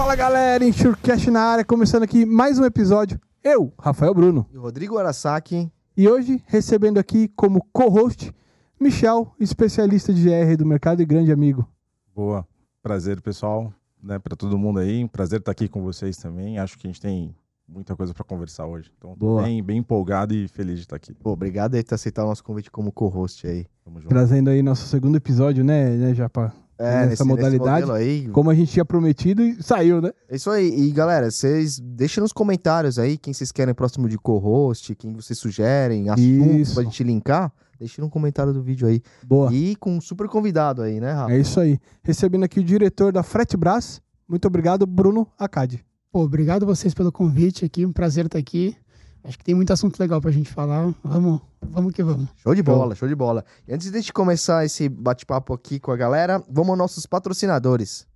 Fala 0.00 0.16
galera, 0.16 0.64
Enxurcast 0.64 1.30
na 1.30 1.42
área, 1.42 1.62
começando 1.62 2.04
aqui 2.04 2.24
mais 2.24 2.58
um 2.58 2.64
episódio. 2.64 3.20
Eu, 3.44 3.70
Rafael 3.78 4.14
Bruno. 4.14 4.46
E 4.50 4.56
o 4.56 4.62
Rodrigo 4.62 4.96
Arasaki. 4.96 5.70
E 5.94 6.08
hoje, 6.08 6.42
recebendo 6.46 6.96
aqui 6.96 7.28
como 7.36 7.62
co-host, 7.70 8.34
Michel, 8.80 9.30
especialista 9.38 10.10
de 10.10 10.22
GR 10.22 10.56
do 10.56 10.64
mercado 10.64 11.02
e 11.02 11.04
grande 11.04 11.30
amigo. 11.30 11.68
Boa. 12.14 12.48
Prazer, 12.82 13.20
pessoal, 13.20 13.70
né, 14.02 14.18
para 14.18 14.34
todo 14.34 14.56
mundo 14.56 14.78
aí. 14.80 15.06
Prazer 15.06 15.40
estar 15.40 15.52
aqui 15.52 15.68
com 15.68 15.82
vocês 15.82 16.16
também. 16.16 16.58
Acho 16.58 16.78
que 16.78 16.86
a 16.86 16.90
gente 16.90 17.00
tem 17.00 17.36
muita 17.68 17.94
coisa 17.94 18.14
para 18.14 18.24
conversar 18.24 18.64
hoje. 18.64 18.90
Então, 18.96 19.10
tô 19.10 19.16
Boa. 19.26 19.42
bem, 19.42 19.62
bem 19.62 19.76
empolgado 19.76 20.32
e 20.32 20.48
feliz 20.48 20.76
de 20.76 20.84
estar 20.84 20.96
aqui. 20.96 21.12
Pô, 21.12 21.32
obrigado 21.32 21.74
aí 21.74 21.84
por 21.84 21.94
aceitar 21.94 22.24
o 22.24 22.28
nosso 22.28 22.42
convite 22.42 22.70
como 22.70 22.90
co-host 22.90 23.46
aí. 23.46 23.66
Tamo 23.84 24.00
junto. 24.00 24.08
Trazendo 24.08 24.48
aí 24.48 24.62
nosso 24.62 24.86
segundo 24.86 25.16
episódio, 25.16 25.62
né, 25.62 25.90
né 25.90 26.14
Japa? 26.14 26.54
É, 26.80 27.04
Nessa 27.04 27.26
modalidade, 27.26 27.82
modelo 27.86 27.92
aí. 27.92 28.26
Como 28.28 28.48
a 28.48 28.54
gente 28.54 28.72
tinha 28.72 28.86
prometido 28.86 29.42
e 29.42 29.62
saiu, 29.62 30.00
né? 30.00 30.12
É 30.26 30.36
isso 30.36 30.50
aí. 30.50 30.66
E 30.66 30.90
galera, 30.92 31.30
vocês 31.30 31.78
deixem 31.78 32.22
nos 32.22 32.32
comentários 32.32 32.98
aí 32.98 33.18
quem 33.18 33.34
vocês 33.34 33.52
querem 33.52 33.74
próximo 33.74 34.08
de 34.08 34.16
co-host, 34.16 34.94
quem 34.94 35.12
vocês 35.12 35.38
sugerem, 35.38 36.08
assuntos 36.08 36.68
Isso. 36.68 36.74
pra 36.74 36.82
gente 36.84 37.04
linkar. 37.04 37.52
Deixe 37.78 38.00
no 38.00 38.08
comentário 38.08 38.54
do 38.54 38.62
vídeo 38.62 38.88
aí. 38.88 39.02
Boa. 39.26 39.52
E 39.52 39.76
com 39.76 39.96
um 39.96 40.00
super 40.00 40.26
convidado 40.26 40.80
aí, 40.80 41.00
né, 41.00 41.12
Rafa? 41.12 41.32
É 41.32 41.38
isso 41.38 41.60
aí. 41.60 41.78
Recebendo 42.02 42.44
aqui 42.44 42.60
o 42.60 42.64
diretor 42.64 43.12
da 43.12 43.22
Fretebras. 43.22 44.00
Muito 44.26 44.46
obrigado, 44.46 44.86
Bruno 44.86 45.28
Acadi. 45.38 45.84
Pô, 46.10 46.22
obrigado 46.22 46.64
vocês 46.64 46.94
pelo 46.94 47.12
convite 47.12 47.64
aqui, 47.64 47.84
um 47.84 47.92
prazer 47.92 48.24
estar 48.24 48.38
aqui. 48.38 48.74
Acho 49.22 49.38
que 49.38 49.44
tem 49.44 49.54
muito 49.54 49.72
assunto 49.72 49.98
legal 50.00 50.20
pra 50.20 50.30
gente 50.30 50.50
falar. 50.50 50.94
Vamos, 51.04 51.40
vamos 51.60 51.92
que 51.92 52.02
vamos. 52.02 52.28
Show 52.36 52.54
de 52.54 52.62
bola, 52.62 52.94
show 52.94 53.08
de 53.08 53.14
bola. 53.14 53.44
E 53.68 53.72
antes 53.72 53.90
de 53.90 53.96
a 53.96 54.00
gente 54.00 54.12
começar 54.12 54.64
esse 54.64 54.88
bate-papo 54.88 55.52
aqui 55.52 55.78
com 55.78 55.92
a 55.92 55.96
galera, 55.96 56.42
vamos 56.48 56.70
aos 56.70 56.78
nossos 56.78 57.06
patrocinadores. 57.06 58.06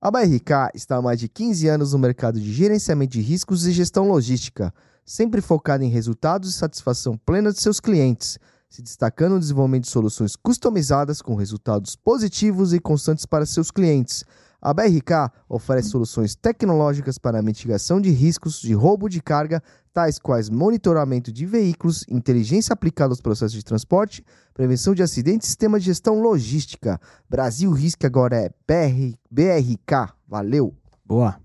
A 0.00 0.10
BRK 0.10 0.70
está 0.74 0.96
há 0.96 1.02
mais 1.02 1.18
de 1.18 1.28
15 1.28 1.68
anos 1.68 1.92
no 1.92 1.98
mercado 1.98 2.40
de 2.40 2.52
gerenciamento 2.52 3.12
de 3.12 3.20
riscos 3.20 3.66
e 3.66 3.72
gestão 3.72 4.08
logística, 4.08 4.72
sempre 5.04 5.40
focada 5.40 5.84
em 5.84 5.88
resultados 5.88 6.50
e 6.50 6.52
satisfação 6.52 7.16
plena 7.16 7.52
de 7.52 7.60
seus 7.60 7.80
clientes, 7.80 8.38
se 8.70 8.80
destacando 8.80 9.32
no 9.32 9.40
desenvolvimento 9.40 9.84
de 9.84 9.90
soluções 9.90 10.36
customizadas 10.36 11.20
com 11.20 11.34
resultados 11.34 11.96
positivos 11.96 12.72
e 12.72 12.78
constantes 12.78 13.26
para 13.26 13.44
seus 13.44 13.70
clientes. 13.70 14.24
A 14.60 14.74
BRK 14.74 15.30
oferece 15.48 15.90
soluções 15.90 16.34
tecnológicas 16.34 17.16
para 17.16 17.38
a 17.38 17.42
mitigação 17.42 18.00
de 18.00 18.10
riscos 18.10 18.60
de 18.60 18.74
roubo 18.74 19.08
de 19.08 19.22
carga, 19.22 19.62
tais 19.92 20.18
quais 20.18 20.50
monitoramento 20.50 21.32
de 21.32 21.46
veículos, 21.46 22.04
inteligência 22.08 22.72
aplicada 22.72 23.12
aos 23.12 23.20
processos 23.20 23.52
de 23.52 23.64
transporte, 23.64 24.24
prevenção 24.52 24.94
de 24.94 25.02
acidentes 25.02 25.46
e 25.46 25.50
sistema 25.50 25.78
de 25.78 25.86
gestão 25.86 26.20
logística. 26.20 27.00
Brasil 27.28 27.70
Risk 27.70 28.04
agora 28.04 28.36
é 28.36 28.50
BR, 28.66 29.16
BRK. 29.30 30.12
Valeu! 30.26 30.74
Boa. 31.04 31.40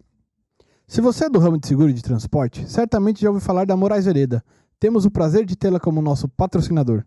Se 0.87 0.99
você 0.99 1.25
é 1.25 1.29
do 1.29 1.39
ramo 1.39 1.59
de 1.59 1.67
seguro 1.67 1.93
de 1.93 2.01
transporte, 2.01 2.69
certamente 2.69 3.21
já 3.21 3.29
ouviu 3.29 3.45
falar 3.45 3.65
da 3.65 3.77
Moraes 3.77 4.05
Vereda. 4.05 4.43
Temos 4.79 5.05
o 5.05 5.11
prazer 5.11 5.45
de 5.45 5.55
tê-la 5.55 5.79
como 5.79 6.01
nosso 6.01 6.27
patrocinador. 6.27 7.05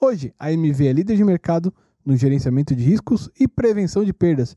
Hoje, 0.00 0.34
a 0.38 0.52
MV 0.52 0.86
é 0.86 0.92
líder 0.92 1.16
de 1.16 1.24
mercado 1.24 1.72
no 2.04 2.16
gerenciamento 2.16 2.74
de 2.76 2.84
riscos 2.84 3.28
e 3.38 3.48
prevenção 3.48 4.04
de 4.04 4.12
perdas, 4.12 4.56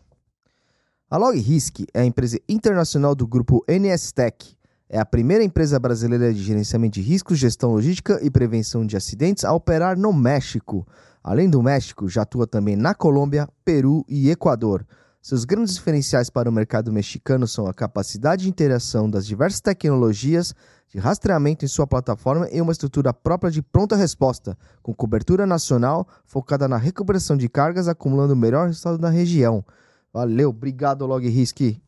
A 1.11 1.17
LogRisk 1.17 1.81
é 1.93 1.99
a 1.99 2.05
empresa 2.05 2.39
internacional 2.47 3.13
do 3.13 3.27
grupo 3.27 3.65
NS 3.67 4.13
Tech. 4.13 4.55
É 4.87 4.97
a 4.97 5.05
primeira 5.05 5.43
empresa 5.43 5.77
brasileira 5.77 6.33
de 6.33 6.41
gerenciamento 6.41 6.93
de 6.93 7.01
riscos, 7.01 7.37
gestão 7.37 7.73
logística 7.73 8.17
e 8.23 8.31
prevenção 8.31 8.85
de 8.85 8.95
acidentes 8.95 9.43
a 9.43 9.51
operar 9.51 9.99
no 9.99 10.13
México. 10.13 10.87
Além 11.21 11.49
do 11.49 11.61
México, 11.61 12.07
já 12.07 12.21
atua 12.21 12.47
também 12.47 12.77
na 12.77 12.95
Colômbia, 12.95 13.49
Peru 13.65 14.05
e 14.07 14.29
Equador. 14.29 14.87
Seus 15.21 15.43
grandes 15.43 15.75
diferenciais 15.75 16.29
para 16.29 16.49
o 16.49 16.53
mercado 16.53 16.93
mexicano 16.93 17.45
são 17.45 17.67
a 17.67 17.73
capacidade 17.73 18.43
de 18.43 18.49
interação 18.49 19.09
das 19.09 19.25
diversas 19.27 19.59
tecnologias 19.59 20.55
de 20.87 20.97
rastreamento 20.97 21.65
em 21.65 21.67
sua 21.67 21.85
plataforma 21.85 22.47
e 22.49 22.61
uma 22.61 22.71
estrutura 22.71 23.13
própria 23.13 23.51
de 23.51 23.61
pronta 23.61 23.97
resposta, 23.97 24.57
com 24.81 24.93
cobertura 24.93 25.45
nacional 25.45 26.07
focada 26.25 26.69
na 26.69 26.77
recuperação 26.77 27.35
de 27.35 27.49
cargas, 27.49 27.89
acumulando 27.89 28.31
o 28.31 28.37
melhor 28.37 28.67
resultado 28.67 28.97
da 28.97 29.09
região. 29.09 29.65
Valeu, 30.13 30.49
obrigado, 30.49 31.05
LogRisk. 31.05 31.79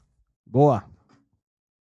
Boa. 0.46 0.86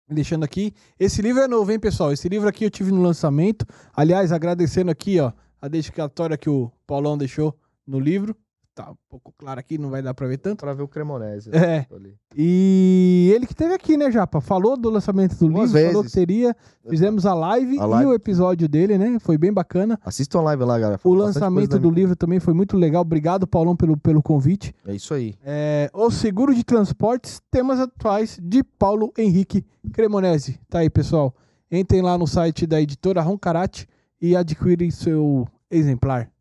Deixando 0.09 0.45
aqui, 0.45 0.75
esse 0.99 1.23
livro 1.23 1.41
é 1.41 1.49
novo, 1.49 1.71
hein, 1.71 1.79
pessoal? 1.79 2.13
Esse 2.13 2.29
livro 2.29 2.49
aqui 2.49 2.65
eu 2.65 2.71
tive 2.71 2.91
no 2.91 3.01
lançamento. 3.01 3.65
Aliás, 3.95 4.33
agradecendo 4.33 4.91
aqui, 4.91 5.21
ó, 5.21 5.33
a 5.61 5.69
dedicatória 5.69 6.37
que 6.37 6.51
o 6.51 6.71
Paulão 6.87 7.17
deixou 7.17 7.57
no 7.87 7.99
livro. 7.99 8.37
Tá 8.75 8.91
um 8.91 8.97
pouco 9.11 9.35
claro 9.37 9.61
aqui, 9.61 9.77
não 9.77 9.91
vai 9.91 10.01
dar 10.01 10.15
pra 10.15 10.27
ver 10.27 10.39
tanto. 10.39 10.61
Para 10.61 10.73
ver 10.73 10.83
o 10.83 10.89
Cremonese. 10.89 11.51
É. 11.53 11.87
E 12.35 13.31
ele 13.35 13.47
que 13.47 13.55
teve 13.55 13.75
aqui, 13.75 13.99
né, 13.99 14.11
Japa? 14.11 14.41
Falou 14.41 14.79
do 14.79 14.89
lançamento 14.89 15.37
do 15.37 15.47
Duas 15.47 15.73
livro, 15.73 15.89
falou 15.89 16.03
que 16.03 16.09
vezes. 16.09 16.13
teria. 16.13 16.57
Fizemos 16.89 17.27
a 17.27 17.35
live, 17.35 17.79
A 17.79 17.85
live. 17.85 18.05
e 18.05 18.11
o 18.11 18.15
episódio 18.15 18.67
dele, 18.67 18.97
né? 18.97 19.19
Foi 19.21 19.37
bem 19.37 19.53
bacana. 19.53 20.01
Assistam 20.03 20.39
a 20.39 20.43
live 20.43 20.65
lá, 20.65 20.79
galera. 20.79 21.01
O 21.05 21.13
lançamento 21.13 21.79
do 21.79 21.91
livro 21.91 22.17
também 22.17 22.41
foi 22.41 22.55
muito 22.55 22.75
legal. 22.79 23.03
Obrigado, 23.03 23.47
Paulão, 23.47 23.77
pelo, 23.77 23.95
pelo 23.97 24.23
convite. 24.23 24.75
É 24.87 24.95
isso 24.95 25.13
aí. 25.13 25.37
É, 25.45 25.91
o 25.93 26.11
Seguro 26.11 26.55
de 26.55 26.65
Transportes, 26.65 27.43
temas 27.51 27.79
atuais 27.79 28.39
de 28.43 28.65
Paulo 28.65 29.13
Henrique 29.19 29.67
Cremonese. 29.93 30.59
Tá 30.71 30.79
aí, 30.79 30.89
pessoal. 30.89 31.35
Entrem 31.71 32.01
lá 32.01 32.17
no 32.17 32.27
site 32.27 32.67
da 32.67 32.81
editora 32.81 33.21
Roncarate 33.21 33.87
e 34.21 34.35
adquirem 34.35 34.91
seu 34.91 35.47
exemplar. 35.71 36.32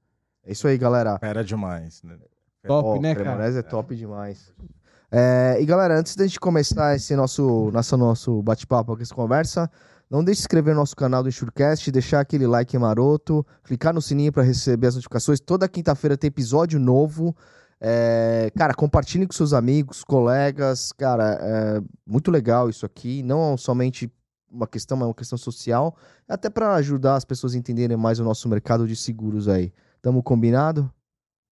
É 0.45 0.51
isso 0.51 0.67
aí, 0.67 0.77
galera. 0.77 1.19
Era 1.21 1.43
demais, 1.43 2.01
né? 2.03 2.17
Top, 2.63 2.89
Ó, 2.89 3.01
né, 3.01 3.15
cara? 3.15 3.25
Cremonese 3.25 3.57
é 3.59 3.61
top 3.61 3.95
demais. 3.95 4.53
É, 5.11 5.57
e 5.59 5.65
galera, 5.65 5.99
antes 5.99 6.15
da 6.15 6.25
gente 6.25 6.39
começar 6.39 6.95
esse 6.95 7.15
nosso, 7.15 7.69
nosso, 7.71 7.97
nosso 7.97 8.41
bate-papo 8.41 8.93
aqui, 8.93 9.03
essa 9.03 9.13
conversa, 9.13 9.69
não 10.09 10.23
deixe 10.23 10.37
de 10.37 10.41
se 10.41 10.43
inscrever 10.43 10.73
no 10.73 10.81
nosso 10.81 10.95
canal 10.95 11.23
do 11.23 11.29
Enxurcast, 11.29 11.91
deixar 11.91 12.19
aquele 12.19 12.47
like 12.47 12.77
maroto, 12.77 13.45
clicar 13.63 13.93
no 13.93 14.01
sininho 14.01 14.31
para 14.31 14.43
receber 14.43 14.87
as 14.87 14.95
notificações. 14.95 15.39
Toda 15.39 15.67
quinta-feira 15.67 16.17
tem 16.17 16.27
episódio 16.27 16.79
novo. 16.79 17.35
É, 17.79 18.51
cara, 18.55 18.73
compartilhem 18.73 19.25
com 19.27 19.33
seus 19.33 19.53
amigos, 19.53 20.03
colegas. 20.03 20.91
Cara, 20.91 21.37
é 21.41 21.81
muito 22.05 22.29
legal 22.29 22.69
isso 22.69 22.85
aqui. 22.85 23.23
Não 23.23 23.57
somente 23.57 24.11
uma 24.51 24.67
questão, 24.67 24.97
mas 24.97 25.07
uma 25.07 25.13
questão 25.13 25.37
social. 25.37 25.95
Até 26.27 26.49
para 26.49 26.75
ajudar 26.75 27.15
as 27.15 27.25
pessoas 27.25 27.55
a 27.55 27.57
entenderem 27.57 27.97
mais 27.97 28.19
o 28.19 28.23
nosso 28.23 28.47
mercado 28.47 28.87
de 28.87 28.95
seguros 28.95 29.47
aí. 29.47 29.73
Tamo 30.01 30.23
combinado? 30.23 30.91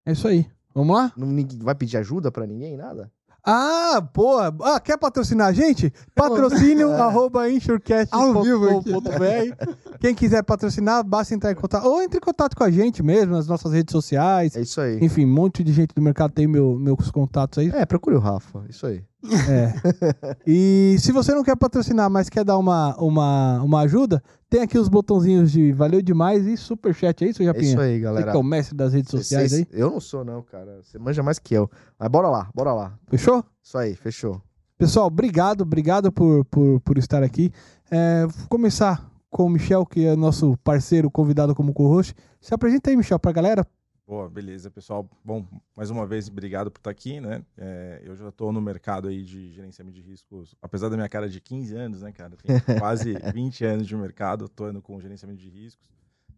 É 0.05 0.11
isso 0.11 0.27
aí. 0.27 0.45
Vamos 0.73 0.95
lá? 0.95 1.11
Não 1.17 1.27
ninguém- 1.27 1.59
vai 1.59 1.75
pedir 1.75 1.97
ajuda 1.97 2.31
pra 2.31 2.47
ninguém, 2.47 2.77
nada? 2.77 3.11
Ah, 3.45 4.01
boa. 4.13 4.53
Ah, 4.63 4.79
quer 4.79 4.97
patrocinar 4.97 5.47
a 5.47 5.53
gente? 5.53 5.91
Patrocínio 6.13 6.91
arroba 6.91 7.43
Ao 7.43 7.47
vivo 7.47 7.47
aqui. 7.47 7.55
insurecast.com.br. 7.57 9.97
Quem 9.99 10.13
quiser 10.13 10.43
patrocinar, 10.43 11.03
basta 11.03 11.33
entrar 11.33 11.51
em 11.51 11.55
contato. 11.55 11.85
Ou 11.85 12.01
entre 12.01 12.17
em 12.17 12.21
contato 12.21 12.55
com 12.55 12.63
a 12.63 12.69
gente 12.69 13.01
mesmo, 13.01 13.33
nas 13.33 13.47
nossas 13.47 13.71
redes 13.71 13.91
sociais. 13.93 14.55
É 14.55 14.61
isso 14.61 14.79
aí. 14.81 14.99
Enfim, 15.01 15.25
um 15.25 15.33
monte 15.33 15.63
de 15.63 15.71
gente 15.71 15.93
do 15.95 16.01
mercado 16.01 16.31
tem 16.33 16.47
meu, 16.47 16.77
meus 16.77 17.09
contatos 17.11 17.59
aí. 17.59 17.69
É, 17.73 17.85
procure 17.85 18.15
o 18.15 18.19
Rafa, 18.19 18.63
isso 18.69 18.85
aí. 18.85 19.03
É. 19.49 19.73
E 20.45 20.97
se 20.99 21.11
você 21.11 21.33
não 21.33 21.43
quer 21.43 21.55
patrocinar, 21.55 22.09
mas 22.09 22.29
quer 22.29 22.43
dar 22.43 22.57
uma, 22.57 22.95
uma, 22.97 23.61
uma 23.63 23.81
ajuda, 23.81 24.21
tem 24.49 24.61
aqui 24.61 24.77
os 24.77 24.89
botãozinhos 24.89 25.51
de 25.51 25.71
valeu 25.71 26.01
demais 26.01 26.45
e 26.47 26.57
superchat. 26.57 27.23
É 27.23 27.29
isso, 27.29 27.41
É 27.41 27.45
Japinha? 27.45 27.63
isso 27.71 27.79
aí, 27.79 27.95
Você 27.97 27.99
galera. 27.99 28.31
que 28.31 28.37
é 28.37 28.39
o 28.39 28.43
mestre 28.43 28.75
das 28.75 28.93
redes 28.93 29.11
sociais 29.11 29.51
Vocês- 29.51 29.67
aí. 29.71 29.79
Eu 29.79 29.91
não 29.91 29.99
sou, 29.99 30.25
não, 30.25 30.41
cara. 30.41 30.81
Você 30.83 30.97
manja 30.97 31.21
mais 31.21 31.37
que 31.39 31.53
eu. 31.53 31.69
Mas 31.99 32.09
bora 32.09 32.29
lá, 32.29 32.49
bora 32.55 32.73
lá. 32.73 32.97
Fechou? 33.07 33.43
Isso 33.61 33.77
aí, 33.77 33.95
fechou. 33.95 34.41
Pessoal, 34.77 35.07
obrigado, 35.07 35.61
obrigado 35.61 36.11
por, 36.11 36.45
por, 36.45 36.79
por 36.81 36.97
estar 36.97 37.21
aqui. 37.21 37.51
É, 37.91 38.25
vou 38.25 38.47
começar 38.49 39.07
com 39.29 39.45
o 39.45 39.49
Michel, 39.49 39.85
que 39.85 40.05
é 40.05 40.15
nosso 40.15 40.57
parceiro 40.63 41.11
convidado 41.11 41.53
como 41.53 41.73
co-host. 41.73 42.15
Se 42.41 42.53
apresenta 42.53 42.89
aí, 42.89 42.95
Michel, 42.97 43.19
pra 43.19 43.31
galera. 43.31 43.67
Boa, 44.09 44.27
beleza, 44.27 44.71
pessoal. 44.71 45.07
Bom, 45.23 45.45
mais 45.75 45.91
uma 45.91 46.03
vez, 46.03 46.27
obrigado 46.29 46.71
por 46.71 46.79
estar 46.79 46.89
aqui, 46.89 47.21
né? 47.21 47.43
É, 47.55 48.01
eu 48.03 48.15
já 48.15 48.29
estou 48.29 48.51
no 48.51 48.59
mercado 48.59 49.07
aí 49.07 49.21
de 49.23 49.51
gerenciamento 49.53 49.95
de 49.95 50.01
riscos, 50.01 50.55
apesar 50.63 50.89
da 50.89 50.95
minha 50.95 51.07
cara 51.07 51.29
de 51.29 51.39
15 51.39 51.75
anos, 51.75 52.01
né, 52.01 52.11
cara? 52.11 52.35
Tem 52.35 52.59
quase 52.79 53.13
20 53.31 53.63
anos 53.63 53.85
de 53.85 53.95
mercado, 53.95 54.45
estou 54.45 54.67
indo 54.67 54.81
com 54.81 54.99
gerenciamento 54.99 55.39
de 55.39 55.47
riscos. 55.47 55.87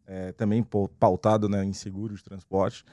É, 0.06 0.34
também 0.34 0.62
pau- 0.62 0.90
pautado 1.00 1.48
né, 1.48 1.64
em 1.64 1.72
seguro 1.72 2.14
de 2.14 2.22
transporte. 2.22 2.84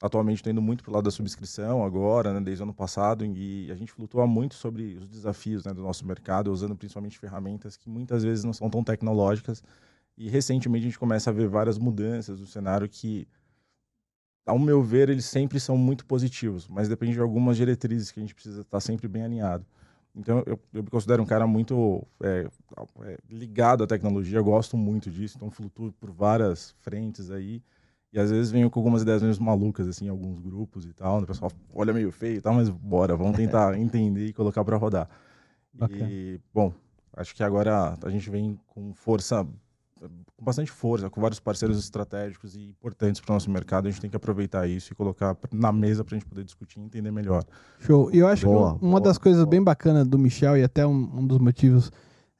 atualmente 0.00 0.36
estou 0.38 0.52
indo 0.52 0.62
muito 0.62 0.84
para 0.84 0.92
o 0.92 0.94
lado 0.94 1.04
da 1.06 1.10
subscrição 1.10 1.84
agora, 1.84 2.32
né, 2.32 2.40
desde 2.40 2.62
o 2.62 2.66
ano 2.66 2.74
passado, 2.74 3.24
e 3.26 3.68
a 3.72 3.74
gente 3.74 3.92
flutua 3.92 4.28
muito 4.28 4.54
sobre 4.54 4.96
os 4.96 5.08
desafios 5.08 5.64
né, 5.64 5.74
do 5.74 5.82
nosso 5.82 6.06
mercado, 6.06 6.52
usando 6.52 6.76
principalmente 6.76 7.18
ferramentas 7.18 7.76
que 7.76 7.88
muitas 7.90 8.22
vezes 8.22 8.44
não 8.44 8.52
são 8.52 8.70
tão 8.70 8.84
tecnológicas. 8.84 9.62
E 10.16 10.28
recentemente 10.28 10.84
a 10.86 10.88
gente 10.90 10.98
começa 10.98 11.30
a 11.30 11.32
ver 11.32 11.48
várias 11.48 11.78
mudanças 11.78 12.40
no 12.40 12.46
cenário 12.46 12.88
que, 12.88 13.26
ao 14.46 14.58
meu 14.58 14.82
ver, 14.82 15.08
eles 15.08 15.24
sempre 15.24 15.60
são 15.60 15.76
muito 15.76 16.04
positivos, 16.04 16.66
mas 16.68 16.88
depende 16.88 17.12
de 17.12 17.20
algumas 17.20 17.56
diretrizes 17.56 18.10
que 18.10 18.20
a 18.20 18.22
gente 18.22 18.34
precisa 18.34 18.62
estar 18.62 18.80
sempre 18.80 19.06
bem 19.06 19.22
alinhado. 19.22 19.64
Então, 20.14 20.42
eu, 20.46 20.58
eu 20.72 20.82
me 20.82 20.90
considero 20.90 21.22
um 21.22 21.26
cara 21.26 21.46
muito 21.46 22.04
é, 22.22 22.48
é, 23.02 23.18
ligado 23.28 23.84
à 23.84 23.86
tecnologia, 23.86 24.40
gosto 24.40 24.76
muito 24.76 25.10
disso, 25.10 25.36
então 25.36 25.50
flutuo 25.50 25.92
por 25.92 26.10
várias 26.10 26.74
frentes 26.80 27.30
aí. 27.30 27.62
E 28.12 28.18
às 28.18 28.30
vezes 28.30 28.50
venho 28.50 28.68
com 28.68 28.80
algumas 28.80 29.02
ideias 29.02 29.22
meio 29.22 29.38
malucas, 29.38 29.86
assim, 29.86 30.06
em 30.06 30.08
alguns 30.08 30.40
grupos 30.40 30.84
e 30.84 30.92
tal. 30.92 31.20
O 31.20 31.26
pessoal 31.26 31.52
olha 31.72 31.92
meio 31.92 32.10
feio 32.10 32.38
e 32.38 32.40
tal, 32.40 32.54
mas 32.54 32.68
bora, 32.68 33.16
vamos 33.16 33.36
tentar 33.38 33.78
entender 33.78 34.26
e 34.26 34.32
colocar 34.32 34.64
para 34.64 34.76
rodar. 34.76 35.08
Bacana. 35.72 36.10
E, 36.10 36.40
bom, 36.52 36.72
acho 37.12 37.34
que 37.34 37.42
agora 37.44 37.96
a 38.02 38.10
gente 38.10 38.28
vem 38.28 38.58
com 38.66 38.92
força, 38.92 39.46
com 40.36 40.44
bastante 40.44 40.70
força, 40.70 41.10
com 41.10 41.20
vários 41.20 41.38
parceiros 41.40 41.78
estratégicos 41.78 42.56
e 42.56 42.62
importantes 42.62 43.20
para 43.20 43.32
o 43.32 43.34
nosso 43.34 43.50
mercado. 43.50 43.86
A 43.86 43.90
gente 43.90 44.00
tem 44.00 44.10
que 44.10 44.16
aproveitar 44.16 44.66
isso 44.66 44.92
e 44.92 44.96
colocar 44.96 45.36
na 45.52 45.72
mesa 45.72 46.04
para 46.04 46.16
a 46.16 46.18
gente 46.18 46.28
poder 46.28 46.44
discutir 46.44 46.80
e 46.80 46.82
entender 46.82 47.10
melhor. 47.10 47.44
Show. 47.80 48.10
E 48.12 48.18
eu 48.18 48.26
acho 48.26 48.46
boa, 48.46 48.78
que 48.78 48.84
uma 48.84 48.92
boa, 48.92 49.00
das 49.00 49.18
coisas 49.18 49.42
boa. 49.42 49.50
bem 49.50 49.62
bacanas 49.62 50.06
do 50.06 50.18
Michel 50.18 50.56
e 50.56 50.62
até 50.62 50.86
um, 50.86 51.10
um 51.18 51.26
dos 51.26 51.38
motivos 51.38 51.90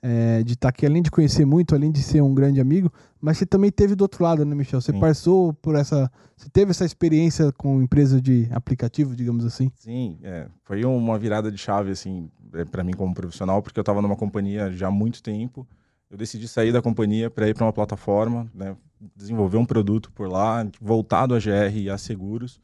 é, 0.03 0.43
de 0.43 0.55
estar 0.55 0.69
tá 0.69 0.69
aqui, 0.71 0.87
além 0.87 1.03
de 1.03 1.11
conhecer 1.11 1.45
muito, 1.45 1.75
além 1.75 1.91
de 1.91 2.03
ser 2.03 2.23
um 2.23 2.35
grande 2.35 2.61
amigo, 2.61 2.91
mas 3.21 3.37
você 3.37 3.45
também 3.45 3.71
teve 3.71 3.95
do 3.95 4.03
outro 4.03 4.25
lado, 4.25 4.45
né, 4.45 4.55
Michel? 4.55 4.81
Você 4.81 4.93
Sim. 4.93 5.01
passou 5.01 5.53
por 5.53 5.75
essa. 5.75 6.11
Você 6.37 6.49
teve 6.49 6.71
essa 6.71 6.87
experiência 6.87 7.53
com 7.53 7.83
empresa 7.83 8.21
de 8.21 8.49
aplicativo, 8.51 9.15
digamos 9.15 9.45
assim? 9.45 9.71
Sim, 9.75 10.19
é, 10.23 10.47
foi 10.65 10.85
uma 10.87 11.19
virada 11.19 11.53
de 11.53 11.59
chave, 11.59 11.91
assim, 11.91 12.31
é, 12.55 12.65
para 12.65 12.83
mim 12.83 12.93
como 12.93 13.13
profissional, 13.13 13.61
porque 13.61 13.79
eu 13.79 13.83
estava 13.83 14.01
numa 14.01 14.17
companhia 14.17 14.73
já 14.73 14.89
há 14.89 14.91
muito 14.91 15.23
tempo. 15.23 15.67
Eu 16.11 16.17
decidi 16.19 16.49
sair 16.49 16.73
da 16.73 16.83
companhia 16.83 17.31
para 17.31 17.49
ir 17.49 17.55
para 17.55 17.65
uma 17.65 17.73
plataforma, 17.73 18.51
né, 18.53 18.77
desenvolver 19.15 19.57
um 19.57 19.65
produto 19.65 20.11
por 20.11 20.29
lá, 20.29 20.67
voltado 20.81 21.35
a 21.35 21.39
GR 21.39 21.77
e 21.77 21.89
a 21.89 21.97
seguros. 21.97 22.61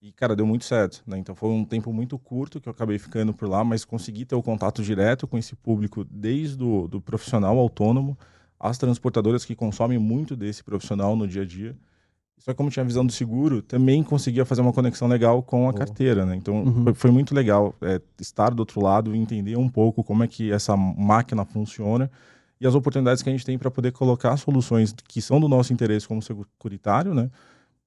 E, 0.00 0.12
cara, 0.12 0.36
deu 0.36 0.44
muito 0.44 0.64
certo, 0.64 1.02
né? 1.06 1.16
Então 1.16 1.32
foi 1.34 1.48
um 1.50 1.64
tempo 1.64 1.92
muito 1.92 2.18
curto 2.18 2.60
que 2.60 2.68
eu 2.68 2.72
acabei 2.72 2.98
ficando 2.98 3.32
por 3.32 3.48
lá, 3.48 3.62
mas 3.62 3.84
consegui 3.84 4.24
ter 4.24 4.34
o 4.34 4.42
contato 4.42 4.82
direto 4.82 5.28
com 5.28 5.38
esse 5.38 5.54
público, 5.54 6.04
desde 6.10 6.62
o 6.62 6.88
do 6.88 7.00
profissional 7.00 7.56
autônomo, 7.56 8.18
as 8.58 8.76
transportadoras 8.76 9.44
que 9.44 9.54
consomem 9.54 9.98
muito 9.98 10.36
desse 10.36 10.62
profissional 10.62 11.16
no 11.16 11.26
dia 11.26 11.42
a 11.42 11.46
dia. 11.46 11.76
Só 12.36 12.50
que 12.50 12.56
como 12.56 12.68
tinha 12.68 12.82
a 12.82 12.86
visão 12.86 13.06
do 13.06 13.12
seguro, 13.12 13.62
também 13.62 14.02
conseguia 14.02 14.44
fazer 14.44 14.60
uma 14.60 14.72
conexão 14.72 15.06
legal 15.06 15.40
com 15.40 15.68
a 15.68 15.70
oh. 15.70 15.72
carteira, 15.72 16.26
né? 16.26 16.34
Então 16.34 16.64
uhum. 16.64 16.84
foi, 16.84 16.94
foi, 16.94 17.10
muito 17.12 17.32
legal 17.32 17.72
é, 17.80 18.00
estar 18.20 18.50
do 18.50 18.58
outro 18.58 18.82
lado 18.82 19.14
e 19.14 19.18
entender 19.18 19.56
um 19.56 19.68
pouco 19.68 20.02
como 20.02 20.24
é 20.24 20.26
que 20.26 20.50
essa 20.50 20.76
máquina 20.76 21.44
funciona 21.44 22.10
e 22.62 22.66
as 22.66 22.76
oportunidades 22.76 23.24
que 23.24 23.28
a 23.28 23.32
gente 23.32 23.44
tem 23.44 23.58
para 23.58 23.72
poder 23.72 23.90
colocar 23.90 24.36
soluções 24.36 24.94
que 25.08 25.20
são 25.20 25.40
do 25.40 25.48
nosso 25.48 25.72
interesse 25.72 26.06
como 26.06 26.22
securitário, 26.22 27.12
né? 27.12 27.28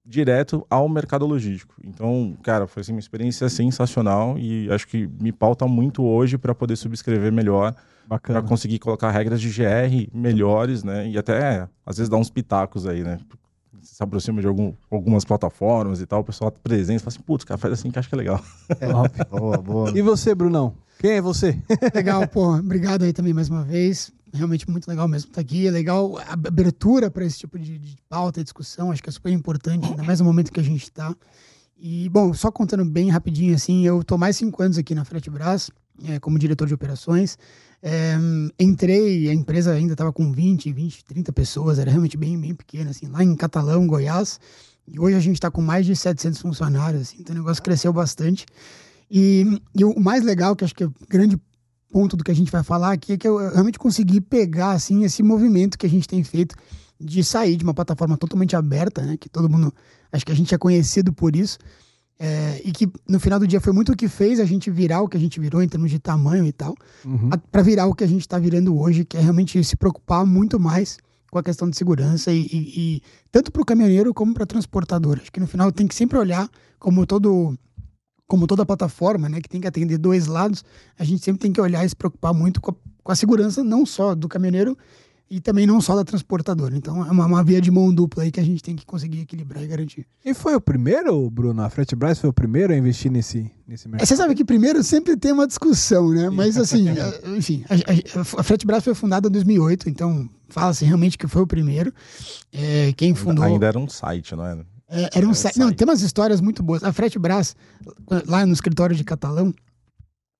direto 0.05 0.67
ao 0.69 0.87
mercado 0.87 1.25
logístico. 1.25 1.73
Então, 1.83 2.37
cara, 2.43 2.67
foi 2.67 2.81
assim, 2.81 2.91
uma 2.91 2.99
experiência 2.99 3.49
sensacional 3.49 4.37
e 4.37 4.69
acho 4.69 4.87
que 4.87 5.09
me 5.19 5.31
pauta 5.31 5.65
muito 5.65 6.03
hoje 6.03 6.37
para 6.37 6.53
poder 6.53 6.75
subscrever 6.75 7.31
melhor, 7.31 7.73
para 8.07 8.41
conseguir 8.43 8.77
colocar 8.77 9.09
regras 9.09 9.41
de 9.41 9.49
GR 9.49 10.09
melhores, 10.13 10.83
né? 10.83 11.07
E 11.07 11.17
até 11.17 11.67
às 11.83 11.97
vezes 11.97 12.09
dar 12.09 12.17
uns 12.17 12.29
pitacos 12.29 12.85
aí, 12.85 13.01
né? 13.03 13.17
se 13.81 14.03
aproxima 14.03 14.41
de 14.41 14.47
algum, 14.47 14.73
algumas 14.91 15.23
plataformas 15.23 16.01
e 16.01 16.05
tal, 16.05 16.19
o 16.19 16.23
pessoal 16.23 16.51
tá 16.51 16.59
presente 16.61 16.97
e 16.97 16.99
fala 16.99 17.15
assim, 17.15 17.21
putz, 17.21 17.45
cara, 17.45 17.57
faz 17.57 17.73
assim 17.75 17.91
que 17.91 17.97
acho 17.97 18.09
que 18.09 18.15
é 18.15 18.17
legal. 18.17 18.41
É, 18.79 18.87
boa, 19.29 19.57
boa. 19.57 19.91
E 19.97 20.01
você, 20.01 20.35
Brunão? 20.35 20.73
Quem 20.99 21.11
é 21.11 21.21
você? 21.21 21.57
Legal, 21.93 22.27
pô. 22.27 22.55
Obrigado 22.55 23.03
aí 23.03 23.13
também 23.13 23.33
mais 23.33 23.47
uma 23.47 23.63
vez 23.63 24.11
realmente 24.35 24.69
muito 24.69 24.87
legal 24.87 25.07
mesmo 25.07 25.29
estar 25.29 25.35
tá 25.35 25.41
aqui. 25.41 25.67
É 25.67 25.71
legal 25.71 26.17
a 26.17 26.33
abertura 26.33 27.09
para 27.09 27.25
esse 27.25 27.39
tipo 27.39 27.57
de, 27.57 27.77
de 27.77 27.97
pauta 28.09 28.43
discussão. 28.43 28.91
Acho 28.91 29.01
que 29.01 29.09
é 29.09 29.11
super 29.11 29.31
importante, 29.31 29.87
ainda 29.87 30.03
mais 30.03 30.19
no 30.19 30.25
momento 30.25 30.51
que 30.51 30.59
a 30.59 30.63
gente 30.63 30.83
está. 30.83 31.15
E, 31.77 32.07
bom, 32.09 32.33
só 32.33 32.51
contando 32.51 32.85
bem 32.85 33.09
rapidinho, 33.09 33.53
assim, 33.53 33.85
eu 33.85 34.03
tô 34.03 34.17
mais 34.17 34.37
cinco 34.37 34.63
anos 34.63 34.77
aqui 34.77 34.95
na 34.95 35.03
Fretebras, 35.03 35.69
é, 36.05 36.19
como 36.19 36.39
diretor 36.39 36.67
de 36.67 36.73
operações. 36.73 37.37
É, 37.83 38.15
entrei, 38.59 39.29
a 39.29 39.33
empresa 39.33 39.73
ainda 39.73 39.93
estava 39.93 40.11
com 40.11 40.31
20, 40.31 40.71
20, 40.71 41.05
30 41.05 41.33
pessoas, 41.33 41.77
era 41.77 41.91
realmente 41.91 42.17
bem, 42.17 42.39
bem 42.39 42.55
pequena, 42.55 42.91
assim, 42.91 43.07
lá 43.07 43.23
em 43.23 43.35
Catalão, 43.35 43.85
Goiás. 43.85 44.39
E 44.87 44.99
hoje 44.99 45.15
a 45.15 45.19
gente 45.19 45.35
está 45.35 45.51
com 45.51 45.61
mais 45.61 45.85
de 45.85 45.95
700 45.95 46.41
funcionários, 46.41 47.01
assim, 47.01 47.17
então 47.19 47.35
o 47.35 47.39
negócio 47.39 47.61
cresceu 47.61 47.91
bastante. 47.91 48.45
E, 49.09 49.61
e, 49.75 49.83
o 49.83 49.99
mais 49.99 50.23
legal, 50.23 50.55
que 50.55 50.63
acho 50.63 50.73
que 50.73 50.83
é 50.83 50.89
grande 51.09 51.39
ponto 51.95 52.17
do 52.17 52.25
que 52.25 52.31
a 52.31 52.35
gente 52.35 52.51
vai 52.51 52.61
falar 52.61 52.91
aqui 52.91 53.13
é 53.13 53.17
que 53.17 53.25
eu 53.25 53.37
realmente 53.37 53.79
consegui 53.79 54.19
pegar 54.19 54.71
assim 54.71 55.05
esse 55.05 55.23
movimento 55.23 55.77
que 55.77 55.85
a 55.85 55.89
gente 55.89 56.05
tem 56.05 56.21
feito 56.25 56.53
de 56.99 57.23
sair 57.23 57.55
de 57.55 57.63
uma 57.63 57.73
plataforma 57.73 58.17
totalmente 58.17 58.53
aberta, 58.53 59.01
né? 59.01 59.15
Que 59.15 59.29
todo 59.29 59.49
mundo 59.49 59.73
acho 60.11 60.25
que 60.25 60.31
a 60.33 60.35
gente 60.35 60.53
é 60.53 60.57
conhecido 60.57 61.13
por 61.13 61.37
isso. 61.37 61.57
É, 62.19 62.61
e 62.65 62.73
que 62.73 62.91
no 63.07 63.17
final 63.17 63.39
do 63.39 63.47
dia 63.47 63.61
foi 63.61 63.71
muito 63.71 63.93
o 63.93 63.95
que 63.95 64.09
fez 64.09 64.41
a 64.41 64.45
gente 64.45 64.69
virar 64.69 65.03
o 65.03 65.07
que 65.07 65.15
a 65.15 65.19
gente 65.19 65.39
virou 65.39 65.63
em 65.63 65.69
termos 65.69 65.89
de 65.89 65.97
tamanho 65.97 66.45
e 66.45 66.51
tal, 66.51 66.75
uhum. 67.05 67.29
para 67.49 67.61
virar 67.61 67.85
o 67.85 67.95
que 67.95 68.03
a 68.03 68.07
gente 68.07 68.21
está 68.21 68.37
virando 68.37 68.77
hoje, 68.77 69.05
que 69.05 69.15
é 69.15 69.21
realmente 69.21 69.63
se 69.63 69.77
preocupar 69.77 70.25
muito 70.25 70.59
mais 70.59 70.97
com 71.31 71.39
a 71.39 71.43
questão 71.43 71.69
de 71.69 71.77
segurança 71.77 72.29
e, 72.29 72.41
e, 72.41 72.57
e 72.75 73.01
tanto 73.31 73.53
para 73.53 73.61
o 73.61 73.65
caminhoneiro 73.65 74.13
como 74.13 74.33
para 74.33 74.45
transportador. 74.45 75.19
Acho 75.21 75.31
que 75.31 75.39
no 75.39 75.47
final 75.47 75.71
tem 75.71 75.87
que 75.87 75.95
sempre 75.95 76.17
olhar 76.17 76.49
como 76.77 77.05
todo 77.05 77.57
como 78.27 78.47
toda 78.47 78.65
plataforma, 78.65 79.29
né, 79.29 79.39
que 79.41 79.49
tem 79.49 79.61
que 79.61 79.67
atender 79.67 79.97
dois 79.97 80.27
lados, 80.27 80.63
a 80.97 81.03
gente 81.03 81.23
sempre 81.23 81.41
tem 81.41 81.51
que 81.51 81.61
olhar 81.61 81.85
e 81.85 81.89
se 81.89 81.95
preocupar 81.95 82.33
muito 82.33 82.59
com 82.59 82.71
a, 82.71 82.75
com 83.03 83.11
a 83.11 83.15
segurança, 83.15 83.63
não 83.63 83.85
só 83.85 84.15
do 84.15 84.27
caminhoneiro 84.27 84.77
e 85.29 85.39
também 85.39 85.65
não 85.65 85.81
só 85.81 85.95
da 85.95 86.03
transportadora. 86.03 86.75
Então 86.75 87.05
é 87.05 87.11
uma, 87.11 87.25
uma, 87.25 87.43
via 87.43 87.59
de 87.59 87.71
mão 87.71 87.93
dupla 87.93 88.23
aí 88.23 88.31
que 88.31 88.39
a 88.39 88.43
gente 88.43 88.61
tem 88.61 88.75
que 88.75 88.85
conseguir 88.85 89.21
equilibrar 89.21 89.63
e 89.63 89.67
garantir. 89.67 90.05
E 90.23 90.33
foi 90.33 90.55
o 90.55 90.61
primeiro, 90.61 91.29
Bruno? 91.29 91.61
A 91.61 91.69
Fretbras 91.69 92.19
foi 92.19 92.29
o 92.29 92.33
primeiro 92.33 92.73
a 92.73 92.77
investir 92.77 93.11
nesse, 93.11 93.51
nesse 93.67 93.87
mercado? 93.87 94.07
Você 94.07 94.15
sabe 94.15 94.35
que 94.35 94.45
primeiro 94.45 94.83
sempre 94.83 95.17
tem 95.17 95.31
uma 95.31 95.47
discussão, 95.47 96.09
né? 96.11 96.29
Mas 96.29 96.57
assim, 96.57 96.85
enfim, 97.35 97.65
a, 97.69 98.19
a, 98.19 98.21
a 98.39 98.43
Fretbras 98.43 98.83
foi 98.83 98.93
fundada 98.93 99.27
em 99.27 99.31
2008, 99.31 99.89
então 99.89 100.29
fala-se 100.47 100.85
realmente 100.85 101.17
que 101.17 101.27
foi 101.27 101.41
o 101.41 101.47
primeiro. 101.47 101.91
É, 102.53 102.93
quem 102.95 103.15
fundou... 103.15 103.43
Ainda 103.43 103.65
era 103.65 103.79
um 103.79 103.89
site, 103.89 104.35
não 104.35 104.45
é? 104.45 104.63
É, 104.87 105.17
era 105.17 105.27
um 105.27 105.33
site. 105.33 105.57
Não, 105.57 105.71
tem 105.73 105.87
umas 105.87 106.01
histórias 106.01 106.39
muito 106.41 106.61
boas. 106.61 106.83
A 106.83 106.93
Frete 106.93 107.17
Brás, 107.17 107.55
lá 108.27 108.45
no 108.45 108.53
escritório 108.53 108.95
de 108.95 109.03
Catalão, 109.03 109.53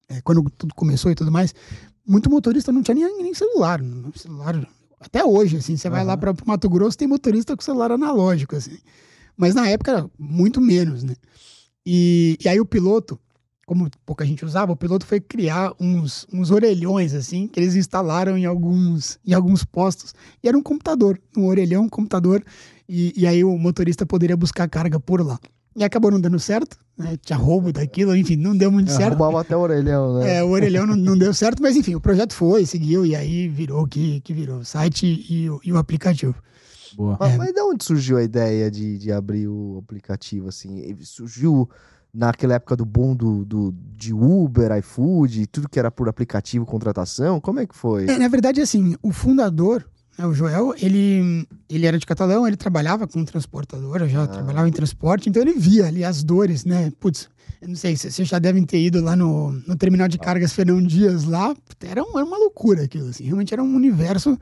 é, 0.08 0.22
quando 0.22 0.48
tudo 0.52 0.74
começou 0.76 1.12
e 1.12 1.16
tudo 1.16 1.32
mais, 1.32 1.54
muito 2.06 2.30
motorista 2.30 2.72
não 2.72 2.84
tinha 2.84 2.96
nem, 2.96 3.24
nem 3.24 3.34
celular. 3.34 3.82
celular. 4.16 4.68
Até 5.00 5.24
hoje, 5.24 5.58
assim, 5.58 5.76
você 5.76 5.88
uhum. 5.88 5.94
vai 5.94 6.06
lá 6.06 6.16
para 6.16 6.32
o 6.32 6.36
Mato 6.46 6.70
Grosso, 6.70 6.98
tem 6.98 7.08
motorista 7.08 7.56
com 7.56 7.64
celular 7.64 7.92
analógico, 7.92 8.56
assim. 8.56 8.78
Mas 9.36 9.54
na 9.54 9.68
época, 9.68 10.10
muito 10.18 10.62
menos, 10.62 11.04
né? 11.04 11.16
E, 11.86 12.38
e 12.44 12.50
aí 12.50 12.60
o 12.60 12.66
piloto, 12.66 13.20
como 13.66 13.90
pouca 14.06 14.26
gente 14.26 14.46
usava, 14.46 14.72
o 14.72 14.76
piloto 14.76 15.06
foi 15.06 15.20
criar 15.20 15.74
uns, 15.80 16.28
uns 16.32 16.52
orelhões, 16.52 17.14
assim, 17.14 17.48
que 17.48 17.60
eles 17.60 17.76
instalaram 17.76 18.38
em 18.38 18.46
alguns, 18.46 19.20
em 19.26 19.34
alguns 19.34 19.66
postos. 19.66 20.14
E 20.44 20.48
era 20.48 20.58
um 20.58 20.62
computador, 20.62 21.20
um 21.36 21.48
orelhão, 21.48 21.84
um 21.84 21.90
computador 21.90 22.44
e, 22.88 23.14
e 23.18 23.26
aí 23.26 23.44
o 23.44 23.58
motorista 23.58 24.06
poderia 24.06 24.38
buscar 24.38 24.70
carga 24.70 25.00
por 25.00 25.26
lá. 25.26 25.40
E 25.76 25.84
acabou 25.84 26.12
não 26.12 26.22
dando 26.22 26.40
certo, 26.40 26.78
né? 26.98 27.18
Tinha 27.22 27.38
roubo 27.38 27.74
daquilo, 27.74 28.16
enfim, 28.16 28.38
não 28.38 28.56
deu 28.56 28.72
muito 28.72 28.92
é, 28.92 28.96
certo. 28.96 29.18
Roubava 29.18 29.42
até 29.42 29.58
o 29.58 29.60
orelhão, 29.60 30.20
né? 30.20 30.38
É, 30.38 30.44
o 30.44 30.50
orelhão 30.50 30.86
não, 30.86 30.96
não, 30.96 31.18
deu 31.18 31.34
certo, 31.34 31.62
mas 31.62 31.76
enfim, 31.76 31.96
o 31.96 32.00
projeto 32.00 32.34
foi, 32.34 32.66
seguiu, 32.66 33.06
e 33.06 33.16
aí 33.16 33.50
virou 33.50 33.84
o 33.84 33.88
que, 33.88 34.22
que 34.22 34.34
virou, 34.34 34.60
o 34.60 34.66
site 34.66 35.06
e, 35.06 35.50
e, 35.64 35.74
o 35.74 35.78
aplicativo. 35.78 36.36
Boa. 36.96 37.18
Mas, 37.20 37.34
é. 37.34 37.38
mas 37.38 37.54
de 37.54 37.62
onde 37.62 37.84
surgiu 37.84 38.18
a 38.18 38.24
ideia 38.24 38.72
de, 38.72 38.98
de 38.98 39.12
abrir 39.12 39.50
o 39.50 39.80
aplicativo, 39.84 40.48
assim? 40.48 40.96
Surgiu 41.02 41.70
naquela 42.16 42.56
época 42.56 42.76
do 42.76 42.86
boom 42.86 43.14
do, 43.14 43.44
do, 43.44 43.76
de 43.96 44.14
Uber, 44.14 44.72
iFood, 44.78 45.48
tudo 45.48 45.68
que 45.68 45.78
era 45.78 45.92
por 45.92 46.08
aplicativo, 46.08 46.66
contratação? 46.66 47.42
Como 47.42 47.60
é 47.60 47.66
que 47.66 47.76
foi? 47.76 48.06
É, 48.06 48.18
na 48.18 48.30
verdade, 48.30 48.62
assim, 48.62 48.96
o 49.04 49.12
fundador, 49.12 49.86
é, 50.18 50.26
o 50.26 50.34
Joel, 50.34 50.74
ele, 50.82 51.46
ele 51.70 51.86
era 51.86 52.00
de 52.00 52.06
Catalão, 52.06 52.48
ele 52.48 52.56
trabalhava 52.56 53.06
com 53.06 53.24
transportadora, 53.26 54.08
já 54.08 54.24
ah. 54.24 54.28
trabalhava 54.28 54.70
em 54.70 54.72
transporte, 54.72 55.28
então 55.28 55.42
ele 55.42 55.54
via 55.54 55.88
ali 55.88 56.06
as 56.06 56.24
dores, 56.24 56.64
né? 56.64 56.92
Putz, 57.00 57.28
eu 57.62 57.68
não 57.68 57.76
sei, 57.76 57.98
vocês 57.98 58.28
já 58.28 58.40
devem 58.40 58.64
ter 58.64 58.80
ido 58.80 59.02
lá 59.02 59.16
no, 59.16 59.52
no 59.52 59.76
terminal 59.76 60.08
de 60.08 60.18
cargas 60.18 60.54
Fernão 60.54 60.82
Dias 60.82 61.26
lá, 61.26 61.54
era, 61.82 62.02
um, 62.02 62.18
era 62.18 62.26
uma 62.26 62.38
loucura 62.38 62.84
aquilo, 62.84 63.10
assim, 63.10 63.26
realmente 63.26 63.54
era 63.54 63.62
um 63.62 63.76
universo, 63.76 64.40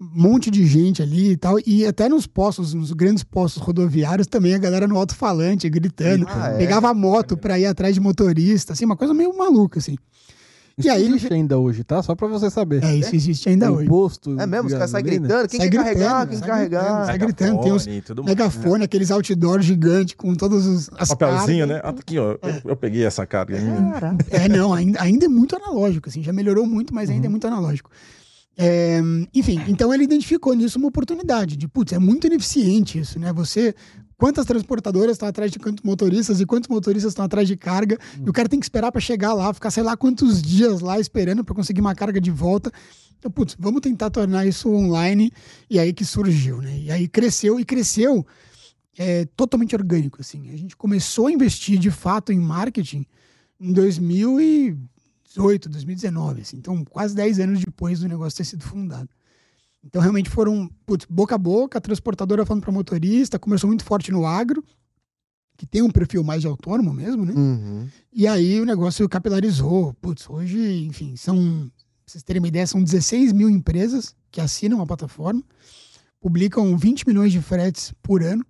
monte 0.00 0.50
de 0.50 0.66
gente 0.66 1.02
ali 1.02 1.32
e 1.32 1.36
tal, 1.36 1.58
e 1.66 1.84
até 1.86 2.08
nos 2.08 2.26
postos, 2.26 2.72
nos 2.72 2.90
grandes 2.92 3.22
postos 3.22 3.62
rodoviários 3.62 4.26
também, 4.26 4.54
a 4.54 4.58
galera 4.58 4.88
no 4.88 4.96
alto-falante 4.96 5.68
gritando, 5.68 6.26
ah, 6.28 6.52
é? 6.52 6.56
pegava 6.58 6.88
a 6.88 6.94
moto 6.94 7.36
pra 7.36 7.58
ir 7.58 7.66
atrás 7.66 7.94
de 7.94 8.00
motorista, 8.00 8.72
assim, 8.72 8.84
uma 8.86 8.96
coisa 8.96 9.12
meio 9.12 9.36
maluca, 9.36 9.78
assim. 9.78 9.96
Isso 10.78 10.88
E 10.88 10.90
aí 10.90 11.02
ele- 11.02 11.16
existe 11.16 11.34
ainda 11.34 11.58
hoje, 11.58 11.84
tá? 11.84 12.02
Só 12.02 12.14
pra 12.14 12.26
você 12.26 12.48
saber. 12.48 12.82
É, 12.82 12.96
isso 12.96 13.14
existe 13.14 13.46
ainda 13.50 13.70
o 13.70 13.74
hoje. 13.74 13.84
imposto. 13.84 14.40
É 14.40 14.46
mesmo? 14.46 14.68
Os 14.68 14.72
caras 14.72 14.90
saem 14.90 15.04
gritando. 15.04 15.46
Quem 15.48 15.60
Sai 15.60 15.68
quer 15.68 15.76
gritando, 15.76 15.84
carregar? 15.98 16.26
Quem 16.28 16.38
sai 16.38 16.48
carregar? 16.48 16.80
gritando, 16.82 17.06
sai 17.06 17.18
gritando, 17.18 17.60
tem 17.60 17.72
uns 17.72 17.84
Megafone 17.86 18.00
tudo 18.02 18.24
mais. 18.24 18.36
megafone, 18.38 18.84
aqueles 18.84 19.10
outdoors 19.10 19.64
gigantes 19.66 20.14
com 20.14 20.34
todos 20.34 20.64
os 20.64 20.88
as 20.96 21.08
Papelzinho, 21.10 21.66
né? 21.66 21.80
cargas. 21.80 21.98
Ah, 21.98 22.00
Aqui, 22.00 22.18
ó. 22.18 22.30
Eu, 22.32 22.38
eu 22.70 22.76
peguei 22.76 23.04
essa 23.04 23.26
carga. 23.26 23.58
É, 24.30 24.48
não, 24.48 24.72
ainda, 24.72 25.02
ainda 25.02 25.26
é 25.26 25.28
muito 25.28 25.54
analógico, 25.54 26.08
assim, 26.08 26.22
já 26.22 26.32
melhorou 26.32 26.66
muito, 26.66 26.94
mas 26.94 27.10
ainda 27.10 27.26
é 27.26 27.28
muito 27.28 27.46
analógico. 27.46 27.90
É, 28.56 29.00
enfim, 29.34 29.60
então 29.68 29.92
ele 29.94 30.04
identificou 30.04 30.54
nisso 30.54 30.78
uma 30.78 30.88
oportunidade 30.88 31.56
de, 31.56 31.66
putz, 31.66 31.92
é 31.92 31.98
muito 31.98 32.26
ineficiente 32.26 32.98
isso, 32.98 33.18
né? 33.18 33.32
Você, 33.32 33.74
quantas 34.16 34.44
transportadoras 34.44 35.12
estão 35.12 35.28
atrás 35.28 35.50
de 35.50 35.58
quantos 35.58 35.82
motoristas 35.82 36.40
e 36.40 36.46
quantos 36.46 36.68
motoristas 36.68 37.12
estão 37.12 37.24
atrás 37.24 37.48
de 37.48 37.56
carga, 37.56 37.96
e 38.24 38.28
o 38.28 38.32
cara 38.32 38.48
tem 38.48 38.60
que 38.60 38.66
esperar 38.66 38.92
para 38.92 39.00
chegar 39.00 39.32
lá, 39.32 39.52
ficar 39.54 39.70
sei 39.70 39.82
lá 39.82 39.96
quantos 39.96 40.42
dias 40.42 40.80
lá 40.80 41.00
esperando 41.00 41.42
para 41.42 41.54
conseguir 41.54 41.80
uma 41.80 41.94
carga 41.94 42.20
de 42.20 42.30
volta. 42.30 42.70
Então, 43.18 43.30
putz, 43.30 43.56
vamos 43.58 43.80
tentar 43.80 44.10
tornar 44.10 44.46
isso 44.46 44.70
online, 44.70 45.32
e 45.68 45.78
aí 45.78 45.92
que 45.92 46.04
surgiu, 46.04 46.60
né? 46.60 46.78
E 46.80 46.90
aí 46.90 47.08
cresceu, 47.08 47.58
e 47.58 47.64
cresceu 47.64 48.26
é, 48.98 49.24
totalmente 49.36 49.74
orgânico, 49.74 50.20
assim. 50.20 50.50
A 50.52 50.56
gente 50.56 50.76
começou 50.76 51.28
a 51.28 51.32
investir 51.32 51.78
de 51.78 51.90
fato 51.90 52.32
em 52.32 52.38
marketing 52.38 53.06
em 53.58 53.72
2018, 55.34 55.68
2019, 55.68 56.40
assim. 56.42 56.56
Então, 56.56 56.84
quase 56.84 57.14
10 57.14 57.40
anos 57.40 57.60
depois 57.60 58.00
do 58.00 58.08
negócio 58.08 58.36
ter 58.36 58.44
sido 58.44 58.64
fundado. 58.64 59.08
Então, 59.84 60.02
realmente 60.02 60.28
foram, 60.28 60.68
putz, 60.84 61.06
boca 61.08 61.36
a 61.36 61.38
boca, 61.38 61.78
a 61.78 61.80
transportadora 61.80 62.44
falando 62.44 62.62
para 62.62 62.72
motorista, 62.72 63.38
começou 63.38 63.68
muito 63.68 63.84
forte 63.84 64.10
no 64.10 64.26
agro, 64.26 64.62
que 65.56 65.66
tem 65.66 65.82
um 65.82 65.90
perfil 65.90 66.24
mais 66.24 66.40
de 66.40 66.48
autônomo 66.48 66.92
mesmo, 66.92 67.24
né? 67.24 67.32
Uhum. 67.32 67.88
E 68.12 68.26
aí 68.26 68.60
o 68.60 68.66
negócio 68.66 69.08
capilarizou. 69.08 69.94
Putz, 69.94 70.28
hoje, 70.28 70.84
enfim, 70.84 71.16
são, 71.16 71.70
vocês 72.04 72.22
terem 72.22 72.40
uma 72.40 72.48
ideia, 72.48 72.66
são 72.66 72.82
16 72.82 73.32
mil 73.32 73.48
empresas 73.48 74.14
que 74.30 74.40
assinam 74.40 74.82
a 74.82 74.86
plataforma, 74.86 75.42
publicam 76.20 76.76
20 76.76 77.06
milhões 77.06 77.32
de 77.32 77.40
fretes 77.40 77.94
por 78.02 78.22
ano, 78.22 78.44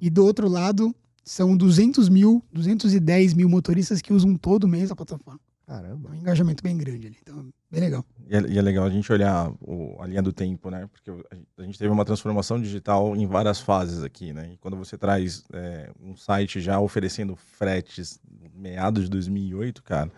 e 0.00 0.08
do 0.08 0.24
outro 0.24 0.48
lado, 0.48 0.94
são 1.24 1.56
200 1.56 2.08
mil, 2.08 2.42
210 2.52 3.34
mil 3.34 3.48
motoristas 3.48 4.00
que 4.00 4.12
usam 4.12 4.34
todo 4.36 4.68
mês 4.68 4.90
a 4.90 4.96
plataforma. 4.96 5.40
É 5.68 5.70
Caramba. 5.70 6.10
um 6.10 6.14
engajamento 6.14 6.62
bem 6.62 6.78
grande 6.78 7.08
ali. 7.08 7.16
Então, 7.20 7.50
bem 7.70 7.80
legal. 7.82 8.02
E 8.26 8.34
é, 8.34 8.40
e 8.52 8.58
é 8.58 8.62
legal 8.62 8.86
a 8.86 8.90
gente 8.90 9.12
olhar 9.12 9.52
o- 9.60 10.00
a 10.00 10.06
linha 10.06 10.22
do 10.22 10.32
tempo, 10.32 10.70
né? 10.70 10.88
Porque 10.90 11.10
a 11.58 11.62
gente- 11.62 11.78
teve 11.78 11.90
uma 11.92 12.06
transformação 12.06 12.58
digital 12.60 13.14
em 13.14 13.26
várias 13.26 13.60
fases 13.60 14.02
aqui, 14.02 14.32
né? 14.32 14.52
E 14.54 14.56
quando 14.56 14.78
você 14.78 14.96
traz 14.96 15.44
é, 15.52 15.90
um 16.00 16.16
site 16.16 16.58
já 16.58 16.80
oferecendo 16.80 17.36
fretes 17.36 18.18
meados 18.54 19.04
de 19.04 19.10
2008, 19.10 19.82
cara, 19.82 20.10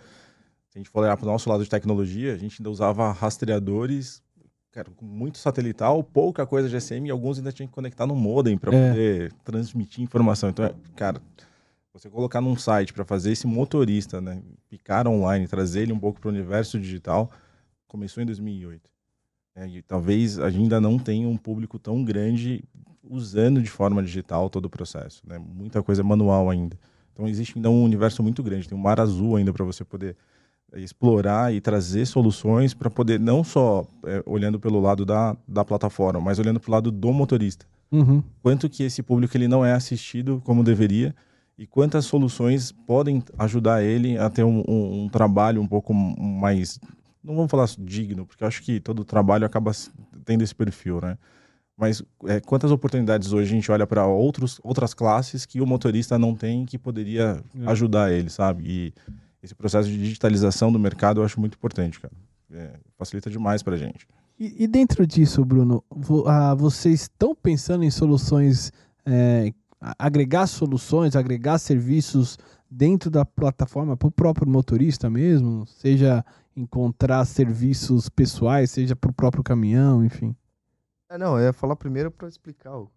se 0.68 0.78
a 0.78 0.78
gente 0.78 0.88
for 0.88 1.00
olhar 1.02 1.16
para 1.16 1.26
o 1.26 1.32
nosso 1.32 1.50
lado 1.50 1.64
de 1.64 1.68
tecnologia, 1.70 2.32
a 2.32 2.38
gente 2.38 2.60
ainda 2.62 2.70
usava 2.70 3.10
rastreadores, 3.10 4.22
cara, 4.70 4.88
com 4.94 5.04
muito 5.04 5.36
satelital, 5.38 6.04
pouca 6.04 6.46
coisa 6.46 6.68
GSM 6.68 7.08
e 7.08 7.10
alguns 7.10 7.38
ainda 7.38 7.50
tinha 7.50 7.66
que 7.66 7.74
conectar 7.74 8.06
no 8.06 8.14
modem 8.14 8.56
para 8.56 8.72
É. 8.72 8.88
poder 8.90 9.32
transmitir 9.44 10.04
informação. 10.04 10.48
Então, 10.48 10.64
é, 10.64 10.74
cara, 10.94 11.20
você 12.00 12.08
colocar 12.08 12.40
num 12.40 12.56
site 12.56 12.94
para 12.94 13.04
fazer 13.04 13.32
esse 13.32 13.46
motorista, 13.46 14.22
né, 14.22 14.42
picar 14.70 15.06
online, 15.06 15.46
trazer 15.46 15.82
ele 15.82 15.92
um 15.92 15.98
pouco 15.98 16.18
para 16.18 16.28
o 16.28 16.32
universo 16.32 16.80
digital, 16.80 17.30
começou 17.86 18.22
em 18.22 18.26
2008. 18.26 18.88
É, 19.54 19.68
e 19.68 19.82
talvez 19.82 20.38
a 20.38 20.48
gente 20.48 20.62
ainda 20.62 20.80
não 20.80 20.98
tenha 20.98 21.28
um 21.28 21.36
público 21.36 21.78
tão 21.78 22.02
grande 22.02 22.64
usando 23.02 23.60
de 23.60 23.68
forma 23.68 24.02
digital 24.02 24.48
todo 24.48 24.64
o 24.64 24.70
processo, 24.70 25.22
né? 25.26 25.38
Muita 25.38 25.82
coisa 25.82 26.02
manual 26.02 26.48
ainda. 26.48 26.78
Então 27.12 27.28
existe 27.28 27.58
ainda 27.58 27.68
um 27.68 27.82
universo 27.84 28.22
muito 28.22 28.42
grande, 28.42 28.68
tem 28.68 28.78
um 28.78 28.80
mar 28.80 28.98
azul 28.98 29.36
ainda 29.36 29.52
para 29.52 29.64
você 29.64 29.84
poder 29.84 30.16
é, 30.72 30.80
explorar 30.80 31.52
e 31.52 31.60
trazer 31.60 32.06
soluções 32.06 32.72
para 32.72 32.88
poder 32.88 33.20
não 33.20 33.44
só 33.44 33.86
é, 34.06 34.22
olhando 34.24 34.58
pelo 34.58 34.80
lado 34.80 35.04
da, 35.04 35.36
da 35.46 35.64
plataforma, 35.66 36.20
mas 36.20 36.38
olhando 36.38 36.60
para 36.60 36.70
o 36.70 36.72
lado 36.72 36.90
do 36.90 37.12
motorista 37.12 37.66
Uhum. 37.92 38.22
quanto 38.40 38.70
que 38.70 38.84
esse 38.84 39.02
público 39.02 39.36
ele 39.36 39.48
não 39.48 39.66
é 39.66 39.72
assistido 39.72 40.40
como 40.44 40.62
deveria 40.62 41.12
e 41.60 41.66
quantas 41.66 42.06
soluções 42.06 42.72
podem 42.72 43.22
ajudar 43.38 43.82
ele 43.84 44.16
a 44.16 44.30
ter 44.30 44.42
um, 44.44 44.64
um- 44.66 45.02
um 45.04 45.08
trabalho 45.10 45.60
um 45.60 45.66
pouco 45.66 45.92
mais 45.94 46.80
não 47.22 47.34
vamos 47.36 47.50
falar 47.50 47.68
digno 47.78 48.24
porque 48.24 48.42
eu 48.42 48.48
acho 48.48 48.62
que 48.62 48.80
todo 48.80 49.04
trabalho 49.04 49.44
acaba 49.44 49.70
tendo 50.24 50.42
esse 50.42 50.54
perfil 50.54 51.00
né? 51.02 51.18
Mas 51.76 52.02
é, 52.26 52.40
quantas 52.40 52.70
oportunidades 52.70 53.32
hoje 53.32 53.50
a 53.50 53.54
gente 53.54 53.70
olha 53.72 53.86
para 53.86 54.06
outras 54.06 54.92
classes 54.94 55.44
que 55.46 55.60
o 55.60 55.66
motorista 55.66 56.18
não 56.18 56.34
tem 56.34 56.64
que 56.66 56.78
poderia 56.78 57.42
É. 57.62 57.70
ajudar 57.70 58.10
ele 58.12 58.30
sabe? 58.30 58.64
E 58.66 58.94
esse 59.42 59.54
processo 59.54 59.88
de 59.88 59.96
digitalização 59.98 60.72
do 60.72 60.78
mercado 60.78 61.20
eu 61.20 61.24
acho 61.24 61.38
muito 61.40 61.54
importante 61.56 62.00
cara. 62.00 62.12
É, 62.52 62.70
facilita 62.98 63.30
demais 63.30 63.62
para 63.62 63.76
gente. 63.76 64.06
E, 64.38 64.64
e 64.64 64.66
dentro 64.66 65.06
disso, 65.06 65.44
Bruno, 65.44 65.84
vo- 65.90 66.26
ah, 66.26 66.54
vocês 66.54 67.02
estão 67.02 67.34
pensando 67.34 67.84
em 67.84 67.90
soluções, 67.90 68.72
é, 69.06 69.46
a- 69.46 69.52
agregar 69.98 70.46
soluções, 70.46 71.16
agregar 71.16 71.58
serviços 71.58 72.38
dentro 72.70 73.10
da 73.10 73.24
plataforma 73.24 73.96
para 73.96 74.08
o 74.08 74.12
próprio 74.12 74.48
motorista 74.48 75.08
mesmo? 75.10 75.66
Seja 75.66 76.24
encontrar 76.56 77.24
serviços 77.24 78.08
pessoais, 78.08 78.70
seja 78.70 78.94
para 78.94 79.10
o 79.10 79.14
próprio 79.14 79.42
caminhão, 79.42 80.04
enfim. 80.04 80.34
É, 81.08 81.16
não, 81.18 81.38
eu 81.38 81.46
ia 81.46 81.52
falar 81.52 81.76
primeiro 81.76 82.10
pra 82.10 82.28
explicar. 82.28 82.76
o- 82.76 82.90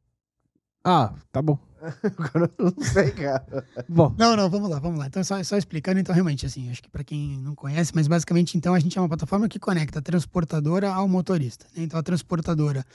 Ah, 0.83 1.13
tá 1.31 1.41
bom. 1.41 1.57
Agora 2.17 2.51
eu 2.57 2.65
não 2.71 2.83
sei, 2.83 3.11
cara. 3.11 3.65
Bom, 3.89 4.13
Não, 4.17 4.35
não, 4.35 4.49
vamos 4.49 4.69
lá, 4.69 4.79
vamos 4.79 4.99
lá. 4.99 5.07
Então, 5.07 5.23
só, 5.23 5.41
só 5.43 5.57
explicando, 5.57 5.99
então, 5.99 6.13
realmente, 6.13 6.45
assim, 6.45 6.69
acho 6.69 6.81
que 6.83 6.89
para 6.89 7.03
quem 7.03 7.37
não 7.39 7.55
conhece, 7.55 7.91
mas 7.95 8.07
basicamente, 8.07 8.57
então, 8.57 8.73
a 8.73 8.79
gente 8.79 8.97
é 8.97 9.01
uma 9.01 9.07
plataforma 9.07 9.47
que 9.49 9.59
conecta 9.59 9.99
a 9.99 10.01
transportadora 10.01 10.93
ao 10.93 11.07
motorista. 11.07 11.65
né? 11.75 11.83
Então, 11.83 11.99
a 11.99 12.03
transportadora, 12.03 12.85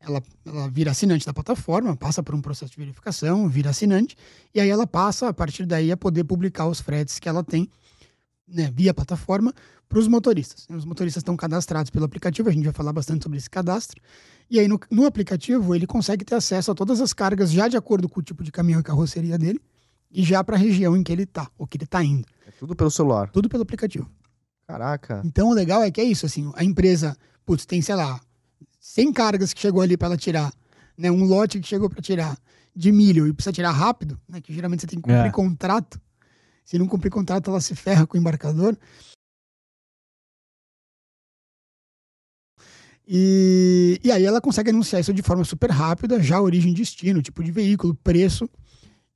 ela, 0.00 0.22
ela 0.46 0.68
vira 0.68 0.90
assinante 0.90 1.26
da 1.26 1.32
plataforma, 1.32 1.94
passa 1.94 2.22
por 2.22 2.34
um 2.34 2.40
processo 2.40 2.72
de 2.72 2.78
verificação, 2.78 3.48
vira 3.48 3.70
assinante, 3.70 4.16
e 4.54 4.60
aí 4.60 4.68
ela 4.68 4.86
passa, 4.86 5.28
a 5.28 5.32
partir 5.32 5.66
daí, 5.66 5.92
a 5.92 5.96
poder 5.96 6.24
publicar 6.24 6.66
os 6.66 6.80
fretes 6.80 7.18
que 7.18 7.28
ela 7.28 7.44
tem, 7.44 7.68
né, 8.48 8.72
via 8.74 8.94
plataforma, 8.94 9.54
para 9.88 9.98
os 9.98 10.08
motoristas. 10.08 10.66
Os 10.70 10.84
motoristas 10.84 11.20
estão 11.20 11.36
cadastrados 11.36 11.90
pelo 11.90 12.04
aplicativo, 12.04 12.48
a 12.48 12.52
gente 12.52 12.64
vai 12.64 12.72
falar 12.72 12.92
bastante 12.92 13.24
sobre 13.24 13.38
esse 13.38 13.50
cadastro. 13.50 14.00
E 14.48 14.58
aí, 14.58 14.66
no, 14.66 14.80
no 14.90 15.04
aplicativo, 15.04 15.74
ele 15.74 15.86
consegue 15.86 16.24
ter 16.24 16.36
acesso 16.36 16.70
a 16.70 16.74
todas 16.74 17.00
as 17.00 17.12
cargas 17.12 17.50
já 17.50 17.68
de 17.68 17.76
acordo 17.76 18.08
com 18.08 18.20
o 18.20 18.22
tipo 18.22 18.42
de 18.42 18.50
caminhão 18.50 18.80
e 18.80 18.84
carroceria 18.84 19.36
dele 19.36 19.60
e 20.10 20.22
já 20.22 20.42
para 20.42 20.56
a 20.56 20.58
região 20.58 20.96
em 20.96 21.02
que 21.02 21.12
ele 21.12 21.26
tá, 21.26 21.50
ou 21.58 21.66
que 21.66 21.76
ele 21.76 21.86
tá 21.86 22.02
indo. 22.02 22.26
É 22.46 22.50
tudo 22.52 22.74
pelo 22.74 22.90
celular. 22.90 23.30
Tudo 23.30 23.48
pelo 23.48 23.62
aplicativo. 23.62 24.08
Caraca. 24.66 25.22
Então, 25.24 25.50
o 25.50 25.54
legal 25.54 25.82
é 25.82 25.90
que 25.90 26.00
é 26.00 26.04
isso, 26.04 26.24
assim, 26.24 26.50
a 26.54 26.64
empresa, 26.64 27.16
putz, 27.44 27.66
tem, 27.66 27.82
sei 27.82 27.96
lá, 27.96 28.20
100 28.80 29.12
cargas 29.12 29.52
que 29.52 29.60
chegou 29.60 29.82
ali 29.82 29.96
para 29.96 30.08
ela 30.08 30.16
tirar, 30.16 30.52
né, 30.96 31.10
um 31.10 31.24
lote 31.24 31.60
que 31.60 31.68
chegou 31.68 31.88
para 31.88 32.00
tirar 32.02 32.36
de 32.74 32.90
milho 32.90 33.26
e 33.26 33.32
precisa 33.32 33.52
tirar 33.52 33.72
rápido, 33.72 34.18
né, 34.28 34.40
que 34.40 34.52
geralmente 34.52 34.80
você 34.80 34.86
tem 34.86 34.98
que 34.98 35.02
cumprir 35.08 35.28
É. 35.28 35.30
contrato. 35.30 36.00
Se 36.64 36.78
não 36.78 36.86
cumprir 36.88 37.10
contrato, 37.10 37.50
ela 37.50 37.60
se 37.60 37.74
ferra 37.74 38.06
com 38.06 38.16
o 38.16 38.20
embarcador. 38.20 38.76
E, 43.06 44.00
e 44.04 44.12
aí 44.12 44.24
ela 44.24 44.40
consegue 44.40 44.70
anunciar 44.70 45.00
isso 45.00 45.12
de 45.12 45.22
forma 45.22 45.42
super 45.44 45.70
rápida, 45.70 46.22
já 46.22 46.40
origem, 46.40 46.72
destino, 46.72 47.20
tipo 47.20 47.42
de 47.42 47.50
veículo, 47.50 47.94
preço. 47.94 48.48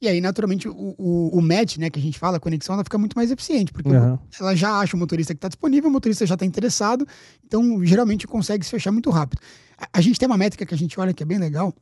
E 0.04 0.08
aí, 0.08 0.20
naturalmente, 0.20 0.68
o, 0.68 0.94
o, 0.98 1.38
o 1.38 1.40
match, 1.40 1.78
né, 1.78 1.88
que 1.88 1.98
a 1.98 2.02
gente 2.02 2.18
fala, 2.18 2.36
a 2.36 2.40
conexão, 2.40 2.74
ela 2.74 2.84
fica 2.84 2.98
muito 2.98 3.14
mais 3.14 3.30
eficiente, 3.30 3.72
porque 3.72 3.88
o- 3.88 3.94
aham. 3.94 4.18
ela 4.38 4.54
já 4.54 4.78
acha 4.78 4.94
o 4.94 4.98
motorista 5.00 5.32
que 5.32 5.38
está 5.38 5.48
disponível, 5.48 5.88
o 5.88 5.92
motorista 5.92 6.26
já 6.26 6.34
está 6.34 6.44
interessado, 6.44 7.06
então 7.44 7.82
geralmente 7.84 8.26
consegue 8.26 8.64
se 8.64 8.70
fechar 8.70 8.92
muito 8.92 9.08
rápido. 9.08 9.40
A, 9.78 9.88
a 9.94 10.00
gente 10.02 10.18
tem 10.18 10.26
uma 10.26 10.36
métrica 10.36 10.66
que 10.66 10.74
a 10.74 10.76
gente 10.76 11.00
olha 11.00 11.14
que 11.14 11.22
é 11.22 11.26
bem 11.26 11.38
legal, 11.38 11.74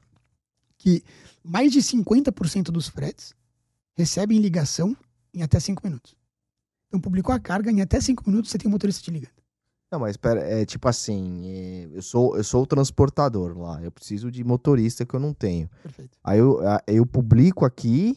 que 0.78 1.02
mais 1.42 1.72
de 1.72 1.80
50% 1.82 2.64
dos 2.70 2.86
fretes 2.88 3.34
recebem 3.96 4.38
ligação 4.38 4.96
em 5.34 5.42
até 5.42 5.58
5 5.58 5.80
minutos. 5.84 6.14
Então 6.86 7.00
publicou 7.00 7.34
a 7.34 7.40
carga, 7.40 7.72
em 7.72 7.80
até 7.80 8.00
5 8.00 8.22
minutos 8.30 8.50
você 8.52 8.58
tem 8.58 8.68
um 8.68 8.72
motorista 8.72 9.02
te 9.02 9.10
ligando. 9.10 9.32
Não, 9.92 9.98
mas 10.00 10.16
pera, 10.16 10.40
é 10.40 10.64
tipo 10.64 10.88
assim, 10.88 11.42
é, 11.44 11.88
eu 11.92 12.00
sou 12.00 12.34
eu 12.34 12.42
sou 12.42 12.62
o 12.62 12.66
transportador 12.66 13.58
lá, 13.58 13.78
eu 13.82 13.92
preciso 13.92 14.30
de 14.30 14.42
motorista 14.42 15.04
que 15.04 15.12
eu 15.12 15.20
não 15.20 15.34
tenho. 15.34 15.68
Perfeito. 15.82 16.16
Aí 16.24 16.38
eu, 16.38 16.60
eu 16.86 17.04
publico 17.04 17.66
aqui, 17.66 18.16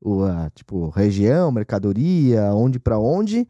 o, 0.00 0.22
a, 0.24 0.48
tipo, 0.54 0.88
região, 0.88 1.52
mercadoria, 1.52 2.44
onde 2.54 2.78
pra 2.78 2.98
onde, 2.98 3.46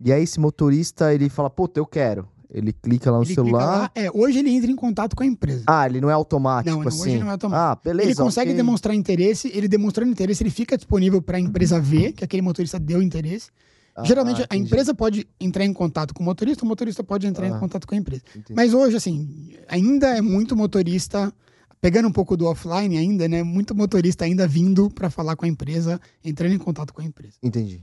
e 0.00 0.12
aí 0.12 0.22
esse 0.22 0.38
motorista, 0.38 1.12
ele 1.12 1.28
fala, 1.28 1.50
puta, 1.50 1.80
eu 1.80 1.86
quero. 1.86 2.28
Ele 2.48 2.72
clica 2.72 3.10
lá 3.10 3.18
no 3.18 3.24
Ele 3.24 3.34
celular. 3.34 3.66
lá, 3.66 3.90
é, 3.96 4.08
hoje 4.12 4.38
ele 4.38 4.50
entra 4.50 4.70
em 4.70 4.76
contato 4.76 5.16
com 5.16 5.24
a 5.24 5.26
empresa. 5.26 5.64
Ah, 5.66 5.86
ele 5.86 6.00
não 6.00 6.08
é 6.08 6.12
automático, 6.12 6.76
Não, 6.76 6.82
não, 6.82 6.88
assim? 6.88 7.00
hoje 7.00 7.18
não 7.18 7.26
é 7.26 7.30
automático. 7.32 7.68
Ah, 7.68 7.76
beleza. 7.82 8.10
ele 8.10 8.14
consegue 8.14 8.50
ok. 8.50 8.56
demonstrar 8.56 8.94
interesse, 8.94 9.50
ele 9.52 9.66
demonstrando 9.66 10.12
interesse, 10.12 10.44
ele 10.44 10.50
fica 10.50 10.76
disponível 10.76 11.20
para 11.20 11.36
a 11.38 11.40
empresa 11.40 11.80
ver 11.80 12.12
que 12.12 12.22
aquele 12.22 12.42
motorista 12.42 12.78
deu 12.78 13.02
interesse. 13.02 13.50
Ah, 13.96 14.04
Geralmente 14.04 14.40
a 14.40 14.44
entendi, 14.44 14.64
empresa 14.64 14.92
pode 14.94 15.26
entrar 15.40 15.64
em 15.64 15.72
contato 15.72 16.12
com 16.12 16.22
o 16.22 16.26
motorista, 16.26 16.64
o 16.64 16.68
motorista 16.68 17.04
pode 17.04 17.26
entrar 17.26 17.46
Ah. 17.46 17.56
em 17.56 17.60
contato 17.60 17.86
com 17.86 17.94
a 17.94 17.98
empresa. 17.98 18.22
entendi. 18.30 18.52
Mas 18.54 18.74
hoje, 18.74 18.96
assim, 18.96 19.54
ainda 19.68 20.16
é 20.16 20.20
muito 20.20 20.56
motorista, 20.56 21.32
pegando 21.80 22.08
um 22.08 22.12
pouco 22.12 22.36
do 22.36 22.46
offline 22.46 22.96
ainda, 22.98 23.28
né? 23.28 23.42
Muito 23.42 23.74
motorista 23.74 24.24
ainda 24.24 24.48
vindo 24.48 24.90
para 24.90 25.10
falar 25.10 25.36
com 25.36 25.44
a 25.44 25.48
empresa, 25.48 26.00
entrando 26.24 26.54
em 26.54 26.58
contato 26.58 26.92
com 26.92 27.02
a 27.02 27.04
empresa. 27.04 27.34
Entendi. 27.42 27.80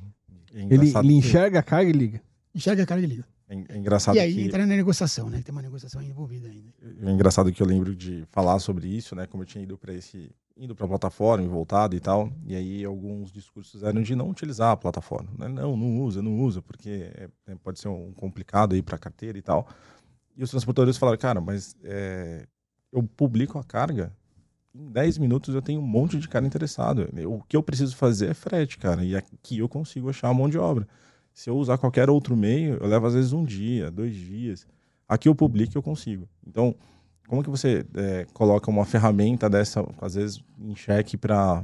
É 0.54 0.64
Ele, 0.70 0.92
ele 0.94 1.14
enxerga 1.14 1.60
a 1.60 1.64
carga 1.64 1.90
e 1.90 1.94
liga. 1.94 2.22
enxerga 2.54 2.84
a 2.84 2.86
carga 2.86 3.06
e 3.06 3.08
liga. 3.10 3.26
É, 3.52 3.76
é 3.76 3.78
engraçado 3.78 4.16
e 4.16 4.20
aí 4.20 4.34
que... 4.34 4.42
entra 4.44 4.66
na 4.66 4.76
negociação, 4.76 5.30
né? 5.30 5.42
Tem 5.44 5.52
uma 5.52 5.62
negociação 5.62 6.02
envolvida 6.02 6.48
ainda. 6.48 6.74
É 7.04 7.12
engraçado 7.12 7.52
que 7.52 7.62
eu 7.62 7.68
lembro 7.68 7.94
de 7.94 8.26
falar 8.32 8.58
sobre 8.60 8.88
isso, 8.88 9.14
né? 9.14 9.28
Como 9.28 9.44
eu 9.44 9.48
tinha 9.48 9.62
ido 9.64 9.78
para 9.78 9.94
esse 9.94 10.32
indo 10.56 10.76
para 10.76 10.86
a 10.86 10.90
plataforma 10.90 11.44
e 11.44 11.48
voltado 11.48 11.96
e 11.96 12.00
tal, 12.00 12.32
e 12.46 12.56
aí 12.56 12.86
alguns 12.86 13.32
discursos 13.32 13.82
eram 13.82 14.02
de 14.02 14.16
não 14.16 14.30
utilizar 14.30 14.72
a 14.72 14.78
plataforma, 14.78 15.30
né? 15.40 15.48
não, 15.48 15.76
não 15.76 15.98
usa, 16.02 16.22
não 16.22 16.40
usa, 16.40 16.62
porque 16.62 17.12
é, 17.16 17.30
é 17.48 17.56
pode 17.56 17.80
ser 17.80 17.88
um 17.88 18.14
complicado 18.14 18.76
aí 18.76 18.82
para 18.82 18.98
carteira 18.98 19.38
e 19.38 19.42
tal. 19.42 19.68
E 20.38 20.44
os 20.44 20.52
transportadores 20.52 20.98
falaram, 20.98 21.18
cara, 21.18 21.42
mas 21.42 21.76
é, 21.84 22.46
eu 22.92 23.02
publico 23.02 23.58
a 23.58 23.64
carga, 23.64 24.14
em 24.74 24.92
10 24.92 25.18
minutos 25.18 25.56
eu 25.56 25.62
tenho 25.62 25.80
um 25.80 25.86
monte 25.86 26.20
de 26.20 26.30
cara 26.30 26.46
interessado. 26.46 27.10
O 27.28 27.42
que 27.42 27.58
eu 27.58 27.64
preciso 27.64 27.96
fazer 27.96 28.30
é 28.30 28.34
frete, 28.34 28.78
cara, 28.78 29.04
e 29.04 29.16
aqui 29.16 29.60
eu 29.60 29.68
consigo 29.68 30.10
achar 30.10 30.30
a 30.30 30.34
mão 30.34 30.48
de 30.48 30.58
obra. 30.58 30.88
Se 31.34 31.50
eu 31.50 31.58
usar 31.58 31.78
qualquer 31.78 32.10
outro 32.10 32.36
meio, 32.36 32.78
eu 32.80 32.88
levo 32.88 33.08
às 33.08 33.14
vezes 33.14 33.34
um 33.34 33.44
dia, 33.44 33.90
dois 33.90 34.16
dias. 34.16 34.68
Aqui 35.08 35.28
eu 35.28 35.36
publico 35.36 35.78
eu 35.78 35.84
consigo. 35.84 36.28
Então, 36.46 36.76
como 37.28 37.44
que 37.44 37.50
você 37.50 37.86
é, 37.96 38.26
coloca 38.34 38.70
uma 38.70 38.86
ferramenta 38.86 39.50
dessa, 39.50 39.86
às 40.02 40.16
vezes, 40.16 40.44
em 40.60 40.76
xeque 40.76 41.18
para 41.18 41.64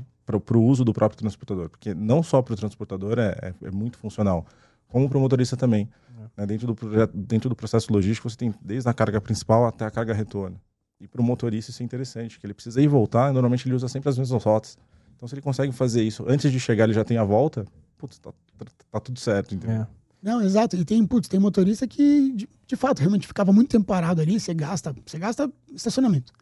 o 0.55 0.61
uso 0.61 0.85
do 0.85 0.93
próprio 0.93 1.19
transportador? 1.19 1.69
Porque 1.69 1.93
não 1.93 2.23
só 2.23 2.41
para 2.41 2.53
o 2.53 2.55
transportador 2.55 3.19
é, 3.19 3.37
é, 3.41 3.53
é, 3.67 3.71
muito 3.71 3.97
funcional, 3.97 4.45
como 4.87 5.09
para 5.09 5.17
o 5.17 5.21
motorista 5.21 5.57
também. 5.57 5.89
É. 6.17 6.41
Né? 6.41 6.45
Dentro, 6.45 6.67
do 6.67 6.75
projeto, 6.75 7.11
dentro 7.15 7.49
do 7.49 7.55
processo 7.55 7.91
logístico, 7.91 8.29
você 8.29 8.37
tem 8.37 8.53
desde 8.61 8.89
a 8.89 8.93
carga 8.93 9.19
principal 9.19 9.65
até 9.65 9.85
a 9.85 9.91
carga 9.91 10.13
retorno. 10.13 10.59
E 10.99 11.07
para 11.07 11.21
o 11.21 11.23
motorista 11.23 11.69
isso 11.69 11.83
é 11.83 11.85
interessante, 11.85 12.39
que 12.39 12.45
ele 12.45 12.53
precisa 12.53 12.81
ir 12.81 12.85
e 12.85 12.87
voltar, 12.87 13.31
normalmente 13.31 13.67
ele 13.67 13.75
usa 13.75 13.87
sempre 13.87 14.09
as 14.09 14.17
mesmas 14.17 14.43
rotas. 14.43 14.77
Então, 15.15 15.27
se 15.27 15.35
ele 15.35 15.41
consegue 15.41 15.71
fazer 15.71 16.01
isso 16.01 16.25
antes 16.27 16.51
de 16.51 16.59
chegar, 16.59 16.85
ele 16.85 16.93
já 16.93 17.03
tem 17.03 17.17
a 17.17 17.23
volta, 17.23 17.65
putz, 17.97 18.19
tá, 18.19 18.31
tá, 18.57 18.65
tá 18.91 18.99
tudo 18.99 19.19
certo, 19.19 19.55
entendeu? 19.55 19.81
É. 19.81 19.87
Não, 20.21 20.41
exato. 20.41 20.75
E 20.75 20.83
tem, 20.83 21.05
putz, 21.05 21.27
tem 21.27 21.39
motorista 21.39 21.87
que, 21.87 22.31
de, 22.33 22.49
de, 22.65 22.75
fato, 22.75 22.99
realmente 22.99 23.27
ficava 23.27 23.53
muito 23.53 23.69
tempo 23.69 23.85
parado 23.85 24.21
ali. 24.21 24.39
Você 24.39 24.53
gasta, 24.53 24.95
você 25.05 25.17
gasta 25.17 25.51
estacionamento. 25.73 26.33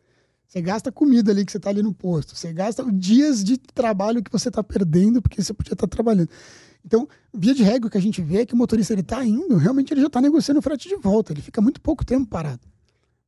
Você 0.48 0.62
gasta 0.62 0.92
comida 0.92 1.32
ali 1.32 1.46
que 1.46 1.52
você 1.52 1.58
está 1.58 1.70
ali 1.70 1.84
no 1.84 1.94
posto. 1.94 2.36
Você 2.36 2.54
gasta 2.54 2.84
dias 2.92 3.44
de 3.44 3.58
trabalho 3.58 4.24
que 4.24 4.32
você 4.32 4.50
está 4.50 4.64
perdendo 4.64 5.22
porque 5.22 5.42
você 5.42 5.54
podia 5.54 5.74
estar 5.74 5.88
tá 5.88 5.92
trabalhando. 5.92 6.30
Então, 6.86 7.08
via 7.34 7.54
de 7.54 7.64
regra, 7.64 7.90
que 7.90 7.98
a 7.98 8.02
gente 8.02 8.22
vê 8.22 8.42
é 8.42 8.46
que 8.46 8.54
o 8.54 8.58
motorista 8.58 8.94
ele 8.94 9.02
está 9.02 9.26
indo, 9.26 9.58
realmente 9.58 9.92
ele 9.92 10.02
já 10.02 10.08
está 10.08 10.22
negociando 10.22 10.60
o 10.60 10.62
frete 10.62 10.88
de 10.88 10.96
volta. 10.96 11.34
Ele 11.34 11.42
fica 11.42 11.60
muito 11.62 11.82
pouco 11.82 12.06
tempo 12.06 12.28
parado. 12.28 12.62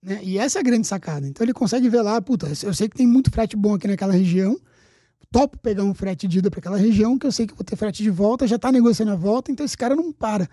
Né? 0.02 0.20
E 0.24 0.38
essa 0.38 0.60
é 0.60 0.62
a 0.62 0.64
grande 0.64 0.86
sacada. 0.86 1.28
Então, 1.28 1.44
ele 1.44 1.54
consegue 1.54 1.90
ver 1.90 2.02
lá, 2.02 2.22
puta, 2.22 2.48
eu 2.64 2.74
sei 2.74 2.88
que 2.88 2.96
tem 2.96 3.08
muito 3.08 3.32
frete 3.32 3.56
bom 3.56 3.74
aqui 3.74 3.88
naquela 3.88 4.14
região 4.14 4.58
topo 5.32 5.58
pegar 5.58 5.84
um 5.84 5.94
frete 5.94 6.28
de 6.28 6.40
ida 6.40 6.50
para 6.50 6.60
aquela 6.60 6.78
região, 6.78 7.18
que 7.18 7.28
eu 7.28 7.32
sei 7.32 7.48
que 7.48 7.54
vou 7.54 7.64
ter 7.64 7.76
frete 7.76 8.04
de 8.04 8.10
volta, 8.10 8.48
já 8.48 8.56
está 8.56 8.72
negociando 8.72 9.12
a 9.12 9.16
volta, 9.16 9.52
então 9.52 9.66
esse 9.66 9.78
cara 9.78 9.96
não 9.96 10.12
para. 10.12 10.50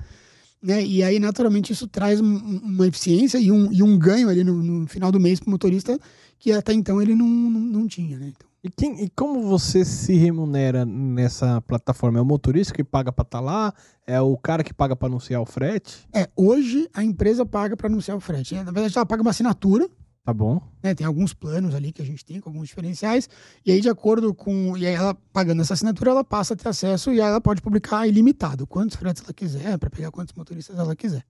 Né? 0.62 0.84
E 0.84 1.02
aí, 1.02 1.18
naturalmente, 1.18 1.72
isso 1.72 1.86
traz 1.86 2.20
uma 2.20 2.86
eficiência 2.86 3.38
e 3.38 3.52
um, 3.52 3.70
e 3.70 3.82
um 3.82 3.98
ganho 3.98 4.28
ali 4.28 4.42
no, 4.42 4.62
no 4.62 4.86
final 4.86 5.12
do 5.12 5.20
mês 5.20 5.38
para 5.38 5.48
o 5.48 5.50
motorista 5.50 5.98
que 6.38 6.52
até 6.52 6.72
então 6.72 7.00
ele 7.00 7.14
não, 7.14 7.26
não, 7.26 7.60
não 7.60 7.86
tinha. 7.86 8.18
Né? 8.18 8.32
Então... 8.34 8.48
E, 8.62 8.70
quem, 8.70 9.04
e 9.04 9.10
como 9.10 9.42
você 9.42 9.84
se 9.84 10.14
remunera 10.14 10.86
nessa 10.86 11.60
plataforma? 11.62 12.18
É 12.18 12.22
o 12.22 12.24
motorista 12.24 12.72
que 12.72 12.82
paga 12.82 13.12
para 13.12 13.22
estar 13.22 13.38
tá 13.38 13.44
lá? 13.44 13.74
É 14.06 14.20
o 14.20 14.36
cara 14.38 14.64
que 14.64 14.72
paga 14.72 14.96
para 14.96 15.08
anunciar 15.08 15.42
o 15.42 15.46
frete? 15.46 16.06
É, 16.14 16.28
hoje 16.34 16.88
a 16.94 17.04
empresa 17.04 17.44
paga 17.44 17.76
para 17.76 17.88
anunciar 17.88 18.16
o 18.16 18.20
frete. 18.20 18.54
Na 18.54 18.72
verdade, 18.72 18.96
ela 18.96 19.04
paga 19.04 19.20
uma 19.20 19.32
assinatura 19.32 19.86
Tá 20.24 20.32
bom. 20.32 20.58
Né, 20.82 20.94
tem 20.94 21.06
alguns 21.06 21.34
planos 21.34 21.74
ali 21.74 21.92
que 21.92 22.00
a 22.00 22.04
gente 22.04 22.24
tem 22.24 22.40
com 22.40 22.48
alguns 22.48 22.68
diferenciais. 22.68 23.28
E 23.64 23.70
aí, 23.70 23.80
de 23.80 23.90
acordo 23.90 24.32
com. 24.32 24.74
E 24.74 24.86
aí, 24.86 24.94
ela 24.94 25.14
pagando 25.34 25.60
essa 25.60 25.74
assinatura, 25.74 26.12
ela 26.12 26.24
passa 26.24 26.54
a 26.54 26.56
ter 26.56 26.66
acesso 26.66 27.12
e 27.12 27.20
aí 27.20 27.28
ela 27.28 27.42
pode 27.42 27.60
publicar 27.60 28.08
ilimitado, 28.08 28.66
quantos 28.66 28.96
fretes 28.96 29.22
ela 29.22 29.34
quiser, 29.34 29.78
para 29.78 29.90
pegar 29.90 30.10
quantos 30.10 30.34
motoristas 30.34 30.78
ela 30.78 30.96
quiser. 30.96 31.22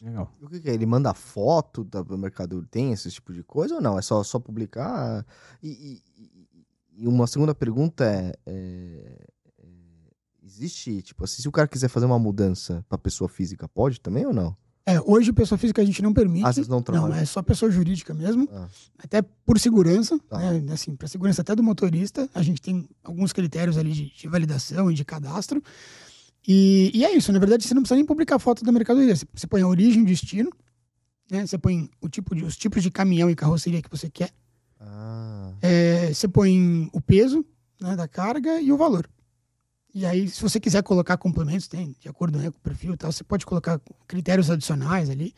Legal. 0.00 0.32
O 0.40 0.48
que, 0.48 0.60
que 0.60 0.70
é? 0.70 0.74
Ele 0.74 0.86
manda 0.86 1.12
foto 1.12 1.82
do 1.82 2.16
mercado? 2.16 2.64
Tem 2.70 2.92
esse 2.92 3.10
tipo 3.10 3.32
de 3.32 3.42
coisa 3.42 3.74
ou 3.74 3.80
não? 3.80 3.98
É 3.98 4.02
só, 4.02 4.22
só 4.22 4.38
publicar? 4.38 5.26
E, 5.60 6.00
e, 6.16 7.02
e 7.02 7.08
uma 7.08 7.26
segunda 7.26 7.52
pergunta 7.56 8.04
é, 8.04 8.32
é, 8.46 9.26
é, 9.58 9.66
Existe, 10.44 11.02
tipo 11.02 11.24
assim, 11.24 11.42
se 11.42 11.48
o 11.48 11.52
cara 11.52 11.66
quiser 11.66 11.88
fazer 11.88 12.06
uma 12.06 12.18
mudança 12.20 12.84
para 12.88 12.96
pessoa 12.96 13.28
física, 13.28 13.68
pode 13.68 14.00
também 14.00 14.24
ou 14.24 14.32
não? 14.32 14.56
É, 14.88 14.98
hoje 15.04 15.34
pessoa 15.34 15.58
física 15.58 15.82
a 15.82 15.84
gente 15.84 16.00
não 16.00 16.14
permite. 16.14 16.46
Ah, 16.46 16.50
vocês 16.50 16.66
não 16.66 16.80
trabalham? 16.80 17.14
Não, 17.14 17.22
é 17.22 17.26
só 17.26 17.42
pessoa 17.42 17.70
jurídica 17.70 18.14
mesmo. 18.14 18.48
Ah. 18.50 18.66
Até 18.98 19.20
por 19.20 19.58
segurança, 19.58 20.18
tá. 20.26 20.38
né? 20.38 20.72
Assim, 20.72 20.96
para 20.96 21.06
segurança 21.06 21.42
até 21.42 21.54
do 21.54 21.62
motorista, 21.62 22.26
a 22.34 22.42
gente 22.42 22.62
tem 22.62 22.88
alguns 23.04 23.30
critérios 23.30 23.76
ali 23.76 23.92
de, 23.92 24.10
de 24.10 24.28
validação 24.28 24.90
e 24.90 24.94
de 24.94 25.04
cadastro. 25.04 25.62
E, 26.46 26.90
e, 26.94 27.04
é 27.04 27.14
isso, 27.14 27.30
na 27.34 27.38
verdade, 27.38 27.64
você 27.64 27.74
não 27.74 27.82
precisa 27.82 27.96
nem 27.96 28.06
publicar 28.06 28.38
foto 28.38 28.64
da 28.64 28.72
mercadoria. 28.72 29.14
Você, 29.14 29.26
você 29.34 29.46
põe 29.46 29.60
a 29.60 29.68
origem, 29.68 30.02
o 30.02 30.06
destino, 30.06 30.50
né? 31.30 31.46
Você 31.46 31.58
põe 31.58 31.90
o 32.00 32.08
tipo 32.08 32.34
de, 32.34 32.42
os 32.44 32.56
tipos 32.56 32.82
de 32.82 32.90
caminhão 32.90 33.28
e 33.28 33.36
carroceria 33.36 33.82
que 33.82 33.90
você 33.90 34.08
quer. 34.08 34.30
Ah. 34.80 35.52
É, 35.60 36.14
você 36.14 36.26
põe 36.26 36.88
o 36.94 37.00
peso 37.02 37.44
né, 37.78 37.94
da 37.94 38.08
carga 38.08 38.58
e 38.58 38.72
o 38.72 38.78
valor. 38.78 39.06
E 39.98 40.06
aí, 40.06 40.28
se 40.28 40.40
você 40.40 40.60
quiser 40.60 40.80
colocar 40.84 41.16
complementos, 41.16 41.66
tem, 41.66 41.92
de 41.98 42.08
acordo 42.08 42.38
né, 42.38 42.52
com 42.52 42.56
o 42.56 42.60
perfil 42.60 42.94
e 42.94 42.96
tal, 42.96 43.10
você 43.10 43.24
pode 43.24 43.44
colocar 43.44 43.80
critérios 44.06 44.48
adicionais 44.48 45.10
ali. 45.10 45.34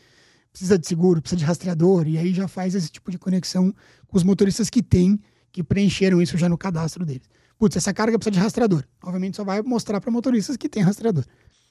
Precisa 0.53 0.79
de 0.79 0.87
seguro, 0.87 1.23
precisa 1.23 1.39
de 1.39 1.47
rastreador, 1.47 2.07
e 2.07 2.19
aí 2.19 2.35
já 2.35 2.47
faz 2.47 2.75
esse 2.75 2.91
tipo 2.91 3.11
de 3.11 3.17
conexão 3.17 3.75
com 4.07 4.19
os 4.19 4.23
motoristas 4.23 4.69
que 4.69 4.83
têm, 4.83 5.19
que 5.51 5.65
preencheram 5.65 6.21
isso 6.21 6.37
já 6.37 6.47
no 6.47 6.59
cadastro 6.59 7.07
deles. 7.07 7.27
Putz, 7.59 7.75
essa 7.75 7.95
carga 7.95 8.19
precisa 8.19 8.33
de 8.33 8.39
rastreador. 8.39 8.85
Obviamente 9.03 9.39
só 9.39 9.45
vai 9.45 9.63
mostrar 9.63 9.99
para 9.99 10.11
motoristas 10.11 10.59
que 10.59 10.69
tem 10.69 10.83
rastreador. 10.83 11.25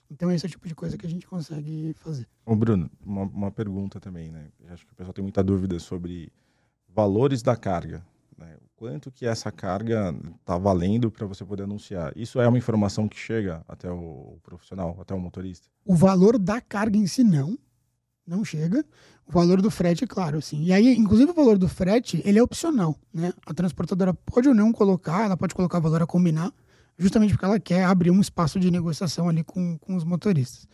Então 0.10 0.32
esse 0.32 0.48
é 0.48 0.48
o 0.48 0.50
tipo 0.50 0.68
de 0.68 0.74
coisa 0.74 0.98
que 0.98 1.06
a 1.06 1.10
gente 1.10 1.28
consegue 1.28 1.94
fazer. 2.00 2.28
Ô 2.44 2.56
Bruno, 2.56 2.90
uma, 3.06 3.22
uma 3.22 3.52
pergunta 3.52 4.00
também, 4.00 4.32
né? 4.32 4.48
Eu 4.66 4.74
acho 4.74 4.84
que 4.88 4.94
o 4.94 4.96
pessoal 4.96 5.14
tem 5.14 5.22
muita 5.22 5.44
dúvida 5.44 5.78
sobre 5.80 6.32
valores 6.88 7.44
da 7.44 7.56
carga. 7.56 8.04
Né? 8.40 8.56
Quanto 8.78 9.12
que 9.12 9.26
essa 9.26 9.52
carga 9.52 10.16
está 10.40 10.58
valendo 10.58 11.12
para 11.12 11.28
você 11.28 11.44
poder 11.44 11.64
anunciar? 11.64 12.14
Isso 12.16 12.40
é 12.40 12.48
uma 12.48 12.58
informação 12.58 13.08
que 13.08 13.18
chega 13.18 13.64
até 13.68 13.92
o 13.92 14.40
profissional, 14.42 14.98
até 15.02 15.14
o 15.14 15.20
motorista? 15.20 15.68
O 15.86 15.94
valor 15.94 16.40
da 16.40 16.62
carga 16.62 16.98
em 16.98 17.06
si 17.06 17.22
não, 17.22 17.58
não 18.26 18.46
chega. 18.46 18.86
O 19.28 19.32
valor 19.32 19.62
do 19.62 19.70
frete, 19.70 20.06
é 20.06 20.08
claro, 20.08 20.42
sim. 20.42 20.64
E 20.64 20.72
aí, 20.72 20.96
inclusive, 20.96 21.32
o 21.32 21.34
valor 21.34 21.58
do 21.58 21.68
frete, 21.68 22.22
ele 22.26 22.40
é 22.40 22.44
opcional, 22.44 22.96
né? 23.14 23.34
A 23.46 23.54
transportadora 23.54 24.14
pode 24.14 24.48
ou 24.48 24.56
não 24.56 24.72
colocar, 24.72 25.26
ela 25.26 25.36
pode 25.36 25.54
colocar 25.54 25.80
o 25.80 25.82
valor 25.82 26.02
a 26.02 26.08
combinar, 26.08 26.52
justamente 26.98 27.32
porque 27.32 27.46
ela 27.46 27.60
quer 27.60 27.84
abrir 27.84 28.12
um 28.12 28.22
espaço 28.22 28.58
de 28.60 28.72
negociação 28.72 29.28
ali 29.28 29.44
com, 29.44 29.78
com 29.78 29.96
os 29.96 30.06
motoristas. 30.06 30.66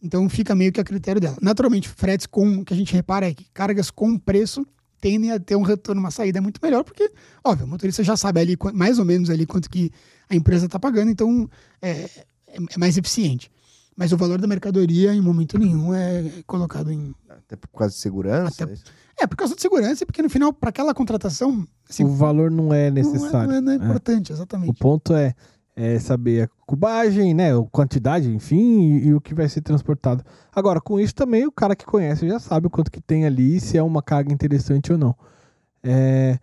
Então, 0.00 0.28
fica 0.30 0.54
meio 0.54 0.72
que 0.72 0.80
a 0.80 0.84
critério 0.84 1.20
dela. 1.20 1.36
Naturalmente, 1.42 1.88
fretes 1.88 2.26
com, 2.26 2.64
que 2.64 2.72
a 2.72 2.76
gente 2.76 2.94
repara 2.94 3.28
é 3.28 3.34
que 3.34 3.44
cargas 3.52 3.90
com 3.90 4.16
preço 4.16 4.64
tendem 5.00 5.32
a 5.32 5.40
ter 5.40 5.56
um 5.56 5.62
retorno, 5.62 6.00
uma 6.00 6.10
saída 6.10 6.40
muito 6.40 6.60
melhor, 6.62 6.84
porque, 6.84 7.10
óbvio, 7.44 7.66
o 7.66 7.68
motorista 7.68 8.04
já 8.04 8.16
sabe 8.16 8.40
ali, 8.40 8.56
mais 8.74 8.98
ou 8.98 9.04
menos 9.04 9.30
ali, 9.30 9.46
quanto 9.46 9.70
que 9.70 9.90
a 10.28 10.36
empresa 10.36 10.66
está 10.66 10.78
pagando, 10.78 11.10
então 11.10 11.48
é, 11.80 11.90
é, 11.90 12.08
é, 12.46 12.78
mais 12.78 12.96
eficiente. 12.96 13.50
Mas 13.96 14.12
o 14.12 14.16
valor 14.16 14.40
da 14.40 14.46
mercadoria, 14.46 15.12
em 15.12 15.20
momento 15.20 15.58
nenhum, 15.58 15.94
é 15.94 16.42
colocado 16.46 16.90
em... 16.90 17.14
Até 17.28 17.56
por 17.56 17.68
causa 17.68 17.94
de 17.94 18.00
segurança? 18.00 18.64
Até... 18.64 18.74
É, 19.18 19.26
por 19.26 19.36
causa 19.36 19.54
de 19.54 19.60
segurança, 19.60 20.06
porque 20.06 20.22
no 20.22 20.30
final, 20.30 20.52
para 20.52 20.70
aquela 20.70 20.94
contratação... 20.94 21.66
Assim, 21.88 22.04
o 22.04 22.08
valor 22.08 22.50
não 22.50 22.72
é 22.72 22.90
necessário. 22.90 23.48
Não 23.50 23.56
é, 23.56 23.60
não 23.60 23.72
é, 23.72 23.78
não 23.78 23.84
é 23.84 23.88
importante, 23.88 24.32
exatamente. 24.32 24.70
O 24.70 24.74
ponto 24.74 25.12
é, 25.12 25.34
é, 25.80 25.98
saber 25.98 26.42
a 26.42 26.48
cubagem, 26.66 27.32
né, 27.32 27.56
a 27.56 27.62
quantidade, 27.72 28.30
enfim, 28.30 28.98
e, 28.98 29.06
e, 29.06 29.14
o 29.14 29.20
que 29.20 29.34
vai 29.34 29.48
ser 29.48 29.62
transportado. 29.62 30.22
Agora, 30.54 30.78
com 30.78 31.00
isso 31.00 31.14
também 31.14 31.46
o 31.46 31.52
cara 31.52 31.74
que 31.74 31.86
conhece 31.86 32.28
já 32.28 32.38
sabe 32.38 32.66
o 32.66 32.70
quanto 32.70 32.90
que 32.90 33.00
tem 33.00 33.24
ali, 33.24 33.58
se 33.58 33.78
é 33.78 33.82
uma 33.82 34.02
carga 34.02 34.30
interessante 34.30 34.92
ou 34.92 34.98
não. 34.98 35.16
É... 35.82 36.38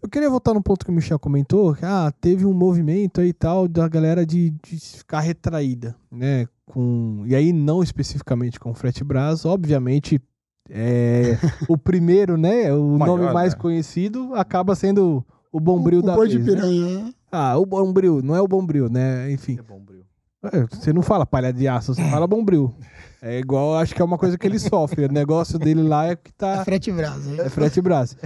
Eu 0.00 0.08
queria 0.08 0.30
voltar 0.30 0.54
no 0.54 0.62
ponto 0.62 0.84
que 0.84 0.92
o 0.92 0.94
Michel 0.94 1.18
comentou, 1.18 1.74
que 1.74 1.84
ah, 1.84 2.12
teve 2.20 2.46
um 2.46 2.52
movimento 2.52 3.20
aí 3.20 3.32
tal 3.32 3.66
da 3.66 3.88
galera 3.88 4.24
de, 4.24 4.50
de 4.50 4.78
ficar 4.78 5.18
retraída, 5.18 5.96
né, 6.08 6.46
com 6.64 7.24
e 7.26 7.34
aí 7.34 7.52
não 7.52 7.82
especificamente 7.82 8.60
com 8.60 8.70
o 8.70 8.74
Frete 8.74 9.02
Brás, 9.02 9.44
obviamente 9.44 10.22
é, 10.70 11.36
o 11.68 11.76
primeiro, 11.76 12.36
né, 12.36 12.72
o 12.72 12.96
Maior, 12.96 13.18
nome 13.18 13.32
mais 13.34 13.54
né? 13.54 13.58
conhecido 13.58 14.32
acaba 14.36 14.76
sendo 14.76 15.26
o 15.50 15.58
Bombril 15.58 15.98
o, 15.98 16.02
da 16.02 16.14
o 16.16 16.20
vez, 16.20 16.30
de 16.30 16.38
né? 16.54 17.12
Ah, 17.30 17.56
o 17.56 17.66
Bombril, 17.66 18.22
não 18.22 18.34
é 18.34 18.40
o 18.40 18.48
Bombril, 18.48 18.88
né? 18.88 19.30
Enfim. 19.30 19.58
É 19.58 19.62
Bombril. 19.62 20.04
É, 20.42 20.66
você 20.70 20.92
não 20.92 21.02
fala 21.02 21.26
palha 21.26 21.52
de 21.52 21.66
aço, 21.66 21.94
você 21.94 22.02
fala 22.10 22.26
Bombril. 22.26 22.74
É 23.20 23.38
igual, 23.38 23.76
acho 23.76 23.94
que 23.94 24.00
é 24.00 24.04
uma 24.04 24.16
coisa 24.16 24.38
que 24.38 24.46
ele 24.46 24.58
sofre. 24.58 25.04
O 25.04 25.12
negócio 25.12 25.58
dele 25.58 25.82
lá 25.82 26.06
é 26.06 26.16
que 26.16 26.32
tá. 26.32 26.60
É 26.60 26.64
frete 26.64 26.92
brasa. 26.92 27.42
É 27.42 27.48
frete 27.48 27.80
brasa. 27.80 28.16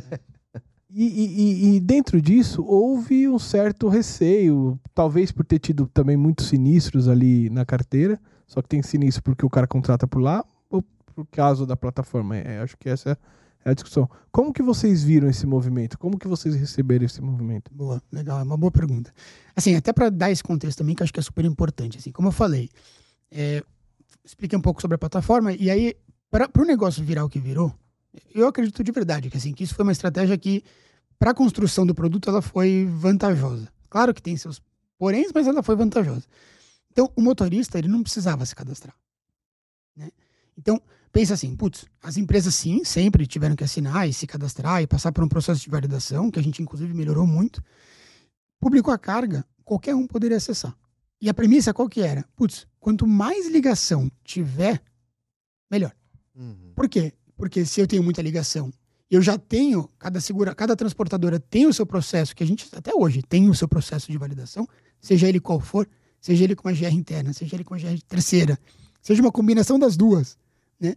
E, 0.94 1.06
e, 1.06 1.76
e, 1.76 1.80
dentro 1.80 2.20
disso 2.20 2.62
houve 2.66 3.26
um 3.26 3.38
certo 3.38 3.88
receio, 3.88 4.78
talvez 4.94 5.32
por 5.32 5.42
ter 5.42 5.58
tido 5.58 5.86
também 5.86 6.18
muitos 6.18 6.48
sinistros 6.48 7.08
ali 7.08 7.48
na 7.48 7.64
carteira, 7.64 8.20
só 8.46 8.60
que 8.60 8.68
tem 8.68 8.82
sinistro 8.82 9.22
porque 9.22 9.46
o 9.46 9.48
cara 9.48 9.66
contrata 9.66 10.06
por 10.06 10.20
lá, 10.20 10.44
ou 10.68 10.82
por 10.82 11.26
causa 11.30 11.64
da 11.64 11.78
plataforma. 11.78 12.36
É, 12.36 12.60
acho 12.60 12.76
que 12.76 12.90
essa 12.90 13.12
é 13.12 13.16
é 13.64 13.70
a 13.70 13.74
discussão. 13.74 14.08
Como 14.30 14.52
que 14.52 14.62
vocês 14.62 15.02
viram 15.04 15.28
esse 15.28 15.46
movimento? 15.46 15.98
Como 15.98 16.18
que 16.18 16.26
vocês 16.26 16.54
receberam 16.54 17.04
esse 17.04 17.20
movimento? 17.20 17.72
Boa, 17.72 18.02
legal, 18.10 18.40
é 18.40 18.42
uma 18.42 18.56
boa 18.56 18.70
pergunta. 18.70 19.12
Assim, 19.54 19.74
até 19.74 19.92
para 19.92 20.10
dar 20.10 20.30
esse 20.30 20.42
contexto 20.42 20.78
também, 20.78 20.94
que 20.94 21.02
acho 21.02 21.12
que 21.12 21.20
é 21.20 21.22
super 21.22 21.44
importante. 21.44 21.98
Assim, 21.98 22.10
como 22.10 22.28
eu 22.28 22.32
falei, 22.32 22.70
é, 23.30 23.62
expliquei 24.24 24.58
um 24.58 24.62
pouco 24.62 24.80
sobre 24.80 24.94
a 24.94 24.98
plataforma, 24.98 25.52
e 25.52 25.70
aí, 25.70 25.94
para 26.30 26.48
o 26.58 26.64
negócio 26.64 27.04
virar 27.04 27.24
o 27.24 27.28
que 27.28 27.38
virou, 27.38 27.74
eu 28.34 28.46
acredito 28.46 28.82
de 28.82 28.92
verdade 28.92 29.30
que, 29.30 29.36
assim, 29.36 29.52
que 29.52 29.64
isso 29.64 29.74
foi 29.74 29.84
uma 29.84 29.92
estratégia 29.92 30.36
que, 30.36 30.64
para 31.18 31.30
a 31.30 31.34
construção 31.34 31.86
do 31.86 31.94
produto, 31.94 32.28
ela 32.28 32.42
foi 32.42 32.86
vantajosa. 32.90 33.68
Claro 33.88 34.12
que 34.12 34.22
tem 34.22 34.36
seus 34.36 34.60
poréns, 34.98 35.30
mas 35.34 35.46
ela 35.46 35.62
foi 35.62 35.76
vantajosa. 35.76 36.24
Então, 36.90 37.10
o 37.16 37.22
motorista, 37.22 37.78
ele 37.78 37.88
não 37.88 38.02
precisava 38.02 38.44
se 38.44 38.54
cadastrar. 38.54 38.94
Né? 39.96 40.10
Então, 40.56 40.80
pensa 41.12 41.34
assim, 41.34 41.54
putz, 41.54 41.84
as 42.02 42.16
empresas 42.16 42.54
sim, 42.54 42.84
sempre 42.84 43.26
tiveram 43.26 43.54
que 43.54 43.62
assinar 43.62 44.08
e 44.08 44.12
se 44.12 44.26
cadastrar 44.26 44.82
e 44.82 44.86
passar 44.86 45.12
por 45.12 45.22
um 45.22 45.28
processo 45.28 45.60
de 45.60 45.68
validação, 45.68 46.30
que 46.30 46.38
a 46.38 46.42
gente 46.42 46.62
inclusive 46.62 46.94
melhorou 46.94 47.26
muito. 47.26 47.62
Publicou 48.58 48.92
a 48.92 48.98
carga, 48.98 49.44
qualquer 49.62 49.94
um 49.94 50.06
poderia 50.06 50.38
acessar. 50.38 50.74
E 51.20 51.28
a 51.28 51.34
premissa 51.34 51.74
qual 51.74 51.88
que 51.88 52.00
era? 52.00 52.24
Putz, 52.34 52.66
quanto 52.80 53.06
mais 53.06 53.48
ligação 53.48 54.10
tiver, 54.24 54.82
melhor. 55.70 55.94
Uhum. 56.34 56.72
Por 56.74 56.88
quê? 56.88 57.12
Porque 57.36 57.64
se 57.64 57.80
eu 57.80 57.86
tenho 57.86 58.02
muita 58.02 58.22
ligação, 58.22 58.72
eu 59.10 59.20
já 59.20 59.36
tenho, 59.36 59.88
cada 59.98 60.20
segura, 60.20 60.54
cada 60.54 60.74
transportadora 60.74 61.38
tem 61.38 61.66
o 61.66 61.72
seu 61.72 61.84
processo, 61.84 62.34
que 62.34 62.42
a 62.42 62.46
gente 62.46 62.66
até 62.72 62.94
hoje 62.94 63.22
tem 63.22 63.48
o 63.48 63.54
seu 63.54 63.68
processo 63.68 64.10
de 64.10 64.16
validação, 64.16 64.66
seja 65.00 65.28
ele 65.28 65.38
qual 65.38 65.60
for, 65.60 65.86
seja 66.20 66.44
ele 66.44 66.56
com 66.56 66.66
uma 66.66 66.74
GR 66.74 66.94
interna, 66.94 67.32
seja 67.32 67.54
ele 67.54 67.64
com 67.64 67.74
uma 67.74 67.80
GR 67.80 68.00
terceira, 68.08 68.58
seja 69.02 69.20
uma 69.20 69.30
combinação 69.30 69.78
das 69.78 69.96
duas, 69.96 70.38
né? 70.82 70.94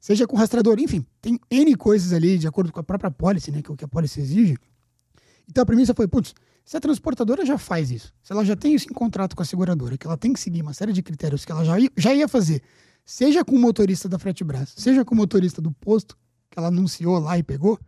Seja 0.00 0.26
com 0.26 0.36
rastreador, 0.36 0.78
enfim, 0.78 1.04
tem 1.20 1.40
N 1.50 1.74
coisas 1.74 2.12
ali 2.12 2.38
de 2.38 2.46
acordo 2.46 2.70
com 2.70 2.78
a 2.78 2.84
própria 2.84 3.10
policy, 3.10 3.50
né, 3.50 3.62
que 3.62 3.70
é 3.70 3.74
o 3.74 3.76
que 3.76 3.84
a 3.84 3.88
policy 3.88 4.20
exige. 4.20 4.56
Então 5.48 5.62
a 5.62 5.66
premissa 5.66 5.92
foi, 5.94 6.06
putz, 6.06 6.34
se 6.64 6.76
a 6.76 6.80
transportadora 6.80 7.44
já 7.44 7.58
faz 7.58 7.90
isso, 7.90 8.12
se 8.22 8.32
ela 8.32 8.44
já 8.44 8.54
tem 8.54 8.74
isso 8.74 8.86
em 8.88 8.92
contrato 8.92 9.34
com 9.34 9.42
a 9.42 9.44
seguradora, 9.44 9.96
que 9.96 10.06
ela 10.06 10.16
tem 10.16 10.32
que 10.32 10.38
seguir 10.38 10.62
uma 10.62 10.72
série 10.72 10.92
de 10.92 11.02
critérios 11.02 11.44
que 11.44 11.50
ela 11.50 11.64
já 11.64 11.80
ia, 11.80 11.90
já 11.96 12.14
ia 12.14 12.28
fazer, 12.28 12.62
seja 13.04 13.44
com 13.44 13.56
o 13.56 13.58
motorista 13.58 14.08
da 14.08 14.18
Fretebras, 14.18 14.74
seja 14.76 15.04
com 15.04 15.14
o 15.14 15.16
motorista 15.16 15.60
do 15.60 15.72
posto, 15.72 16.16
que 16.50 16.58
ela 16.58 16.68
anunciou 16.68 17.18
lá 17.18 17.36
e 17.36 17.42
pegou, 17.42 17.78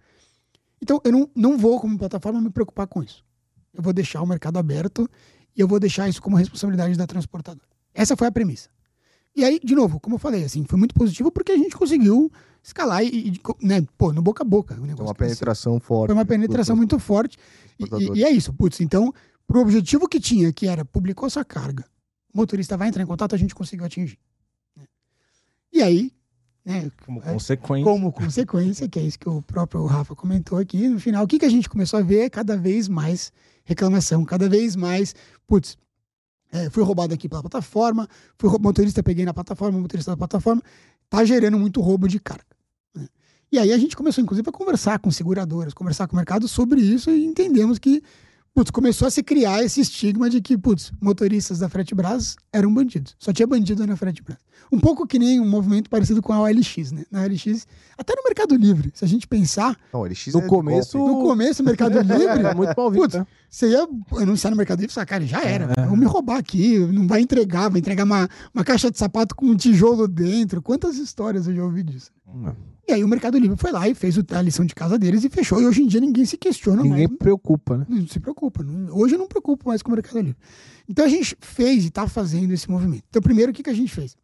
então 0.82 1.00
eu 1.04 1.12
não, 1.12 1.30
não 1.34 1.58
vou, 1.58 1.78
como 1.78 1.98
plataforma, 1.98 2.40
me 2.40 2.50
preocupar 2.50 2.86
com 2.86 3.02
isso. 3.02 3.24
Eu 3.72 3.82
vou 3.82 3.92
deixar 3.92 4.22
o 4.22 4.26
mercado 4.26 4.58
aberto 4.58 5.08
e 5.54 5.60
eu 5.60 5.68
vou 5.68 5.78
deixar 5.78 6.08
isso 6.08 6.20
como 6.20 6.36
responsabilidade 6.36 6.96
da 6.96 7.06
transportadora. 7.06 7.68
Essa 7.94 8.16
foi 8.16 8.26
a 8.26 8.32
premissa. 8.32 8.68
E 9.36 9.44
aí, 9.44 9.60
de 9.62 9.74
novo, 9.74 10.00
como 10.00 10.16
eu 10.16 10.18
falei, 10.18 10.44
assim, 10.44 10.64
foi 10.64 10.78
muito 10.78 10.94
positivo 10.94 11.30
porque 11.30 11.52
a 11.52 11.56
gente 11.56 11.76
conseguiu 11.76 12.30
escalar 12.62 13.02
e, 13.04 13.28
e 13.28 13.40
né, 13.62 13.86
pô, 13.96 14.12
no 14.12 14.20
boca 14.20 14.42
a 14.42 14.46
boca. 14.46 14.74
O 14.74 14.78
Foi 14.78 14.86
negócio 14.88 15.06
uma 15.06 15.14
cresceu. 15.14 15.36
penetração 15.36 15.80
forte. 15.80 16.08
Foi 16.08 16.14
uma 16.14 16.24
penetração 16.26 16.76
muito 16.76 16.98
forte. 16.98 17.38
E, 17.78 18.18
e- 18.18 18.24
é 18.24 18.30
isso, 18.30 18.52
putz. 18.52 18.80
Então, 18.80 19.12
pro 19.46 19.60
objetivo 19.60 20.08
que 20.08 20.20
tinha, 20.20 20.52
que 20.52 20.66
era 20.66 20.84
publicou 20.84 21.26
essa 21.26 21.44
carga, 21.44 21.84
o 22.34 22.38
motorista 22.38 22.76
vai 22.76 22.88
entrar 22.88 23.02
em 23.02 23.06
contato, 23.06 23.34
a 23.34 23.38
gente 23.38 23.54
conseguiu 23.54 23.86
atingir. 23.86 24.18
né? 24.76 24.84
E 25.72 25.80
aí, 25.80 26.12
né, 26.64 26.90
Como 27.06 27.20
É. 27.22 27.32
consequência. 27.32 27.84
como 27.84 28.12
consequência, 28.12 28.88
que 28.88 28.98
é 28.98 29.02
isso 29.02 29.18
que 29.18 29.28
o 29.28 29.40
próprio 29.42 29.86
Rafa 29.86 30.14
comentou 30.14 30.58
aqui, 30.58 30.88
no 30.88 30.98
final, 31.00 31.24
o 31.24 31.28
que, 31.28 31.38
que 31.38 31.46
a 31.46 31.50
gente 31.50 31.68
começou 31.68 31.98
a 32.00 32.02
ver? 32.02 32.28
Cada 32.30 32.56
vez 32.56 32.88
mais 32.88 33.32
reclamação, 33.64 34.24
cada 34.24 34.48
vez 34.48 34.74
mais, 34.76 35.14
putz, 35.46 35.78
é, 36.52 36.68
fui 36.70 36.82
roubado 36.82 37.14
aqui 37.14 37.28
pela 37.28 37.40
plataforma, 37.40 38.08
fui 38.38 38.50
motorista 38.58 39.02
peguei 39.02 39.24
na 39.24 39.32
plataforma, 39.32 39.78
motorista 39.78 40.10
da 40.10 40.16
plataforma, 40.16 40.62
tá 41.08 41.24
gerando 41.24 41.58
muito 41.58 41.80
roubo 41.80 42.08
de 42.08 42.18
carga. 42.18 42.44
né? 42.94 43.08
E 43.52 43.58
aí 43.58 43.72
a 43.72 43.78
gente 43.78 43.96
começou, 43.96 44.22
inclusive, 44.22 44.48
a 44.48 44.52
conversar 44.52 44.98
com 44.98 45.10
seguradoras, 45.10 45.72
conversar 45.72 46.06
com 46.08 46.14
o 46.14 46.16
mercado 46.16 46.48
sobre 46.48 46.80
isso 46.80 47.10
e 47.10 47.24
entendemos 47.24 47.78
que, 47.78 48.02
putz, 48.60 48.70
começou 48.70 49.08
a 49.08 49.10
se 49.10 49.22
criar 49.22 49.62
esse 49.64 49.80
estigma 49.80 50.28
de 50.28 50.38
que, 50.42 50.56
putz, 50.58 50.92
motoristas 51.00 51.58
da 51.58 51.68
Fretebras 51.68 52.36
eram 52.52 52.72
bandidos. 52.72 53.16
Só 53.18 53.32
tinha 53.32 53.46
bandido 53.46 53.86
na 53.86 53.96
Fretebras. 53.96 54.36
Um 54.70 54.78
pouco 54.78 55.06
que 55.06 55.18
nem 55.18 55.40
um 55.40 55.48
movimento 55.48 55.88
parecido 55.88 56.20
com 56.20 56.30
a 56.32 56.40
OLX, 56.42 56.92
né? 56.92 57.04
Na 57.10 57.22
OLX, 57.22 57.66
até 57.96 58.14
no 58.14 58.22
Mercado 58.22 58.54
Livre, 58.54 58.90
se 58.94 59.02
a 59.02 59.08
gente 59.08 59.26
pensar, 59.26 59.74
Não, 59.92 60.04
ele 60.04 60.14
X 60.14 60.34
No 60.34 60.40
é 60.40 60.46
começo- 60.46 60.98
no 60.98 61.22
começo, 61.22 61.64
Mercado 61.64 61.98
Livre, 62.04 62.44
É 62.44 62.54
muito 62.54 62.74
mal 62.76 62.90
visto. 62.90 63.02
Putz, 63.02 63.14
né? 63.14 63.26
você 63.48 63.70
ia 63.70 63.88
anunciar 64.18 64.50
no 64.50 64.56
Mercado 64.58 64.78
Livre 64.80 64.92
e 64.92 64.94
falar, 64.94 65.06
cara, 65.06 65.26
já 65.26 65.42
era, 65.42 65.66
vão 65.86 65.96
me 65.96 66.04
roubar 66.04 66.36
aqui, 66.36 66.78
não 66.78 67.08
vai 67.08 67.22
entregar, 67.22 67.70
vai 67.70 67.78
entregar 67.80 68.04
uma, 68.04 68.28
uma 68.54 68.62
caixa 68.62 68.90
de 68.90 68.98
sapato 68.98 69.34
com 69.34 69.46
um 69.46 69.56
tijolo 69.56 70.06
dentro. 70.06 70.60
Quantas 70.60 70.98
histórias 70.98 71.46
eu 71.48 71.54
já 71.56 71.64
ouvi 71.64 71.82
disso? 71.82 72.10
E 72.88 72.92
aí 72.92 73.04
o 73.04 73.08
Mercado 73.08 73.38
Livre 73.38 73.56
foi 73.56 73.70
lá 73.70 73.88
e 73.88 73.94
fez 73.94 74.16
a 74.32 74.42
lição 74.42 74.64
de 74.64 74.74
casa 74.74 74.98
deles 74.98 75.22
e 75.24 75.28
fechou. 75.30 75.60
E 75.60 75.66
hoje 75.66 75.82
em 75.82 75.86
dia 75.86 76.00
ninguém 76.00 76.24
se 76.24 76.36
questiona 76.36 76.82
Ninguém 76.82 77.06
mais. 77.06 77.18
preocupa, 77.18 77.78
né? 77.78 77.86
Não 77.88 78.06
se 78.08 78.18
preocupa. 78.18 78.64
hoje 78.90 79.14
eu 79.14 79.18
não 79.18 79.24
me 79.26 79.28
preocupo 79.28 79.68
mais 79.68 79.80
com 79.82 79.90
o 79.90 79.94
Mercado 79.94 80.18
Livre. 80.18 80.36
Então 80.88 81.04
a 81.04 81.08
gente 81.08 81.36
fez 81.40 81.84
e 81.84 81.88
está 81.88 82.08
fazendo 82.08 82.52
esse 82.52 82.68
movimento. 82.70 83.04
Então, 83.08 83.22
primeiro, 83.22 83.52
o 83.52 83.54
que, 83.54 83.62
que 83.62 83.70
a 83.70 83.74
gente 83.74 83.94
fez? 83.94 84.16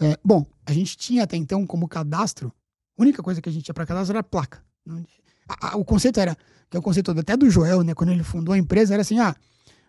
É, 0.00 0.16
bom, 0.24 0.46
a 0.64 0.72
gente 0.72 0.96
tinha 0.96 1.24
até 1.24 1.36
então 1.36 1.66
como 1.66 1.86
cadastro, 1.86 2.52
a 2.98 3.02
única 3.02 3.22
coisa 3.22 3.40
que 3.42 3.48
a 3.48 3.52
gente 3.52 3.64
tinha 3.64 3.74
para 3.74 3.84
cadastro 3.86 4.12
era 4.12 4.20
a 4.20 4.24
placa. 4.24 4.62
Não- 4.84 5.04
a- 5.48 5.72
a- 5.72 5.76
o 5.76 5.84
conceito 5.84 6.18
era, 6.18 6.36
que 6.70 6.76
é 6.76 6.80
o 6.80 6.82
conceito 6.82 7.10
até 7.10 7.36
do 7.36 7.50
Joel, 7.50 7.82
né, 7.82 7.94
quando 7.94 8.10
ele 8.10 8.22
fundou 8.22 8.54
a 8.54 8.58
empresa, 8.58 8.94
era 8.94 9.02
assim: 9.02 9.18
ah, 9.18 9.36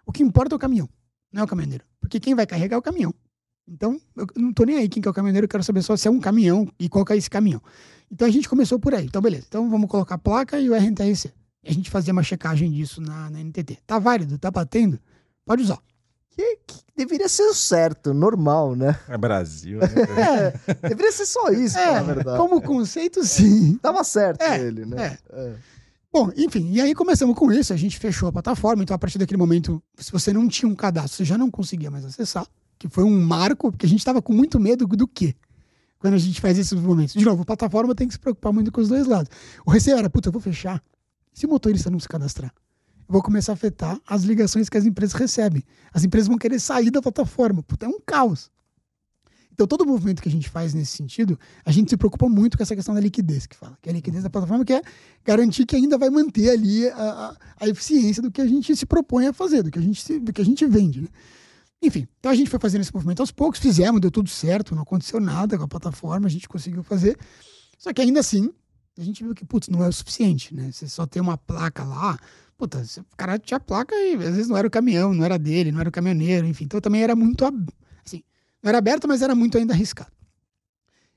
o 0.05 0.11
que 0.11 0.21
importa 0.21 0.53
é 0.53 0.57
o 0.57 0.59
caminhão, 0.59 0.89
não 1.31 1.41
é 1.41 1.45
o 1.45 1.47
caminhoneiro. 1.47 1.85
Porque 2.01 2.19
quem 2.19 2.35
vai 2.35 2.45
carregar 2.45 2.75
é 2.75 2.79
o 2.79 2.81
caminhão. 2.81 3.13
Então, 3.67 3.99
eu 4.15 4.27
não 4.35 4.51
tô 4.53 4.63
nem 4.65 4.77
aí 4.77 4.89
quem 4.89 5.01
que 5.01 5.07
é 5.07 5.11
o 5.11 5.13
caminhoneiro, 5.13 5.45
eu 5.45 5.49
quero 5.49 5.63
saber 5.63 5.81
só 5.81 5.95
se 5.95 6.07
é 6.07 6.11
um 6.11 6.19
caminhão 6.19 6.67
e 6.79 6.89
qual 6.89 7.05
que 7.05 7.13
é 7.13 7.17
esse 7.17 7.29
caminhão. 7.29 7.61
Então 8.11 8.27
a 8.27 8.31
gente 8.31 8.47
começou 8.49 8.77
por 8.79 8.93
aí. 8.93 9.05
Então, 9.05 9.21
beleza. 9.21 9.45
Então 9.47 9.69
vamos 9.69 9.89
colocar 9.89 10.15
a 10.15 10.17
placa 10.17 10.59
e 10.59 10.69
o 10.69 10.75
RNTRC. 10.75 11.31
E 11.63 11.69
a 11.69 11.73
gente 11.73 11.89
fazia 11.89 12.11
uma 12.11 12.23
checagem 12.23 12.69
disso 12.71 13.01
na, 13.01 13.29
na 13.29 13.39
NTT. 13.39 13.79
Tá 13.87 13.97
válido? 13.99 14.37
Tá 14.37 14.51
batendo? 14.51 14.99
Pode 15.45 15.63
usar. 15.63 15.79
Que, 16.35 16.57
que 16.67 16.75
deveria 16.97 17.29
ser 17.29 17.43
o 17.43 17.53
certo, 17.53 18.13
normal, 18.13 18.75
né? 18.75 18.99
É 19.07 19.17
Brasil. 19.17 19.79
né? 19.79 19.87
É, 20.67 20.89
deveria 20.89 21.11
ser 21.11 21.25
só 21.25 21.49
isso, 21.49 21.77
É, 21.77 21.93
na 21.93 22.01
verdade. 22.01 22.37
como 22.37 22.61
conceito, 22.61 23.23
sim. 23.23 23.77
Tava 23.77 24.03
certo 24.03 24.41
É, 24.41 24.59
ele, 24.59 24.85
né? 24.85 25.17
É. 25.31 25.53
Bom, 26.11 26.31
enfim, 26.35 26.71
e 26.71 26.81
aí 26.81 26.93
começamos 26.93 27.35
com 27.37 27.51
isso, 27.51 27.71
a 27.73 27.75
gente 27.77 27.97
fechou 27.97 28.29
a 28.29 28.31
plataforma, 28.31 28.83
então 28.83 28.95
a 28.95 28.99
partir 28.99 29.17
daquele 29.17 29.37
momento, 29.37 29.81
se 29.97 30.11
você 30.11 30.31
não 30.33 30.47
tinha 30.47 30.69
um 30.69 30.75
cadastro, 30.75 31.17
você 31.17 31.25
já 31.25 31.37
não 31.37 31.49
conseguia 31.49 31.89
mais 31.89 32.05
acessar, 32.05 32.45
que 32.87 32.93
foi 32.93 33.03
um 33.05 33.21
marco, 33.25 33.71
porque 33.71 33.85
a 33.85 33.89
gente 33.89 33.99
estava 33.99 34.21
com 34.21 34.33
muito 34.33 34.59
medo 34.59 34.85
do 34.85 35.07
quê? 35.07 35.33
Quando 35.99 36.15
a 36.15 36.17
gente 36.17 36.41
faz 36.41 36.59
esses 36.59 36.73
movimentos. 36.73 37.13
De 37.13 37.23
novo, 37.23 37.43
a 37.43 37.45
plataforma 37.45 37.95
tem 37.95 38.07
que 38.07 38.13
se 38.13 38.19
preocupar 38.19 38.51
muito 38.51 38.71
com 38.73 38.81
os 38.81 38.89
dois 38.89 39.07
lados. 39.07 39.31
O 39.65 39.71
receio 39.71 39.97
era, 39.97 40.09
puta, 40.09 40.27
eu 40.27 40.33
vou 40.33 40.41
fechar. 40.41 40.83
Se 41.33 41.45
o 41.45 41.49
motorista 41.49 41.89
não 41.89 41.97
se 41.97 42.09
cadastrar, 42.09 42.53
eu 43.07 43.13
vou 43.13 43.21
começar 43.23 43.53
a 43.53 43.55
afetar 43.55 43.97
as 44.05 44.23
ligações 44.23 44.67
que 44.67 44.77
as 44.77 44.85
empresas 44.85 45.13
recebem. 45.13 45.63
As 45.93 46.03
empresas 46.03 46.27
vão 46.27 46.37
querer 46.37 46.59
sair 46.59 46.91
da 46.91 47.01
plataforma. 47.01 47.63
Puta, 47.63 47.85
é 47.85 47.89
um 47.89 47.99
caos. 48.05 48.51
Então, 49.53 49.65
todo 49.65 49.85
movimento 49.85 50.21
que 50.21 50.27
a 50.27 50.31
gente 50.31 50.49
faz 50.49 50.73
nesse 50.73 50.97
sentido, 50.97 51.39
a 51.63 51.71
gente 51.71 51.89
se 51.89 51.95
preocupa 51.95 52.27
muito 52.27 52.57
com 52.57 52.63
essa 52.63 52.75
questão 52.75 52.93
da 52.93 52.99
liquidez 52.99 53.45
que 53.45 53.55
fala, 53.55 53.77
que 53.81 53.87
é 53.87 53.91
a 53.91 53.95
liquidez 53.95 54.23
da 54.23 54.29
plataforma, 54.29 54.65
que 54.65 54.73
é 54.73 54.81
garantir 55.23 55.65
que 55.65 55.75
ainda 55.75 55.97
vai 55.97 56.09
manter 56.09 56.49
ali 56.49 56.87
a, 56.89 56.95
a, 56.95 57.37
a 57.61 57.67
eficiência 57.69 58.21
do 58.21 58.29
que 58.29 58.41
a 58.41 58.47
gente 58.47 58.75
se 58.75 58.85
propõe 58.85 59.27
a 59.27 59.31
fazer, 59.31 59.63
do 59.63 59.71
que 59.71 59.79
a 59.79 59.81
gente, 59.81 60.01
se- 60.01 60.19
do 60.19 60.33
que 60.33 60.41
a 60.41 60.45
gente 60.45 60.65
vende. 60.65 61.01
Né? 61.01 61.07
Enfim, 61.83 62.07
então 62.19 62.31
a 62.31 62.35
gente 62.35 62.49
foi 62.49 62.59
fazendo 62.59 62.81
esse 62.81 62.93
movimento 62.93 63.19
aos 63.19 63.29
poucos, 63.31 63.59
fizemos, 63.59 63.99
deu 63.99 64.09
tudo 64.09 64.29
certo, 64.29 64.73
não 64.73 64.83
aconteceu 64.83 65.19
nada 65.19 65.57
com 65.57 65.65
a 65.65 65.67
plataforma, 65.67 66.27
a 66.27 66.29
gente 66.29 66.47
conseguiu 66.47 66.81
fazer. 66.81 67.17
Só 67.77 67.91
que 67.91 68.01
ainda 68.01 68.21
assim, 68.21 68.49
a 68.97 69.03
gente 69.03 69.21
viu 69.21 69.35
que, 69.35 69.43
putz, 69.43 69.67
não 69.67 69.83
é 69.83 69.87
o 69.89 69.91
suficiente, 69.91 70.55
né? 70.55 70.71
Você 70.71 70.87
só 70.87 71.05
tem 71.05 71.21
uma 71.21 71.37
placa 71.37 71.83
lá, 71.83 72.17
puta, 72.57 72.81
o 72.81 73.17
cara 73.17 73.37
tinha 73.37 73.59
placa 73.59 73.93
e 73.95 74.13
às 74.13 74.35
vezes 74.35 74.47
não 74.47 74.55
era 74.55 74.65
o 74.65 74.71
caminhão, 74.71 75.13
não 75.13 75.25
era 75.25 75.37
dele, 75.37 75.71
não 75.73 75.81
era 75.81 75.89
o 75.89 75.91
caminhoneiro, 75.91 76.47
enfim. 76.47 76.63
Então 76.63 76.79
também 76.79 77.03
era 77.03 77.15
muito, 77.17 77.43
assim, 78.05 78.23
não 78.61 78.69
era 78.69 78.77
aberto, 78.77 79.05
mas 79.05 79.21
era 79.21 79.35
muito 79.35 79.57
ainda 79.57 79.73
arriscado. 79.73 80.11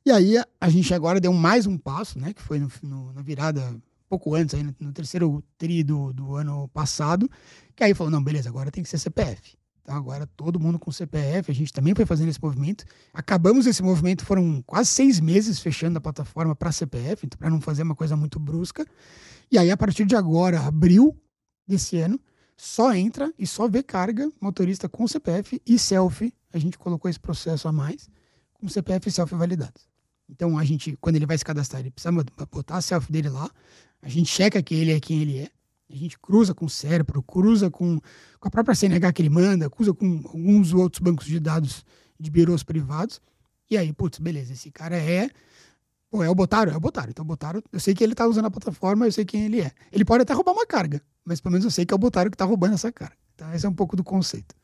E 0.05 0.11
aí 0.11 0.35
a 0.61 0.69
gente 0.69 0.93
agora 0.93 1.21
deu 1.21 1.33
mais 1.33 1.67
um 1.67 1.79
passo, 1.79 2.19
né? 2.19 2.33
Que 2.33 2.43
foi 2.43 2.59
no, 2.59 2.69
no- 2.83 3.13
na 3.13 3.23
virada, 3.23 3.77
pouco 4.09 4.35
antes, 4.35 4.55
aí, 4.57 4.65
no, 4.65 4.75
no 4.81 4.93
terceiro 4.93 5.45
tri 5.59 5.85
do, 5.85 6.13
do 6.13 6.35
ano 6.35 6.67
passado, 6.69 7.31
que 7.77 7.85
aí 7.85 7.95
falou, 7.95 8.11
não, 8.11 8.23
beleza, 8.23 8.49
agora 8.49 8.71
tem 8.71 8.83
que 8.83 8.89
ser 8.91 8.99
CPF. 8.99 9.57
Agora 9.87 10.27
todo 10.27 10.59
mundo 10.59 10.79
com 10.79 10.91
CPF, 10.91 11.51
a 11.51 11.55
gente 11.55 11.73
também 11.73 11.95
foi 11.95 12.05
fazendo 12.05 12.29
esse 12.29 12.43
movimento. 12.43 12.85
Acabamos 13.15 13.67
esse 13.67 13.83
movimento, 13.83 14.25
foram 14.25 14.63
quase 14.63 14.91
seis 14.91 15.21
meses 15.21 15.61
fechando 15.61 15.99
a 15.99 16.01
plataforma 16.01 16.55
para 16.55 16.73
CPF, 16.73 17.27
então 17.27 17.39
para 17.39 17.51
não 17.51 17.61
fazer 17.61 17.83
uma 17.83 17.95
coisa 17.95 18.17
muito 18.17 18.39
brusca. 18.39 18.85
E 19.51 19.59
aí, 19.59 19.71
a 19.71 19.77
partir 19.77 20.05
de 20.05 20.17
agora, 20.17 20.61
abril 20.61 21.17
desse 21.67 21.99
ano, 21.99 22.19
só 22.57 22.93
entra 22.95 23.33
e 23.39 23.47
só 23.47 23.69
vê 23.69 23.83
carga 23.83 24.31
motorista 24.41 24.89
com 24.89 25.07
CPF 25.07 25.61
e 25.67 25.79
selfie. 25.79 26.33
A 26.53 26.59
gente 26.59 26.79
colocou 26.79 27.09
esse 27.09 27.21
processo 27.21 27.69
a 27.69 27.73
mais, 27.73 28.09
com 28.55 28.69
CPF 28.69 29.09
e 29.09 29.13
selfie 29.13 29.37
validados. 29.37 29.89
Então, 30.29 30.59
a 30.59 30.65
gente, 30.65 30.97
quando 31.01 31.17
ele 31.17 31.27
vai 31.27 31.39
se 31.39 31.45
cadastrar, 31.45 31.81
ele 31.81 31.91
precisa 31.91 32.13
botar 32.51 32.77
a 32.77 32.81
selfie 32.81 33.13
dele 33.13 33.29
lá. 33.29 33.49
A 34.03 34.09
gente 34.09 34.29
checa 34.29 34.63
que 34.63 34.75
ele 34.75 34.93
é 34.93 34.99
quem 34.99 35.23
ele 35.23 35.39
é. 35.39 35.51
A 35.91 35.95
gente 35.95 36.19
cruza 36.19 36.53
com 36.55 36.67
o 36.67 36.71
cérebro, 36.71 37.23
cruza 37.23 37.71
com, 37.71 38.01
com 38.41 38.49
a 38.49 38.51
própria 38.51 38.75
CNH 38.75 39.13
que 39.13 39.23
ele 39.23 39.31
manda, 39.31 39.71
cruza 39.71 39.95
com 39.95 40.21
alguns 40.25 40.73
outros 40.75 41.01
bancos 41.01 41.27
de 41.27 41.39
dados 41.39 41.85
de 42.19 42.31
birôs 42.31 42.63
privados. 42.63 43.21
E 43.71 43.77
aí, 43.77 43.93
putz, 43.93 44.19
beleza, 44.19 44.53
esse 44.53 44.71
cara 44.71 44.97
é. 44.97 45.31
Pô, 46.11 46.23
é 46.23 46.31
o 46.31 46.35
Botaro? 46.35 46.71
É 46.71 46.77
o 46.77 46.81
Botaro. 46.81 47.11
Então, 47.11 47.25
o 47.25 47.29
Botaro, 47.29 47.63
eu 47.73 47.81
sei 47.81 47.95
que 47.95 48.03
ele 48.03 48.15
tá 48.15 48.27
usando 48.27 48.47
a 48.47 48.51
plataforma, 48.51 49.07
eu 49.07 49.13
sei 49.13 49.25
quem 49.25 49.45
ele 49.45 49.61
é. 49.61 49.73
Ele 49.93 50.05
pode 50.05 50.23
até 50.23 50.33
roubar 50.33 50.53
uma 50.53 50.67
carga, 50.67 51.01
mas 51.25 51.41
pelo 51.41 51.53
menos 51.53 51.65
eu 51.65 51.71
sei 51.71 51.85
que 51.85 51.93
é 51.93 51.97
o 51.97 51.99
Botaro 51.99 52.31
que 52.31 52.37
tá 52.37 52.45
roubando 52.45 52.75
essa 52.75 52.91
carga. 52.93 53.17
Então, 53.35 53.53
esse 53.53 53.67
é 53.67 53.69
um 53.69 53.75
pouco 53.75 53.97
do 53.97 54.05
conceito. 54.05 54.55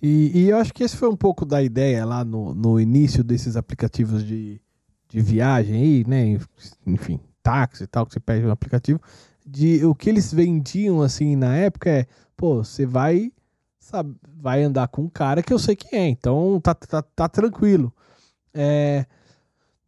E, 0.00 0.30
e 0.34 0.48
eu 0.48 0.56
acho 0.56 0.72
que 0.72 0.82
esse 0.82 0.96
foi 0.96 1.08
um 1.08 1.16
pouco 1.16 1.44
da 1.44 1.62
ideia 1.62 2.04
lá 2.04 2.24
no, 2.24 2.54
no 2.54 2.80
início 2.80 3.22
desses 3.22 3.56
aplicativos 3.56 4.24
de, 4.24 4.60
de 5.08 5.20
viagem 5.20 5.74
aí, 5.74 6.04
né? 6.06 6.38
Enfim, 6.86 7.20
táxi 7.42 7.84
e 7.84 7.86
tal, 7.86 8.06
que 8.06 8.14
você 8.14 8.20
pede 8.20 8.44
no 8.44 8.50
aplicativo. 8.50 9.00
De 9.44 9.84
o 9.84 9.94
que 9.94 10.08
eles 10.08 10.32
vendiam 10.32 11.02
assim 11.02 11.36
na 11.36 11.54
época 11.56 11.90
é, 11.90 12.06
pô, 12.36 12.64
você 12.64 12.86
vai, 12.86 13.32
sabe, 13.78 14.16
vai 14.40 14.62
andar 14.62 14.88
com 14.88 15.02
um 15.02 15.08
cara 15.08 15.42
que 15.42 15.52
eu 15.52 15.58
sei 15.58 15.76
quem 15.76 15.98
é, 15.98 16.08
então 16.08 16.58
tá, 16.60 16.74
tá, 16.74 17.02
tá 17.02 17.28
tranquilo. 17.28 17.92
É, 18.52 19.04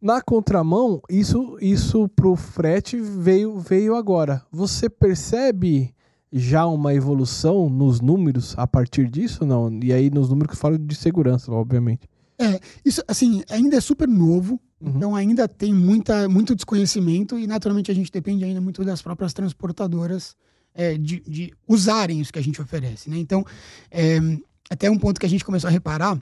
na 0.01 0.21
contramão, 0.21 1.01
isso 1.09 1.57
isso 1.59 2.07
pro 2.09 2.35
frete 2.35 2.99
veio 2.99 3.59
veio 3.59 3.95
agora. 3.95 4.43
Você 4.51 4.89
percebe 4.89 5.93
já 6.31 6.67
uma 6.67 6.93
evolução 6.93 7.69
nos 7.69 7.99
números 7.99 8.53
a 8.57 8.67
partir 8.67 9.09
disso, 9.09 9.45
não? 9.45 9.71
E 9.81 9.91
aí 9.91 10.09
nos 10.09 10.29
números 10.29 10.55
que 10.55 10.61
falo 10.61 10.77
de 10.77 10.95
segurança, 10.95 11.51
obviamente. 11.51 12.07
É, 12.39 12.59
isso 12.85 13.01
assim, 13.07 13.43
ainda 13.49 13.77
é 13.77 13.81
super 13.81 14.07
novo, 14.07 14.59
uhum. 14.81 14.93
então 14.95 15.15
ainda 15.15 15.47
tem 15.47 15.73
muita, 15.73 16.27
muito 16.27 16.55
desconhecimento 16.55 17.37
e 17.37 17.47
naturalmente 17.47 17.91
a 17.91 17.93
gente 17.93 18.11
depende 18.11 18.43
ainda 18.43 18.61
muito 18.61 18.83
das 18.83 19.01
próprias 19.01 19.33
transportadoras 19.33 20.35
é, 20.73 20.97
de, 20.97 21.21
de, 21.21 21.53
usarem 21.67 22.21
isso 22.21 22.31
que 22.31 22.39
a 22.39 22.43
gente 22.43 22.61
oferece, 22.61 23.09
né? 23.09 23.17
Então, 23.17 23.45
é, 23.89 24.19
até 24.69 24.89
um 24.89 24.97
ponto 24.97 25.19
que 25.19 25.25
a 25.25 25.29
gente 25.29 25.43
começou 25.43 25.67
a 25.67 25.71
reparar, 25.71 26.21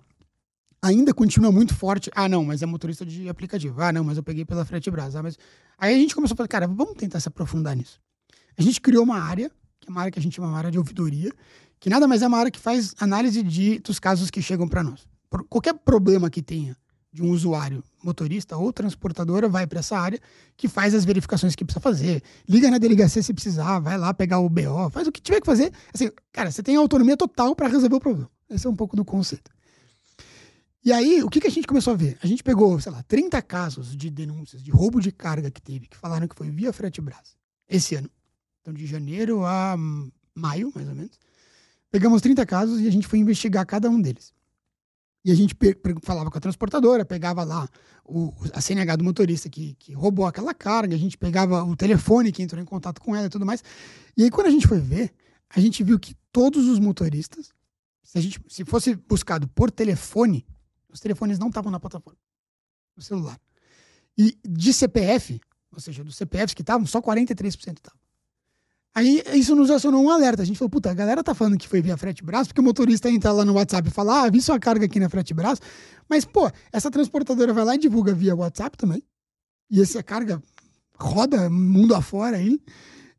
ainda 0.82 1.14
continua 1.14 1.52
muito 1.52 1.76
forte. 1.76 2.10
Ah, 2.16 2.30
não, 2.30 2.46
mas 2.46 2.62
é 2.62 2.66
motorista 2.66 3.06
de 3.06 3.28
aplicativo. 3.28 3.82
Ah, 3.82 3.92
não, 3.92 4.04
mas 4.04 4.16
eu 4.16 4.24
peguei 4.24 4.46
pela 4.46 4.64
Frete 4.64 4.90
Brasa. 4.90 5.20
Ah, 5.20 5.24
mas... 5.24 5.38
Aí 5.78 5.94
a 5.94 5.98
gente 5.98 6.16
começou 6.16 6.36
a 6.36 6.38
falar, 6.38 6.48
cara, 6.48 6.68
vamos 6.68 6.96
tentar 6.96 7.20
se 7.20 7.28
aprofundar 7.28 7.76
nisso. 7.76 8.00
A 8.58 8.62
gente 8.62 8.80
criou 8.80 9.04
uma 9.04 9.20
área 9.20 9.52
que 9.86 9.90
é 9.90 9.92
uma 9.92 10.02
área 10.02 10.12
que 10.12 10.20
a 10.20 10.22
gente 10.22 10.36
chama 10.36 10.48
uma 10.48 10.58
área 10.58 10.72
de 10.72 10.78
ouvidoria, 10.78 11.32
que 11.80 11.90
nada 11.90 12.08
mais 12.08 12.22
é 12.22 12.28
uma 12.28 12.38
área 12.38 12.52
que 12.52 12.60
faz 12.60 12.96
análise 13.00 13.44
de, 13.44 13.80
dos 13.80 14.00
casos 14.00 14.32
que 14.32 14.42
chegam 14.42 14.68
para 14.68 14.84
nós. 14.84 15.08
Por 15.30 15.44
qualquer 15.48 15.74
problema 15.74 16.30
que 16.30 16.42
tenha 16.42 16.76
de 17.16 17.24
um 17.24 17.32
usuário 17.32 17.82
motorista 18.04 18.58
ou 18.58 18.74
transportadora 18.74 19.48
vai 19.48 19.66
para 19.66 19.80
essa 19.80 19.98
área 19.98 20.20
que 20.58 20.68
faz 20.68 20.94
as 20.94 21.06
verificações 21.06 21.56
que 21.56 21.64
precisa 21.64 21.80
fazer. 21.80 22.22
Liga 22.48 22.70
na 22.70 22.78
delegacia 22.78 23.24
se 23.24 23.34
precisar, 23.34 23.80
vai 23.80 23.98
lá 23.98 24.14
pegar 24.14 24.40
o 24.40 24.50
BO, 24.50 24.90
faz 24.92 25.08
o 25.08 25.12
que 25.14 25.22
tiver 25.22 25.40
que 25.40 25.46
fazer. 25.46 25.72
Assim, 25.94 26.12
cara, 26.34 26.52
você 26.52 26.62
tem 26.62 26.76
autonomia 26.76 27.16
total 27.16 27.56
para 27.56 27.70
resolver 27.70 27.96
o 27.96 28.00
problema. 28.02 28.30
Esse 28.50 28.68
é 28.68 28.70
um 28.70 28.76
pouco 28.76 28.98
do 28.98 29.06
conceito. 29.06 29.50
E 30.84 30.92
aí, 30.92 31.24
o 31.24 31.30
que, 31.30 31.40
que 31.40 31.48
a 31.48 31.50
gente 31.50 31.66
começou 31.66 31.94
a 31.94 31.96
ver? 31.96 32.18
A 32.22 32.28
gente 32.28 32.44
pegou, 32.44 32.78
sei 32.82 32.92
lá, 32.92 33.02
30 33.04 33.42
casos 33.42 33.96
de 33.96 34.10
denúncias 34.10 34.62
de 34.62 34.70
roubo 34.70 35.00
de 35.00 35.10
carga 35.10 35.50
que 35.50 35.62
teve, 35.62 35.88
que 35.88 35.96
falaram 35.96 36.28
que 36.28 36.36
foi 36.36 36.52
via 36.52 36.74
frete 36.74 37.00
Brás, 37.00 37.38
esse 37.70 37.96
ano. 37.96 38.10
Então, 38.62 38.74
de 38.74 38.86
janeiro 38.86 39.46
a 39.46 39.78
maio, 40.36 40.70
mais 40.76 40.90
ou 40.90 40.94
menos. 40.94 41.18
Pegamos 41.90 42.22
30 42.22 42.46
casos 42.46 42.82
e 42.82 42.88
a 42.90 42.92
gente 42.92 43.08
foi 43.08 43.20
investigar 43.20 43.66
cada 43.66 43.90
um 43.90 44.02
deles. 44.02 44.34
E 45.26 45.32
a 45.32 45.36
gente 45.36 45.56
falava 46.04 46.30
com 46.30 46.38
a 46.38 46.42
transportadora, 46.42 47.04
pegava 47.04 47.44
lá 47.44 47.68
o, 48.06 48.32
a 48.54 48.62
CNH 48.62 48.98
do 48.98 49.04
motorista 49.04 49.50
que, 49.50 49.74
que 49.80 49.92
roubou 49.92 50.28
aquela 50.28 50.54
carga, 50.54 50.96
a 50.96 51.00
gente 51.00 51.18
pegava 51.18 51.64
o 51.64 51.76
telefone 51.76 52.32
que 52.32 52.44
entrou 52.44 52.62
em 52.62 52.66
contato 52.66 53.02
com 53.02 53.16
ela 53.16 53.26
e 53.26 53.30
tudo 53.30 53.44
mais. 53.44 53.64
E 54.16 54.24
aí, 54.24 54.30
quando 54.30 54.46
a 54.46 54.52
gente 54.52 54.68
foi 54.68 54.80
ver, 54.80 55.12
a 55.50 55.60
gente 55.60 55.84
viu 55.84 55.98
que 55.98 56.16
todos 56.32 56.68
os 56.68 56.78
motoristas, 56.78 57.50
se, 58.04 58.20
a 58.20 58.22
gente, 58.22 58.40
se 58.48 58.64
fosse 58.64 58.94
buscado 58.94 59.48
por 59.48 59.72
telefone, 59.72 60.46
os 60.90 61.00
telefones 61.00 61.40
não 61.40 61.48
estavam 61.48 61.72
na 61.72 61.80
plataforma, 61.80 62.20
no 62.96 63.02
celular. 63.02 63.40
E 64.16 64.38
de 64.48 64.72
CPF, 64.72 65.42
ou 65.72 65.80
seja, 65.80 66.04
dos 66.04 66.16
CPFs 66.18 66.54
que 66.54 66.62
estavam, 66.62 66.86
só 66.86 67.02
43% 67.02 67.78
estavam. 67.78 68.00
Aí 68.96 69.22
isso 69.34 69.54
nos 69.54 69.70
acionou 69.70 70.02
um 70.02 70.10
alerta. 70.10 70.42
A 70.42 70.46
gente 70.46 70.58
falou, 70.58 70.70
puta, 70.70 70.90
a 70.90 70.94
galera 70.94 71.22
tá 71.22 71.36
falando 71.36 71.58
que 71.58 71.68
foi 71.68 71.82
via 71.82 71.98
frete 71.98 72.24
braço, 72.24 72.48
porque 72.48 72.62
o 72.62 72.64
motorista 72.64 73.10
entra 73.10 73.34
lá 73.34 73.44
no 73.44 73.54
WhatsApp 73.54 73.90
e 73.90 73.92
fala, 73.92 74.24
ah, 74.24 74.30
vi 74.30 74.42
sua 74.42 74.58
carga 74.58 74.86
aqui 74.86 75.02
na 75.02 75.10
frete 75.10 75.34
braço. 75.34 75.62
Mas, 76.10 76.24
pô, 76.24 76.50
essa 76.72 76.90
transportadora 76.90 77.52
vai 77.52 77.66
lá 77.66 77.76
e 77.76 77.78
divulga 77.78 78.14
via 78.14 78.34
WhatsApp 78.34 78.78
também. 78.78 79.04
E 79.70 79.82
essa 79.82 80.02
carga 80.02 80.42
roda 80.98 81.50
mundo 81.50 81.94
afora 81.94 82.38
aí. 82.38 82.58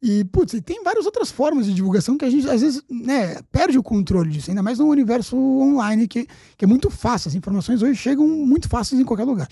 E, 0.02 0.24
putz, 0.24 0.54
e 0.54 0.62
tem 0.62 0.82
várias 0.82 1.04
outras 1.04 1.30
formas 1.30 1.66
de 1.66 1.74
divulgação 1.74 2.16
que 2.16 2.24
a 2.24 2.30
gente, 2.30 2.48
às 2.48 2.62
vezes, 2.62 2.82
né, 2.90 3.42
perde 3.52 3.76
o 3.76 3.82
controle 3.82 4.30
disso, 4.30 4.50
ainda 4.50 4.62
mais 4.62 4.78
no 4.78 4.86
universo 4.86 5.36
online, 5.36 6.08
que, 6.08 6.26
que 6.56 6.64
é 6.64 6.68
muito 6.68 6.88
fácil. 6.88 7.28
As 7.28 7.34
informações 7.34 7.82
hoje 7.82 7.96
chegam 7.96 8.26
muito 8.26 8.66
fáceis 8.66 8.98
em 8.98 9.04
qualquer 9.04 9.24
lugar. 9.24 9.48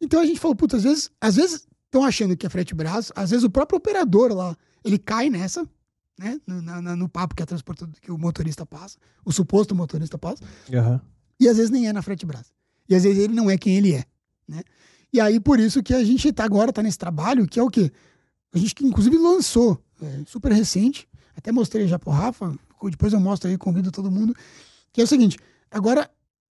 Então 0.00 0.20
a 0.20 0.26
gente 0.26 0.38
falou, 0.38 0.54
putz, 0.54 0.74
às 0.74 0.84
vezes, 0.84 1.10
às 1.20 1.36
vezes 1.36 1.66
estão 1.86 2.04
achando 2.04 2.36
que 2.36 2.46
é 2.46 2.48
frete 2.48 2.74
braço, 2.74 3.12
às 3.16 3.30
vezes 3.30 3.44
o 3.44 3.50
próprio 3.50 3.78
operador 3.78 4.32
lá 4.32 4.56
ele 4.84 4.98
cai 4.98 5.30
nessa, 5.30 5.66
né? 6.18 6.40
No, 6.46 6.60
no, 6.60 6.96
no 6.96 7.08
papo 7.08 7.34
que, 7.34 7.42
a 7.42 7.46
que 8.00 8.12
o 8.12 8.18
motorista 8.18 8.64
passa, 8.64 8.98
o 9.24 9.32
suposto 9.32 9.74
motorista 9.74 10.18
passa. 10.18 10.44
Uhum. 10.72 11.00
E 11.40 11.48
às 11.48 11.56
vezes 11.56 11.70
nem 11.70 11.88
é 11.88 11.92
na 11.92 12.02
frente 12.02 12.24
brasa. 12.24 12.46
E 12.88 12.94
às 12.94 13.02
vezes 13.02 13.18
ele 13.18 13.34
não 13.34 13.50
é 13.50 13.56
quem 13.56 13.76
ele 13.76 13.94
é, 13.94 14.04
né? 14.46 14.62
E 15.12 15.20
aí 15.20 15.40
por 15.40 15.58
isso 15.58 15.82
que 15.82 15.94
a 15.94 16.04
gente 16.04 16.32
tá, 16.32 16.44
agora 16.44 16.72
tá 16.72 16.82
nesse 16.82 16.98
trabalho, 16.98 17.46
que 17.46 17.58
é 17.58 17.62
o 17.62 17.70
quê? 17.70 17.90
A 18.52 18.58
gente 18.58 18.74
que 18.74 18.84
inclusive 18.84 19.16
lançou, 19.16 19.82
é, 20.02 20.22
super 20.26 20.52
recente, 20.52 21.08
até 21.36 21.50
mostrei 21.50 21.88
já 21.88 21.98
pro 21.98 22.10
Rafa, 22.10 22.54
depois 22.90 23.12
eu 23.12 23.20
mostro 23.20 23.48
aí, 23.48 23.56
convido 23.56 23.90
todo 23.90 24.10
mundo, 24.10 24.34
que 24.92 25.00
é 25.00 25.04
o 25.04 25.06
seguinte, 25.06 25.38
agora 25.70 26.10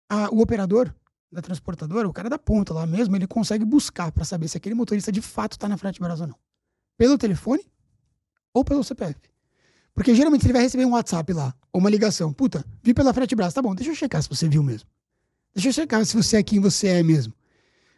a, 0.08 0.30
o 0.30 0.40
operador 0.40 0.94
da 1.32 1.40
transportadora, 1.40 2.08
o 2.08 2.12
cara 2.12 2.28
da 2.28 2.38
ponta 2.38 2.72
lá 2.74 2.86
mesmo, 2.86 3.14
ele 3.16 3.26
consegue 3.26 3.64
buscar 3.64 4.10
para 4.10 4.24
saber 4.24 4.48
se 4.48 4.56
aquele 4.56 4.74
motorista 4.74 5.12
de 5.12 5.20
fato 5.20 5.58
tá 5.58 5.68
na 5.68 5.76
frente 5.76 6.00
brasa 6.00 6.24
ou 6.24 6.28
não. 6.28 6.36
Pelo 6.96 7.16
telefone 7.16 7.62
ou 8.52 8.64
pelo 8.64 8.84
CPF. 8.84 9.16
Porque 9.94 10.14
geralmente 10.14 10.46
ele 10.46 10.52
vai 10.52 10.62
receber 10.62 10.84
um 10.84 10.92
WhatsApp 10.92 11.32
lá, 11.32 11.54
ou 11.72 11.80
uma 11.80 11.90
ligação. 11.90 12.32
Puta, 12.32 12.64
vi 12.82 12.94
pela 12.94 13.12
frete 13.12 13.34
braço. 13.34 13.54
Tá 13.54 13.62
bom, 13.62 13.74
deixa 13.74 13.90
eu 13.90 13.94
checar 13.94 14.22
se 14.22 14.28
você 14.28 14.48
viu 14.48 14.62
mesmo. 14.62 14.88
Deixa 15.54 15.68
eu 15.68 15.72
checar 15.72 16.04
se 16.06 16.16
você 16.16 16.38
é 16.38 16.42
quem 16.42 16.60
você 16.60 16.88
é 16.88 17.02
mesmo. 17.02 17.34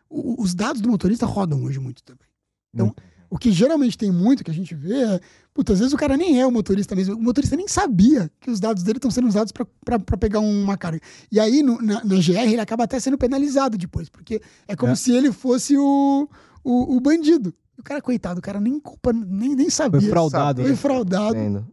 O, 0.08 0.42
os 0.42 0.54
dados 0.54 0.80
do 0.80 0.88
motorista 0.88 1.26
rodam 1.26 1.62
hoje 1.62 1.78
muito 1.78 2.02
também. 2.02 2.26
Então, 2.72 2.94
o 3.32 3.38
que 3.38 3.50
geralmente 3.50 3.96
tem 3.96 4.10
muito 4.10 4.44
que 4.44 4.50
a 4.50 4.54
gente 4.54 4.74
vê 4.74 5.04
é. 5.04 5.20
Puta, 5.54 5.72
às 5.72 5.78
vezes 5.78 5.94
o 5.94 5.96
cara 5.96 6.16
nem 6.16 6.40
é 6.40 6.46
o 6.46 6.50
motorista 6.50 6.94
mesmo. 6.94 7.14
O 7.14 7.22
motorista 7.22 7.56
nem 7.56 7.68
sabia 7.68 8.30
que 8.40 8.50
os 8.50 8.58
dados 8.58 8.82
dele 8.82 8.98
estão 8.98 9.10
sendo 9.10 9.28
usados 9.28 9.52
para 9.52 10.18
pegar 10.18 10.40
uma 10.40 10.76
carga. 10.76 11.00
E 11.30 11.38
aí, 11.38 11.62
no, 11.62 11.80
na, 11.80 12.04
na, 12.04 12.16
GR, 12.16 12.50
ele 12.50 12.60
acaba 12.60 12.84
até 12.84 12.98
sendo 12.98 13.16
penalizado 13.16 13.78
depois, 13.78 14.08
porque 14.08 14.40
é 14.66 14.74
como 14.74 14.92
é. 14.92 14.94
se 14.94 15.12
ele 15.12 15.30
fosse 15.30 15.76
o, 15.76 16.28
o, 16.64 16.96
o 16.96 17.00
bandido. 17.00 17.54
O 17.78 17.82
cara, 17.82 18.00
coitado, 18.00 18.38
o 18.38 18.42
cara 18.42 18.61
nem 18.61 18.78
culpa, 18.78 19.12
nem, 19.12 19.54
nem 19.54 19.70
sabia. 19.70 20.00
Foi 20.00 20.11
fraudado. 20.11 20.62
Foi 20.62 20.70
né? 20.70 20.76
fraudado. 20.76 21.66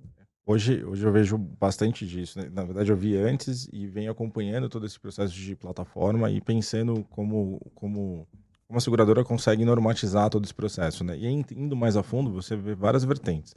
Hoje, 0.45 0.83
hoje 0.83 1.05
eu 1.05 1.12
vejo 1.12 1.38
bastante 1.38 2.07
disso. 2.07 2.39
Né? 2.39 2.49
Na 2.51 2.63
verdade, 2.63 2.91
eu 2.91 2.97
vi 2.97 3.15
antes 3.15 3.69
e 3.71 3.85
venho 3.85 4.12
acompanhando 4.12 4.67
todo 4.67 4.85
esse 4.85 4.99
processo 4.99 5.33
de 5.33 5.55
plataforma 5.55 6.31
e 6.31 6.41
pensando 6.41 7.05
como, 7.12 7.59
como, 7.75 8.27
como 8.67 8.77
a 8.77 8.81
seguradora 8.81 9.23
consegue 9.23 9.63
normatizar 9.63 10.29
todo 10.29 10.45
esse 10.45 10.53
processo. 10.53 11.03
Né? 11.03 11.17
E 11.17 11.27
indo 11.27 11.75
mais 11.75 11.95
a 11.95 12.01
fundo, 12.01 12.31
você 12.31 12.55
vê 12.55 12.73
várias 12.73 13.03
vertentes. 13.03 13.53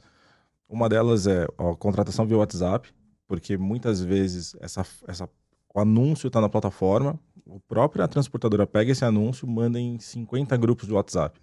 Uma 0.69 0.87
delas 0.87 1.25
é 1.25 1.45
a 1.57 1.75
contratação 1.75 2.27
via 2.27 2.37
WhatsApp, 2.37 2.93
porque 3.27 3.57
muitas 3.57 4.01
vezes 4.03 4.55
essa, 4.59 4.85
essa, 5.07 5.27
o 5.73 5.79
anúncio 5.79 6.27
está 6.27 6.39
na 6.39 6.49
plataforma, 6.49 7.19
a 7.49 7.59
própria 7.67 8.07
transportadora 8.07 8.67
pega 8.67 8.91
esse 8.91 9.03
anúncio, 9.03 9.47
manda 9.47 9.79
em 9.79 9.97
50 9.97 10.55
grupos 10.57 10.87
de 10.87 10.93
WhatsApp. 10.93 11.39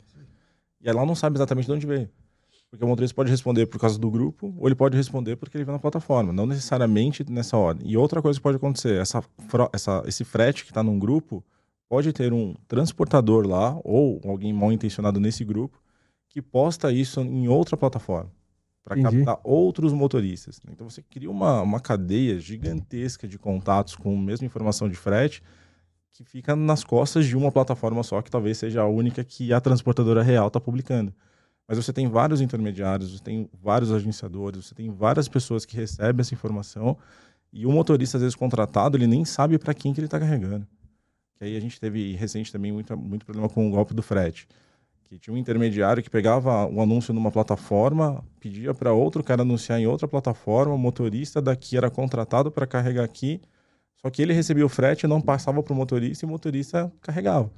E 0.81 0.89
ela 0.89 1.05
não 1.05 1.15
sabe 1.15 1.37
exatamente 1.37 1.67
de 1.67 1.73
onde 1.73 1.87
veio. 1.87 2.09
Porque 2.71 2.85
o 2.85 2.89
motorista 2.89 3.15
pode 3.15 3.31
responder 3.31 3.67
por 3.67 3.81
causa 3.81 3.99
do 3.99 4.11
grupo, 4.11 4.55
ou 4.57 4.69
ele 4.69 4.77
pode 4.77 4.97
responder 4.97 5.35
porque 5.37 5.57
ele 5.57 5.65
veio 5.65 5.75
na 5.75 5.81
plataforma, 5.81 6.33
não 6.33 6.47
necessariamente 6.47 7.29
nessa 7.29 7.57
ordem. 7.57 7.91
E 7.91 7.97
outra 7.97 8.23
coisa 8.23 8.39
que 8.39 8.43
pode 8.43 8.57
acontecer, 8.57 9.01
essa, 9.01 9.23
essa, 9.73 10.03
esse 10.07 10.25
frete 10.25 10.65
que 10.65 10.71
está 10.71 10.83
num 10.83 10.99
grupo 10.99 11.45
pode 11.89 12.13
ter 12.13 12.33
um 12.33 12.55
transportador 12.69 13.45
lá, 13.45 13.77
ou 13.83 14.21
alguém 14.25 14.53
mal 14.53 14.71
intencionado 14.71 15.19
nesse 15.19 15.45
grupo, 15.45 15.83
que 16.29 16.41
posta 16.41 16.93
isso 16.93 17.21
em 17.21 17.49
outra 17.49 17.77
plataforma, 17.77 18.31
para 18.85 19.03
captar 19.03 19.41
outros 19.43 19.93
motoristas. 19.93 20.61
Então 20.71 20.89
você 20.89 21.03
cria 21.03 21.29
uma, 21.29 21.61
uma 21.63 21.81
cadeia 21.81 22.39
gigantesca 22.39 23.27
de 23.27 23.37
contatos 23.37 23.97
com 23.97 24.17
a 24.17 24.21
mesma 24.21 24.47
informação 24.47 24.89
de 24.89 24.95
frete, 24.95 25.43
que 26.13 26.25
fica 26.25 26.55
nas 26.55 26.85
costas 26.85 27.27
de 27.27 27.37
uma 27.37 27.51
plataforma 27.51 28.03
só, 28.03 28.21
que 28.21 28.31
talvez 28.31 28.59
seja 28.59 28.83
a 28.83 28.87
única 28.87 29.25
que 29.25 29.53
a 29.53 29.61
transportadora 29.61 30.23
real 30.23 30.49
está 30.49 30.61
publicando. 30.61 31.15
Mas 31.67 31.79
você 31.79 31.93
tem 31.93 32.09
vários 32.09 32.41
intermediários, 32.41 33.13
você 33.13 33.23
tem 33.23 33.49
vários 33.63 33.93
agenciadores, 33.93 34.67
você 34.67 34.75
tem 34.75 34.91
várias 34.91 35.29
pessoas 35.29 35.65
que 35.65 35.77
recebem 35.77 36.21
essa 36.21 36.35
informação 36.35 36.97
e 37.53 37.67
o 37.67 37.73
motorista, 37.73 38.17
às 38.17 38.23
vezes 38.23 38.37
contratado, 38.37 38.97
ele 38.97 39.07
nem 39.07 39.25
sabe 39.25 39.59
para 39.59 39.75
quem 39.75 39.93
que 39.93 40.01
ele 40.01 40.07
está 40.07 40.19
carregando. 40.19 40.67
Que 41.37 41.45
aí 41.45 41.57
a 41.57 41.61
gente 41.61 41.81
teve 41.81 42.15
recente 42.15 42.53
também 42.53 42.71
muito, 42.73 42.97
muito 42.97 43.25
problema 43.25 43.49
com 43.49 43.67
o 43.67 43.71
golpe 43.71 43.93
do 43.93 44.03
frete. 44.03 44.47
Que 45.05 45.19
tinha 45.19 45.35
um 45.35 45.37
intermediário 45.37 46.03
que 46.03 46.11
pegava 46.11 46.67
um 46.67 46.81
anúncio 46.81 47.13
numa 47.13 47.33
plataforma, 47.33 48.25
pedia 48.39 48.73
para 48.73 48.93
outro 48.93 49.25
cara 49.25 49.43
anunciar 49.43 49.81
em 49.81 49.87
outra 49.87 50.07
plataforma, 50.07 50.73
o 50.73 50.79
motorista 50.79 51.43
daqui 51.43 51.77
era 51.77 51.91
contratado 51.91 52.51
para 52.51 52.67
carregar 52.67 53.03
aqui, 53.03 53.41
só 54.03 54.11
que 54.11 54.23
ele 54.23 54.33
recebia 54.33 54.65
o 54.65 54.69
frete, 54.69 55.07
não 55.07 55.21
passava 55.21 55.63
para 55.63 55.73
o 55.73 55.77
motorista 55.77 56.25
e 56.25 56.27
o 56.27 56.31
motorista 56.31 56.91
carregava. 57.01 57.51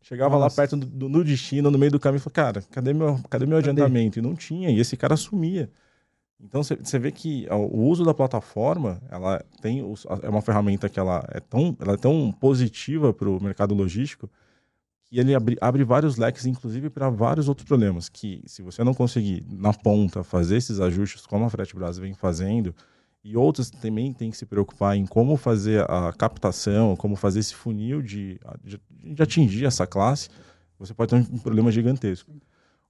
Chegava 0.00 0.38
Nossa. 0.38 0.44
lá 0.44 0.50
perto 0.50 0.76
do, 0.76 0.86
do, 0.86 1.08
no 1.08 1.24
destino, 1.24 1.70
no 1.70 1.78
meio 1.78 1.92
do 1.92 1.98
caminho, 1.98 2.18
e 2.18 2.22
falou, 2.22 2.34
cara, 2.34 2.62
cadê 2.70 2.92
meu, 2.92 3.18
cadê 3.28 3.46
meu 3.46 3.58
cadê? 3.58 3.70
adiantamento? 3.70 4.18
E 4.18 4.22
não 4.22 4.34
tinha, 4.34 4.70
e 4.70 4.78
esse 4.78 4.96
cara 4.96 5.16
sumia. 5.16 5.70
Então 6.40 6.62
você 6.62 6.98
vê 6.98 7.10
que 7.10 7.48
o 7.50 7.82
uso 7.82 8.04
da 8.04 8.14
plataforma, 8.14 9.02
ela 9.10 9.44
tem 9.60 9.80
é 10.22 10.28
uma 10.28 10.40
ferramenta 10.40 10.88
que 10.88 11.00
ela 11.00 11.26
é 11.32 11.40
tão, 11.40 11.76
ela 11.80 11.94
é 11.94 11.96
tão 11.96 12.30
positiva 12.30 13.12
para 13.12 13.28
o 13.28 13.42
mercado 13.42 13.74
logístico 13.74 14.30
que 15.04 15.18
ele 15.18 15.34
abre, 15.34 15.56
abre 15.60 15.82
vários 15.82 16.16
leques, 16.16 16.46
inclusive 16.46 16.90
para 16.90 17.10
vários 17.10 17.48
outros 17.48 17.66
problemas. 17.66 18.08
Que 18.08 18.42
se 18.46 18.62
você 18.62 18.84
não 18.84 18.94
conseguir 18.94 19.44
na 19.50 19.72
ponta 19.72 20.22
fazer 20.22 20.58
esses 20.58 20.78
ajustes, 20.78 21.26
como 21.26 21.44
a 21.44 21.50
Frete 21.50 21.74
Brasil 21.74 22.02
vem 22.02 22.14
fazendo, 22.14 22.72
e 23.22 23.36
outros 23.36 23.70
também 23.70 24.12
têm 24.12 24.30
que 24.30 24.36
se 24.36 24.46
preocupar 24.46 24.96
em 24.96 25.06
como 25.06 25.36
fazer 25.36 25.88
a 25.90 26.12
captação, 26.12 26.96
como 26.96 27.16
fazer 27.16 27.40
esse 27.40 27.54
funil 27.54 28.00
de, 28.00 28.40
de, 28.64 29.22
atingir 29.22 29.66
essa 29.66 29.86
classe, 29.86 30.28
você 30.78 30.94
pode 30.94 31.10
ter 31.10 31.16
um 31.16 31.38
problema 31.38 31.70
gigantesco. 31.70 32.30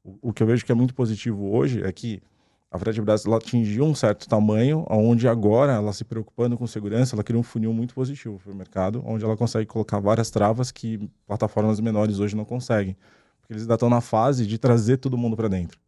O, 0.05 0.29
o 0.29 0.33
que 0.33 0.43
eu 0.43 0.47
vejo 0.47 0.65
que 0.65 0.73
é 0.73 0.75
muito 0.75 0.95
positivo 0.95 1.51
hoje 1.51 1.83
é 1.83 1.91
que 1.91 2.23
a 2.71 2.79
ela 3.27 3.39
atingiu 3.39 3.85
um 3.85 3.95
certo 3.95 4.29
tamanho, 4.29 4.85
onde 4.91 5.27
agora 5.27 5.73
ela 5.73 5.91
se 5.93 6.05
preocupando 6.05 6.57
com 6.57 6.67
segurança, 6.67 7.17
ela 7.17 7.25
cria 7.25 7.39
um 7.39 7.43
funil 7.43 7.73
muito 7.73 7.95
positivo 7.95 8.39
para 8.39 8.53
o 8.53 8.55
mercado, 8.55 9.03
onde 9.07 9.25
ela 9.25 9.37
consegue 9.39 9.65
colocar 9.65 9.99
várias 10.01 10.31
travas 10.31 10.71
que 10.71 11.09
plataformas 11.27 11.81
menores 11.81 12.19
hoje 12.19 12.37
não 12.37 12.45
conseguem. 12.45 12.95
Porque 13.41 13.55
eles 13.55 13.63
ainda 13.63 13.75
estão 13.75 13.89
na 13.89 14.03
fase 14.03 14.47
de 14.47 14.59
trazer 14.59 14.99
todo 14.99 15.17
mundo 15.17 15.35
para 15.35 15.49
dentro. 15.49 15.81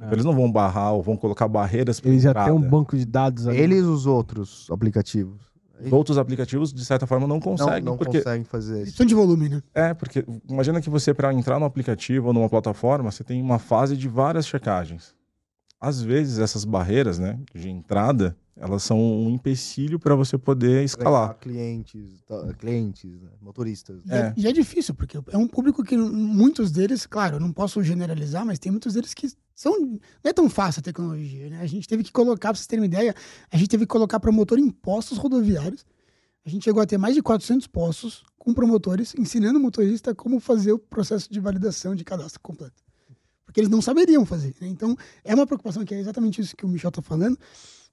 É. 0.00 0.12
Eles 0.12 0.24
não 0.24 0.34
vão 0.34 0.50
barrar 0.50 0.92
ou 0.92 1.02
vão 1.02 1.16
colocar 1.16 1.48
barreiras 1.48 1.98
para 2.00 2.10
Eles 2.10 2.22
já 2.22 2.34
têm 2.34 2.52
um 2.52 2.60
banco 2.60 2.96
de 2.96 3.04
dados 3.06 3.46
ali. 3.46 3.58
Eles 3.58 3.84
os 3.84 4.06
outros 4.06 4.66
aplicativos. 4.70 5.40
Os 5.84 5.92
outros 5.92 6.16
aplicativos, 6.16 6.72
de 6.72 6.84
certa 6.84 7.06
forma, 7.06 7.26
não 7.26 7.36
Não, 7.36 7.40
conseguem. 7.40 7.82
não 7.82 7.96
porque 7.96 8.18
conseguem 8.18 8.44
fazer 8.44 8.76
isso. 8.78 8.84
Questão 8.86 9.06
de 9.06 9.14
volume, 9.14 9.48
né? 9.48 9.62
É, 9.74 9.92
porque 9.94 10.24
imagina 10.48 10.80
que 10.80 10.88
você, 10.88 11.12
para 11.12 11.32
entrar 11.34 11.58
no 11.58 11.66
aplicativo 11.66 12.28
ou 12.28 12.32
numa 12.32 12.48
plataforma, 12.48 13.10
você 13.10 13.22
tem 13.22 13.42
uma 13.42 13.58
fase 13.58 13.96
de 13.96 14.08
várias 14.08 14.46
checagens. 14.46 15.14
Às 15.86 16.02
vezes, 16.02 16.40
essas 16.40 16.64
barreiras 16.64 17.16
né, 17.16 17.38
de 17.54 17.68
entrada, 17.68 18.36
elas 18.56 18.82
são 18.82 18.98
um 18.98 19.30
empecilho 19.30 20.00
para 20.00 20.16
você 20.16 20.36
poder 20.36 20.82
escalar. 20.82 21.34
Clientes, 21.38 22.24
tá, 22.26 22.52
clientes, 22.54 23.22
né, 23.22 23.30
motoristas. 23.40 24.00
E 24.04 24.12
é. 24.12 24.34
E 24.36 24.48
é 24.48 24.52
difícil, 24.52 24.94
porque 24.94 25.16
é 25.30 25.38
um 25.38 25.46
público 25.46 25.84
que 25.84 25.96
muitos 25.96 26.72
deles, 26.72 27.06
claro, 27.06 27.36
eu 27.36 27.40
não 27.40 27.52
posso 27.52 27.84
generalizar, 27.84 28.44
mas 28.44 28.58
tem 28.58 28.72
muitos 28.72 28.94
deles 28.94 29.14
que 29.14 29.30
são. 29.54 29.78
Não 29.78 30.00
é 30.24 30.32
tão 30.32 30.50
fácil 30.50 30.80
a 30.80 30.82
tecnologia, 30.82 31.50
né? 31.50 31.60
A 31.60 31.66
gente 31.66 31.86
teve 31.86 32.02
que 32.02 32.10
colocar, 32.10 32.48
pra 32.48 32.56
vocês 32.56 32.66
terem 32.66 32.80
uma 32.80 32.86
ideia, 32.86 33.14
a 33.48 33.56
gente 33.56 33.68
teve 33.68 33.84
que 33.84 33.90
colocar 33.90 34.18
promotor 34.18 34.58
em 34.58 34.68
postos 34.68 35.18
rodoviários. 35.18 35.86
A 36.44 36.48
gente 36.48 36.64
chegou 36.64 36.82
a 36.82 36.86
ter 36.86 36.98
mais 36.98 37.14
de 37.14 37.22
400 37.22 37.68
postos 37.68 38.24
com 38.36 38.52
promotores 38.52 39.14
ensinando 39.16 39.60
o 39.60 39.62
motorista 39.62 40.12
como 40.16 40.40
fazer 40.40 40.72
o 40.72 40.80
processo 40.80 41.32
de 41.32 41.38
validação 41.38 41.94
de 41.94 42.02
cadastro 42.02 42.40
completo. 42.40 42.85
Porque 43.46 43.60
eles 43.60 43.70
não 43.70 43.80
saberiam 43.80 44.26
fazer. 44.26 44.54
né? 44.60 44.66
Então, 44.68 44.94
é 45.24 45.34
uma 45.34 45.46
preocupação 45.46 45.84
que 45.84 45.94
é 45.94 45.98
exatamente 46.00 46.40
isso 46.40 46.54
que 46.56 46.66
o 46.66 46.68
Michel 46.68 46.90
tá 46.90 47.00
falando. 47.00 47.38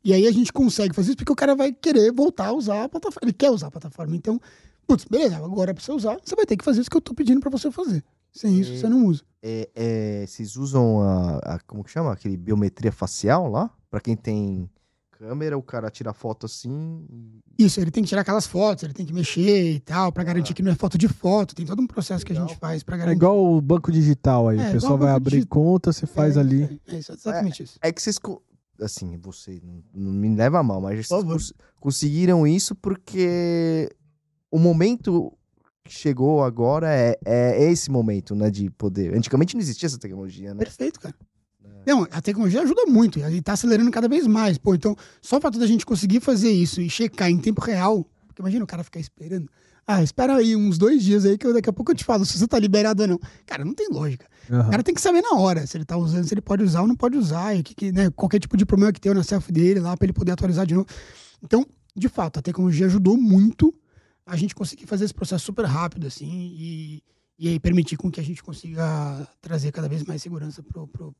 E 0.03 0.11
aí 0.11 0.27
a 0.27 0.31
gente 0.31 0.51
consegue 0.51 0.93
fazer 0.93 1.09
isso 1.11 1.17
porque 1.17 1.31
o 1.31 1.35
cara 1.35 1.55
vai 1.55 1.71
querer 1.71 2.11
voltar 2.11 2.47
a 2.47 2.53
usar 2.53 2.83
a 2.83 2.89
plataforma. 2.89 3.25
Ele 3.25 3.33
quer 3.33 3.49
usar 3.51 3.67
a 3.67 3.71
plataforma. 3.71 4.15
Então, 4.15 4.41
putz, 4.85 5.05
beleza, 5.05 5.37
agora 5.37 5.71
é 5.71 5.73
pra 5.73 5.81
você 5.81 5.91
usar, 5.93 6.17
você 6.21 6.35
vai 6.35 6.45
ter 6.45 6.57
que 6.57 6.65
fazer 6.65 6.81
isso 6.81 6.89
que 6.89 6.97
eu 6.97 7.01
tô 7.01 7.13
pedindo 7.13 7.39
pra 7.39 7.49
você 7.49 7.71
fazer. 7.71 8.03
Sem 8.33 8.59
isso, 8.59 8.75
você 8.77 8.89
não 8.89 9.05
usa. 9.05 9.21
É, 9.43 9.69
é, 9.75 10.25
vocês 10.27 10.55
usam 10.57 10.99
a, 11.01 11.37
a- 11.37 11.59
Como 11.67 11.83
que 11.83 11.91
chama? 11.91 12.11
Aquele 12.11 12.35
biometria 12.35 12.91
facial 12.91 13.47
lá? 13.49 13.69
Pra 13.91 14.01
quem 14.01 14.15
tem 14.15 14.67
câmera, 15.27 15.57
o 15.57 15.63
cara 15.63 15.89
tira 15.89 16.13
foto 16.13 16.45
assim. 16.45 17.05
Isso, 17.57 17.79
ele 17.79 17.91
tem 17.91 18.03
que 18.03 18.09
tirar 18.09 18.21
aquelas 18.21 18.45
fotos, 18.45 18.83
ele 18.83 18.93
tem 18.93 19.05
que 19.05 19.13
mexer 19.13 19.71
e 19.73 19.79
tal, 19.79 20.11
pra 20.11 20.23
garantir 20.23 20.53
que 20.53 20.61
não 20.61 20.71
é 20.71 20.75
foto 20.75 20.97
de 20.97 21.07
foto. 21.07 21.55
Tem 21.55 21.65
todo 21.65 21.81
um 21.81 21.87
processo 21.87 22.25
que 22.25 22.31
a 22.31 22.35
Legal. 22.35 22.49
gente 22.49 22.59
faz 22.59 22.83
pra 22.83 22.95
É 22.95 22.99
garantir. 22.99 23.17
igual 23.17 23.53
o 23.53 23.61
banco 23.61 23.91
digital 23.91 24.49
aí. 24.49 24.59
É, 24.59 24.69
o 24.69 24.71
pessoal 24.73 24.97
vai 24.97 25.11
abrir 25.11 25.37
digital. 25.37 25.63
conta, 25.63 25.93
você 25.93 26.05
faz 26.05 26.35
É, 26.35 26.39
ali. 26.39 26.81
É, 26.87 26.97
isso, 26.97 27.11
exatamente 27.13 27.63
isso. 27.63 27.77
É 27.81 27.91
que 27.91 28.01
vocês. 28.01 28.19
Assim, 28.81 29.17
você 29.17 29.61
não, 29.93 30.11
me 30.11 30.35
leva 30.35 30.59
a 30.59 30.63
mal, 30.63 30.81
mas 30.81 31.07
vocês 31.07 31.23
cons- 31.23 31.53
conseguiram 31.79 32.45
isso 32.45 32.75
porque 32.75 33.87
o 34.51 34.57
momento 34.59 35.31
que 35.85 35.93
chegou 35.93 36.43
agora 36.43 36.87
é, 36.93 37.17
é 37.25 37.71
esse 37.71 37.89
momento, 37.91 38.33
né? 38.35 38.49
De 38.49 38.69
poder. 38.71 39.15
Antigamente 39.15 39.53
não 39.55 39.61
existia 39.61 39.87
essa 39.87 39.99
tecnologia, 39.99 40.53
né? 40.53 40.59
Perfeito, 40.63 40.99
cara. 40.99 41.15
Não, 41.85 42.07
a 42.11 42.21
tecnologia 42.21 42.61
ajuda 42.61 42.85
muito, 42.85 43.19
e 43.19 43.41
tá 43.41 43.53
acelerando 43.53 43.91
cada 43.91 44.07
vez 44.07 44.25
mais. 44.27 44.57
Pô, 44.57 44.73
então, 44.73 44.95
só 45.21 45.37
o 45.37 45.41
fato 45.41 45.59
da 45.59 45.67
gente 45.67 45.85
conseguir 45.85 46.19
fazer 46.19 46.51
isso 46.51 46.81
e 46.81 46.89
checar 46.89 47.29
em 47.29 47.37
tempo 47.37 47.61
real, 47.61 48.07
porque 48.27 48.41
imagina 48.41 48.63
o 48.63 48.67
cara 48.67 48.83
ficar 48.83 48.99
esperando. 48.99 49.49
Ah, 49.85 50.01
espera 50.01 50.37
aí 50.37 50.55
uns 50.55 50.77
dois 50.77 51.03
dias 51.03 51.25
aí 51.25 51.37
que 51.37 51.45
eu, 51.45 51.53
daqui 51.53 51.69
a 51.69 51.73
pouco 51.73 51.91
eu 51.91 51.95
te 51.95 52.05
falo 52.05 52.25
se 52.25 52.37
você 52.37 52.47
tá 52.47 52.57
liberado 52.57 53.01
ou 53.01 53.07
não. 53.07 53.19
Cara, 53.45 53.65
não 53.65 53.73
tem 53.73 53.89
lógica. 53.91 54.25
O 54.49 54.53
Aham. 54.55 54.69
cara 54.71 54.83
tem 54.83 54.95
que 54.95 55.01
saber 55.01 55.21
na 55.21 55.37
hora 55.37 55.67
se 55.67 55.75
ele 55.75 55.83
tá 55.83 55.97
usando, 55.97 56.23
se 56.25 56.33
ele 56.33 56.41
pode 56.41 56.63
usar 56.63 56.81
ou 56.81 56.87
não 56.87 56.95
pode 56.95 57.17
usar, 57.17 57.55
e 57.55 57.59
o 57.59 57.63
que, 57.63 57.75
que, 57.75 57.91
né, 57.91 58.09
qualquer 58.11 58.39
tipo 58.39 58.55
de 58.55 58.65
problema 58.65 58.93
que 58.93 59.01
tenha 59.01 59.13
na 59.13 59.23
selfie 59.23 59.51
dele 59.51 59.81
lá, 59.81 59.95
pra 59.97 60.05
ele 60.05 60.13
poder 60.13 60.31
atualizar 60.31 60.65
de 60.65 60.73
novo. 60.73 60.87
Então, 61.43 61.65
de 61.95 62.07
fato, 62.07 62.39
a 62.39 62.41
tecnologia 62.41 62.85
ajudou 62.85 63.17
muito 63.17 63.73
a 64.25 64.37
gente 64.37 64.55
conseguir 64.55 64.85
fazer 64.85 65.03
esse 65.03 65.13
processo 65.13 65.43
super 65.43 65.65
rápido, 65.65 66.07
assim, 66.07 66.55
e, 66.57 67.03
e 67.37 67.49
aí 67.49 67.59
permitir 67.59 67.97
com 67.97 68.09
que 68.09 68.21
a 68.21 68.23
gente 68.23 68.41
consiga 68.41 69.27
trazer 69.41 69.71
cada 69.73 69.89
vez 69.89 70.03
mais 70.05 70.21
segurança 70.21 70.63
pro, 70.63 70.87
pro, 70.87 71.13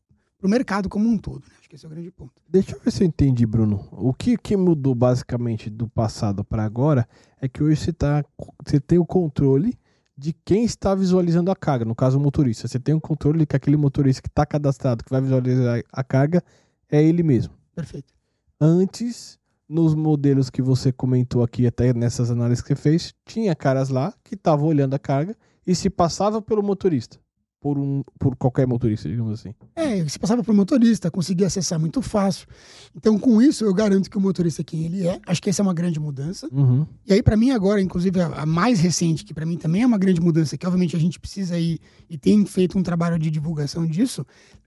pro 0.43 0.49
mercado 0.49 0.89
como 0.89 1.08
um 1.08 1.17
todo. 1.17 1.39
Né? 1.47 1.56
Acho 1.58 1.69
que 1.69 1.75
esse 1.77 1.86
é 1.86 1.88
o 1.88 1.89
grande 1.89 2.12
ponto. 2.12 2.34
Deixa 2.49 2.75
eu 2.75 2.79
ver 2.82 2.91
se 2.91 3.01
eu 3.01 3.08
entendi, 3.08 3.45
Bruno. 3.45 3.88
O 3.93 4.13
que, 4.13 4.38
que 4.38 4.58
mudou 4.58 4.93
basicamente 4.93 5.69
do 5.69 5.88
passado 5.88 6.43
para 6.43 6.65
agora 6.65 7.08
é 7.39 7.47
que 7.47 7.63
hoje 7.63 7.77
você, 7.77 7.93
tá, 7.93 8.25
você 8.62 8.77
tem 8.77 8.99
o 8.99 9.06
controle 9.06 9.79
de 10.17 10.34
quem 10.43 10.65
está 10.65 10.93
visualizando 10.93 11.49
a 11.49 11.56
carga, 11.56 11.86
no 11.86 11.95
caso 11.95 12.17
o 12.17 12.21
motorista. 12.21 12.67
Você 12.67 12.77
tem 12.77 12.93
o 12.93 12.99
controle 12.99 13.45
que 13.45 13.56
aquele 13.56 13.77
motorista 13.77 14.21
que 14.21 14.27
está 14.27 14.45
cadastrado, 14.45 15.01
que 15.01 15.10
vai 15.10 15.21
visualizar 15.21 15.82
a 15.93 16.03
carga, 16.03 16.43
é 16.91 17.01
ele 17.01 17.23
mesmo. 17.23 17.53
Perfeito. 17.73 18.13
Antes, 18.60 19.39
nos 19.67 19.95
modelos 19.95 20.49
que 20.49 20.62
você 20.62 20.91
comentou 20.91 21.41
aqui, 21.41 21.65
até 21.65 21.93
nessas 21.93 22.29
análises 22.29 22.62
que 22.62 22.67
você 22.67 22.75
fez, 22.75 23.15
tinha 23.25 23.56
caras 23.56 23.88
lá 23.88 24.13
que 24.21 24.36
estavam 24.36 24.67
olhando 24.67 24.93
a 24.93 24.99
carga 24.99 25.38
e 25.65 25.73
se 25.73 25.89
passava 25.89 26.41
pelo 26.41 26.62
motorista. 26.62 27.22
Por, 27.63 27.78
um, 27.78 28.04
por 28.19 28.36
qualquer 28.36 28.67
motorista, 28.67 29.08
digamos 29.08 29.39
assim. 29.39 29.56
É, 29.73 30.04
você 30.04 30.19
passava 30.19 30.43
pro 30.43 30.54
motorista, 30.54 31.10
conseguia 31.10 31.47
acessar 31.47 31.80
muito 31.80 32.02
fácil. 32.02 32.45
Então, 32.93 33.17
com 33.17 33.41
isso, 33.41 33.63
eu 33.63 33.73
garanto 33.73 34.10
que 34.10 34.17
o 34.17 34.21
motorista 34.21 34.62
é 34.62 34.65
quem 34.65 34.84
ele 34.84 35.08
é. 35.08 35.17
Acho 35.26 35.41
que 35.41 35.49
essa 35.49 35.62
é 35.62 35.63
uma 35.63 35.73
grande 35.73 35.97
mudança. 35.97 36.49
Uhum. 36.52 36.86
E 37.08 37.13
aí, 37.13 37.23
pra 37.23 37.38
mim, 37.38 37.52
agora, 37.52 37.80
inclusive, 37.80 38.19
a, 38.19 38.41
a 38.41 38.45
mais 38.45 38.82
recente, 38.82 39.23
que 39.23 39.34
pra 39.34 39.45
mim 39.45 39.58
também 39.58 39.82
é 39.82 39.88
uma 39.88 39.97
grande 39.97 40.19
mudança, 40.19 40.58
que 40.58 40.67
obviamente 40.67 40.93
a 40.93 40.99
gente 40.99 41.17
precisa 41.17 41.58
ir 41.58 41.80
e 42.10 42.17
tem 42.17 42.45
feito 42.45 42.78
um 42.78 42.84
trabalho 42.84 43.17
de 43.17 43.32
divulgação 43.32 43.88
disso, 43.88 44.26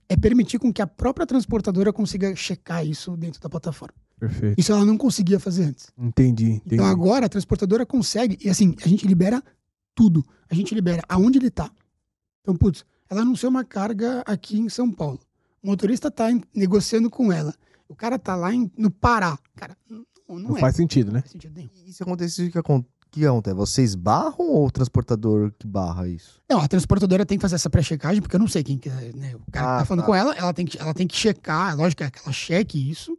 é 0.09 0.17
permitir 0.17 0.57
com 0.57 0.73
que 0.73 0.81
a 0.81 0.87
própria 0.87 1.27
transportadora 1.27 1.93
consiga 1.93 2.35
checar 2.35 2.83
isso 2.83 3.15
dentro 3.15 3.39
da 3.39 3.47
plataforma. 3.47 3.93
Perfeito. 4.19 4.59
Isso 4.59 4.71
ela 4.71 4.83
não 4.83 4.97
conseguia 4.97 5.39
fazer 5.39 5.65
antes. 5.65 5.91
Entendi, 5.95 6.45
entendi. 6.45 6.75
Então 6.75 6.85
agora 6.87 7.27
a 7.27 7.29
transportadora 7.29 7.85
consegue, 7.85 8.39
e 8.43 8.49
assim, 8.49 8.75
a 8.83 8.87
gente 8.87 9.05
libera 9.05 9.43
tudo. 9.93 10.25
A 10.49 10.55
gente 10.55 10.73
libera 10.73 11.03
aonde 11.07 11.37
ele 11.37 11.51
tá. 11.51 11.69
Então, 12.47 12.55
putz, 12.55 12.85
ela 13.09 13.23
anunciou 13.23 13.49
uma 13.49 13.65
carga 13.65 14.23
aqui 14.25 14.57
em 14.57 14.69
São 14.69 14.89
Paulo. 14.89 15.19
O 15.61 15.67
motorista 15.67 16.09
tá 16.09 16.31
em- 16.31 16.41
negociando 16.55 17.09
com 17.09 17.29
ela. 17.29 17.53
O 17.89 17.93
cara 17.95 18.17
tá 18.17 18.37
lá 18.37 18.53
em- 18.53 18.71
no 18.77 18.89
Pará. 18.89 19.37
Cara, 19.53 19.75
não, 19.89 20.05
não, 20.29 20.39
Não 20.51 20.57
é. 20.57 20.61
faz 20.61 20.77
sentido, 20.77 21.07
né? 21.11 21.15
Não 21.15 21.21
faz 21.23 21.31
sentido 21.33 21.53
nenhum. 21.53 21.69
E 21.85 21.91
se 21.91 22.01
acontecer, 22.01 22.47
o 22.47 22.51
que 22.53 22.57
acon- 22.57 22.79
o 22.79 22.85
que 23.11 23.25
acontece? 23.25 23.53
Vocês 23.53 23.95
barram 23.95 24.35
ou 24.39 24.65
o 24.67 24.71
transportador 24.71 25.51
que 25.59 25.67
barra 25.67 26.07
isso? 26.07 26.41
Não, 26.49 26.61
a 26.61 26.67
transportadora 26.69 27.25
tem 27.25 27.37
que 27.37 27.41
fazer 27.41 27.55
essa 27.55 27.69
pré-checagem, 27.69 28.21
porque 28.21 28.37
eu 28.37 28.39
não 28.39 28.47
sei 28.47 28.63
quem 28.63 28.77
que 28.77 28.87
é, 28.87 29.11
né? 29.13 29.35
O 29.35 29.51
cara 29.51 29.65
que 29.67 29.73
Ah, 29.73 29.79
tá 29.79 29.85
falando 29.85 30.01
tá. 30.03 30.05
com 30.05 30.15
ela, 30.15 30.33
ela 30.33 30.53
tem, 30.53 30.65
que, 30.65 30.77
ela 30.79 30.93
tem 30.93 31.05
que 31.05 31.17
checar, 31.17 31.75
lógico 31.75 32.03
é 32.03 32.09
que 32.09 32.19
ela 32.23 32.31
cheque 32.31 32.89
isso. 32.89 33.17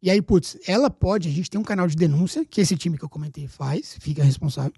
E 0.00 0.10
aí, 0.10 0.22
putz, 0.22 0.56
ela 0.68 0.88
pode, 0.90 1.28
a 1.28 1.32
gente 1.32 1.50
tem 1.50 1.60
um 1.60 1.64
canal 1.64 1.88
de 1.88 1.96
denúncia, 1.96 2.44
que 2.44 2.60
esse 2.60 2.76
time 2.76 2.96
que 2.96 3.04
eu 3.04 3.08
comentei 3.08 3.48
faz, 3.48 3.96
fica 3.98 4.22
responsável. 4.22 4.72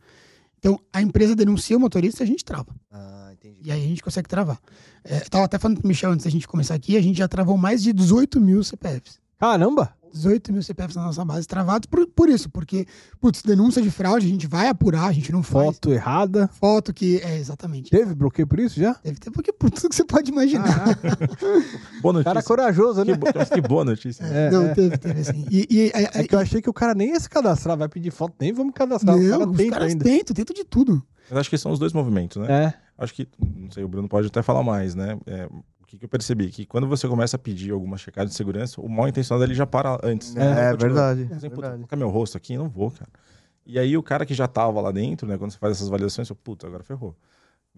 Então, 0.67 0.81
a 0.93 1.01
empresa 1.01 1.37
denuncia 1.37 1.77
o 1.77 1.81
motorista 1.81 2.23
e 2.23 2.25
a 2.25 2.27
gente 2.27 2.45
trava. 2.45 2.75
Ah, 2.91 3.31
entendi. 3.33 3.61
E 3.63 3.71
aí 3.71 3.85
a 3.85 3.87
gente 3.87 4.03
consegue 4.03 4.29
travar. 4.29 4.59
É, 5.05 5.19
eu 5.19 5.31
tava 5.31 5.45
até 5.45 5.61
falando 5.61 5.79
pro 5.79 5.87
Michel 5.87 6.11
antes 6.11 6.25
da 6.25 6.31
gente 6.31 6.49
começar 6.49 6.75
aqui, 6.75 6.97
a 6.97 7.01
gente 7.01 7.19
já 7.19 7.29
travou 7.29 7.57
mais 7.57 7.85
de 7.85 7.93
18 7.93 8.41
mil 8.41 8.65
CPFs. 8.65 9.21
Caramba! 9.39 9.95
18 10.17 10.53
mil 10.53 10.63
CPFs 10.63 10.97
na 10.97 11.05
nossa 11.05 11.25
base 11.25 11.47
travados 11.47 11.87
por, 11.87 12.07
por 12.09 12.29
isso, 12.29 12.49
porque, 12.51 12.87
putz, 13.21 13.43
denúncia 13.43 13.81
de 13.83 13.91
fraude, 13.91 14.27
a 14.27 14.29
gente 14.29 14.47
vai 14.47 14.69
apurar, 14.69 15.07
a 15.07 15.13
gente 15.13 15.31
não 15.31 15.43
faz. 15.43 15.67
Foto 15.67 15.93
errada. 15.93 16.49
Foto 16.49 16.93
que. 16.93 17.19
É, 17.19 17.37
exatamente. 17.39 17.91
Teve 17.91 18.15
bloqueio 18.15 18.47
por 18.47 18.59
isso 18.59 18.79
já? 18.81 18.97
Deve 19.05 19.19
ter, 19.21 19.31
porque 19.31 19.53
por 19.53 19.71
tudo 19.71 19.89
que 19.89 19.95
você 19.97 20.05
pode 20.05 20.31
imaginar. 20.31 20.87
Boa 22.03 22.13
notícia. 22.15 22.25
Cara 22.25 22.43
corajoso, 22.43 23.05
né? 23.05 23.13
que, 23.13 23.19
bo- 23.19 23.47
que 23.55 23.61
boa 23.61 23.85
notícia. 23.85 24.25
É, 24.25 24.51
não, 24.51 24.67
é. 24.67 24.75
teve, 24.75 24.99
teve 24.99 25.21
assim. 25.21 25.47
E, 25.51 25.67
e, 25.71 25.91
é, 25.95 26.21
É 26.21 26.25
que 26.27 26.35
eu 26.35 26.39
achei 26.39 26.61
que 26.63 26.71
o 26.71 26.73
cara 26.73 26.95
nem 26.95 27.11
ia 27.11 27.21
se 27.21 27.29
cadastrar, 27.29 27.77
vai 27.77 27.89
pedir 27.89 28.11
foto, 28.11 28.35
nem 28.41 28.53
vamos 28.53 28.73
cadastrar. 28.75 29.17
o 29.17 29.21
não, 29.23 29.31
cara 29.39 29.51
os 29.51 29.57
tenta 29.57 29.71
caras 29.73 29.93
ainda. 29.93 30.05
tentam, 30.05 30.35
tentam 30.35 30.55
de 30.55 30.65
tudo. 30.65 31.03
Mas 31.31 31.39
acho 31.41 31.51
que 31.51 31.59
são 31.59 31.73
os 31.73 31.79
dois 31.79 31.93
movimentos, 31.93 32.37
né? 32.41 32.65
É. 32.67 32.75
Acho 32.99 33.13
que, 33.15 33.29
não 33.39 33.71
sei, 33.71 33.85
o 33.85 33.89
Bruno 33.89 34.09
pode 34.09 34.29
até 34.29 34.43
falar 34.43 34.63
mais, 34.63 34.95
né? 34.95 35.19
É, 35.27 35.49
o 35.87 35.89
que, 35.89 35.99
que 35.99 36.05
eu 36.05 36.09
percebi? 36.09 36.49
Que 36.51 36.67
quando 36.67 36.87
você 36.89 37.07
começa 37.07 37.37
a 37.37 37.39
pedir 37.39 37.71
alguma 37.71 37.97
checagem 37.97 38.29
de 38.29 38.35
segurança, 38.35 38.81
o 38.81 38.89
mal 38.89 39.07
intencionado 39.07 39.45
ele 39.45 39.55
já 39.55 39.65
para 39.65 39.99
antes. 40.03 40.35
É, 40.35 40.41
Né? 40.41 40.71
Continua. 40.73 40.77
verdade. 40.79 41.21
Exemplo, 41.23 41.39
puta, 41.51 41.51
verdade. 41.61 41.77
colocar 41.77 41.97
meu 41.97 42.09
rosto 42.11 42.37
aqui, 42.37 42.57
não 42.59 42.69
vou, 42.69 42.91
cara. 42.91 43.09
E 43.65 43.79
aí 43.79 43.97
o 43.97 44.03
cara 44.03 44.27
que 44.27 44.35
já 44.35 44.49
tava 44.49 44.81
lá 44.81 44.91
dentro, 44.91 45.29
né? 45.29 45.39
Quando 45.39 45.53
você 45.53 45.59
faz 45.59 45.77
essas 45.77 45.89
validações, 45.89 46.27
você, 46.27 46.35
puta, 46.35 46.67
agora 46.67 46.83
ferrou. 46.83 47.17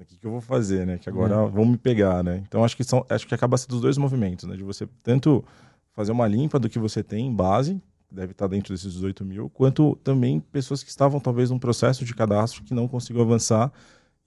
O 0.01 0.05
que, 0.05 0.17
que 0.17 0.27
eu 0.27 0.31
vou 0.31 0.41
fazer, 0.41 0.87
né? 0.87 0.97
Que 0.97 1.09
agora 1.11 1.35
É. 1.35 1.49
vão 1.49 1.65
me 1.67 1.77
pegar, 1.77 2.23
né? 2.25 2.43
Então 2.47 2.65
acho 2.65 2.77
que 2.77 2.85
são, 2.85 3.05
acho 3.11 3.27
que 3.27 3.35
acaba 3.35 3.59
sendo 3.59 3.75
os 3.75 3.81
dois 3.83 3.99
movimentos, 3.99 4.47
né? 4.49 4.57
De 4.57 4.63
você 4.63 4.89
tanto 5.03 5.45
fazer 5.93 6.13
uma 6.13 6.27
limpa 6.27 6.59
do 6.59 6.69
que 6.69 6.79
você 6.79 7.03
tem 7.03 7.27
em 7.27 7.35
base, 7.35 7.79
deve 8.11 8.33
estar 8.33 8.47
dentro 8.47 8.73
desses 8.73 8.93
18 8.95 9.23
mil, 9.25 9.51
quanto 9.51 9.97
também 10.05 10.41
pessoas 10.41 10.83
que 10.83 10.89
estavam 10.89 11.19
talvez 11.21 11.51
num 11.51 11.59
processo 11.59 12.05
de 12.05 12.15
cadastro 12.15 12.63
que 12.65 12.73
não 12.73 12.87
conseguiu 12.89 13.21
avançar 13.23 13.71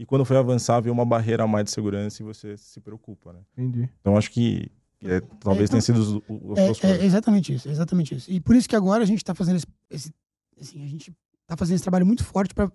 e 0.02 0.06
quando 0.06 0.26
foi 0.26 0.36
avançar 0.38 0.82
viu 0.82 0.92
uma 0.92 1.06
barreira 1.06 1.44
a 1.44 1.48
mais 1.48 1.66
de 1.66 1.72
segurança 1.72 2.22
e 2.22 2.26
você 2.26 2.58
se 2.58 2.80
preocupa, 2.82 3.32
né? 3.34 3.40
Entendi. 3.56 3.88
Então 4.02 4.18
acho 4.18 4.32
que 4.32 4.72
é, 5.04 5.22
talvez 5.40 5.70
É, 5.70 5.72
tenha 5.72 5.82
sido 5.82 5.98
os, 6.00 6.10
os 6.28 6.84
É, 6.84 6.92
é 7.02 7.06
exatamente 7.06 7.54
isso, 7.54 7.68
é 7.68 7.72
exatamente 7.72 8.16
isso. 8.16 8.30
E 8.32 8.40
por 8.40 8.56
isso 8.56 8.68
que 8.68 8.76
agora 8.76 9.04
a 9.04 9.06
gente 9.06 9.20
está 9.20 9.36
fazendo 9.36 9.58
esse, 9.58 9.66
esse- 9.90 10.12
assim, 10.60 10.84
a 10.84 10.88
gente 10.88 11.14
tá 11.46 11.56
fazendo 11.56 11.76
esse 11.76 11.84
trabalho 11.84 12.06
muito 12.06 12.24
forte 12.24 12.54
para 12.56 12.72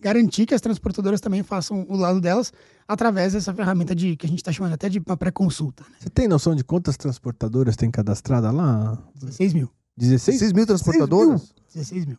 garantir 0.00 0.46
que 0.46 0.54
as 0.54 0.60
transportadoras 0.60 1.20
também 1.20 1.42
façam 1.42 1.86
o 1.88 1.96
lado 1.96 2.20
delas 2.20 2.52
através 2.86 3.32
dessa 3.32 3.54
ferramenta 3.54 3.94
de 3.94 4.16
que 4.16 4.26
a 4.26 4.28
gente 4.28 4.38
está 4.40 4.52
chamando 4.52 4.74
até 4.74 4.88
de 4.88 4.98
uma 4.98 5.16
pré-consulta. 5.16 5.82
Né? 5.84 5.96
Você 6.00 6.10
tem 6.10 6.28
noção 6.28 6.54
de 6.54 6.62
quantas 6.62 6.96
transportadoras 6.96 7.76
tem 7.76 7.90
cadastrada 7.90 8.50
lá? 8.50 8.98
16 9.14 9.54
mil. 9.54 9.70
16? 9.96 10.38
6 10.38 10.52
mil 10.52 10.66
transportadoras? 10.66 11.54
16 11.72 12.04
mil. 12.06 12.18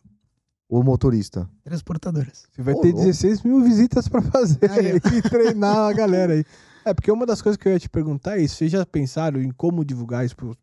O 0.68 0.82
motorista? 0.82 1.48
Transportadoras. 1.62 2.46
Você 2.50 2.62
vai 2.62 2.74
Ô, 2.74 2.80
ter 2.80 2.88
louco. 2.88 3.06
16 3.06 3.42
mil 3.42 3.62
visitas 3.62 4.08
pra 4.08 4.20
fazer 4.20 4.70
Aí, 4.70 4.96
e 5.16 5.22
treinar 5.22 5.76
a 5.76 5.92
galera 5.92 6.32
aí. 6.32 6.44
É, 6.84 6.92
porque 6.92 7.10
uma 7.10 7.24
das 7.24 7.40
coisas 7.40 7.56
que 7.56 7.68
eu 7.68 7.72
ia 7.72 7.78
te 7.78 7.88
perguntar 7.88 8.38
é 8.38 8.42
isso. 8.42 8.56
Vocês 8.56 8.72
já 8.72 8.84
pensaram 8.84 9.40
em 9.40 9.50
como 9.50 9.84
divulgar 9.84 10.24
isso 10.24 10.36
pros... 10.36 10.56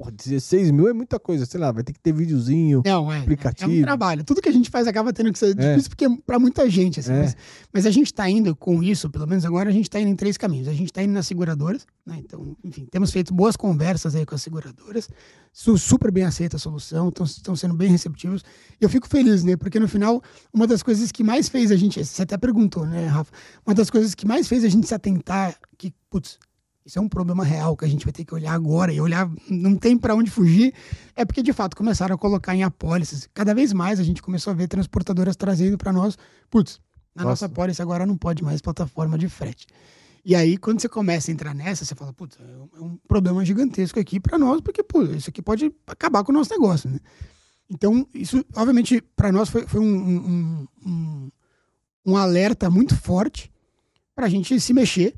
Porra, 0.00 0.12
16 0.12 0.70
mil 0.70 0.88
é 0.88 0.94
muita 0.94 1.20
coisa. 1.20 1.44
Sei 1.44 1.60
lá, 1.60 1.70
vai 1.70 1.82
ter 1.84 1.92
que 1.92 2.00
ter 2.00 2.10
videozinho. 2.10 2.80
Não, 2.86 3.12
é. 3.12 3.18
Aplicativo. 3.18 3.70
É 3.70 3.74
um 3.80 3.82
trabalho. 3.82 4.24
Tudo 4.24 4.40
que 4.40 4.48
a 4.48 4.52
gente 4.52 4.70
faz 4.70 4.86
acaba 4.86 5.12
tendo 5.12 5.30
que 5.30 5.38
ser 5.38 5.50
É. 5.50 5.72
difícil 5.72 5.90
porque 5.90 6.06
é 6.06 6.08
para 6.24 6.38
muita 6.38 6.70
gente. 6.70 7.00
Assim, 7.00 7.12
É. 7.12 7.18
mas, 7.18 7.36
mas 7.70 7.84
a 7.86 7.90
gente 7.90 8.06
está 8.06 8.26
indo 8.30 8.56
com 8.56 8.82
isso, 8.82 9.10
pelo 9.10 9.26
menos 9.26 9.44
agora, 9.44 9.68
a 9.68 9.72
gente 9.72 9.84
está 9.90 10.00
indo 10.00 10.08
em 10.08 10.16
três 10.16 10.38
caminhos. 10.38 10.68
A 10.68 10.72
gente 10.72 10.86
está 10.86 11.02
indo 11.02 11.12
nas 11.12 11.26
seguradoras, 11.26 11.86
né? 12.06 12.16
Então, 12.18 12.56
enfim, 12.64 12.86
temos 12.90 13.10
feito 13.10 13.34
boas 13.34 13.56
conversas 13.56 14.14
aí 14.14 14.24
com 14.24 14.34
as 14.34 14.40
seguradoras. 14.40 15.06
Su- 15.52 15.76
super 15.76 16.10
bem 16.10 16.24
aceita 16.24 16.56
a 16.56 16.58
solução, 16.58 17.12
estão 17.22 17.54
sendo 17.54 17.74
bem 17.74 17.90
receptivos. 17.90 18.42
E 18.80 18.84
eu 18.84 18.88
fico 18.88 19.06
feliz, 19.06 19.44
né? 19.44 19.54
Porque 19.54 19.78
no 19.78 19.86
final, 19.86 20.22
uma 20.50 20.66
das 20.66 20.82
coisas 20.82 21.12
que 21.12 21.22
mais 21.22 21.50
fez 21.50 21.70
a 21.70 21.76
gente. 21.76 22.02
Você 22.02 22.22
até 22.22 22.38
perguntou, 22.38 22.86
né, 22.86 23.06
Rafa? 23.06 23.30
Uma 23.66 23.74
das 23.74 23.90
coisas 23.90 24.14
que 24.14 24.26
mais 24.26 24.48
fez 24.48 24.64
a 24.64 24.68
gente 24.70 24.86
se 24.86 24.94
atentar 24.94 25.54
que, 25.76 25.92
putz, 26.08 26.38
isso 26.84 26.98
é 26.98 27.02
um 27.02 27.08
problema 27.08 27.44
real 27.44 27.76
que 27.76 27.84
a 27.84 27.88
gente 27.88 28.04
vai 28.04 28.12
ter 28.12 28.24
que 28.24 28.34
olhar 28.34 28.52
agora 28.52 28.92
e 28.92 29.00
olhar, 29.00 29.30
não 29.48 29.76
tem 29.76 29.96
para 29.96 30.14
onde 30.14 30.30
fugir, 30.30 30.72
é 31.14 31.24
porque 31.24 31.42
de 31.42 31.52
fato 31.52 31.76
começaram 31.76 32.14
a 32.14 32.18
colocar 32.18 32.54
em 32.54 32.62
apólices. 32.62 33.28
Cada 33.34 33.54
vez 33.54 33.72
mais 33.72 34.00
a 34.00 34.02
gente 34.02 34.22
começou 34.22 34.50
a 34.52 34.54
ver 34.54 34.66
transportadoras 34.68 35.36
trazendo 35.36 35.76
para 35.78 35.92
nós, 35.92 36.16
putz, 36.50 36.80
na 37.14 37.22
nossa 37.24 37.44
Nossa. 37.44 37.46
apólice 37.46 37.82
agora 37.82 38.06
não 38.06 38.16
pode 38.16 38.42
mais 38.42 38.60
plataforma 38.60 39.18
de 39.18 39.28
frete. 39.28 39.66
E 40.24 40.34
aí, 40.36 40.56
quando 40.58 40.80
você 40.80 40.88
começa 40.88 41.30
a 41.30 41.32
entrar 41.34 41.54
nessa, 41.54 41.84
você 41.84 41.94
fala, 41.94 42.12
putz, 42.12 42.36
é 42.38 42.82
um- 42.82 42.94
é 42.94 42.98
problema 43.08 43.44
gigantesco 43.44 43.98
aqui 43.98 44.20
para 44.20 44.38
nós, 44.38 44.60
porque, 44.60 44.82
pô, 44.82 45.02
isso 45.02 45.30
aqui 45.30 45.40
pode 45.40 45.72
acabar 45.86 46.22
com 46.22 46.30
o 46.30 46.34
nosso 46.34 46.50
negócio, 46.50 46.90
né? 46.90 46.98
Então, 47.70 48.06
isso, 48.12 48.44
obviamente, 48.54 49.00
para 49.16 49.32
nós 49.32 49.48
foi, 49.48 49.66
foi 49.66 49.80
um, 49.80 49.86
um, 49.86 50.66
um, 50.86 51.30
um 52.06 52.16
alerta 52.16 52.68
muito 52.68 52.94
forte 52.96 53.50
para 54.14 54.26
a 54.26 54.28
gente 54.28 54.58
se 54.60 54.74
mexer. 54.74 55.14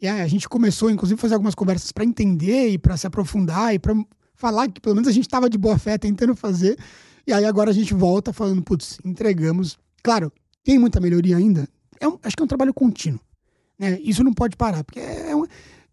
E 0.00 0.06
a 0.06 0.26
gente 0.28 0.48
começou, 0.48 0.90
inclusive, 0.90 1.18
a 1.18 1.20
fazer 1.20 1.34
algumas 1.34 1.54
conversas 1.54 1.90
para 1.90 2.04
entender 2.04 2.68
e 2.70 2.78
para 2.78 2.96
se 2.96 3.06
aprofundar 3.06 3.74
e 3.74 3.78
para 3.78 3.94
falar 4.34 4.68
que 4.68 4.80
pelo 4.80 4.94
menos 4.94 5.08
a 5.08 5.12
gente 5.12 5.26
estava 5.26 5.50
de 5.50 5.58
boa 5.58 5.76
fé 5.76 5.98
tentando 5.98 6.36
fazer. 6.36 6.78
E 7.26 7.32
aí 7.32 7.44
agora 7.44 7.70
a 7.70 7.74
gente 7.74 7.92
volta 7.92 8.32
falando, 8.32 8.62
putz, 8.62 8.98
entregamos. 9.04 9.76
Claro, 10.02 10.32
tem 10.62 10.78
muita 10.78 11.00
melhoria 11.00 11.36
ainda. 11.36 11.68
É 12.00 12.06
um- 12.06 12.18
acho 12.22 12.36
que 12.36 12.42
é 12.42 12.44
um 12.44 12.48
trabalho 12.48 12.72
contínuo. 12.72 13.20
Né? 13.78 13.98
Isso 14.00 14.22
não 14.22 14.32
pode 14.32 14.56
parar, 14.56 14.84
porque 14.84 15.00
é 15.00 15.34
uma, 15.34 15.48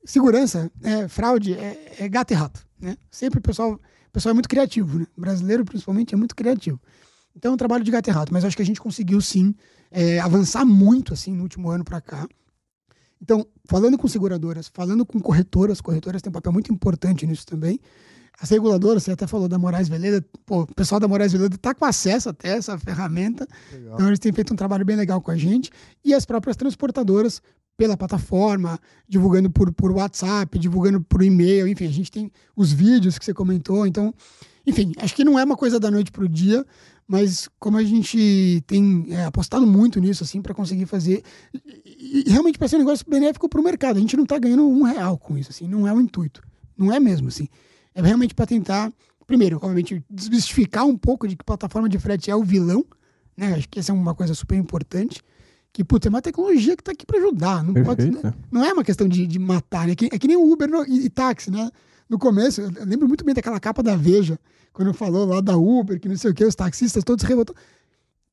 segurança, 0.05 0.71
é, 0.83 1.07
fraude, 1.07 1.53
é, 1.53 1.95
é 1.99 2.07
gato 2.07 2.31
e 2.31 2.35
rato. 2.35 2.65
Né? 2.79 2.95
Sempre 3.09 3.39
o 3.39 3.41
pessoal, 3.41 3.73
o 3.73 4.11
pessoal 4.11 4.31
é 4.31 4.33
muito 4.33 4.49
criativo. 4.49 4.99
Né? 4.99 5.07
O 5.17 5.21
brasileiro, 5.21 5.65
principalmente, 5.65 6.13
é 6.13 6.17
muito 6.17 6.35
criativo. 6.35 6.79
Então 7.35 7.51
é 7.51 7.53
um 7.53 7.57
trabalho 7.57 7.83
de 7.83 7.91
gato 7.91 8.07
e 8.07 8.11
rato, 8.11 8.31
mas 8.31 8.45
acho 8.45 8.55
que 8.55 8.61
a 8.61 8.65
gente 8.65 8.79
conseguiu 8.79 9.19
sim 9.19 9.53
é, 9.91 10.19
avançar 10.19 10.63
muito 10.63 11.13
assim 11.13 11.33
no 11.33 11.43
último 11.43 11.69
ano 11.69 11.83
para 11.83 11.99
cá. 11.99 12.27
Então, 13.25 13.43
falando 13.67 13.97
com 13.97 14.07
seguradoras, 14.07 14.69
falando 14.71 15.03
com 15.03 15.19
corretoras, 15.19 15.81
corretoras 15.81 16.21
têm 16.21 16.29
um 16.29 16.33
papel 16.33 16.53
muito 16.53 16.71
importante 16.71 17.25
nisso 17.25 17.43
também. 17.43 17.79
As 18.39 18.51
reguladoras, 18.51 19.01
você 19.01 19.13
até 19.13 19.25
falou 19.25 19.47
da 19.47 19.57
Moraes 19.57 19.89
Veleda, 19.89 20.23
pô, 20.45 20.61
o 20.61 20.75
pessoal 20.75 20.99
da 20.99 21.07
Moraes 21.07 21.31
Veleda 21.31 21.55
está 21.55 21.73
com 21.73 21.85
acesso 21.85 22.29
até 22.29 22.53
a 22.53 22.57
essa 22.57 22.77
ferramenta, 22.77 23.47
então 23.73 24.05
eles 24.05 24.19
têm 24.19 24.31
feito 24.31 24.53
um 24.53 24.55
trabalho 24.55 24.85
bem 24.85 24.95
legal 24.95 25.19
com 25.21 25.31
a 25.31 25.35
gente. 25.35 25.71
E 26.03 26.13
as 26.13 26.23
próprias 26.23 26.55
transportadoras, 26.55 27.41
pela 27.75 27.97
plataforma, 27.97 28.79
divulgando 29.09 29.49
por, 29.49 29.73
por 29.73 29.91
WhatsApp, 29.91 30.59
divulgando 30.59 31.01
por 31.01 31.23
e-mail, 31.23 31.67
enfim, 31.67 31.87
a 31.87 31.91
gente 31.91 32.11
tem 32.11 32.31
os 32.55 32.71
vídeos 32.71 33.17
que 33.17 33.25
você 33.25 33.33
comentou. 33.33 33.87
Então, 33.87 34.13
enfim, 34.67 34.93
acho 34.99 35.15
que 35.15 35.23
não 35.23 35.39
é 35.39 35.43
uma 35.43 35.57
coisa 35.57 35.79
da 35.79 35.89
noite 35.89 36.11
para 36.11 36.23
o 36.23 36.29
dia, 36.29 36.63
mas 37.07 37.47
como 37.59 37.77
a 37.77 37.83
gente 37.83 38.63
tem 38.65 39.05
é, 39.09 39.25
apostado 39.25 39.65
muito 39.65 39.99
nisso, 39.99 40.23
assim, 40.23 40.41
para 40.41 40.53
conseguir 40.53 40.85
fazer. 40.85 41.21
E, 41.53 42.23
e 42.27 42.31
realmente 42.31 42.57
para 42.57 42.67
ser 42.67 42.77
um 42.77 42.79
negócio 42.79 43.05
benéfico 43.07 43.47
para 43.47 43.59
o 43.61 43.63
mercado. 43.63 43.97
A 43.97 43.99
gente 43.99 44.15
não 44.17 44.23
está 44.23 44.37
ganhando 44.39 44.67
um 44.67 44.83
real 44.83 45.17
com 45.17 45.37
isso, 45.37 45.51
assim, 45.51 45.67
não 45.67 45.87
é 45.87 45.93
o 45.93 46.01
intuito. 46.01 46.41
Não 46.77 46.91
é 46.91 46.99
mesmo, 46.99 47.27
assim. 47.27 47.47
É 47.93 48.01
realmente 48.01 48.33
para 48.33 48.45
tentar, 48.45 48.91
primeiro, 49.27 49.57
obviamente, 49.57 50.03
desmistificar 50.09 50.85
um 50.85 50.97
pouco 50.97 51.27
de 51.27 51.35
que 51.35 51.43
plataforma 51.43 51.87
de 51.87 51.97
frete 51.99 52.29
é 52.31 52.35
o 52.35 52.43
vilão, 52.43 52.83
né? 53.37 53.53
Acho 53.53 53.69
que 53.69 53.79
essa 53.79 53.91
é 53.91 53.95
uma 53.95 54.15
coisa 54.15 54.33
super 54.33 54.57
importante. 54.57 55.21
Que, 55.71 55.83
putz, 55.83 56.05
é 56.05 56.09
uma 56.09 56.21
tecnologia 56.21 56.75
que 56.75 56.81
está 56.81 56.93
aqui 56.93 57.05
para 57.05 57.19
ajudar. 57.19 57.63
Não, 57.63 57.73
pode, 57.73 57.97
Perfeito. 58.09 58.25
né? 58.25 58.33
não 58.49 58.63
é 58.63 58.71
uma 58.73 58.83
questão 58.83 59.07
de, 59.07 59.27
de 59.27 59.37
matar, 59.37 59.85
né? 59.85 59.91
É 59.91 59.95
que, 59.95 60.05
é 60.05 60.17
que 60.17 60.27
nem 60.27 60.37
o 60.37 60.51
Uber 60.51 60.69
no- 60.69 60.85
e, 60.85 61.05
e 61.05 61.09
táxi, 61.09 61.51
né? 61.51 61.69
No 62.09 62.19
começo, 62.19 62.61
eu 62.61 62.69
lembro 62.85 63.07
muito 63.07 63.25
bem 63.25 63.33
daquela 63.33 63.59
capa 63.59 63.81
da 63.81 63.95
Veja, 63.95 64.39
quando 64.71 64.93
falou 64.93 65.25
lá 65.25 65.41
da 65.41 65.57
Uber, 65.57 65.99
que 65.99 66.07
não 66.07 66.17
sei 66.17 66.31
o 66.31 66.33
que, 66.33 66.45
os 66.45 66.55
taxistas 66.55 67.03
todos 67.03 67.23
revoltados. 67.23 67.61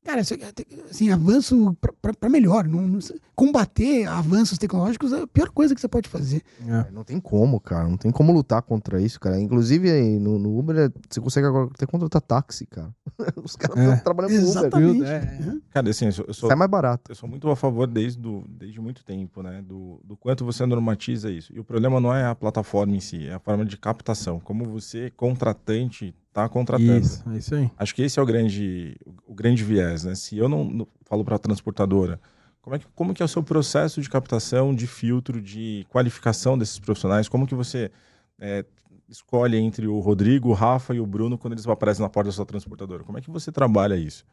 Cara, 0.03 0.19
é- 0.21 0.89
assim, 0.89 1.09
avanço 1.11 1.77
para 2.19 2.29
melhor. 2.29 2.67
Não, 2.67 2.81
não 2.81 2.99
combater 3.35 4.05
avanços 4.05 4.57
tecnológicos 4.57 5.11
é 5.13 5.21
a 5.21 5.27
pior 5.27 5.49
coisa 5.49 5.73
que 5.73 5.81
você 5.81 5.87
pode 5.87 6.07
fazer. 6.09 6.43
É. 6.67 6.91
Não 6.91 7.03
tem 7.03 7.19
como, 7.19 7.59
cara. 7.59 7.87
Não 7.87 7.97
tem 7.97 8.11
como 8.11 8.31
lutar 8.31 8.61
contra 8.61 9.01
isso, 9.01 9.19
cara. 9.19 9.39
Inclusive, 9.39 9.89
aí, 9.89 10.19
no, 10.19 10.37
no 10.37 10.57
Uber, 10.59 10.75
é- 10.77 10.89
você 11.09 11.19
consegue 11.21 11.47
agora 11.47 11.69
até 11.73 11.85
contratar 11.85 12.21
táxi, 12.21 12.65
cara. 12.65 12.93
Os 13.43 13.55
caras 13.55 13.77
É. 13.77 13.83
estão 13.89 14.03
trabalhando 14.03 14.31
com 14.31 14.37
Uber. 14.49 14.57
Exatamente. 14.61 15.03
É. 15.05 15.37
Uhum. 15.49 15.61
Cara, 15.71 15.89
assim, 15.89 16.05
eu 16.05 16.11
sou, 16.11 16.25
eu 16.27 16.33
sou- 16.33 16.49
Sai 16.49 16.57
mais 16.57 16.69
barato. 16.69 17.11
eu 17.11 17.15
sou 17.15 17.27
muito 17.29 17.49
a 17.49 17.55
favor 17.55 17.87
desde, 17.87 18.19
do, 18.19 18.43
desde 18.47 18.79
muito 18.81 19.03
tempo, 19.05 19.41
né? 19.41 19.61
Do, 19.65 19.99
do 20.03 20.15
quanto 20.17 20.43
você 20.45 20.65
normatiza 20.65 21.31
isso. 21.31 21.51
E 21.55 21.59
o 21.59 21.63
problema 21.63 21.99
não 21.99 22.13
é 22.13 22.25
a 22.25 22.35
plataforma 22.35 22.95
em 22.95 22.99
si, 22.99 23.27
é 23.27 23.33
a 23.33 23.39
forma 23.39 23.65
de 23.65 23.77
captação. 23.77 24.39
Como 24.39 24.65
você, 24.65 25.09
contratante, 25.15 26.13
está 26.33 26.49
contratando. 26.49 26.99
Isso, 26.99 27.23
é 27.29 27.37
isso 27.37 27.55
aí. 27.55 27.71
Acho 27.77 27.93
que 27.93 28.01
esse 28.01 28.19
é 28.19 28.21
o 28.21 28.25
grande, 28.25 28.97
o 29.27 29.35
grande 29.35 29.63
viés, 29.63 30.03
né? 30.03 30.15
Se 30.15 30.35
eu 30.35 30.49
não, 30.49 30.63
não 30.63 30.87
falo 31.05 31.23
para 31.23 31.35
a 31.35 31.39
transportadora, 31.39 32.19
como 32.59 32.75
é, 32.75 32.79
que, 32.79 32.87
como 32.95 33.13
que 33.13 33.21
é 33.21 33.25
o 33.25 33.29
seu 33.29 33.43
processo 33.43 34.01
de 34.01 34.09
captação, 34.09 34.73
de 34.73 34.87
filtro, 34.87 35.39
de 35.39 35.85
qualificação 35.89 36.57
desses 36.57 36.79
profissionais? 36.79 37.29
Como 37.29 37.45
que 37.45 37.53
você 37.53 37.91
é, 38.39 38.65
escolhe 39.07 39.57
entre 39.57 39.85
o 39.87 39.99
Rodrigo, 39.99 40.49
o 40.49 40.53
Rafa 40.53 40.95
e 40.95 40.99
o 40.99 41.05
Bruno 41.05 41.37
quando 41.37 41.53
eles 41.53 41.67
aparecem 41.67 42.01
na 42.01 42.09
porta 42.09 42.29
da 42.29 42.33
sua 42.33 42.45
transportadora? 42.45 43.03
Como 43.03 43.17
é 43.17 43.21
que 43.21 43.29
você 43.29 43.51
trabalha 43.51 43.95
isso? 43.95 44.25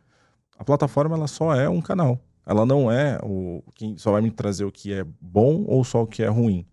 A 0.58 0.64
plataforma 0.64 1.16
ela 1.16 1.26
só 1.26 1.54
é 1.54 1.68
um 1.68 1.82
canal. 1.82 2.18
Ela 2.46 2.64
não 2.64 2.90
é 2.90 3.18
o 3.22 3.62
quem 3.74 3.98
só 3.98 4.12
vai 4.12 4.22
me 4.22 4.30
trazer 4.30 4.64
o 4.64 4.72
que 4.72 4.92
é 4.92 5.04
bom 5.20 5.64
ou 5.66 5.84
só 5.84 6.02
o 6.02 6.06
que 6.06 6.22
é 6.22 6.28
ruim. 6.28 6.66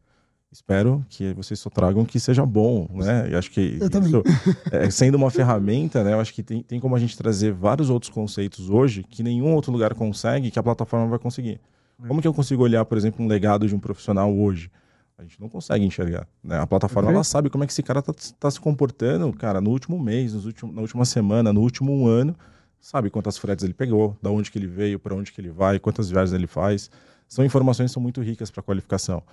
Espero 0.51 1.05
que 1.09 1.33
vocês 1.33 1.59
só 1.59 1.69
tragam 1.69 2.05
que 2.05 2.19
seja 2.19 2.45
bom, 2.45 2.87
né? 2.93 3.27
Eu 3.29 3.37
acho 3.37 3.51
que 3.51 3.77
Eu 3.81 3.89
também. 3.89 4.09
isso, 4.09 4.23
é, 4.71 4.89
sendo 4.89 5.15
uma 5.15 5.29
ferramenta, 5.29 6.03
né? 6.03 6.13
Eu 6.13 6.19
acho 6.19 6.33
que 6.33 6.41
tem, 6.41 6.63
tem 6.63 6.79
como 6.79 6.95
a 6.95 6.99
gente 6.99 7.17
trazer 7.17 7.51
vários 7.51 7.89
outros 7.89 8.09
conceitos 8.09 8.69
hoje 8.69 9.03
que 9.03 9.21
nenhum 9.21 9.53
outro 9.53 9.71
lugar 9.71 9.93
consegue, 9.93 10.49
que 10.49 10.57
a 10.57 10.63
plataforma 10.63 11.07
vai 11.07 11.19
conseguir. 11.19 11.59
Como 12.07 12.21
que 12.21 12.27
eu 12.27 12.33
consigo 12.33 12.63
olhar, 12.63 12.85
por 12.85 12.97
exemplo, 12.97 13.25
um 13.25 13.27
legado 13.27 13.67
de 13.67 13.75
um 13.75 13.79
profissional 13.79 14.33
hoje? 14.33 14.71
A 15.17 15.23
gente 15.23 15.41
não 15.41 15.49
consegue 15.49 15.83
enxergar. 15.83 16.27
Né? 16.43 16.59
A 16.59 16.67
plataforma 16.67 17.11
ela 17.11 17.23
sabe 17.23 17.49
como 17.49 17.63
é 17.63 17.67
que 17.67 17.73
esse 17.73 17.81
cara 17.81 18.03
tá, 18.03 18.13
tá 18.39 18.51
se 18.51 18.59
comportando, 18.59 19.33
cara, 19.33 19.59
no 19.59 19.71
último 19.71 19.99
mês, 19.99 20.33
nos 20.33 20.45
últimos, 20.45 20.75
na 20.75 20.81
última 20.81 21.05
semana, 21.05 21.51
no 21.51 21.61
último 21.61 22.07
ano. 22.07 22.35
Sabe 22.79 23.09
quantas 23.09 23.37
fretes 23.37 23.65
ele 23.65 23.73
pegou, 23.73 24.15
da 24.21 24.29
onde 24.29 24.51
que 24.51 24.59
ele 24.59 24.67
veio, 24.67 24.99
para 24.99 25.15
onde 25.15 25.31
que 25.31 25.41
ele 25.41 25.49
vai, 25.49 25.79
quantas 25.79 26.09
viagens 26.09 26.33
ele 26.33 26.45
faz. 26.45 26.91
São 27.27 27.43
informações 27.43 27.89
que 27.89 27.93
são 27.93 28.01
muito 28.01 28.21
ricas 28.21 28.51
para 28.51 28.61
qualificação. 28.61 29.23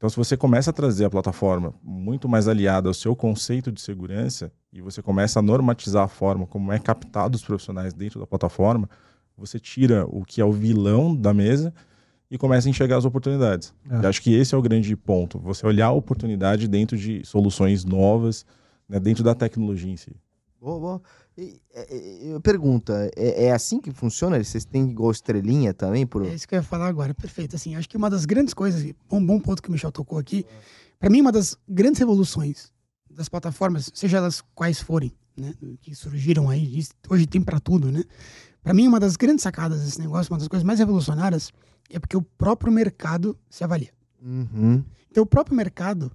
Então, 0.00 0.08
se 0.08 0.16
você 0.16 0.34
começa 0.34 0.70
a 0.70 0.72
trazer 0.72 1.04
a 1.04 1.10
plataforma 1.10 1.74
muito 1.82 2.26
mais 2.26 2.48
aliada 2.48 2.88
ao 2.88 2.94
seu 2.94 3.14
conceito 3.14 3.70
de 3.70 3.82
segurança 3.82 4.50
e 4.72 4.80
você 4.80 5.02
começa 5.02 5.38
a 5.38 5.42
normatizar 5.42 6.04
a 6.04 6.08
forma 6.08 6.46
como 6.46 6.72
é 6.72 6.78
captado 6.78 7.36
os 7.36 7.44
profissionais 7.44 7.92
dentro 7.92 8.18
da 8.18 8.26
plataforma, 8.26 8.88
você 9.36 9.60
tira 9.60 10.06
o 10.08 10.24
que 10.24 10.40
é 10.40 10.44
o 10.44 10.52
vilão 10.52 11.14
da 11.14 11.34
mesa 11.34 11.70
e 12.30 12.38
começa 12.38 12.66
a 12.66 12.70
enxergar 12.70 12.96
as 12.96 13.04
oportunidades. 13.04 13.74
É. 13.90 14.06
Acho 14.06 14.22
que 14.22 14.32
esse 14.32 14.54
é 14.54 14.58
o 14.58 14.62
grande 14.62 14.96
ponto. 14.96 15.38
Você 15.40 15.66
olhar 15.66 15.88
a 15.88 15.92
oportunidade 15.92 16.66
dentro 16.66 16.96
de 16.96 17.22
soluções 17.26 17.84
novas, 17.84 18.46
né, 18.88 18.98
dentro 18.98 19.22
da 19.22 19.34
tecnologia 19.34 19.92
em 19.92 19.98
si. 19.98 20.16
Boa, 20.58 20.80
boa. 20.80 21.02
É, 21.40 21.94
é, 21.94 22.34
eu 22.34 22.40
pergunta, 22.40 23.10
é, 23.16 23.46
é 23.46 23.52
assim 23.52 23.80
que 23.80 23.90
funciona? 23.90 24.42
Vocês 24.42 24.64
têm 24.64 24.90
igual 24.90 25.10
estrelinha 25.10 25.72
também? 25.72 26.06
Por... 26.06 26.26
É 26.26 26.34
isso 26.34 26.46
que 26.46 26.54
eu 26.54 26.58
ia 26.58 26.62
falar 26.62 26.86
agora, 26.86 27.14
perfeito. 27.14 27.56
Assim, 27.56 27.74
acho 27.74 27.88
que 27.88 27.96
uma 27.96 28.10
das 28.10 28.26
grandes 28.26 28.52
coisas, 28.52 28.92
um 29.10 29.24
bom 29.24 29.40
ponto 29.40 29.62
que 29.62 29.68
o 29.68 29.72
Michel 29.72 29.90
tocou 29.90 30.18
aqui, 30.18 30.44
para 30.98 31.08
mim, 31.08 31.22
uma 31.22 31.32
das 31.32 31.56
grandes 31.66 31.98
revoluções 31.98 32.70
das 33.10 33.28
plataformas, 33.28 33.90
seja 33.94 34.18
elas 34.18 34.42
quais 34.54 34.80
forem, 34.80 35.12
né, 35.36 35.54
que 35.80 35.94
surgiram 35.94 36.50
aí, 36.50 36.84
hoje 37.08 37.26
tem 37.26 37.40
para 37.40 37.58
tudo, 37.58 37.90
né? 37.90 38.04
Para 38.62 38.74
mim, 38.74 38.86
uma 38.86 39.00
das 39.00 39.16
grandes 39.16 39.42
sacadas 39.42 39.82
desse 39.82 39.98
negócio, 39.98 40.32
uma 40.32 40.38
das 40.38 40.48
coisas 40.48 40.64
mais 40.64 40.78
revolucionárias, 40.78 41.50
é 41.88 41.98
porque 41.98 42.16
o 42.16 42.22
próprio 42.22 42.70
mercado 42.70 43.36
se 43.48 43.64
avalia. 43.64 43.90
Uhum. 44.22 44.84
Então, 45.10 45.22
o 45.22 45.26
próprio 45.26 45.56
mercado 45.56 46.12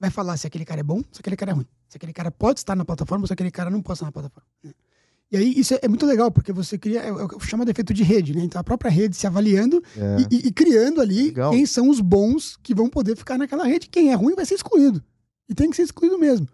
vai 0.00 0.10
falar 0.10 0.36
se 0.38 0.46
aquele 0.46 0.64
cara 0.64 0.80
é 0.80 0.82
bom, 0.82 1.02
se 1.12 1.20
aquele 1.20 1.36
cara 1.36 1.50
é 1.52 1.54
ruim. 1.54 1.66
Se 1.88 1.96
aquele 1.98 2.12
cara 2.12 2.30
pode 2.30 2.60
estar 2.60 2.74
na 2.74 2.84
plataforma 2.84 3.22
ou 3.24 3.26
se 3.26 3.32
aquele 3.32 3.50
cara 3.50 3.68
não 3.70 3.82
pode 3.82 3.96
estar 3.98 4.06
na 4.06 4.12
plataforma. 4.12 4.48
Né? 4.64 4.72
E 5.32 5.36
aí, 5.36 5.52
isso 5.56 5.74
é, 5.80 5.86
muito 5.86 6.04
legal, 6.06 6.28
porque 6.30 6.52
você 6.52 6.76
cria, 6.76 7.00
é, 7.02 7.12
o 7.12 7.28
que 7.38 7.46
chama 7.46 7.64
de 7.64 7.70
efeito 7.70 7.94
de 7.94 8.02
rede, 8.02 8.34
né? 8.34 8.42
Então, 8.42 8.60
a 8.60 8.64
própria 8.64 8.90
rede 8.90 9.16
se 9.16 9.26
avaliando 9.28 9.80
É. 9.96 10.16
e, 10.28 10.36
e- 10.38 10.48
e 10.48 10.52
criando 10.52 11.00
ali 11.00 11.26
Legal. 11.26 11.52
quem 11.52 11.64
são 11.66 11.88
os 11.88 12.00
bons 12.00 12.56
que 12.62 12.74
vão 12.74 12.88
poder 12.88 13.14
ficar 13.16 13.38
naquela 13.38 13.64
rede. 13.64 13.88
Quem 13.88 14.10
é 14.10 14.14
ruim 14.14 14.34
vai 14.34 14.44
ser 14.44 14.54
excluído. 14.54 15.00
E 15.48 15.54
tem 15.54 15.70
que 15.70 15.76
ser 15.76 15.82
excluído 15.82 16.18
mesmo. 16.18 16.48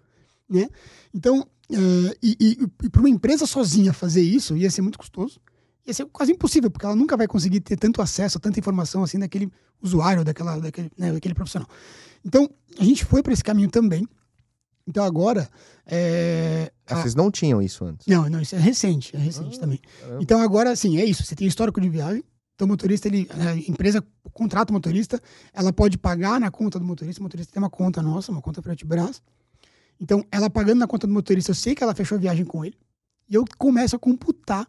Né? 0.49 0.69
Então, 1.15 1.47
eh, 1.73 2.17
e, 2.23 2.67
para 2.91 3.01
uma 3.01 3.09
empresa 3.09 3.47
sozinha 3.47 3.93
fazer 3.95 4.21
isso 4.23 4.55
ia 4.57 4.71
ser 4.71 4.83
muito 4.83 4.99
custoso. 4.99 5.41
Ia 5.87 5.95
ser 5.95 6.07
quase 6.07 6.33
impossível, 6.33 6.71
porque 6.71 6.85
ela 6.85 6.97
nunca 6.97 7.17
vai 7.17 7.27
conseguir 7.29 7.61
ter 7.61 7.77
tanto 7.77 8.03
acesso 8.03 8.39
a 8.39 8.41
tanta 8.41 8.59
informação 8.59 9.03
assim 9.05 9.19
daquele 9.19 9.51
usuário, 9.81 10.25
daquela, 10.25 10.59
daquele, 10.59 10.91
né, 10.99 11.13
daquele 11.13 11.35
profissional. 11.35 11.69
Então, 12.25 12.51
a 12.79 12.83
gente 12.85 13.05
foi 13.05 13.23
para 13.23 13.33
esse 13.33 13.45
caminho 13.45 13.71
também. 13.71 14.07
Então, 14.89 15.05
agora. 15.05 15.49
eh, 15.87 16.71
Ah, 16.89 16.95
a- 16.95 17.03
Vocês 17.03 17.15
não 17.15 17.31
tinham 17.31 17.61
isso 17.63 17.85
antes. 17.85 18.07
não, 18.07 18.29
não, 18.29 18.41
isso 18.41 18.55
é 18.55 18.59
recente, 18.59 19.15
é 19.17 19.19
recente 19.19 19.57
Ah, 19.57 19.61
também. 19.61 19.81
caramba. 20.01 20.23
Então 20.23 20.41
agora, 20.41 20.71
assim, 20.71 20.99
é 20.99 21.05
isso. 21.05 21.25
Você 21.25 21.35
tem 21.35 21.47
histórico 21.47 21.81
de 21.81 21.89
viagem. 21.89 22.23
Então 22.55 22.65
o 22.67 22.69
motorista, 22.69 23.07
ele, 23.09 23.29
a 23.31 23.55
empresa 23.71 24.03
contrata 24.33 24.71
o 24.73 24.75
motorista, 24.75 25.21
ela 25.53 25.73
pode 25.73 25.99
pagar 25.99 26.39
na 26.41 26.51
conta 26.51 26.79
do 26.79 26.85
motorista. 26.85 27.21
O 27.21 27.25
motorista 27.25 27.53
tem 27.53 27.61
uma 27.63 27.69
conta 27.71 28.01
nossa, 28.03 28.31
uma 28.33 28.41
conta 28.41 28.63
Fretbras. 28.63 29.21
Então, 30.01 30.25
ela 30.31 30.49
pagando 30.49 30.79
na 30.79 30.87
conta 30.87 31.07
do 31.07 31.13
motorista, 31.13 31.51
eu 31.51 31.55
sei 31.55 31.75
que 31.75 31.83
ela 31.83 31.95
fechou 31.95 32.17
a 32.17 32.21
viagem 32.21 32.45
com 32.45 32.65
ele. 32.65 32.77
E 33.29 33.35
eu 33.35 33.45
começo 33.59 33.97
a 33.97 33.99
computar 33.99 34.67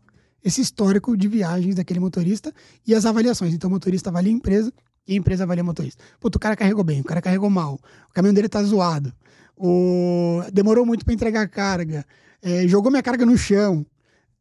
esse 0.47 0.61
histórico 0.61 1.17
de 1.17 1.27
viagens 1.27 1.75
daquele 1.75 1.99
motorista 1.99 2.53
e 2.85 2.95
as 2.95 3.05
avaliações. 3.05 3.53
Então, 3.53 3.69
o 3.69 3.73
motorista 3.73 4.09
avalia 4.09 4.31
a 4.31 4.35
empresa 4.35 4.73
e 5.05 5.13
a 5.13 5.15
empresa 5.17 5.43
avalia 5.43 5.61
o 5.61 5.65
motorista. 5.65 6.01
Puta, 6.19 6.37
o 6.37 6.39
cara 6.39 6.55
carregou 6.55 6.85
bem, 6.85 7.01
o 7.01 7.03
cara 7.03 7.21
carregou 7.21 7.49
mal, 7.49 7.79
o 8.09 8.13
caminhão 8.13 8.33
dele 8.33 8.47
tá 8.47 8.63
zoado, 8.63 9.13
o... 9.57 10.41
demorou 10.53 10.85
muito 10.85 11.03
para 11.03 11.13
entregar 11.13 11.41
a 11.41 11.47
carga, 11.47 12.05
é, 12.41 12.65
jogou 12.67 12.89
minha 12.89 13.03
carga 13.03 13.25
no 13.25 13.37
chão. 13.37 13.85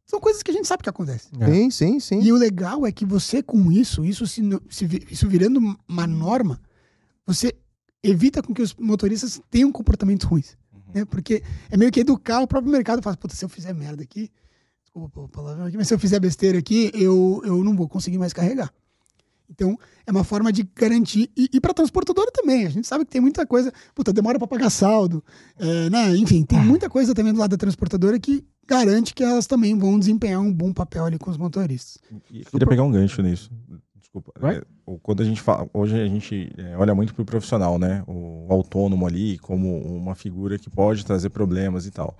São 0.05 0.21
coisas 0.21 0.41
que 0.41 0.49
a 0.49 0.53
gente 0.53 0.65
sabe 0.65 0.81
que 0.81 0.89
acontece. 0.89 1.27
É. 1.37 1.45
Sim, 1.45 1.69
sim, 1.69 1.99
sim. 1.99 2.21
E 2.21 2.31
o 2.31 2.37
legal 2.37 2.85
é 2.85 2.91
que 2.93 3.05
você, 3.05 3.43
com 3.43 3.69
isso, 3.69 4.05
isso, 4.05 4.25
se, 4.25 4.41
se 4.69 4.85
isso 5.11 5.27
virando 5.27 5.59
uma 5.85 6.07
norma, 6.07 6.61
você 7.25 7.53
evita 8.01 8.41
com 8.41 8.53
que 8.53 8.61
os 8.61 8.73
motoristas 8.75 9.41
tenham 9.51 9.69
comportamentos 9.69 10.25
ruins. 10.25 10.55
Né? 10.93 11.03
Porque 11.03 11.43
é 11.69 11.75
meio 11.75 11.91
que 11.91 11.99
educar 11.99 12.39
o 12.39 12.47
próprio 12.47 12.71
mercado. 12.71 13.01
Fala, 13.01 13.17
puta, 13.17 13.35
se 13.35 13.43
eu 13.43 13.49
fizer 13.49 13.73
merda 13.73 14.01
aqui, 14.01 14.31
desculpa 14.97 15.21
o 15.21 15.29
palavrão 15.29 15.65
aqui, 15.65 15.77
mas 15.77 15.87
se 15.87 15.93
eu 15.93 15.99
fizer 15.99 16.19
besteira 16.19 16.57
aqui, 16.57 16.91
eu, 16.93 17.41
eu 17.45 17.63
não 17.63 17.75
vou 17.75 17.87
conseguir 17.87 18.17
mais 18.17 18.33
carregar. 18.33 18.73
Então, 19.49 19.77
é 20.05 20.11
uma 20.11 20.23
forma 20.25 20.51
de 20.51 20.67
garantir. 20.75 21.29
E, 21.37 21.49
e 21.53 21.61
para 21.61 21.73
transportadora 21.73 22.29
também. 22.33 22.65
A 22.65 22.69
gente 22.69 22.85
sabe 22.85 23.05
que 23.05 23.11
tem 23.11 23.21
muita 23.21 23.45
coisa. 23.47 23.71
Puta, 23.95 24.11
demora 24.11 24.37
para 24.37 24.47
pagar 24.47 24.69
saldo. 24.69 25.23
é, 25.57 25.89
né? 25.89 26.17
Enfim, 26.17 26.43
tem 26.43 26.59
muita 26.59 26.89
coisa 26.89 27.13
também 27.15 27.31
do 27.31 27.39
lado 27.39 27.51
da 27.51 27.57
transportadora 27.57 28.19
que 28.19 28.43
garante 28.67 29.13
que 29.13 29.23
elas 29.23 29.47
também 29.47 29.77
vão 29.77 29.97
desempenhar 29.97 30.41
um 30.41 30.51
bom 30.53 30.73
papel 30.73 31.05
ali 31.05 31.17
com 31.17 31.31
os 31.31 31.37
motoristas. 31.37 31.97
E 32.29 32.39
eu 32.41 32.45
queria 32.51 32.67
pegar 32.67 32.83
um 32.83 32.91
gancho 32.91 33.21
nisso. 33.21 33.49
Desculpa. 33.95 34.33
É, 34.49 34.61
o- 34.85 34.99
quando 34.99 35.21
a 35.21 35.25
gente 35.25 35.41
fala, 35.41 35.69
hoje 35.73 35.95
a 35.97 36.07
gente 36.07 36.51
é, 36.57 36.75
olha 36.75 36.93
muito 36.93 37.13
pro 37.15 37.23
profissional, 37.23 37.79
né? 37.79 38.03
O 38.05 38.47
autônomo 38.49 39.07
ali 39.07 39.37
como 39.37 39.77
uma 39.79 40.13
figura 40.15 40.59
que 40.59 40.69
pode 40.69 41.05
trazer 41.05 41.29
problemas 41.29 41.85
e 41.85 41.91
tal. 41.91 42.17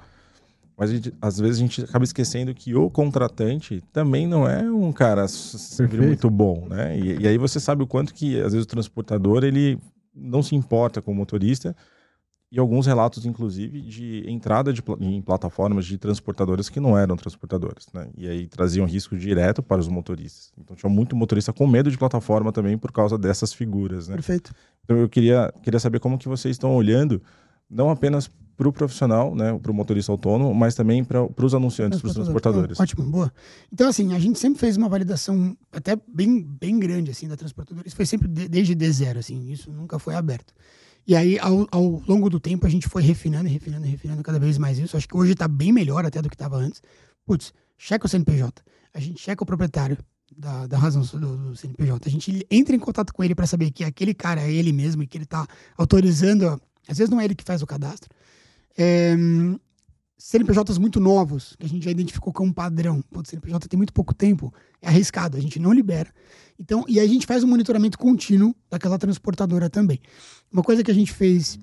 Mas 0.78 0.91
gente- 0.91 1.13
às 1.19 1.39
vezes 1.39 1.57
a 1.57 1.59
gente 1.61 1.82
acaba 1.84 2.05
esquecendo 2.05 2.53
que 2.53 2.75
o 2.75 2.89
contratante 2.89 3.82
também 3.91 4.28
não 4.28 4.47
é 4.47 4.61
um 4.71 4.93
cara 4.93 5.25
Perfeito. 5.25 5.97
muito 5.97 6.30
bom, 6.30 6.67
né? 6.69 6.97
E, 6.97 7.21
e 7.23 7.28
aí 7.28 7.38
você 7.38 7.59
sabe 7.59 7.82
o 7.82 7.88
quanto 7.88 8.13
que 8.13 8.39
às 8.39 8.53
vezes 8.53 8.65
o 8.65 8.67
transportador 8.69 9.43
ele 9.43 9.80
não 10.13 10.43
se 10.43 10.55
importa 10.55 11.01
com 11.01 11.11
o 11.11 11.15
motorista 11.15 11.75
e 12.51 12.59
alguns 12.59 12.86
relatos, 12.86 13.25
inclusive, 13.25 13.82
de 13.82 14.23
entrada 14.30 14.71
de, 14.71 14.82
em 15.01 15.21
plataformas 15.21 15.86
de 15.86 15.97
transportadoras 15.97 16.69
que 16.69 16.80
não 16.80 16.97
eram 16.97 17.17
transportadoras, 17.17 17.88
né? 17.93 18.07
E 18.15 18.28
aí 18.28 18.47
traziam 18.47 18.86
risco 18.86 19.17
direto 19.17 19.61
para 19.61 19.82
os 19.82 19.88
motoristas. 19.89 20.53
Então 20.57 20.75
tinha 20.75 20.89
muito 20.89 21.15
motorista 21.15 21.51
com 21.51 21.67
medo 21.67 21.91
de 21.91 21.97
plataforma 21.97 22.51
também 22.53 22.78
por 22.78 22.91
causa 22.91 23.17
dessas 23.17 23.51
figuras, 23.51 24.07
né? 24.07 24.15
Perfeito. 24.15 24.53
Então 24.84 24.95
eu 24.95 25.09
queria, 25.09 25.51
queria 25.61 25.80
saber 25.80 25.99
como 25.99 26.17
que 26.17 26.30
vocês 26.30 26.53
estão 26.55 26.73
olhando, 26.73 27.21
não 27.69 27.89
apenas 27.89 28.32
para 28.58 28.68
o 28.68 28.74
profissional, 28.74 29.36
né, 29.36 29.58
para 29.62 29.72
o 29.72 29.74
motorista 29.74 30.12
autônomo, 30.12 30.53
mas 30.53 30.74
também 30.74 31.03
para 31.03 31.24
os 31.45 31.53
anunciantes, 31.53 32.01
para 32.01 32.08
os 32.08 32.14
transportadores. 32.16 32.80
Ah, 32.80 32.84
Ótimo, 32.84 33.03
boa. 33.05 33.32
Então, 33.72 33.88
assim, 33.88 34.14
a 34.16 34.20
gente 34.20 34.39
sempre 34.39 34.60
fez 34.60 34.76
uma 34.78 34.89
validação 34.89 35.55
até 35.72 35.95
bem, 36.08 36.41
bem 36.43 36.80
grande, 36.80 37.12
assim, 37.12 37.28
da 37.28 37.38
transportadora. 37.38 37.88
Isso 37.88 37.95
foi 37.95 38.05
sempre 38.08 38.28
de- 38.28 38.47
desde 38.47 38.76
D0, 38.76 39.18
assim, 39.20 39.51
isso 39.51 39.72
nunca 39.72 39.99
foi 39.99 40.16
aberto. 40.16 40.53
E 41.05 41.16
aí, 41.16 41.38
ao, 41.39 41.68
ao 41.72 42.03
longo 42.08 42.30
do 42.30 42.39
tempo, 42.39 42.66
a 42.66 42.70
gente 42.70 42.89
foi 42.89 43.01
refinando, 43.03 43.47
refinando, 43.47 43.86
refinando 43.86 44.24
cada 44.24 44.39
vez 44.39 44.58
mais 44.58 44.78
isso. 44.80 44.97
Acho 44.97 45.08
que 45.08 45.16
hoje 45.16 45.34
está 45.34 45.47
bem 45.47 45.72
melhor 45.72 46.03
até 46.05 46.22
do 46.22 46.28
que 46.28 46.36
estava 46.36 46.58
antes. 46.58 46.82
Putz, 47.26 47.53
checa 47.78 48.05
o 48.08 48.10
CNPJ. 48.10 48.62
A 48.93 48.99
gente 48.99 49.22
checa 49.22 49.43
o 49.43 49.45
proprietário 49.45 49.97
da, 50.36 50.66
da 50.68 50.78
razão 50.78 51.03
do, 51.03 51.38
do 51.38 51.55
CNPJ. 51.55 52.10
A 52.10 52.12
gente 52.12 52.45
entra 52.51 52.76
em 52.76 52.80
contato 52.80 53.14
com 53.14 53.24
ele 53.24 53.36
para 53.36 53.45
saber 53.45 53.70
que 53.72 53.84
aquele 53.86 54.14
cara 54.14 54.41
é 54.41 54.51
ele 54.51 54.74
mesmo 54.74 55.03
e 55.03 55.08
que 55.08 55.16
ele 55.16 55.24
está 55.24 55.47
autorizando. 55.78 56.60
Às 56.88 56.97
vezes 56.97 57.10
não 57.10 57.22
é 57.22 57.26
ele 57.26 57.36
que 57.36 57.43
faz 57.43 57.62
o 57.62 57.68
cadastro. 57.68 58.10
É, 58.78 59.15
CNPJs 60.17 60.78
muito 60.78 60.99
novos, 60.99 61.55
que 61.57 61.65
a 61.65 61.69
gente 61.69 61.86
já 61.86 61.91
identificou 61.91 62.34
como 62.34 62.49
um 62.49 62.53
padrão. 62.53 63.01
Putz, 63.01 63.30
CNPJ 63.30 63.67
tem 63.67 63.78
muito 63.78 63.93
pouco 63.93 64.13
tempo, 64.13 64.53
é 64.82 64.88
arriscado, 64.88 65.38
a 65.38 65.39
gente 65.39 65.59
não 65.59 65.71
libera. 65.71 66.11
Então, 66.59 66.84
e 66.88 66.99
a 66.99 67.07
gente 67.07 67.25
faz 67.25 67.43
um 67.43 67.47
monitoramento 67.47 67.97
contínuo 67.97 68.55
daquela 68.69 68.97
transportadora 68.97 69.69
também. 69.69 70.01
Uma 70.51 70.63
coisa 70.63 70.84
que 70.84 70.89
a 70.89 70.93
gente 70.93 71.13
fez, 71.13 71.59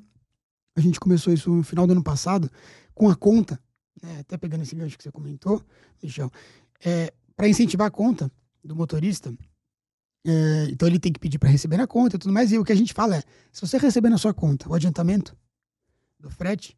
a 0.76 0.80
gente 0.80 1.00
começou 1.00 1.32
isso 1.32 1.50
no 1.50 1.64
final 1.64 1.86
do 1.86 1.92
ano 1.92 2.02
passado, 2.02 2.50
com 2.94 3.08
a 3.10 3.16
conta, 3.16 3.60
né, 4.00 4.20
até 4.20 4.36
pegando 4.36 4.62
esse 4.62 4.74
gancho 4.74 4.96
que 4.96 5.02
você 5.02 5.10
comentou, 5.10 5.60
Michel, 6.00 6.30
é, 6.84 7.12
para 7.36 7.48
incentivar 7.48 7.88
a 7.88 7.90
conta 7.90 8.30
do 8.62 8.76
motorista, 8.76 9.34
é, 10.24 10.68
então 10.70 10.86
ele 10.86 11.00
tem 11.00 11.12
que 11.12 11.18
pedir 11.18 11.38
para 11.38 11.50
receber 11.50 11.76
na 11.76 11.86
conta 11.86 12.16
e 12.16 12.18
tudo 12.18 12.32
mais, 12.32 12.52
e 12.52 12.58
o 12.58 12.64
que 12.64 12.72
a 12.72 12.76
gente 12.76 12.94
fala 12.94 13.16
é, 13.16 13.22
se 13.52 13.60
você 13.60 13.78
receber 13.78 14.08
na 14.08 14.16
sua 14.16 14.32
conta 14.32 14.68
o 14.68 14.74
adiantamento 14.74 15.36
do 16.20 16.30
frete, 16.30 16.76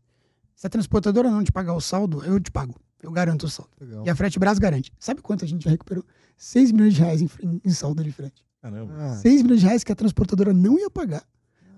se 0.57 0.67
a 0.67 0.71
transportadora 0.71 1.31
não 1.31 1.45
te 1.45 1.53
pagar 1.53 1.75
o 1.75 1.81
saldo, 1.81 2.25
eu 2.25 2.41
te 2.41 2.51
pago. 2.51 2.75
Eu 3.03 3.13
garanto 3.13 3.45
o 3.45 3.49
saldo. 3.49 3.71
Legal. 3.81 4.03
E 4.05 4.11
a 4.11 4.17
Frete 4.17 4.39
Brás 4.39 4.59
garante. 4.59 4.91
Sabe 4.99 5.21
quanto 5.23 5.45
a 5.45 5.49
gente 5.49 5.63
já 5.65 5.71
recuperou? 5.71 6.03
6 6.37 6.73
milhões 6.73 6.95
de 6.95 7.01
reais 7.03 7.23
em, 7.23 7.29
em- 7.65 7.71
saldo 7.71 8.03
de 8.03 8.11
frete. 8.11 8.43
Caramba. 8.61 8.93
Ah, 8.99 9.17
6 9.17 9.43
milhões 9.43 9.61
de 9.61 9.67
reais 9.67 9.85
que 9.85 9.93
a 9.93 9.95
transportadora 9.95 10.53
não 10.53 10.77
ia 10.79 10.91
pagar. 10.91 11.23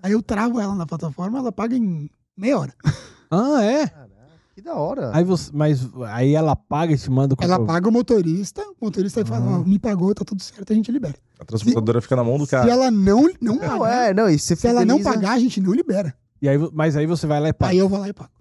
Aí 0.01 0.13
eu 0.13 0.23
travo 0.23 0.59
ela 0.59 0.73
na 0.73 0.85
plataforma, 0.87 1.37
ela 1.37 1.51
paga 1.51 1.75
em 1.75 2.09
meia 2.35 2.57
hora. 2.57 2.73
Ah, 3.31 3.61
é? 3.63 3.85
caraca, 3.87 4.09
que 4.55 4.61
da 4.63 4.73
hora. 4.73 5.11
Aí 5.15 5.23
você, 5.23 5.51
mas 5.53 5.87
aí 6.07 6.33
ela 6.33 6.55
paga 6.55 6.91
e 6.93 6.97
te 6.97 7.11
manda 7.11 7.35
o 7.35 7.37
Ela 7.43 7.63
paga 7.63 7.87
o 7.87 7.91
motorista, 7.91 8.63
o 8.81 8.85
motorista 8.85 9.23
fala, 9.23 9.45
Ah. 9.45 9.59
ó, 9.59 9.63
me 9.63 9.77
pagou, 9.77 10.15
tá 10.15 10.25
tudo 10.25 10.41
certo, 10.41 10.73
a 10.73 10.75
gente 10.75 10.91
libera. 10.91 11.13
A 11.39 11.45
transportadora 11.45 12.01
fica 12.01 12.15
na 12.15 12.23
mão 12.23 12.39
do 12.39 12.45
Se 12.45 12.51
cara. 12.51 12.67
ela 12.71 12.89
não, 12.89 13.29
não 13.39 13.55
não, 13.55 13.59
pagar, 13.59 14.09
é, 14.09 14.13
não, 14.15 14.27
e 14.27 14.39
você 14.39 14.55
se 14.55 14.65
ela 14.67 14.83
não 14.83 14.97
fideliza- 14.97 15.19
pagar, 15.21 15.33
a 15.33 15.39
gente 15.39 15.61
não 15.61 15.73
libera. 15.73 16.11
E 16.41 16.49
aí, 16.49 16.57
mas 16.73 16.95
aí 16.97 17.05
você 17.05 17.27
vai 17.27 17.39
lá 17.39 17.49
e 17.49 17.53
paga. 17.53 17.71
Aí 17.71 17.77
eu 17.77 17.87
vou 17.87 17.99
lá 17.99 18.09
e 18.09 18.13
pago. 18.13 18.31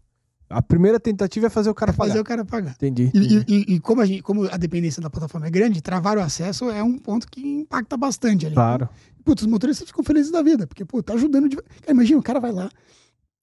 A 0.50 0.62
primeira 0.62 0.98
tentativa 0.98 1.46
é 1.46 1.50
fazer 1.50 1.68
o 1.70 1.74
cara 1.74 1.92
Pra 1.92 2.06
fazer 2.06 2.22
pagar. 2.22 2.22
o 2.22 2.24
cara 2.24 2.44
pagar. 2.44 2.70
Entendi. 2.72 3.10
E, 3.14 3.18
entendi. 3.18 3.44
e- 3.48 3.74
e- 3.74 3.80
como, 3.80 4.00
a 4.00 4.06
gente, 4.06 4.22
como 4.22 4.44
a 4.50 4.56
dependência 4.56 5.02
da 5.02 5.10
plataforma 5.10 5.46
é 5.46 5.50
grande, 5.50 5.82
travar 5.82 6.16
o 6.16 6.20
acesso 6.22 6.70
é 6.70 6.82
um 6.82 6.96
ponto 6.98 7.26
que 7.30 7.40
impacta 7.60 7.96
bastante 7.96 8.46
ali. 8.46 8.54
Claro. 8.54 8.88
Putz, 9.24 9.42
os 9.42 9.48
motoristas 9.48 9.86
ficam 9.88 10.02
felizes 10.02 10.32
da 10.32 10.42
vida, 10.42 10.66
porque, 10.66 10.84
pô, 10.86 11.02
tá 11.02 11.12
ajudando. 11.14 11.48
De... 11.50 11.56
Cara, 11.56 11.66
imagina, 11.90 12.18
o 12.18 12.22
cara 12.22 12.40
vai 12.40 12.50
lá, 12.50 12.70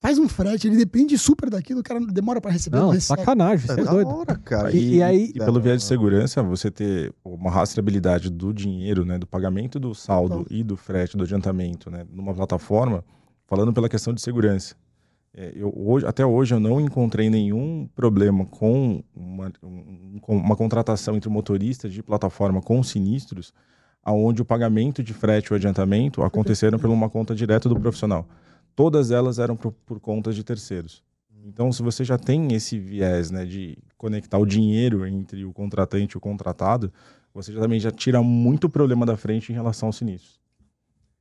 faz 0.01 0.17
um 0.17 0.27
frete, 0.27 0.67
ele 0.67 0.77
depende 0.77 1.15
super 1.15 1.47
daquilo, 1.49 1.81
o 1.81 1.83
cara 1.83 1.99
demora 1.99 2.41
pra 2.41 2.49
receber, 2.51 2.77
não, 2.77 2.89
recebe. 2.89 3.19
sacanagem, 3.19 3.65
É 3.69 3.73
você 3.75 3.81
é 3.81 3.83
da 3.83 3.91
doido. 3.91 4.07
hora, 4.09 4.35
cara. 4.37 4.71
E- 4.75 4.95
e 4.95 5.03
aí- 5.03 5.31
E 5.35 5.39
pelo 5.39 5.61
viés 5.61 5.81
de 5.81 5.87
segurança, 5.87 6.41
você 6.41 6.71
ter 6.71 7.13
uma 7.23 7.51
rastreabilidade 7.51 8.31
do 8.31 8.51
dinheiro, 8.51 9.05
né, 9.05 9.19
do 9.19 9.27
pagamento 9.27 9.79
do 9.79 9.93
saldo 9.93 10.37
Total. 10.39 10.57
e 10.57 10.63
do 10.63 10.75
frete, 10.75 11.15
do 11.15 11.23
adiantamento, 11.23 11.91
né, 11.91 12.03
numa 12.11 12.33
plataforma, 12.33 13.03
falando 13.45 13.71
pela 13.71 13.87
questão 13.87 14.11
de 14.11 14.21
segurança. 14.21 14.75
É, 15.37 15.51
eu, 15.53 15.73
hoje, 15.75 16.05
até 16.05 16.25
hoje 16.25 16.55
eu 16.55 16.59
não 16.61 16.79
encontrei 16.79 17.29
nenhum 17.29 17.89
problema 17.93 18.45
com 18.45 19.03
uma, 19.13 19.51
um- 19.61 20.17
com 20.21 20.37
uma 20.37 20.55
contratação 20.55 21.15
entre 21.17 21.29
motoristas 21.29 21.91
de 21.91 22.01
plataforma 22.01 22.61
com 22.61 22.81
sinistros, 22.81 23.53
aonde 24.01 24.41
o 24.41 24.45
pagamento 24.45 25.03
de 25.03 25.13
frete 25.13 25.51
ou 25.51 25.57
adiantamento 25.57 26.23
aconteceram 26.23 26.79
por 26.79 26.89
uma 26.89 27.09
conta 27.09 27.35
direta 27.35 27.67
do 27.67 27.77
profissional. 27.77 28.25
Todas 28.75 29.11
elas 29.11 29.37
eram 29.39 29.57
por, 29.57 29.73
por 29.85 29.99
contas 29.99 30.35
de 30.35 30.43
terceiros. 30.43 31.03
Então, 31.43 31.71
se 31.71 31.83
você 31.83 32.03
já 32.03 32.17
tem 32.17 32.53
esse 32.53 32.79
viés 32.79 33.29
né, 33.29 33.45
de 33.45 33.77
conectar 33.97 34.37
o 34.37 34.45
dinheiro 34.45 35.05
entre 35.05 35.43
o 35.43 35.51
contratante 35.53 36.13
e 36.15 36.17
o 36.17 36.21
contratado, 36.21 36.91
você 37.33 37.51
já 37.51 37.59
também 37.59 37.79
já 37.79 37.91
tira 37.91 38.21
muito 38.23 38.69
problema 38.69 39.05
da 39.05 39.17
frente 39.17 39.51
em 39.51 39.55
relação 39.55 39.89
ao 39.89 39.93
sinistro. 39.93 40.39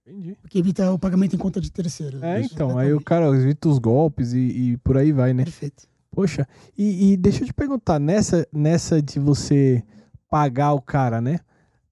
Entendi. 0.07 0.37
Porque 0.41 0.59
evita 0.59 0.91
o 0.93 0.99
pagamento 0.99 1.35
em 1.35 1.39
conta 1.39 1.61
de 1.61 1.71
terceiro. 1.71 2.25
É, 2.25 2.41
Isso, 2.41 2.55
então, 2.55 2.77
aí 2.79 2.93
o 2.93 3.01
cara 3.01 3.27
evita 3.29 3.69
os 3.69 3.79
golpes 3.79 4.33
e, 4.33 4.39
e 4.39 4.77
por 4.79 4.99
aí 4.99 5.13
vai, 5.13 5.33
né? 5.33 5.45
Perfeito. 5.45 5.89
Poxa, 6.11 6.47
e, 6.77 7.13
e 7.13 7.17
deixa 7.17 7.43
eu 7.43 7.47
te 7.47 7.53
perguntar, 7.55 7.99
nessa, 7.99 8.47
nessa 8.53 9.03
de 9.03 9.19
você 9.19 9.83
pagar 10.29 10.73
o 10.73 10.81
cara, 10.81 11.21
né? 11.21 11.41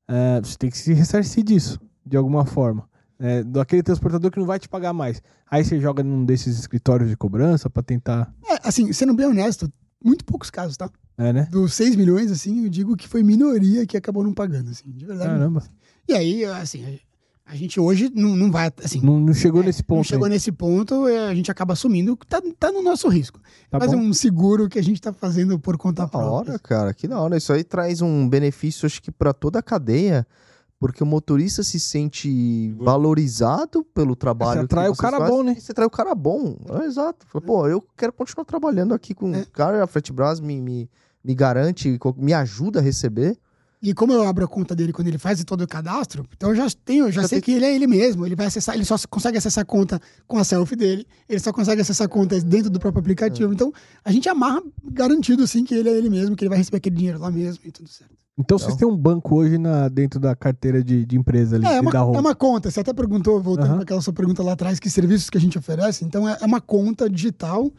é, 0.08 0.40
você 0.40 0.56
tem 0.58 0.70
que 0.70 0.76
se 0.76 0.92
ressarcir 0.92 1.42
disso, 1.42 1.80
de 2.04 2.16
alguma 2.16 2.44
forma. 2.44 2.88
É, 3.18 3.42
daquele 3.44 3.82
transportador 3.82 4.30
que 4.30 4.38
não 4.38 4.46
vai 4.46 4.58
te 4.58 4.68
pagar 4.68 4.92
mais. 4.92 5.22
Aí 5.50 5.64
você 5.64 5.80
joga 5.80 6.02
num 6.02 6.24
desses 6.24 6.58
escritórios 6.58 7.08
de 7.08 7.16
cobrança 7.16 7.70
pra 7.70 7.82
tentar. 7.82 8.34
É, 8.44 8.58
assim, 8.64 8.92
sendo 8.92 9.14
bem 9.14 9.26
honesto, 9.26 9.72
muito 10.04 10.24
poucos 10.24 10.50
casos, 10.50 10.76
tá? 10.76 10.90
É, 11.16 11.32
né? 11.32 11.48
Dos 11.50 11.74
6 11.74 11.94
milhões, 11.94 12.30
assim, 12.32 12.64
eu 12.64 12.68
digo 12.68 12.96
que 12.96 13.06
foi 13.06 13.22
minoria 13.22 13.86
que 13.86 13.96
acabou 13.96 14.24
não 14.24 14.34
pagando, 14.34 14.70
assim, 14.70 14.90
de 14.90 15.06
verdade. 15.06 15.30
Caramba. 15.30 15.62
E 16.08 16.12
aí, 16.12 16.44
assim, 16.44 16.98
a, 17.44 17.54
gente 17.56 17.78
hoje 17.80 18.10
não, 18.14 18.34
não 18.36 18.50
vai, 18.50 18.70
assim, 18.82 19.00
Não, 19.02 19.18
não 19.20 19.34
chegou 19.34 19.62
é, 19.62 19.66
nesse 19.66 19.82
ponto. 19.82 19.96
não 19.98 20.04
chegou 20.04 20.24
aí. 20.26 20.30
nesse 20.32 20.52
ponto, 20.52 21.06
é, 21.08 21.28
a 21.28 21.34
gente 21.34 21.50
acaba 21.50 21.72
assumindo 21.74 22.16
que 22.16 22.26
tá, 22.26 22.40
tá 22.58 22.70
no 22.72 22.82
nosso 22.82 23.08
risco. 23.08 23.40
Tá 23.70 23.78
Fazer 23.78 23.96
bom. 23.96 24.02
um 24.02 24.12
seguro 24.12 24.68
que 24.68 24.78
a 24.78 24.82
gente 24.82 25.00
tá 25.00 25.12
fazendo 25.12 25.58
por 25.58 25.76
conta 25.76 26.02
Da 26.02 26.08
própria. 26.08 26.52
hora, 26.52 26.58
cara, 26.58 26.94
que 26.94 27.06
da 27.08 27.20
hora. 27.20 27.36
Isso 27.36 27.52
aí 27.52 27.62
traz 27.64 28.00
um 28.00 28.28
benefício, 28.28 28.86
acho 28.86 29.02
que 29.02 29.10
pra 29.10 29.32
toda 29.32 29.58
a 29.58 29.62
cadeia, 29.62 30.26
porque 30.78 31.02
o 31.02 31.06
motorista 31.06 31.62
se 31.62 31.78
sente 31.78 32.72
valorizado 32.78 33.84
pelo 33.84 34.16
trabalho. 34.16 34.60
Você 34.60 34.64
atrai 34.64 34.86
que 34.86 34.92
o 34.92 34.96
cara 34.96 35.18
fazem, 35.18 35.36
bom, 35.36 35.42
né? 35.42 35.54
e 35.56 35.60
Você 35.60 35.72
atrai 35.72 35.86
o 35.86 35.90
cara 35.90 36.14
bom. 36.14 36.56
É, 36.80 36.84
exato. 36.86 37.26
Fala, 37.26 37.44
Pô, 37.44 37.68
eu 37.68 37.84
quero 37.96 38.12
continuar 38.12 38.44
trabalhando 38.44 38.94
aqui 38.94 39.14
com 39.14 39.32
É. 39.34 39.42
o 39.42 39.50
cara, 39.50 39.82
a 39.82 39.86
Fretbras 39.86 40.40
me, 40.40 40.60
me, 40.60 40.90
me 41.24 41.34
garante, 41.34 41.98
me 42.16 42.32
ajuda 42.32 42.80
a 42.80 42.82
receber. 42.82 43.36
E 43.82 43.92
como 43.92 44.12
eu 44.12 44.22
abro 44.22 44.44
a 44.44 44.48
conta 44.48 44.76
dele 44.76 44.92
quando 44.92 45.08
ele 45.08 45.18
faz 45.18 45.42
todo 45.42 45.62
o 45.62 45.66
cadastro, 45.66 46.24
então 46.36 46.50
eu 46.50 46.54
já 46.56 46.66
tenho, 46.84 47.06
eu 47.06 47.10
já 47.12 47.22
Já 47.22 47.28
sei 47.28 47.40
tem- 47.40 47.46
que 47.46 47.52
ele 47.58 47.64
é 47.64 47.74
ele 47.74 47.88
mesmo. 47.88 48.24
Ele 48.24 48.36
vai 48.36 48.46
acessar, 48.46 48.76
ele 48.76 48.84
só 48.84 48.96
consegue 49.10 49.36
acessar 49.38 49.62
a 49.62 49.64
conta 49.64 50.00
com 50.26 50.38
a 50.38 50.44
selfie 50.44 50.76
dele, 50.76 51.04
ele 51.28 51.40
só 51.40 51.52
consegue 51.52 51.80
acessar 51.80 52.04
a 52.04 52.08
conta 52.08 52.40
dentro 52.40 52.70
do 52.70 52.78
próprio 52.78 53.00
aplicativo. 53.00 53.52
Então, 53.52 53.72
a 54.04 54.12
gente 54.12 54.28
amarra 54.28 54.62
garantido 54.84 55.42
assim 55.42 55.64
que 55.64 55.74
ele 55.74 55.88
é 55.88 55.96
ele 55.98 56.08
mesmo, 56.08 56.36
que 56.36 56.44
ele 56.44 56.48
vai 56.50 56.58
receber 56.58 56.76
aquele 56.76 56.94
dinheiro 56.94 57.18
lá 57.18 57.28
mesmo 57.30 57.60
e 57.64 57.72
tudo 57.72 57.88
certo. 57.88 58.12
Então 58.38 58.56
vocês 58.58 58.76
têm 58.76 58.86
um 58.88 58.96
banco 58.96 59.34
hoje 59.36 59.58
na, 59.58 59.88
dentro 59.88 60.18
da 60.18 60.34
carteira 60.34 60.82
de, 60.82 61.04
de 61.04 61.16
empresa 61.18 61.56
ali, 61.56 61.66
É, 61.66 61.76
é 61.76 61.80
uma, 61.80 61.90
é 61.90 62.20
uma 62.20 62.34
conta. 62.34 62.70
Você 62.70 62.80
até 62.80 62.92
perguntou, 62.92 63.40
voltando 63.42 63.66
Aham. 63.66 63.74
para 63.74 63.82
aquela 63.82 64.00
sua 64.00 64.12
pergunta 64.12 64.42
lá 64.42 64.52
atrás, 64.52 64.78
que 64.80 64.88
serviços 64.88 65.28
que 65.28 65.36
a 65.36 65.40
gente 65.40 65.58
oferece. 65.58 66.04
Então, 66.04 66.26
é, 66.28 66.38
é 66.40 66.46
uma 66.46 66.60
conta 66.60 67.10
digital 67.10 67.70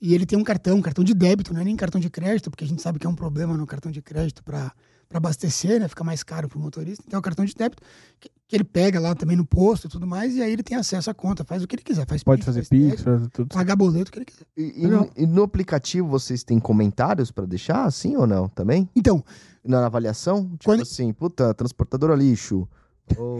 e 0.00 0.12
ele 0.14 0.26
tem 0.26 0.36
um 0.38 0.42
cartão, 0.42 0.78
um 0.78 0.82
cartão 0.82 1.04
de 1.04 1.14
débito, 1.14 1.54
não 1.54 1.60
é 1.60 1.64
nem 1.64 1.76
cartão 1.76 2.00
de 2.00 2.10
crédito, 2.10 2.50
porque 2.50 2.64
a 2.64 2.66
gente 2.66 2.82
sabe 2.82 2.98
que 2.98 3.06
é 3.06 3.10
um 3.10 3.14
problema 3.14 3.54
no 3.56 3.66
cartão 3.66 3.92
de 3.92 4.02
crédito 4.02 4.42
para 4.42 4.72
abastecer, 5.18 5.80
né? 5.80 5.88
Fica 5.88 6.02
mais 6.04 6.22
caro 6.22 6.48
para 6.48 6.58
o 6.58 6.60
motorista. 6.60 7.02
Então, 7.06 7.18
é 7.18 7.20
o 7.20 7.22
cartão 7.22 7.44
de 7.44 7.54
débito 7.54 7.82
que, 8.20 8.28
que 8.48 8.56
ele 8.56 8.64
pega 8.64 9.00
lá 9.00 9.14
também 9.14 9.36
no 9.36 9.44
posto 9.46 9.86
e 9.86 9.90
tudo 9.90 10.06
mais, 10.06 10.34
e 10.36 10.42
aí 10.42 10.52
ele 10.52 10.62
tem 10.62 10.76
acesso 10.76 11.10
à 11.10 11.14
conta, 11.14 11.44
faz 11.44 11.62
o 11.62 11.66
que 11.66 11.74
ele 11.76 11.82
quiser. 11.82 12.06
Faz 12.06 12.22
Pode 12.22 12.42
fazer 12.44 12.60
faz 12.64 12.68
Pix, 12.68 13.02
fazer 13.02 13.28
tudo. 13.28 13.48
pagar 13.54 13.76
boleto, 13.76 14.08
o 14.10 14.12
que 14.12 14.18
ele 14.18 14.24
quiser. 14.26 14.46
E, 14.56 14.80
e- 14.82 14.86
Legal. 14.86 15.10
e 15.16 15.26
no 15.26 15.42
aplicativo 15.42 16.08
vocês 16.08 16.42
têm 16.44 16.58
comentários 16.58 17.30
pra 17.30 17.44
deixar, 17.46 17.84
assim 17.84 18.16
ou 18.16 18.26
não? 18.26 18.48
Também? 18.48 18.88
Então, 18.94 19.24
Na 19.64 19.86
avaliação? 19.86 20.42
Tipo 20.50 20.64
Quando- 20.64 20.82
assim, 20.82 21.12
puta, 21.12 21.54
transportadora 21.54 22.16
lixo. 22.16 22.68
Ou, 23.16 23.38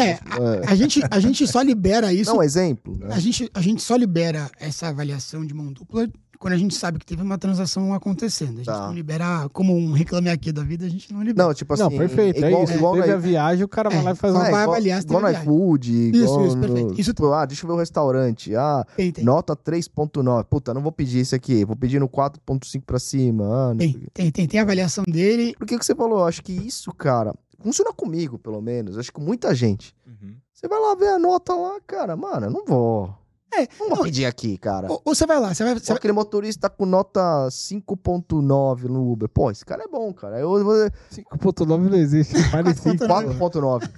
É, 0.00 0.18
a 0.66 0.74
gente, 0.74 1.00
a 1.10 1.20
gente 1.20 1.46
só 1.46 1.62
libera 1.62 2.12
isso 2.12 2.30
Não, 2.30 2.38
um 2.38 2.42
exemplo. 2.42 2.96
né? 2.98 3.14
A 3.14 3.18
gente, 3.18 3.48
a 3.54 3.60
gente 3.60 3.82
só 3.82 3.94
libera 3.96 4.50
essa 4.58 4.88
avaliação 4.88 5.46
de 5.46 5.54
mão 5.54 5.72
dupla 5.72 6.08
quando 6.38 6.54
a 6.54 6.56
gente 6.56 6.74
sabe 6.74 6.98
que 6.98 7.06
teve 7.06 7.22
uma 7.22 7.38
transação 7.38 7.92
acontecendo. 7.94 8.52
A 8.54 8.56
gente 8.56 8.64
Tá. 8.66 8.86
não 8.86 8.94
libera, 8.94 9.48
como 9.52 9.74
um 9.76 9.92
reclame 9.92 10.28
aqui 10.30 10.52
da 10.52 10.62
vida, 10.62 10.86
a 10.86 10.88
gente 10.88 11.12
não 11.12 11.22
libera. 11.22 11.48
Não, 11.48 11.54
tipo 11.54 11.72
assim. 11.74 11.82
não, 11.82 11.90
perfeito. 11.90 12.38
Igual, 12.44 12.60
é 12.60 12.64
isso. 12.64 12.72
igual 12.74 12.94
Teve 12.94 13.12
a 13.12 13.16
viagem, 13.16 13.64
o 13.64 13.68
cara 13.68 13.90
vai 13.90 13.98
É, 13.98 14.02
lá 14.02 14.10
e 14.12 14.14
faz 14.14 14.34
uma. 14.34 14.40
É, 14.46 14.50
vai 14.50 14.62
igual, 14.62 14.74
avaliar 14.76 15.00
se 15.00 15.06
igual 15.06 15.22
no 15.22 15.30
iFood, 15.30 16.10
Isso, 16.10 16.22
igual 16.24 16.46
isso, 16.46 16.58
perfeito. 16.58 17.00
Isso 17.00 17.14
tipo, 17.14 17.32
ah, 17.32 17.44
deixa 17.46 17.64
eu 17.64 17.68
ver 17.68 17.74
o 17.74 17.78
restaurante. 17.78 18.54
Ah, 18.54 18.84
Tem, 18.96 19.10
tem. 19.12 19.24
nota 19.24 19.56
3.9. 19.56 20.44
Puta, 20.44 20.72
não 20.74 20.82
vou 20.82 20.92
pedir 20.92 21.18
esse 21.20 21.34
aqui. 21.34 21.64
Vou 21.64 21.76
pedir 21.76 21.98
no 22.00 22.08
4.5 22.08 22.82
pra 22.84 22.98
cima. 22.98 23.70
Ah, 23.72 23.74
Tem, 23.76 23.92
tem, 24.12 24.30
tem, 24.30 24.46
tem 24.46 24.60
a 24.60 24.62
avaliação 24.62 25.04
dele. 25.08 25.54
Porque 25.58 25.74
o 25.74 25.78
que 25.78 25.84
você 25.86 25.94
falou, 25.94 26.18
eu 26.20 26.24
acho 26.26 26.42
que 26.42 26.52
isso, 26.52 26.92
cara, 26.92 27.34
funciona 27.60 27.92
comigo, 27.92 28.38
pelo 28.38 28.60
menos. 28.60 28.98
Acho 28.98 29.10
que 29.10 29.14
com 29.18 29.22
muita 29.24 29.54
gente. 29.54 29.94
Uhum. 30.06 30.34
Você 30.52 30.68
vai 30.68 30.80
lá 30.80 30.94
ver 30.94 31.08
a 31.08 31.18
nota 31.18 31.54
lá, 31.54 31.78
cara. 31.86 32.16
Mano, 32.16 32.46
eu 32.46 32.50
não 32.50 32.64
vou. 32.64 33.14
É, 33.54 33.66
vou 33.78 33.88
não, 33.88 34.02
pedir 34.02 34.26
aqui, 34.26 34.58
cara. 34.58 34.90
ou, 34.90 35.00
ou 35.04 35.14
você 35.14 35.24
vai 35.26 35.40
lá, 35.40 35.54
você 35.54 35.64
vai. 35.64 35.74
Você 35.74 35.86
Só 35.86 35.92
vai 35.92 35.98
aquele 35.98 36.12
motorista 36.12 36.68
com 36.68 36.84
nota 36.84 37.20
5.9 37.48 38.84
no 38.84 39.12
Uber. 39.12 39.28
Pô, 39.28 39.50
esse 39.50 39.64
cara 39.64 39.84
é 39.84 39.88
bom, 39.88 40.12
cara. 40.12 40.38
Eu 40.38 40.62
vou 40.62 40.74
5.9 41.10 41.88
não 41.88 41.96
existe. 41.96 42.34
Parecido. 42.50 43.06
4.9. 43.06 43.88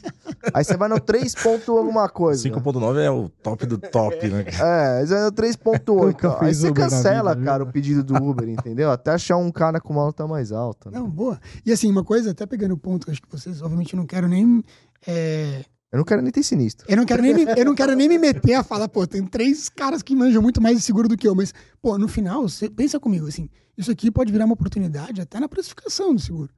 Aí 0.53 0.64
você 0.64 0.76
vai 0.76 0.88
no 0.88 1.01
3. 1.01 1.34
ponto 1.34 1.76
alguma 1.76 2.09
coisa. 2.09 2.49
5.9 2.49 2.99
é 2.99 3.11
o 3.11 3.28
top 3.28 3.66
do 3.66 3.78
top, 3.78 4.28
né? 4.28 4.44
É, 4.61 5.07
você 5.07 5.14
vai 5.14 5.24
no 5.24 5.32
3.8. 5.32 6.07
Nunca 6.07 6.44
Aí 6.44 6.55
você 6.55 6.68
Uber 6.68 6.84
cancela, 6.84 7.34
vida, 7.34 7.44
cara, 7.46 7.64
viu? 7.64 7.70
o 7.70 7.72
pedido 7.72 8.05
do 8.05 8.14
Uber, 8.16 8.49
entendeu? 8.49 8.90
Até 8.90 9.12
achar 9.12 9.36
um 9.36 9.51
cara 9.51 9.80
com 9.80 9.92
uma 9.92 10.05
nota 10.05 10.26
mais 10.26 10.53
alta. 10.53 10.90
né? 10.90 10.99
Não, 10.99 11.09
boa. 11.09 11.40
E 11.64 11.72
assim, 11.72 11.90
uma 11.90 12.05
coisa, 12.05 12.30
até 12.30 12.46
pegando 12.46 12.74
o 12.74 12.78
ponto, 12.78 13.11
acho 13.11 13.22
que 13.22 13.30
vocês, 13.30 13.62
obviamente, 13.62 13.96
não 13.96 14.07
quero 14.07 14.28
nem. 14.28 14.62
é, 15.07 15.64
Eu 15.91 15.97
não 15.99 16.05
quero 16.05 16.20
nem 16.20 16.30
ter 16.30 16.43
sinistro. 16.43 16.86
Eu 16.89 16.97
não 16.99 17.07
quero 17.07 17.22
nem 17.22 17.32
me, 17.34 17.45
eu 17.57 17.64
não 17.64 17.74
quero 17.74 17.95
nem 17.95 18.09
me 18.09 18.18
meter 18.18 18.55
a 18.55 18.62
falar, 18.62 18.89
pô, 18.89 19.07
tem 19.07 19.24
três 19.24 19.68
caras 19.70 20.03
que 20.03 20.14
manjam 20.14 20.43
muito 20.43 20.61
mais 20.61 20.76
de 20.76 20.82
seguro 20.82 21.09
do 21.09 21.16
que 21.16 21.26
eu, 21.26 21.34
mas, 21.34 21.55
pô, 21.80 21.97
no 21.97 22.07
final, 22.07 22.43
você 22.43 22.68
pensa 22.68 23.01
comigo, 23.01 23.26
assim, 23.26 23.49
isso 23.76 23.91
aqui 23.91 24.11
pode 24.11 24.30
virar 24.30 24.45
uma 24.45 24.53
oportunidade 24.53 25.20
até 25.20 25.41
na 25.41 25.49
precificação 25.49 26.14
do 26.14 26.20
seguro. 26.20 26.53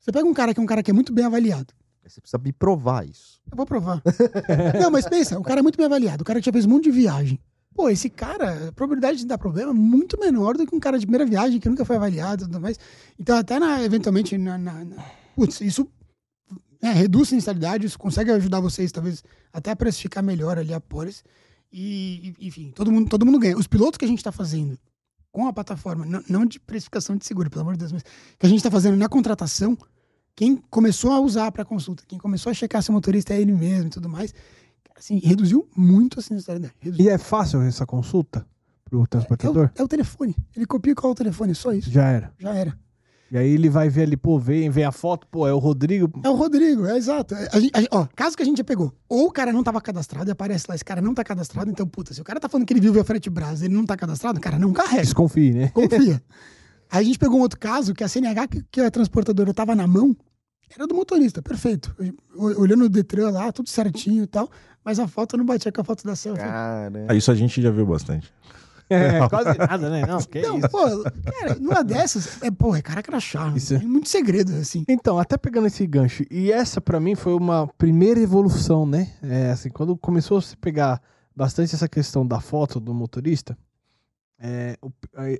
Você 0.00 0.10
pega 0.10 0.26
um 0.26 0.32
cara 0.32 0.54
que 0.54 0.60
é 0.60 0.62
um 0.62 0.66
cara 0.66 0.82
que 0.82 0.90
é 0.90 0.94
muito 0.94 1.12
bem 1.12 1.26
avaliado. 1.26 1.74
Você 2.06 2.22
precisa 2.22 2.40
me 2.42 2.50
provar 2.52 3.06
isso. 3.06 3.38
Eu 3.50 3.56
vou 3.56 3.66
provar. 3.66 4.00
não, 4.80 4.90
mas 4.90 5.06
pensa, 5.06 5.38
o 5.38 5.42
cara 5.42 5.60
é 5.60 5.62
muito 5.62 5.76
bem 5.76 5.84
avaliado, 5.84 6.22
o 6.22 6.24
cara 6.24 6.40
que 6.40 6.46
já 6.46 6.52
fez 6.52 6.64
um 6.64 6.70
monte 6.70 6.84
de 6.84 6.90
viagem. 6.90 7.38
Pô, 7.74 7.90
esse 7.90 8.08
cara, 8.08 8.68
a 8.68 8.72
probabilidade 8.72 9.18
de 9.18 9.26
dar 9.26 9.36
problema 9.36 9.70
é 9.72 9.74
muito 9.74 10.18
menor 10.18 10.56
do 10.56 10.66
que 10.66 10.74
um 10.74 10.80
cara 10.80 10.98
de 10.98 11.04
primeira 11.06 11.26
viagem 11.26 11.60
que 11.60 11.68
nunca 11.68 11.84
foi 11.84 11.96
avaliado 11.96 12.44
e 12.44 12.46
tudo 12.46 12.60
mais. 12.60 12.78
Então, 13.20 13.36
até 13.36 13.58
na, 13.60 13.84
eventualmente, 13.84 14.38
na, 14.38 14.56
na- 14.56 14.84
na- 14.84 15.04
putz, 15.36 15.60
isso 15.60 15.86
é, 16.82 16.90
reduz 16.92 17.28
sinistralidade, 17.28 17.86
isso 17.86 17.98
consegue 17.98 18.30
ajudar 18.30 18.60
vocês, 18.60 18.92
talvez, 18.92 19.22
até 19.52 19.70
a 19.70 19.76
precificar 19.76 20.22
melhor 20.22 20.58
ali 20.58 20.72
a 20.72 20.80
pólice. 20.80 21.22
E, 21.72 22.34
enfim, 22.40 22.72
todo 22.74 22.90
mundo, 22.90 23.08
todo 23.08 23.26
mundo 23.26 23.38
ganha. 23.38 23.56
Os 23.56 23.66
pilotos 23.66 23.98
que 23.98 24.04
a 24.04 24.08
gente 24.08 24.18
está 24.18 24.32
fazendo 24.32 24.78
com 25.30 25.46
a 25.46 25.52
plataforma, 25.52 26.06
não, 26.06 26.22
não 26.28 26.46
de 26.46 26.58
precificação 26.58 27.16
de 27.16 27.26
seguro, 27.26 27.50
pelo 27.50 27.62
amor 27.62 27.74
de 27.74 27.80
Deus, 27.80 27.92
mas 27.92 28.02
que 28.02 28.46
a 28.46 28.48
gente 28.48 28.58
está 28.58 28.70
fazendo 28.70 28.96
na 28.96 29.08
contratação, 29.08 29.76
quem 30.34 30.56
começou 30.70 31.12
a 31.12 31.20
usar 31.20 31.52
para 31.52 31.64
consulta, 31.64 32.04
quem 32.06 32.18
começou 32.18 32.50
a 32.50 32.54
checar 32.54 32.82
se 32.82 32.90
o 32.90 32.92
motorista 32.92 33.34
é 33.34 33.40
ele 33.40 33.52
mesmo 33.52 33.88
e 33.88 33.90
tudo 33.90 34.08
mais, 34.08 34.32
assim, 34.96 35.18
reduziu 35.18 35.68
muito 35.76 36.18
a 36.18 36.22
sinistralidade. 36.22 36.74
Reduziu. 36.80 37.04
E 37.04 37.08
é 37.08 37.18
fácil 37.18 37.60
essa 37.62 37.84
consulta 37.84 38.46
É 38.90 38.96
o, 38.96 39.06
transportador? 39.06 39.70
é 39.74 39.82
o 39.82 39.88
telefone. 39.88 40.34
Ele 40.56 40.64
copia 40.64 40.94
qual 40.94 41.10
é 41.10 41.12
o 41.12 41.16
telefone, 41.16 41.54
só 41.54 41.72
isso. 41.72 41.90
Já 41.90 42.08
era. 42.08 42.32
Já 42.38 42.54
era. 42.54 42.78
E 43.30 43.36
aí 43.36 43.50
ele 43.50 43.68
vai 43.68 43.88
ver 43.90 44.02
ali, 44.04 44.16
pô, 44.16 44.38
vem, 44.38 44.70
vem 44.70 44.84
a 44.84 44.92
foto, 44.92 45.26
pô, 45.30 45.46
é 45.46 45.52
o 45.52 45.58
Rodrigo. 45.58 46.10
É 46.24 46.30
o 46.30 46.34
Rodrigo, 46.34 46.86
é 46.86 46.96
exato. 46.96 47.34
A 47.34 47.60
gente- 47.60 47.70
a 47.74 47.80
gente- 47.80 47.90
ó, 47.92 48.06
caso 48.16 48.34
que 48.36 48.42
a 48.42 48.46
gente 48.46 48.56
já 48.58 48.64
pegou, 48.64 48.92
ou 49.08 49.26
o 49.26 49.30
cara 49.30 49.52
não 49.52 49.62
tava 49.62 49.80
cadastrado 49.82 50.30
e 50.30 50.32
aparece 50.32 50.64
lá, 50.68 50.74
esse 50.74 50.84
cara 50.84 51.02
não 51.02 51.12
tá 51.14 51.22
cadastrado, 51.22 51.70
então, 51.70 51.86
puta, 51.86 52.14
se 52.14 52.20
o 52.20 52.24
cara 52.24 52.40
tá 52.40 52.48
falando 52.48 52.66
que 52.66 52.72
ele 52.72 52.80
viu 52.80 52.92
via 52.92 53.04
frete 53.04 53.28
Brasa 53.28 53.66
ele 53.66 53.74
não 53.74 53.84
tá 53.84 53.96
cadastrado, 53.96 54.38
o 54.38 54.40
cara 54.40 54.58
não 54.58 54.72
carrega. 54.72 55.02
Desconfie, 55.02 55.52
né? 55.52 55.68
Confia. 55.74 56.22
Aí 56.90 57.00
a 57.00 57.02
gente 57.02 57.18
pegou 57.18 57.38
um 57.38 57.42
outro 57.42 57.58
caso 57.60 57.92
que 57.92 58.02
a 58.02 58.08
CNH 58.08 58.48
que, 58.48 58.64
que 58.70 58.80
a 58.80 58.90
transportadora 58.90 59.52
tava 59.52 59.74
na 59.74 59.86
mão 59.86 60.16
era 60.74 60.86
do 60.86 60.94
motorista, 60.94 61.42
perfeito. 61.42 61.94
Olhando 62.34 62.84
o 62.84 62.88
Detran 62.88 63.28
lá, 63.30 63.52
tudo 63.52 63.68
certinho 63.68 64.24
e 64.24 64.26
tal, 64.26 64.48
mas 64.82 64.98
a 64.98 65.06
foto 65.06 65.36
não 65.36 65.44
batia 65.44 65.70
com 65.70 65.82
a 65.82 65.84
foto 65.84 66.02
da 66.04 66.16
selfie. 66.16 66.40
Cara. 66.42 67.06
Ah, 67.08 67.14
isso 67.14 67.30
a 67.30 67.34
gente 67.34 67.60
já 67.60 67.70
viu 67.70 67.84
bastante. 67.86 68.32
É, 68.90 69.28
quase 69.28 69.58
nada, 69.58 69.90
né? 69.90 70.06
Não, 70.06 70.18
que 70.18 70.40
Não, 70.40 70.58
isso. 70.58 70.68
pô, 70.68 70.80
cara, 71.30 71.54
numa 71.60 71.84
dessas, 71.84 72.42
é, 72.42 72.50
pô, 72.50 72.74
é 72.74 72.82
cara 72.82 73.02
crachá. 73.02 73.52
Isso. 73.54 73.78
Tem 73.78 73.86
muito 73.86 74.08
segredo, 74.08 74.54
assim. 74.54 74.84
Então, 74.88 75.18
até 75.18 75.36
pegando 75.36 75.66
esse 75.66 75.86
gancho, 75.86 76.24
e 76.30 76.50
essa 76.50 76.80
pra 76.80 76.98
mim 76.98 77.14
foi 77.14 77.34
uma 77.34 77.66
primeira 77.78 78.20
evolução, 78.20 78.86
né? 78.86 79.10
É, 79.22 79.50
assim, 79.50 79.68
quando 79.68 79.96
começou 79.96 80.38
a 80.38 80.42
se 80.42 80.56
pegar 80.56 81.02
bastante 81.34 81.74
essa 81.74 81.88
questão 81.88 82.26
da 82.26 82.40
foto 82.40 82.80
do 82.80 82.94
motorista, 82.94 83.56
é, 84.40 84.76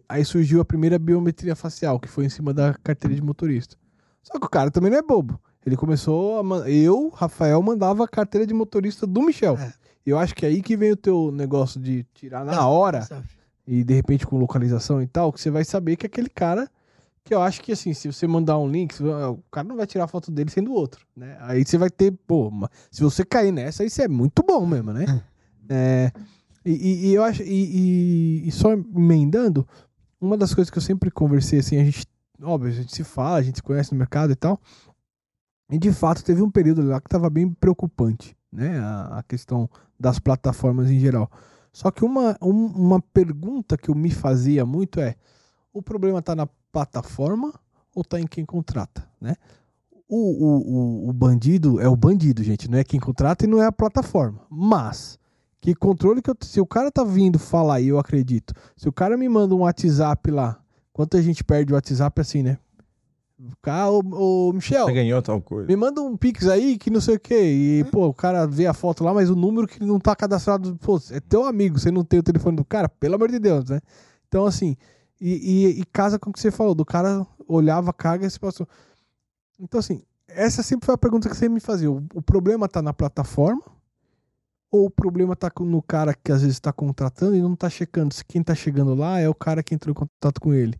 aí, 0.08 0.24
surgiu 0.24 0.60
a 0.60 0.64
primeira 0.64 0.98
biometria 0.98 1.54
facial, 1.54 2.00
que 2.00 2.08
foi 2.08 2.24
em 2.24 2.28
cima 2.28 2.52
da 2.52 2.74
carteira 2.74 3.14
de 3.14 3.22
motorista. 3.22 3.76
Só 4.22 4.38
que 4.38 4.46
o 4.46 4.50
cara 4.50 4.70
também 4.70 4.90
não 4.90 4.98
é 4.98 5.02
bobo. 5.02 5.40
Ele 5.64 5.76
começou 5.76 6.40
a. 6.40 6.70
Eu, 6.70 7.08
Rafael, 7.10 7.62
mandava 7.62 8.04
a 8.04 8.08
carteira 8.08 8.46
de 8.46 8.54
motorista 8.54 9.06
do 9.06 9.22
Michel. 9.22 9.56
É. 9.56 9.72
E 10.04 10.10
eu 10.10 10.18
acho 10.18 10.34
que 10.34 10.46
é 10.46 10.48
aí 10.48 10.62
que 10.62 10.76
vem 10.76 10.92
o 10.92 10.96
teu 10.96 11.30
negócio 11.30 11.80
de 11.80 12.04
tirar 12.14 12.44
na 12.44 12.66
hora. 12.66 13.06
E 13.70 13.84
de 13.84 13.92
repente 13.92 14.26
com 14.26 14.38
localização 14.38 15.02
e 15.02 15.06
tal, 15.06 15.30
que 15.30 15.38
você 15.40 15.50
vai 15.50 15.62
saber 15.64 15.96
que 15.96 16.06
é 16.06 16.08
aquele 16.08 16.30
cara 16.30 16.70
que 17.22 17.34
eu 17.34 17.42
acho 17.42 17.60
que 17.60 17.72
assim, 17.72 17.92
se 17.92 18.10
você 18.10 18.26
mandar 18.26 18.58
um 18.58 18.66
link, 18.66 19.02
vai- 19.02 19.24
o 19.26 19.42
cara 19.50 19.68
não 19.68 19.76
vai 19.76 19.86
tirar 19.86 20.04
a 20.04 20.08
foto 20.08 20.30
dele 20.32 20.50
sendo 20.50 20.72
outro, 20.72 21.06
né? 21.14 21.36
Aí 21.40 21.62
você 21.62 21.76
vai 21.76 21.90
ter, 21.90 22.10
pô, 22.26 22.50
se 22.90 23.02
você 23.02 23.22
cair 23.22 23.52
nessa, 23.52 23.82
aí 23.82 23.90
você 23.90 24.04
é 24.04 24.08
muito 24.08 24.42
bom 24.42 24.64
mesmo, 24.66 24.92
né? 24.92 25.04
É, 25.70 26.10
e, 26.64 26.72
e- 26.72 27.06
e 27.08 27.14
eu 27.14 27.22
acho, 27.22 27.42
e, 27.42 27.46
e- 28.42 28.48
e 28.48 28.50
só 28.50 28.72
emendando, 28.72 29.68
uma 30.18 30.34
das 30.34 30.54
coisas 30.54 30.70
que 30.70 30.78
eu 30.78 30.82
sempre 30.82 31.10
conversei, 31.10 31.58
assim, 31.58 31.76
a 31.78 31.84
gente, 31.84 32.06
óbvio, 32.42 32.70
a 32.72 32.74
gente 32.74 32.94
se 32.96 33.04
fala, 33.04 33.36
a 33.36 33.42
gente 33.42 33.56
se 33.56 33.62
conhece 33.62 33.92
no 33.92 33.98
mercado 33.98 34.32
e 34.32 34.34
tal, 34.34 34.58
e 35.70 35.78
de 35.78 35.92
fato 35.92 36.24
teve 36.24 36.40
um 36.40 36.50
período 36.50 36.80
lá 36.82 37.00
que 37.02 37.08
tava 37.10 37.28
bem 37.28 37.50
preocupante, 37.50 38.34
né? 38.50 38.78
A, 38.78 39.18
a 39.18 39.22
questão 39.22 39.68
das 40.00 40.18
plataformas 40.18 40.90
em 40.90 40.98
geral. 40.98 41.30
Só 41.72 41.90
que 41.90 42.04
uma, 42.04 42.36
um- 42.42 42.66
uma 42.66 43.00
pergunta 43.00 43.76
que 43.76 43.88
eu 43.90 43.94
me 43.94 44.10
fazia 44.10 44.64
muito 44.66 45.00
é: 45.00 45.14
o 45.72 45.82
problema 45.82 46.18
está 46.18 46.34
na 46.34 46.46
plataforma 46.72 47.52
ou 47.94 48.02
está 48.02 48.20
em 48.20 48.26
quem 48.26 48.44
contrata, 48.44 49.08
né? 49.20 49.34
O, 50.08 50.16
o, 50.16 51.06
o, 51.06 51.08
o 51.10 51.12
bandido 51.12 51.80
é 51.80 51.88
o 51.88 51.94
bandido, 51.96 52.42
gente, 52.42 52.70
não 52.70 52.78
é 52.78 52.84
quem 52.84 52.98
contrata 52.98 53.44
e 53.44 53.48
não 53.48 53.62
é 53.62 53.66
a 53.66 53.72
plataforma. 53.72 54.40
Mas, 54.48 55.18
que 55.60 55.74
controle 55.74 56.22
que 56.22 56.30
eu. 56.30 56.36
Se 56.40 56.60
o 56.60 56.66
cara 56.66 56.90
tá 56.90 57.04
vindo 57.04 57.38
falar 57.38 57.80
e 57.80 57.88
eu 57.88 57.98
acredito, 57.98 58.54
se 58.76 58.88
o 58.88 58.92
cara 58.92 59.16
me 59.18 59.28
manda 59.28 59.54
um 59.54 59.58
WhatsApp 59.60 60.30
lá, 60.30 60.58
quanta 60.92 61.20
gente 61.20 61.44
perde 61.44 61.72
o 61.72 61.76
WhatsApp 61.76 62.20
assim, 62.20 62.42
né? 62.42 62.58
O 63.40 63.56
cara, 63.62 63.88
ô, 63.90 64.48
ô, 64.48 64.52
Michel, 64.52 64.86
Você 64.86 64.92
ganhou 64.92 65.22
tal 65.22 65.40
coisa. 65.40 65.68
me 65.68 65.76
manda 65.76 66.00
um 66.02 66.16
Pix 66.16 66.48
aí 66.48 66.76
que 66.76 66.90
não 66.90 67.00
sei 67.00 67.14
o 67.16 67.20
que. 67.20 67.34
E, 67.34 67.84
pô, 67.84 68.08
o 68.08 68.14
cara 68.14 68.46
vê 68.46 68.66
a 68.66 68.74
foto 68.74 69.04
lá, 69.04 69.14
mas 69.14 69.30
o 69.30 69.36
número 69.36 69.68
que 69.68 69.78
não 69.84 70.00
tá 70.00 70.16
cadastrado, 70.16 70.76
pô, 70.78 71.00
é 71.12 71.20
teu 71.20 71.44
amigo, 71.44 71.78
você 71.78 71.90
não 71.90 72.02
tem 72.04 72.18
o 72.18 72.22
telefone 72.22 72.56
do 72.56 72.64
cara, 72.64 72.88
pelo 72.88 73.14
amor 73.14 73.30
de 73.30 73.38
Deus, 73.38 73.70
né? 73.70 73.80
Então, 74.26 74.44
assim, 74.44 74.76
e, 75.20 75.34
e- 75.76 75.80
e 75.80 75.84
casa 75.84 76.18
com 76.18 76.30
o 76.30 76.32
que 76.32 76.40
você 76.40 76.50
falou, 76.50 76.74
do 76.74 76.84
cara 76.84 77.24
olhava 77.46 77.90
a 77.90 77.92
carga 77.92 78.26
e 78.26 78.30
se 78.30 78.40
passou. 78.40 78.66
Então, 79.60 79.78
assim, 79.78 80.02
essa 80.26 80.62
sempre 80.62 80.86
foi 80.86 80.94
a 80.96 80.98
pergunta 80.98 81.28
que 81.28 81.36
você 81.36 81.48
me 81.48 81.60
fazia. 81.60 81.90
O, 81.90 82.04
o 82.14 82.20
problema 82.22 82.68
tá 82.68 82.82
na 82.82 82.92
plataforma? 82.92 83.62
Ou 84.70 84.86
o 84.86 84.90
problema 84.90 85.34
tá 85.36 85.48
com- 85.50 85.64
no 85.64 85.80
cara 85.80 86.12
que 86.12 86.30
às 86.32 86.40
vezes 86.42 86.56
está 86.56 86.72
contratando 86.72 87.34
e 87.36 87.40
não 87.40 87.54
tá 87.56 87.70
checando 87.70 88.12
se 88.12 88.24
quem 88.24 88.42
tá 88.42 88.54
chegando 88.54 88.94
lá 88.94 89.18
é 89.20 89.28
o 89.28 89.34
cara 89.34 89.62
que 89.62 89.74
entrou 89.74 89.92
em 89.92 89.94
contato 89.94 90.40
com 90.40 90.52
ele? 90.52 90.76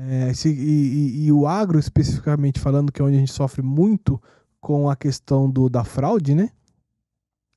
É, 0.00 0.32
se- 0.32 0.48
e, 0.48 0.52
e- 0.52 1.26
e 1.26 1.32
o 1.32 1.46
agro, 1.46 1.76
especificamente 1.78 2.60
falando, 2.60 2.92
que 2.92 3.02
é 3.02 3.04
onde 3.04 3.16
a 3.16 3.20
gente 3.20 3.32
sofre 3.32 3.62
muito 3.62 4.22
com 4.60 4.88
a 4.88 4.94
questão 4.94 5.50
do, 5.50 5.68
da 5.68 5.82
fraude, 5.82 6.34
né? 6.36 6.50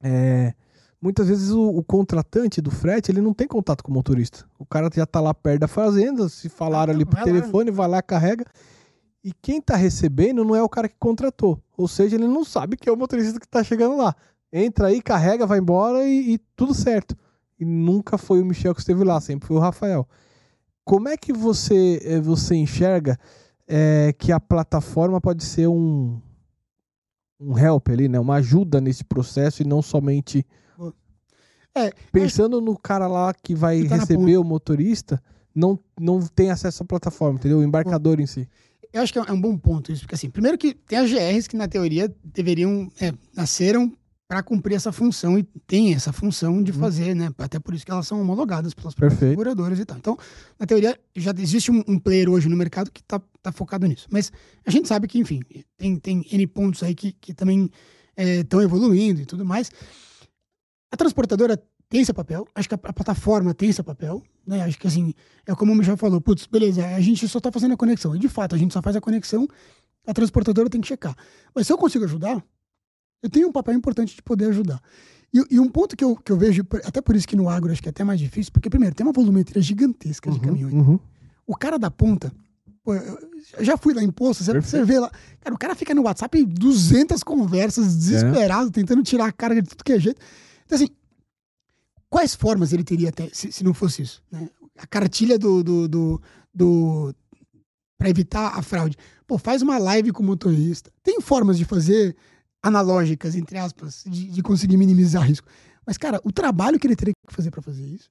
É, 0.04 0.54
muitas 1.00 1.28
vezes 1.28 1.52
o, 1.52 1.70
o 1.70 1.84
contratante 1.84 2.60
do 2.62 2.72
frete 2.72 3.12
ele 3.12 3.22
não 3.22 3.34
tem 3.34 3.48
contato 3.48 3.84
com 3.84 3.92
o 3.92 3.94
motorista. 3.94 4.46
O 4.58 4.66
cara 4.66 4.90
já 4.94 5.06
tá 5.06 5.20
lá 5.20 5.34
perto 5.34 5.60
da 5.62 5.68
fazenda, 5.68 6.28
se 6.30 6.50
falaram 6.50 6.92
Ah, 6.92 6.96
ali 6.96 7.06
por 7.06 7.16
lá. 7.18 7.24
telefone, 7.24 7.70
vai 7.72 7.88
lá, 7.88 8.02
carrega. 8.02 8.46
E 9.24 9.32
quem 9.40 9.62
tá 9.62 9.76
recebendo 9.76 10.44
não 10.44 10.56
é 10.56 10.64
o 10.64 10.70
cara 10.70 10.90
que 10.90 10.96
contratou. 11.00 11.62
Ou 11.78 11.88
seja, 11.88 12.16
ele 12.16 12.28
não 12.28 12.44
sabe 12.44 12.76
que 12.76 12.90
é 12.90 12.92
o 12.92 12.98
motorista 12.98 13.40
que 13.40 13.48
tá 13.48 13.64
chegando 13.64 13.96
lá. 13.98 14.16
Entra 14.52 14.88
aí, 14.88 15.00
carrega, 15.02 15.46
vai 15.46 15.60
embora 15.60 16.04
e, 16.08 16.34
e 16.34 16.38
tudo 16.56 16.74
certo. 16.74 17.16
E 17.60 17.64
nunca 17.64 18.18
foi 18.18 18.42
o 18.42 18.46
Michel 18.46 18.74
que 18.74 18.82
esteve 18.82 19.04
lá, 19.04 19.22
sempre 19.22 19.48
foi 19.48 19.56
o 19.58 19.60
Rafael. 19.60 20.08
Como 20.92 21.08
é 21.08 21.16
que 21.16 21.32
você, 21.32 22.02
eh, 22.04 22.20
você 22.20 22.54
enxerga 22.54 23.18
eh, 23.66 24.14
que 24.20 24.30
a 24.30 24.42
plataforma 24.42 25.22
pode 25.22 25.42
ser 25.42 25.66
um, 25.66 26.20
um 27.40 27.58
help 27.58 27.88
ali, 27.88 28.10
né? 28.10 28.20
Uma 28.20 28.36
ajuda 28.36 28.82
nesse 28.82 29.02
processo 29.06 29.62
e 29.62 29.66
não 29.66 29.82
somente 29.82 30.46
É, 31.74 31.92
pensando 32.12 32.60
no 32.60 32.78
cara 32.78 33.08
lá 33.08 33.34
que 33.34 33.56
vai 33.56 33.84
Que 33.84 33.88
tá 33.88 33.96
receber 33.96 34.38
o 34.38 34.44
motorista, 34.44 35.24
não, 35.56 35.80
não 35.98 36.20
tem 36.20 36.52
acesso 36.52 36.84
à 36.84 36.86
plataforma, 36.86 37.40
entendeu? 37.40 37.60
O 37.60 37.64
embarcador 37.64 38.20
em 38.20 38.26
si. 38.26 38.46
Eu 38.92 39.02
acho 39.02 39.14
que 39.14 39.20
é 39.20 39.32
um 39.32 39.40
bom 39.40 39.58
ponto 39.58 39.94
isso, 39.94 40.02
porque 40.02 40.16
assim, 40.16 40.30
primeiro 40.30 40.58
que 40.58 40.74
tem 40.74 41.00
as 41.00 41.10
GRs 41.10 41.48
que 41.48 41.56
na 41.56 41.70
teoria 41.70 42.14
deveriam, 42.22 42.92
é, 43.00 43.14
nasceram 43.34 43.94
para 44.32 44.42
cumprir 44.42 44.76
essa 44.76 44.94
função 44.94 45.38
e 45.38 45.44
tem 45.44 45.94
essa 45.94 46.14
função 46.14 46.64
de 46.64 46.72
Uhum. 46.72 46.80
fazer, 46.80 47.14
né? 47.14 47.30
Até 47.38 47.60
por 47.60 47.74
isso 47.74 47.86
que 47.86 47.92
elas 47.92 48.08
são 48.08 48.22
homologadas 48.22 48.74
pelas 48.74 48.96
seguradoras 49.20 49.78
e 49.78 49.84
tal. 49.84 49.98
Então, 49.98 50.18
na 50.58 50.66
teoria, 50.66 50.98
já 51.14 51.34
existe 51.38 51.70
um, 51.70 51.84
um 51.86 52.00
player 52.00 52.30
hoje 52.30 52.48
no 52.48 52.56
mercado 52.56 52.90
que 52.90 53.04
tá, 53.04 53.22
tá 53.42 53.52
focado 53.52 53.86
nisso. 53.86 54.08
Mas 54.10 54.32
a 54.66 54.72
gente 54.72 54.88
sabe 54.88 55.06
que, 55.06 55.20
enfim, 55.20 55.42
tem, 55.76 55.98
tem 56.00 56.26
N 56.32 56.48
pontos 56.48 56.82
aí 56.82 56.96
que, 56.96 57.12
que 57.12 57.34
também 57.34 57.70
estão 58.16 58.62
evoluindo 58.62 59.20
e 59.20 59.26
tudo 59.26 59.44
mais. 59.44 59.70
A 60.90 60.96
transportadora 60.96 61.62
tem 61.90 62.06
seu 62.06 62.14
papel, 62.14 62.48
acho 62.56 62.70
que 62.70 62.76
a, 62.76 62.80
a 62.82 62.94
plataforma 62.94 63.54
tem 63.54 63.70
seu 63.74 63.84
papel, 63.84 64.24
né? 64.48 64.62
Acho 64.64 64.80
que 64.80 64.88
assim, 64.88 65.14
é 65.46 65.54
como 65.56 65.74
o 65.74 65.76
Michel 65.76 65.98
falou, 65.98 66.22
putz, 66.22 66.46
beleza, 66.46 66.86
a 66.86 67.02
gente 67.02 67.28
só 67.28 67.42
tá 67.42 67.52
fazendo 67.52 67.74
a 67.74 67.78
conexão. 67.78 68.16
E 68.16 68.20
de 68.20 68.30
fato, 68.30 68.56
a 68.56 68.58
gente 68.58 68.74
só 68.74 68.82
faz 68.82 68.96
a 68.96 69.02
conexão, 69.02 69.46
a 70.08 70.14
transportadora 70.14 70.70
tem 70.70 70.80
que 70.80 70.88
checar. 70.88 71.18
Mas 71.54 71.68
se 71.68 71.74
eu 71.74 71.78
consigo 71.78 72.06
ajudar, 72.06 72.42
eu 73.22 73.30
tenho 73.30 73.48
um 73.48 73.52
papel 73.52 73.76
importante 73.76 74.16
de 74.16 74.22
poder 74.22 74.46
ajudar. 74.46 74.82
E, 75.34 75.56
e 75.56 75.60
um 75.60 75.70
ponto 75.70 75.96
que 75.96 76.04
eu, 76.04 76.16
que 76.16 76.32
eu 76.32 76.38
vejo, 76.38 76.66
até 76.84 77.02
por 77.02 77.16
isso 77.16 77.28
que 77.28 77.36
no 77.36 77.48
agro 77.48 77.72
acho 77.72 77.82
que 77.82 77.88
é 77.88 77.92
até 77.92 78.04
mais 78.04 78.20
difícil, 78.20 78.52
porque 78.52 78.70
primeiro, 78.70 78.94
tem 78.96 79.06
uma 79.06 79.14
volumetria 79.14 79.62
gigantesca 79.62 80.30
de 80.30 80.40
caminhões. 80.40 80.74
Uhum. 80.74 81.00
O 81.48 81.56
cara 81.56 81.80
da 81.80 81.90
ponta, 81.90 82.32
pô, 82.84 82.94
já 83.60 83.78
fui 83.78 83.94
lá 83.94 84.04
em 84.04 84.12
posto, 84.12 84.44
você, 84.44 84.60
você 84.60 84.84
vê 84.84 85.00
lá, 85.00 85.10
cara, 85.40 85.56
o 85.56 85.58
cara 85.58 85.76
fica 85.76 85.96
no 85.96 86.04
WhatsApp 86.04 86.44
200 86.46 87.24
conversas, 87.24 87.96
desesperado, 87.96 88.72
tentando 88.72 89.02
tirar 89.04 89.28
a 89.28 89.32
carga 89.32 89.62
de 89.62 89.70
tudo 89.70 89.84
que 89.84 89.94
é 89.94 90.00
jeito. 90.00 90.22
Então, 90.66 90.76
assim, 90.76 90.90
quais 92.10 92.36
formas 92.36 92.74
ele 92.74 92.84
teria 92.84 93.10
até, 93.10 93.30
se, 93.32 93.52
se 93.52 93.64
não 93.64 93.74
fosse 93.74 94.02
isso? 94.02 94.22
Né? 94.32 94.50
A 94.78 94.86
cartilha 94.86 95.40
do, 95.40 95.64
do, 95.64 95.88
do, 95.88 96.22
do 96.54 97.16
para 97.98 98.10
evitar 98.10 98.58
a 98.58 98.62
fraude. 98.62 98.98
Pô, 99.28 99.38
faz 99.38 99.62
uma 99.62 99.78
live 99.78 100.12
com 100.12 100.24
o 100.24 100.26
motorista. 100.26 100.92
Tem 101.04 101.22
formas 101.22 101.58
de 101.58 101.66
fazer 101.66 102.16
analógicas, 102.62 103.36
entre 103.36 103.58
aspas, 103.58 104.04
de, 104.06 104.30
de 104.30 104.42
conseguir 104.44 104.78
minimizar 104.78 105.28
risco. 105.28 105.48
Mas, 105.86 105.98
cara, 105.98 106.22
o 106.24 106.32
trabalho 106.32 106.80
que 106.80 106.88
ele 106.88 106.96
teria 106.96 107.14
que 107.28 107.34
fazer 107.34 107.52
para 107.52 107.62
fazer 107.62 107.86
isso 107.86 108.10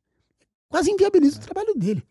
quase 0.69 0.91
inviabiliza 0.91 1.39
o 1.39 1.41
trabalho 1.41 1.75
dele. 1.75 2.03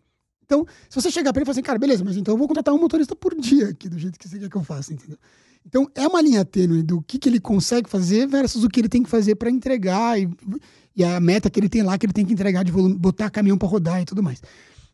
Então, 0.43 0.65
se 0.89 0.99
você 0.99 1.09
chegar 1.09 1.31
para 1.31 1.39
ele 1.39 1.43
e 1.43 1.45
falar 1.45 1.53
assim, 1.53 1.61
cara, 1.61 1.79
beleza, 1.79 2.03
mas 2.03 2.17
então 2.17 2.33
eu 2.33 2.37
vou 2.37 2.47
contratar 2.47 2.73
um 2.73 2.79
motorista 2.79 3.15
por 3.15 3.35
dia 3.35 3.69
aqui, 3.69 3.87
do 3.87 3.97
jeito 3.97 4.17
que 4.19 4.27
você 4.27 4.39
quer 4.39 4.49
que 4.49 4.55
eu 4.55 4.63
faça, 4.63 4.93
entendeu? 4.93 5.17
Então, 5.65 5.89
é 5.93 6.07
uma 6.07 6.21
linha 6.21 6.43
tênue 6.43 6.81
do 6.81 7.01
que, 7.01 7.19
que 7.19 7.29
ele 7.29 7.39
consegue 7.39 7.89
fazer 7.89 8.27
versus 8.27 8.63
o 8.63 8.69
que 8.69 8.79
ele 8.79 8.89
tem 8.89 9.03
que 9.03 9.09
fazer 9.09 9.35
para 9.35 9.49
entregar 9.49 10.19
e, 10.19 10.27
e 10.95 11.03
a 11.03 11.19
meta 11.19 11.49
que 11.49 11.59
ele 11.59 11.69
tem 11.69 11.83
lá, 11.83 11.97
que 11.97 12.05
ele 12.05 12.13
tem 12.13 12.25
que 12.25 12.33
entregar 12.33 12.63
de 12.63 12.71
volume, 12.71 12.95
botar 12.97 13.29
caminhão 13.29 13.57
para 13.57 13.67
rodar 13.67 14.01
e 14.01 14.05
tudo 14.05 14.23
mais. 14.23 14.41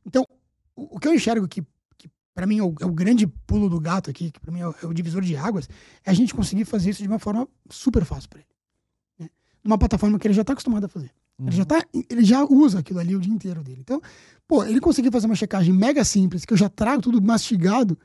Então, 0.05 0.25
o, 0.75 0.97
o 0.97 0.99
que 0.99 1.07
eu 1.07 1.13
enxergo 1.13 1.47
que, 1.47 1.61
que 1.61 1.67
para 2.35 2.45
mim 2.45 2.59
é 2.59 2.63
o, 2.63 2.75
é 2.81 2.85
o 2.85 2.91
grande 2.91 3.25
pulo 3.25 3.69
do 3.69 3.79
gato 3.79 4.09
aqui, 4.09 4.29
que 4.29 4.39
para 4.39 4.51
mim 4.51 4.59
é 4.59 4.67
o, 4.67 4.75
é 4.83 4.85
o 4.85 4.93
divisor 4.93 5.21
de 5.21 5.35
águas, 5.37 5.67
é 6.03 6.11
a 6.11 6.13
gente 6.13 6.35
conseguir 6.35 6.65
fazer 6.65 6.89
isso 6.89 7.01
de 7.01 7.07
uma 7.07 7.17
forma 7.17 7.47
super 7.69 8.03
fácil 8.03 8.29
para 8.29 8.39
ele. 8.39 8.47
Né? 9.17 9.29
Numa 9.63 9.77
plataforma 9.77 10.19
que 10.19 10.27
ele 10.27 10.33
já 10.33 10.41
está 10.41 10.51
acostumado 10.53 10.83
a 10.85 10.89
fazer. 10.89 11.09
Ele, 11.39 11.51
já 11.55 11.65
tá, 11.65 11.83
ele 12.09 12.23
já 12.23 12.45
usa 12.45 12.79
aquilo 12.79 12.99
ali 12.99 13.15
o 13.15 13.19
dia 13.19 13.33
inteiro 13.33 13.61
dele. 13.63 13.79
Então, 13.81 14.01
pô, 14.47 14.63
ele 14.63 14.79
conseguir 14.79 15.11
fazer 15.11 15.25
uma 15.25 15.35
checagem 15.35 15.73
mega 15.73 16.03
simples, 16.05 16.45
que 16.45 16.53
eu 16.53 16.57
já 16.57 16.69
trago 16.69 17.01
tudo 17.01 17.21
mastigado, 17.21 17.97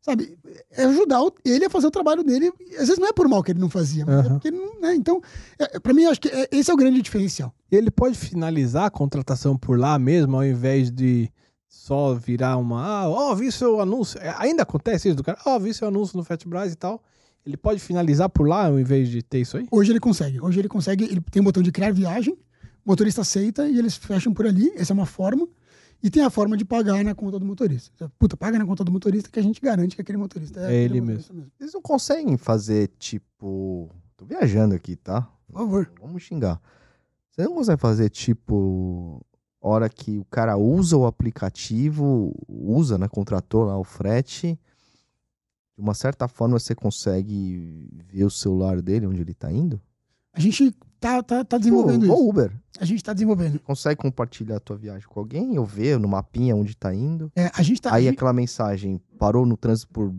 sabe? 0.00 0.36
É 0.72 0.84
ajudar 0.84 1.20
ele 1.44 1.64
a 1.66 1.70
fazer 1.70 1.86
o 1.86 1.90
trabalho 1.90 2.24
dele. 2.24 2.52
Às 2.72 2.88
vezes 2.88 2.98
não 2.98 3.08
é 3.08 3.12
por 3.12 3.28
mal 3.28 3.42
que 3.44 3.52
ele 3.52 3.60
não 3.60 3.70
fazia, 3.70 4.04
mas 4.04 4.14
é 4.16 4.18
Aham. 4.20 4.28
porque 4.30 4.48
ele 4.48 4.56
não. 4.58 4.80
Né? 4.80 4.94
Então, 4.96 5.20
é, 5.56 5.78
para 5.78 5.94
mim, 5.94 6.02
eu 6.02 6.10
acho 6.10 6.20
que 6.20 6.28
é- 6.28 6.48
esse 6.50 6.68
é 6.70 6.74
o 6.74 6.76
grande 6.76 7.00
diferencial. 7.00 7.54
Ele 7.70 7.90
pode 7.92 8.18
finalizar 8.18 8.86
a 8.86 8.90
contratação 8.90 9.56
por 9.56 9.78
lá 9.78 9.96
mesmo, 9.98 10.34
ao 10.36 10.44
invés 10.44 10.90
de 10.90 11.30
só 11.74 12.14
virar 12.14 12.56
uma. 12.56 12.82
Ah, 12.82 13.08
ó, 13.08 13.34
vi 13.34 13.50
seu 13.50 13.80
anúncio. 13.80 14.18
É, 14.20 14.34
ainda 14.38 14.62
acontece 14.62 15.08
isso 15.08 15.16
do 15.16 15.24
cara? 15.24 15.38
Ó, 15.44 15.58
vi 15.58 15.74
seu 15.74 15.88
anúncio 15.88 16.16
no 16.16 16.24
Fatbras 16.24 16.72
e 16.72 16.76
tal. 16.76 17.02
Ele 17.44 17.56
pode 17.56 17.78
finalizar 17.80 18.30
por 18.30 18.48
lá 18.48 18.68
ao 18.68 18.78
invés 18.78 19.08
de 19.08 19.22
ter 19.22 19.40
isso 19.40 19.56
aí? 19.58 19.66
Hoje 19.70 19.92
ele 19.92 20.00
consegue. 20.00 20.40
Hoje 20.40 20.60
ele 20.60 20.68
consegue. 20.68 21.04
Ele 21.04 21.20
tem 21.20 21.42
um 21.42 21.44
botão 21.44 21.62
de 21.62 21.70
criar 21.70 21.92
viagem, 21.92 22.32
o 22.32 22.88
motorista 22.88 23.20
aceita 23.20 23.68
e 23.68 23.78
eles 23.78 23.96
fecham 23.96 24.32
por 24.32 24.46
ali. 24.46 24.72
Essa 24.76 24.92
é 24.92 24.94
uma 24.94 25.04
forma. 25.04 25.46
E 26.02 26.10
tem 26.10 26.22
a 26.22 26.30
forma 26.30 26.56
de 26.56 26.64
pagar 26.64 27.02
na 27.04 27.14
conta 27.14 27.38
do 27.38 27.44
motorista. 27.44 28.10
Puta, 28.18 28.36
paga 28.36 28.58
na 28.58 28.64
conta 28.64 28.84
do 28.84 28.92
motorista 28.92 29.28
que 29.30 29.38
a 29.38 29.42
gente 29.42 29.60
garante 29.60 29.96
que 29.96 30.02
aquele 30.02 30.18
motorista 30.18 30.60
é, 30.60 30.74
É 30.74 30.82
ele 30.84 31.00
motorista 31.00 31.34
Eles 31.58 31.72
não 31.74 31.82
conseguem 31.82 32.36
fazer 32.36 32.90
tipo. 32.98 33.90
Tô 34.16 34.24
viajando 34.24 34.74
aqui, 34.74 34.96
tá? 34.96 35.28
Por 35.46 35.54
favor. 35.54 35.92
Vamos 36.00 36.22
xingar. 36.22 36.60
Você 37.30 37.42
não 37.42 37.54
consegue 37.54 37.80
fazer 37.80 38.08
tipo. 38.10 39.20
Hora 39.66 39.88
que 39.88 40.18
o 40.18 40.26
cara 40.26 40.58
usa 40.58 40.94
o 40.94 41.06
aplicativo, 41.06 42.34
usa, 42.46 42.98
né? 42.98 43.08
Contratou 43.08 43.64
lá 43.64 43.78
o 43.78 43.82
frete. 43.82 44.58
De 45.74 45.82
uma 45.82 45.94
certa 45.94 46.28
forma 46.28 46.58
você 46.58 46.74
consegue 46.74 47.88
ver 48.06 48.24
o 48.24 48.30
celular 48.30 48.82
dele, 48.82 49.06
onde 49.06 49.22
ele 49.22 49.32
tá 49.32 49.50
indo? 49.50 49.80
A 50.34 50.38
gente 50.38 50.70
tá, 51.00 51.22
tá, 51.22 51.42
tá 51.42 51.56
desenvolvendo 51.56 52.06
Pô, 52.06 52.12
isso. 52.12 52.28
Uber. 52.28 52.52
A 52.78 52.84
gente 52.84 53.02
tá 53.02 53.14
desenvolvendo. 53.14 53.58
Consegue 53.60 54.02
compartilhar 54.02 54.56
a 54.56 54.60
tua 54.60 54.76
viagem 54.76 55.08
com 55.08 55.18
alguém 55.18 55.58
ou 55.58 55.64
ver 55.64 55.98
no 55.98 56.08
mapinha 56.08 56.54
onde 56.54 56.76
tá 56.76 56.94
indo? 56.94 57.32
É, 57.34 57.50
a 57.54 57.62
gente 57.62 57.80
tá. 57.80 57.94
Aí 57.94 58.04
gente- 58.04 58.16
aquela 58.16 58.34
mensagem, 58.34 59.00
parou 59.18 59.46
no 59.46 59.56
trânsito 59.56 59.90
por 59.94 60.14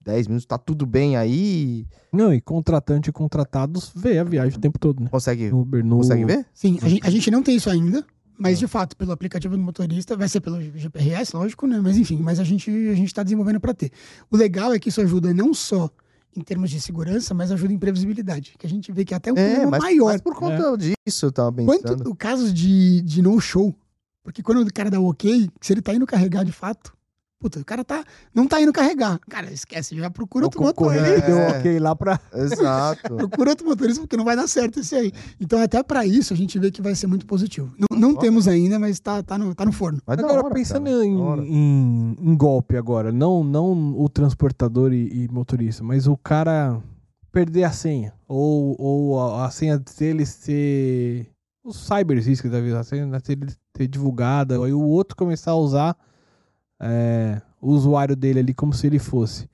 10 0.00 0.26
minutos, 0.26 0.46
tá 0.46 0.56
tudo 0.56 0.86
bem 0.86 1.18
aí? 1.18 1.86
Não, 2.10 2.32
e 2.32 2.40
contratante 2.40 3.10
e 3.10 3.12
contratados 3.12 3.92
vê 3.94 4.18
a 4.18 4.24
viagem 4.24 4.56
o 4.56 4.60
tempo 4.60 4.78
todo, 4.78 5.02
né? 5.02 5.10
Consegue, 5.10 5.50
No 5.50 5.60
Uber, 5.60 5.84
no... 5.84 5.98
consegue 5.98 6.24
ver? 6.24 6.46
Sim, 6.54 6.78
a 6.80 6.88
gente, 6.88 7.06
a 7.06 7.10
gente 7.10 7.30
não 7.30 7.42
tem 7.42 7.56
isso 7.56 7.68
ainda. 7.68 8.02
Mas 8.38 8.58
de 8.58 8.66
fato, 8.66 8.96
pelo 8.96 9.12
aplicativo 9.12 9.56
do 9.56 9.62
motorista, 9.62 10.16
vai 10.16 10.28
ser 10.28 10.40
pelo 10.40 10.60
GPRS, 10.60 11.34
lógico, 11.36 11.66
né? 11.66 11.80
Mas 11.82 11.96
enfim, 11.96 12.18
mas 12.22 12.38
a 12.40 12.44
gente, 12.44 12.70
a 12.70 12.94
gente 12.94 13.12
tá 13.14 13.22
desenvolvendo 13.22 13.60
para 13.60 13.72
ter. 13.74 13.90
O 14.30 14.36
legal 14.36 14.72
é 14.72 14.78
que 14.78 14.88
isso 14.88 15.00
ajuda 15.00 15.32
não 15.34 15.52
só 15.54 15.90
em 16.36 16.42
termos 16.42 16.68
de 16.70 16.78
segurança, 16.80 17.32
mas 17.32 17.50
ajuda 17.50 17.72
em 17.72 17.78
previsibilidade, 17.78 18.54
que 18.58 18.66
a 18.66 18.68
gente 18.68 18.92
vê 18.92 19.04
que 19.06 19.14
até 19.14 19.32
um 19.32 19.36
É, 19.36 19.46
problema 19.48 19.70
mas, 19.70 19.82
maior. 19.82 20.12
mas 20.12 20.20
por 20.20 20.34
conta 20.34 20.76
disso 20.76 21.26
eu 21.26 21.32
tava 21.32 21.50
Quanto 21.64 21.82
pensando. 21.82 22.10
o 22.10 22.14
casos 22.14 22.52
de, 22.52 23.00
de 23.02 23.22
no-show, 23.22 23.74
porque 24.22 24.42
quando 24.42 24.60
o 24.60 24.72
cara 24.72 24.90
dá 24.90 25.00
o 25.00 25.08
ok, 25.08 25.48
se 25.60 25.72
ele 25.72 25.80
tá 25.80 25.94
indo 25.94 26.04
carregar 26.06 26.44
de 26.44 26.52
fato, 26.52 26.95
Puta, 27.38 27.60
o 27.60 27.64
cara 27.64 27.84
tá, 27.84 28.02
não 28.34 28.46
tá 28.48 28.60
indo 28.62 28.72
carregar. 28.72 29.18
Cara, 29.28 29.52
esquece, 29.52 29.94
já 29.94 30.08
procura 30.10 30.44
O 30.44 30.46
outro 30.46 30.62
motor. 30.62 30.74
concorrente 30.94 31.22
É. 31.22 31.26
deu 31.26 31.36
ok 31.58 31.78
lá 31.78 31.94
pra. 31.94 32.18
Exato. 32.32 33.14
Procura 33.14 33.50
outro 33.50 33.66
motorista 33.66 34.00
porque 34.00 34.16
não 34.16 34.24
vai 34.24 34.34
dar 34.34 34.48
certo 34.48 34.80
esse 34.80 34.94
aí. 34.94 35.12
Então, 35.38 35.60
até 35.60 35.82
pra 35.82 36.06
isso, 36.06 36.32
a 36.32 36.36
gente 36.36 36.58
vê 36.58 36.70
que 36.70 36.80
vai 36.80 36.94
ser 36.94 37.06
muito 37.06 37.26
positivo. 37.26 37.70
Não, 37.90 38.16
temos 38.16 38.48
ainda, 38.48 38.78
mas 38.78 38.98
tá, 39.00 39.22
tá, 39.22 39.36
no, 39.36 39.54
tá 39.54 39.66
no 39.66 39.72
forno. 39.72 40.00
Mas 40.06 40.18
Agora, 40.18 40.44
hora, 40.46 40.54
pensando 40.54 40.88
em, 40.88 41.14
em- 41.46 42.16
em 42.20 42.36
golpe 42.36 42.74
agora, 42.76 43.12
não, 43.12 43.44
não 43.44 43.94
o 44.00 44.08
transportador 44.08 44.92
e, 44.92 45.24
e 45.24 45.28
motorista, 45.28 45.84
mas 45.84 46.06
o 46.06 46.16
cara 46.16 46.82
perder 47.30 47.64
a 47.64 47.70
senha. 47.70 48.14
Ou, 48.26 48.74
ou 48.78 49.20
a, 49.20 49.46
a 49.46 49.50
senha 49.50 49.78
dele 49.78 50.24
ser. 50.24 51.28
Os 51.62 51.76
cyber 51.86 52.16
riscos 52.22 52.50
da 52.50 52.60
vida, 52.60 52.80
a 52.80 52.84
senha 52.84 53.06
dele 53.06 53.52
ter 53.74 53.86
divulgada, 53.88 54.54
aí 54.64 54.72
o 54.72 54.80
outro 54.80 55.14
começar 55.16 55.50
a 55.50 55.56
usar 55.56 55.96
é, 56.80 57.40
o 57.60 57.70
usuário 57.70 58.14
dele 58.16 58.40
ali 58.40 58.54
como 58.54 58.72
se 58.72 58.86
ele 58.86 58.98
fosse. 58.98 59.48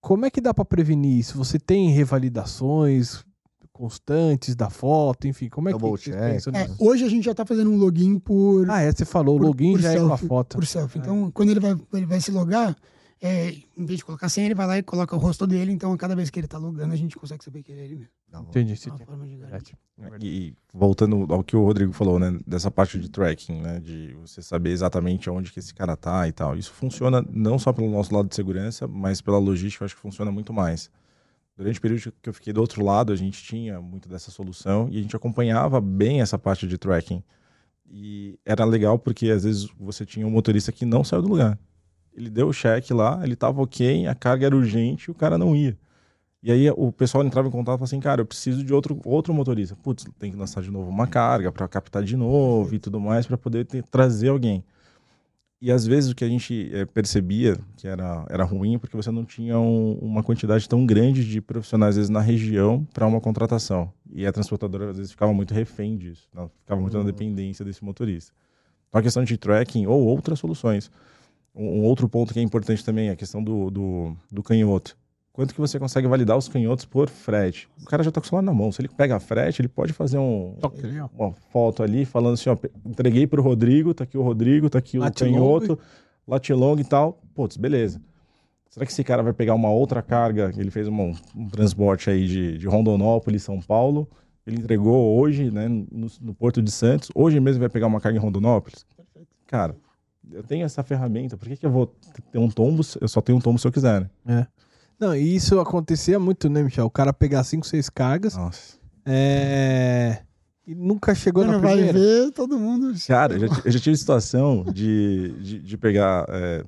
Como 0.00 0.24
é 0.26 0.30
que 0.30 0.40
dá 0.40 0.54
pra 0.54 0.64
prevenir 0.64 1.18
isso? 1.18 1.36
Você 1.38 1.58
tem 1.58 1.90
revalidações 1.90 3.24
constantes 3.72 4.56
da 4.56 4.68
foto, 4.68 5.28
enfim, 5.28 5.48
como 5.48 5.68
é 5.68 5.72
que 5.72 5.78
Double 5.78 5.96
vocês 6.00 6.16
check. 6.16 6.32
pensam 6.32 6.52
É, 6.52 6.66
nisso? 6.66 6.76
hoje 6.84 7.04
a 7.04 7.08
gente 7.08 7.24
já 7.24 7.32
tá 7.34 7.46
fazendo 7.46 7.70
um 7.70 7.76
login 7.76 8.18
por, 8.18 8.68
Ah, 8.68 8.80
é, 8.80 8.90
você 8.90 9.04
falou, 9.04 9.36
o 9.36 9.38
por- 9.38 9.46
login 9.46 9.72
por 9.72 9.80
já 9.80 9.92
é 9.92 9.96
com 9.98 10.06
a 10.06 10.08
selfie, 10.08 10.26
foto. 10.26 10.56
por 10.56 10.66
selfie. 10.66 10.98
Então, 10.98 11.30
quando 11.30 11.50
ele 11.50 11.60
vai, 11.60 11.76
ele 11.94 12.06
vai 12.06 12.20
se 12.20 12.32
logar, 12.32 12.76
é, 13.20 13.50
em 13.76 13.84
vez 13.84 13.98
de 13.98 14.04
colocar 14.04 14.28
senha, 14.28 14.46
ele 14.46 14.54
vai 14.54 14.66
lá 14.66 14.78
e 14.78 14.82
coloca 14.82 15.14
o 15.14 15.18
rosto 15.18 15.46
dele. 15.46 15.72
Então, 15.72 15.96
cada 15.96 16.14
vez 16.14 16.30
que 16.30 16.38
ele 16.38 16.46
tá 16.46 16.56
logando, 16.56 16.92
a 16.92 16.96
gente 16.96 17.16
consegue 17.16 17.44
saber 17.44 17.62
que 17.62 17.72
ele 17.72 17.80
é 17.80 17.84
ele 17.84 17.96
mesmo. 17.96 18.12
Hora. 18.32 18.46
Entendi, 18.48 18.76
sim. 18.76 18.90
E 20.20 20.54
voltando 20.72 21.26
ao 21.32 21.42
que 21.42 21.56
o 21.56 21.64
Rodrigo 21.64 21.92
falou, 21.92 22.18
né, 22.18 22.38
dessa 22.46 22.70
parte 22.70 22.98
de 22.98 23.08
tracking, 23.08 23.60
né, 23.60 23.80
de 23.80 24.14
você 24.14 24.40
saber 24.40 24.70
exatamente 24.70 25.28
onde 25.28 25.50
que 25.50 25.58
esse 25.58 25.74
cara 25.74 25.96
tá 25.96 26.28
e 26.28 26.32
tal. 26.32 26.56
Isso 26.56 26.72
funciona 26.72 27.24
não 27.30 27.58
só 27.58 27.72
pelo 27.72 27.90
nosso 27.90 28.14
lado 28.14 28.28
de 28.28 28.34
segurança, 28.34 28.86
mas 28.86 29.20
pela 29.20 29.38
logística, 29.38 29.82
eu 29.82 29.86
acho 29.86 29.96
que 29.96 30.02
funciona 30.02 30.30
muito 30.30 30.52
mais. 30.52 30.90
Durante 31.56 31.78
o 31.80 31.82
período 31.82 32.12
que 32.22 32.28
eu 32.28 32.34
fiquei 32.34 32.52
do 32.52 32.60
outro 32.60 32.84
lado, 32.84 33.12
a 33.12 33.16
gente 33.16 33.42
tinha 33.42 33.80
muito 33.80 34.08
dessa 34.08 34.30
solução 34.30 34.88
e 34.92 34.98
a 34.98 35.02
gente 35.02 35.16
acompanhava 35.16 35.80
bem 35.80 36.20
essa 36.20 36.38
parte 36.38 36.68
de 36.68 36.78
tracking. 36.78 37.20
E 37.90 38.38
era 38.44 38.64
legal 38.64 38.96
porque 38.96 39.28
às 39.30 39.42
vezes 39.42 39.68
você 39.76 40.06
tinha 40.06 40.24
um 40.24 40.30
motorista 40.30 40.70
que 40.70 40.84
não 40.84 41.02
saiu 41.02 41.22
do 41.22 41.28
lugar. 41.28 41.58
Ele 42.14 42.28
deu 42.30 42.48
o 42.48 42.52
cheque 42.52 42.92
lá, 42.92 43.20
ele 43.22 43.36
tava 43.36 43.62
ok, 43.62 44.06
a 44.06 44.14
carga 44.14 44.46
era 44.46 44.56
urgente, 44.56 45.10
o 45.10 45.14
cara 45.14 45.38
não 45.38 45.54
ia. 45.54 45.76
E 46.42 46.52
aí 46.52 46.70
o 46.70 46.92
pessoal 46.92 47.24
entrava 47.24 47.48
em 47.48 47.50
contato 47.50 47.74
e 47.74 47.78
falava 47.78 47.84
assim, 47.84 48.00
cara, 48.00 48.20
eu 48.20 48.26
preciso 48.26 48.62
de 48.64 48.72
outro, 48.72 49.00
outro 49.04 49.34
motorista. 49.34 49.76
Putz, 49.76 50.04
tem 50.18 50.30
que 50.30 50.36
lançar 50.36 50.62
de 50.62 50.70
novo 50.70 50.88
uma 50.88 51.06
carga 51.06 51.50
para 51.50 51.66
captar 51.66 52.02
de 52.02 52.16
novo 52.16 52.74
e 52.74 52.78
tudo 52.78 53.00
mais 53.00 53.26
para 53.26 53.36
poder 53.36 53.64
ter- 53.66 53.82
trazer 53.84 54.28
alguém. 54.28 54.62
E 55.60 55.72
às 55.72 55.84
vezes 55.84 56.12
o 56.12 56.14
que 56.14 56.24
a 56.24 56.28
gente 56.28 56.70
eh, 56.72 56.84
percebia 56.86 57.58
que 57.76 57.88
era, 57.88 58.24
era 58.30 58.44
ruim 58.44 58.78
porque 58.78 58.96
você 58.96 59.10
não 59.10 59.24
tinha 59.24 59.58
um- 59.58 59.98
uma 60.00 60.22
quantidade 60.22 60.68
tão 60.68 60.86
grande 60.86 61.24
de 61.28 61.40
profissionais 61.40 61.90
às 61.90 61.96
vezes 61.96 62.10
na 62.10 62.20
região 62.20 62.86
para 62.94 63.04
uma 63.08 63.20
contratação. 63.20 63.92
E 64.12 64.24
a 64.24 64.30
transportadora 64.30 64.90
às 64.90 64.96
vezes 64.96 65.10
ficava 65.10 65.34
muito 65.34 65.52
refém 65.52 65.96
disso, 65.96 66.28
ela 66.32 66.48
ficava 66.60 66.80
muito 66.80 66.96
na 66.96 67.02
dependência 67.02 67.64
desse 67.64 67.84
motorista. 67.84 68.32
Então 68.88 69.00
a 69.00 69.02
questão 69.02 69.24
de 69.24 69.36
tracking 69.36 69.86
ou 69.86 70.00
outras 70.06 70.38
soluções. 70.38 70.88
Um, 71.58 71.80
um 71.80 71.84
outro 71.84 72.08
ponto 72.08 72.32
que 72.32 72.38
é 72.40 72.42
importante 72.42 72.84
também 72.84 73.08
é 73.08 73.12
a 73.12 73.16
questão 73.16 73.42
do, 73.42 73.70
do, 73.70 74.16
do 74.30 74.42
canhoto 74.42 74.96
quanto 75.32 75.54
que 75.54 75.60
você 75.60 75.78
consegue 75.78 76.08
validar 76.08 76.36
os 76.36 76.48
canhotos 76.48 76.84
por 76.84 77.08
frete. 77.08 77.68
O 77.80 77.84
cara 77.84 78.02
já 78.02 78.10
tá 78.10 78.20
com 78.20 78.26
o 78.26 78.28
celular 78.28 78.42
na 78.42 78.52
mão. 78.52 78.72
Se 78.72 78.80
ele 78.80 78.88
pega 78.88 79.14
a 79.14 79.20
frete, 79.20 79.60
ele 79.62 79.68
pode 79.68 79.92
fazer 79.92 80.18
um, 80.18 80.56
ali, 80.82 81.00
uma 81.16 81.30
foto 81.52 81.80
ali 81.84 82.04
falando 82.04 82.34
assim, 82.34 82.50
ó, 82.50 82.56
entreguei 82.84 83.24
pro 83.24 83.40
Rodrigo, 83.40 83.94
tá 83.94 84.02
aqui 84.02 84.18
o 84.18 84.22
Rodrigo, 84.22 84.68
tá 84.68 84.80
aqui 84.80 84.98
o 84.98 85.00
Latilong. 85.00 85.32
canhoto, 85.32 85.78
latilong 86.26 86.80
e 86.80 86.84
tal. 86.84 87.20
Putz, 87.36 87.56
beleza. 87.56 88.00
Será 88.68 88.84
que 88.84 88.90
esse 88.90 89.04
cara 89.04 89.22
vai 89.22 89.32
pegar 89.32 89.54
uma 89.54 89.70
outra 89.70 90.02
carga? 90.02 90.52
Ele 90.56 90.72
fez 90.72 90.88
uma- 90.88 91.04
um 91.36 91.48
transporte 91.48 92.10
aí 92.10 92.26
de, 92.26 92.58
de 92.58 92.66
Rondonópolis, 92.66 93.44
São 93.44 93.60
Paulo. 93.60 94.08
Ele 94.44 94.56
entregou 94.56 95.20
hoje, 95.20 95.52
né, 95.52 95.68
no, 95.68 96.08
no 96.20 96.34
Porto 96.34 96.60
de 96.60 96.72
Santos. 96.72 97.10
Hoje 97.14 97.38
mesmo 97.38 97.60
vai 97.60 97.68
pegar 97.68 97.86
uma 97.86 98.00
carga 98.00 98.18
em 98.18 98.20
Rondonópolis. 98.20 98.84
Cara, 99.46 99.76
eu 100.32 100.42
tenho 100.42 100.64
essa 100.64 100.82
ferramenta. 100.82 101.36
Por 101.36 101.48
que, 101.48 101.56
que 101.56 101.66
eu 101.66 101.70
vou 101.70 101.86
ter 102.30 102.38
um 102.38 102.48
tombo? 102.48 102.82
Eu 103.00 103.08
só 103.08 103.20
tenho 103.20 103.38
um 103.38 103.40
tombo 103.40 103.58
se 103.58 103.66
eu 103.66 103.72
quiser, 103.72 104.10
né? 104.24 104.46
Não, 104.98 105.14
e 105.14 105.34
isso 105.36 105.58
acontecia 105.60 106.18
muito, 106.18 106.48
né, 106.48 106.62
Michel? 106.62 106.86
O 106.86 106.90
cara 106.90 107.12
pegar 107.12 107.44
5, 107.44 107.66
6 107.66 107.88
cargas 107.88 108.36
Nossa. 108.36 108.76
é... 109.06 110.22
e 110.66 110.74
nunca 110.74 111.14
chegou 111.14 111.44
na 111.44 111.52
Quando 111.52 111.62
vai 111.62 111.74
primeira. 111.74 111.98
ver, 111.98 112.32
todo 112.32 112.58
mundo... 112.58 112.92
Cara, 113.06 113.34
eu 113.34 113.40
já, 113.40 113.62
eu 113.64 113.70
já 113.70 113.78
tive 113.78 113.96
situação 113.96 114.64
de, 114.64 115.34
de, 115.40 115.58
de 115.60 115.76
pegar 115.76 116.26
é, 116.28 116.64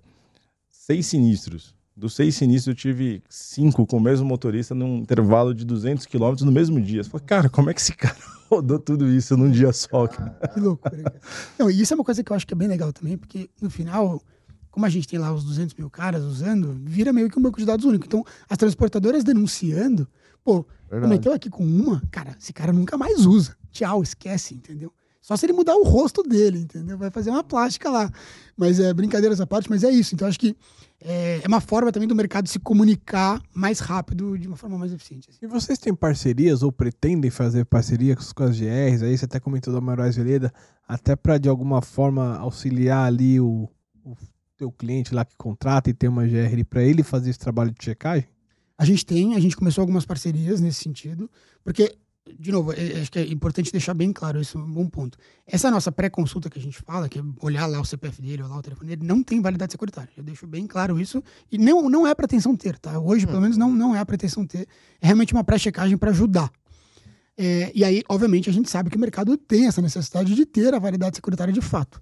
seis 0.71 1.07
sinistros. 1.07 1.75
Dos 2.01 2.15
seis 2.15 2.35
sinistros, 2.35 2.69
eu 2.69 2.75
tive 2.75 3.23
cinco 3.29 3.87
com 3.87 3.99
o 3.99 4.01
mesmo 4.01 4.27
motorista 4.27 4.75
num 4.75 5.01
intervalo 5.01 5.55
de 5.55 5.67
200 5.67 6.07
quilômetros 6.07 6.47
no 6.47 6.51
mesmo 6.51 6.81
dia. 6.81 7.05
Você 7.05 7.11
fala, 7.11 7.23
cara, 7.23 7.49
como 7.51 7.69
é 7.69 7.75
que 7.75 7.81
esse 7.83 7.93
cara 7.95 8.17
rodou 8.51 8.79
tudo 8.79 9.07
isso 9.07 9.37
num 9.37 9.51
dia 9.51 9.71
só? 9.71 10.07
Cara? 10.07 10.31
Que 10.49 10.61
loucura, 10.61 11.03
cara. 11.03 11.21
Não, 11.59 11.71
e 11.71 11.79
isso 11.79 11.93
é 11.93 11.97
uma 11.97 12.03
coisa 12.03 12.25
que 12.25 12.33
eu 12.33 12.35
acho 12.35 12.47
que 12.47 12.55
é 12.55 12.57
bem 12.57 12.69
legal 12.69 12.91
também, 12.91 13.19
porque 13.19 13.51
no 13.61 13.69
final, 13.69 14.19
como 14.71 14.87
a 14.87 14.89
gente 14.89 15.07
tem 15.07 15.19
lá 15.19 15.31
os 15.31 15.45
200 15.45 15.75
mil 15.75 15.91
caras 15.91 16.25
usando, 16.25 16.75
vira 16.83 17.13
meio 17.13 17.29
que 17.29 17.39
um 17.39 17.43
banco 17.43 17.59
de 17.59 17.67
dados 17.67 17.85
único. 17.85 18.07
Então, 18.07 18.25
as 18.49 18.57
transportadoras 18.57 19.23
denunciando, 19.23 20.09
pô, 20.43 20.65
Verdade. 20.89 21.03
cometeu 21.03 21.33
aqui 21.35 21.51
com 21.51 21.67
uma, 21.67 22.01
cara, 22.11 22.35
esse 22.41 22.55
cara 22.55 22.73
nunca 22.73 22.97
mais 22.97 23.27
usa. 23.27 23.55
Tchau, 23.71 24.03
esquece, 24.03 24.55
entendeu? 24.55 24.91
Só 25.31 25.37
se 25.37 25.47
ele 25.47 25.53
mudar 25.53 25.77
o 25.77 25.85
rosto 25.85 26.25
dele, 26.25 26.59
entendeu? 26.59 26.99
Vai 26.99 27.09
fazer 27.09 27.31
uma 27.31 27.45
plástica 27.45 27.89
lá. 27.89 28.11
Mas 28.57 28.81
é 28.81 28.93
brincadeiras 28.93 29.41
à 29.41 29.47
parte, 29.47 29.71
mas 29.71 29.85
é 29.85 29.89
isso. 29.89 30.13
Então, 30.13 30.27
acho 30.27 30.41
que 30.41 30.57
é, 31.01 31.41
é 31.45 31.47
uma 31.47 31.61
forma 31.61 31.93
também 31.93 32.09
do 32.09 32.17
mercado 32.17 32.49
se 32.49 32.59
comunicar 32.59 33.41
mais 33.55 33.79
rápido, 33.79 34.37
de 34.37 34.49
uma 34.49 34.57
forma 34.57 34.77
mais 34.77 34.93
eficiente. 34.93 35.31
assim. 35.31 35.39
E 35.41 35.47
vocês 35.47 35.79
têm 35.79 35.95
parcerias 35.95 36.65
ou 36.65 36.73
pretendem 36.73 37.31
fazer 37.31 37.65
parcerias 37.65 38.33
com 38.33 38.43
as 38.43 38.59
GRs? 38.59 39.05
Aí 39.05 39.17
você 39.17 39.25
até 39.25 39.39
comentou 39.39 39.73
da 39.73 39.81
Moraes 39.81 40.17
Veleda, 40.17 40.53
até 40.89 41.15
para 41.15 41.39
de 41.39 41.49
alguma 41.49 41.81
forma 41.81 42.37
auxiliar 42.37 43.07
ali 43.07 43.39
o, 43.39 43.69
o 44.05 44.17
teu 44.57 44.73
cliente 44.73 45.15
lá 45.15 45.25
que 45.25 45.37
contrata 45.37 45.89
e 45.89 45.95
tem 45.95 46.11
uma 46.11 46.27
GR 46.27 46.65
para 46.69 46.83
ele 46.83 47.05
fazer 47.05 47.31
esse 47.31 47.39
trabalho 47.39 47.71
de 47.71 47.85
checagem? 47.85 48.27
A 48.77 48.85
gente 48.85 49.07
tem, 49.07 49.37
a 49.37 49.39
gente 49.39 49.57
começou 49.57 49.83
algumas 49.83 50.05
parcerias 50.05 50.61
nesse 50.61 50.83
sentido, 50.83 51.31
porque, 51.63 51.95
de 52.39 52.53
novo, 52.53 52.73
é- 52.73 53.01
acho 53.01 53.11
que 53.11 53.19
é 53.19 53.27
importante 53.27 53.73
deixar 53.73 53.95
bem 53.95 54.13
claro 54.13 54.41
isso, 54.41 54.59
é 54.59 54.61
um 54.61 54.73
bom 54.73 54.87
ponto. 54.89 55.19
Essa 55.47 55.71
nossa 55.71 55.91
pré-consulta 55.91 56.49
que 56.49 56.59
a 56.59 56.63
gente 56.63 56.79
fala, 56.83 57.09
que 57.09 57.19
é 57.19 57.23
olhar 57.41 57.67
lá 57.67 57.81
o 57.81 57.85
CPF 57.85 58.21
dele, 58.23 58.43
olhar 58.43 58.57
o 58.57 58.63
telefone 58.63 58.91
dele, 58.91 59.07
não 59.07 59.23
tem 59.23 59.41
validade 59.41 59.73
securitária. 59.73 60.11
Eu 60.17 60.23
deixo 60.23 60.47
bem 60.47 60.67
claro 60.67 61.01
isso. 61.01 61.23
E 61.51 61.59
não, 61.59 61.89
não 61.89 62.07
é 62.07 62.15
pretensão 62.15 62.57
ter, 62.57 62.79
tá? 62.79 62.99
Hoje, 62.99 63.27
pelo 63.27 63.41
menos, 63.41 63.57
não, 63.57 63.73
não 63.73 63.95
é 63.95 63.99
a 63.99 64.07
pretensão 64.07 64.47
ter. 64.47 64.67
É 65.01 65.07
realmente 65.07 65.33
uma 65.33 65.45
pré-checagem 65.45 65.97
para 65.97 66.11
ajudar. 66.11 66.51
É, 67.37 67.73
e 67.75 67.85
aí, 67.85 68.03
obviamente, 68.09 68.51
a 68.51 68.53
gente 68.53 68.69
sabe 68.69 68.91
que 68.91 68.97
o 68.97 69.01
mercado 69.01 69.37
tem 69.37 69.67
essa 69.67 69.81
necessidade 69.81 70.35
de 70.35 70.45
ter 70.45 70.75
a 70.75 70.79
validade 70.79 71.17
securitária 71.17 71.53
de 71.53 71.61
fato. 71.61 72.01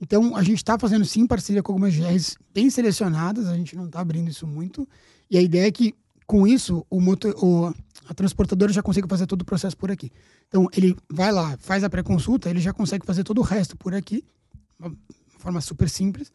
Então, 0.00 0.36
a 0.36 0.42
gente 0.42 0.58
está 0.58 0.78
fazendo 0.78 1.04
sim 1.04 1.26
parceria 1.26 1.62
com 1.62 1.72
algumas 1.72 1.94
GRs 1.94 2.36
bem 2.54 2.70
selecionadas, 2.70 3.48
a 3.48 3.56
gente 3.56 3.74
não 3.74 3.86
está 3.86 4.00
abrindo 4.00 4.30
isso 4.30 4.46
muito. 4.46 4.88
E 5.28 5.36
a 5.36 5.42
ideia 5.42 5.66
é 5.66 5.72
que, 5.72 5.94
com 6.28 6.46
isso, 6.46 6.84
o 6.90 7.00
motor, 7.00 7.34
o, 7.42 7.74
a 8.06 8.12
transportadora 8.14 8.70
já 8.72 8.82
consegue 8.82 9.08
fazer 9.08 9.26
todo 9.26 9.40
o 9.40 9.44
processo 9.46 9.76
por 9.76 9.90
aqui. 9.90 10.12
Então, 10.46 10.68
ele 10.76 10.94
vai 11.10 11.32
lá, 11.32 11.56
faz 11.58 11.82
a 11.82 11.88
pré-consulta, 11.90 12.50
ele 12.50 12.60
já 12.60 12.72
consegue 12.72 13.06
fazer 13.06 13.24
todo 13.24 13.38
o 13.38 13.42
resto 13.42 13.76
por 13.78 13.94
aqui, 13.94 14.22
uma, 14.78 14.94
forma 15.38 15.60
super 15.62 15.88
simples. 15.88 16.30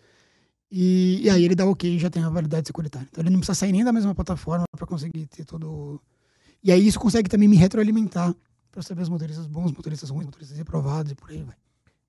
E, 0.71 1.21
e 1.23 1.29
aí 1.29 1.45
ele 1.45 1.53
dá 1.53 1.65
ok 1.67 1.95
e 1.95 1.99
já 1.99 2.09
tem 2.09 2.23
a 2.23 2.29
validade 2.29 2.67
securitária. 2.67 3.07
Então, 3.11 3.21
ele 3.21 3.29
não 3.29 3.39
precisa 3.39 3.53
sair 3.53 3.71
nem 3.71 3.83
da 3.85 3.93
mesma 3.93 4.15
plataforma 4.15 4.65
para 4.75 4.87
conseguir 4.87 5.27
ter 5.27 5.45
todo. 5.45 6.01
E 6.63 6.71
aí, 6.71 6.87
isso 6.87 6.99
consegue 6.99 7.29
também 7.29 7.47
me 7.47 7.55
retroalimentar 7.55 8.33
para 8.71 8.81
saber 8.81 9.03
os 9.03 9.09
motoristas 9.09 9.45
bons, 9.45 9.71
motoristas 9.71 10.09
ruins, 10.09 10.25
motoristas 10.25 10.57
reprovados 10.57 11.11
e 11.11 11.15
por 11.15 11.29
aí 11.29 11.43
vai. 11.43 11.55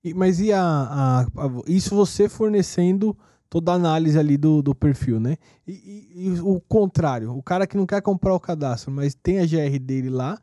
E- 0.03 0.13
mas 0.15 0.39
e 0.39 0.51
a, 0.51 0.59
a- 0.63 1.21
a- 1.21 1.61
Isso 1.67 1.93
você 1.95 2.27
fornecendo 2.27 3.15
toda 3.49 3.71
a 3.71 3.75
análise 3.75 4.17
ali 4.17 4.37
do, 4.37 4.61
do 4.61 4.73
perfil, 4.75 5.19
né? 5.19 5.37
E, 5.67 5.71
e- 5.73 6.25
e 6.27 6.39
o 6.41 6.59
contrário, 6.61 7.31
o 7.35 7.43
cara 7.43 7.65
que 7.67 7.77
não 7.77 7.85
quer 7.85 8.01
comprar 8.01 8.33
o 8.33 8.39
cadastro, 8.39 8.91
mas 8.91 9.13
tem 9.15 9.39
a 9.39 9.45
GR 9.45 9.79
dele 9.79 10.09
lá, 10.09 10.37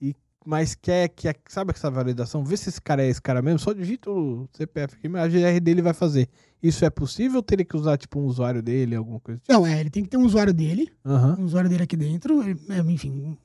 e, 0.00 0.14
mas 0.44 0.74
quer 0.74 1.08
que. 1.08 1.28
Sabe 1.48 1.72
essa 1.74 1.90
validação? 1.90 2.44
Vê 2.44 2.56
se 2.56 2.68
esse 2.68 2.80
cara 2.80 3.02
é 3.04 3.08
esse 3.08 3.20
cara 3.20 3.42
mesmo, 3.42 3.58
só 3.58 3.72
digita 3.72 4.10
o 4.10 4.48
CPF 4.52 4.94
aqui, 4.96 5.08
mas 5.08 5.22
a 5.24 5.28
GR 5.28 5.60
dele 5.60 5.82
vai 5.82 5.92
fazer. 5.94 6.28
Isso 6.62 6.84
é 6.84 6.90
possível 6.90 7.36
ou 7.36 7.42
teria 7.42 7.64
que 7.64 7.76
usar, 7.76 7.96
tipo, 7.98 8.18
um 8.18 8.24
usuário 8.24 8.62
dele, 8.62 8.96
alguma 8.96 9.20
coisa? 9.20 9.40
tipo? 9.40 9.52
Não, 9.52 9.66
é, 9.66 9.78
ele 9.80 9.90
tem 9.90 10.02
que 10.02 10.08
ter 10.08 10.16
um 10.16 10.24
usuário 10.24 10.52
dele, 10.54 10.90
Aham. 11.04 11.36
um 11.38 11.44
usuário 11.44 11.68
dele 11.70 11.82
aqui 11.82 11.96
dentro, 11.96 12.42
ele- 12.42 12.58
é, 12.70 12.78
enfim, 12.80 13.36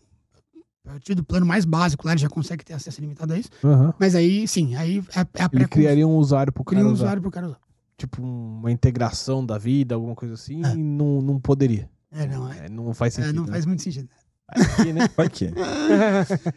a 0.88 0.92
partir 0.92 1.14
do 1.14 1.24
plano 1.24 1.46
mais 1.46 1.64
básico 1.66 2.06
lá, 2.08 2.14
ele 2.14 2.22
já 2.22 2.30
consegue 2.30 2.64
ter 2.66 2.74
acesso 2.74 3.00
ilimitado 3.00 3.34
a 3.34 3.38
isso. 3.38 3.50
Aham. 3.64 3.94
Mas 4.00 4.16
aí, 4.16 4.48
sim, 4.48 4.76
aí 4.76 5.00
é, 5.16 5.20
é 5.20 5.44
a 5.44 5.50
Ele 5.52 5.66
pré 5.66 5.68
criaria 5.68 6.08
um 6.08 6.16
usuário 6.16 6.52
pro 6.52 6.64
cara 6.64 6.78
cria 6.80 6.88
um 6.90 6.94
usar. 6.94 7.04
usuário 7.04 7.22
pro 7.22 7.30
cara 7.32 7.48
usar. 7.48 7.60
Tipo, 8.02 8.20
uma 8.24 8.72
integração 8.72 9.46
da 9.46 9.60
vida, 9.60 9.94
alguma 9.94 10.16
coisa 10.16 10.34
assim, 10.34 10.66
É. 10.66 10.74
e 10.74 10.78
não, 10.78 11.22
não 11.22 11.40
poderia. 11.40 11.88
É, 12.12 12.26
não, 12.26 12.52
é, 12.52 12.66
É, 12.66 12.70
não 12.70 12.92
faz 12.96 13.14
é, 13.18 13.22
sentido. 13.22 13.36
não 13.36 13.46
né? 13.46 13.52
faz 13.52 13.64
muito 13.68 13.84
sentido. 13.84 14.10
Aqui, 14.48 14.92
né? 14.92 15.02
Vai 15.16 15.30
que. 15.30 15.52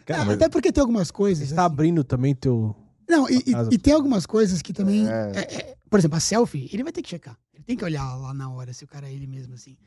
Cara, 0.05 0.25
mas 0.25 0.35
Até 0.35 0.49
porque 0.49 0.71
tem 0.71 0.81
algumas 0.81 1.11
coisas. 1.11 1.47
Você 1.47 1.53
está 1.53 1.65
assim. 1.65 1.71
abrindo 1.73 2.03
também 2.03 2.33
teu, 2.33 2.75
Não, 3.07 3.29
e, 3.29 3.37
e- 3.45 3.51
casa. 3.51 3.69
e 3.71 3.77
tem 3.77 3.93
algumas 3.93 4.25
coisas 4.25 4.59
que 4.63 4.73
também. 4.73 5.07
É. 5.07 5.31
é, 5.35 5.55
é, 5.71 5.75
por 5.87 5.99
exemplo, 5.99 6.17
a 6.17 6.19
selfie, 6.19 6.67
ele 6.73 6.81
vai 6.83 6.91
ter 6.91 7.03
que 7.03 7.09
checar. 7.09 7.37
Ele 7.53 7.63
tem 7.63 7.77
que 7.77 7.85
olhar 7.85 8.15
lá 8.15 8.33
na 8.33 8.49
hora 8.49 8.73
se 8.73 8.83
o 8.83 8.87
cara 8.87 9.07
é 9.07 9.13
ele 9.13 9.27
mesmo, 9.27 9.53
assim. 9.53 9.77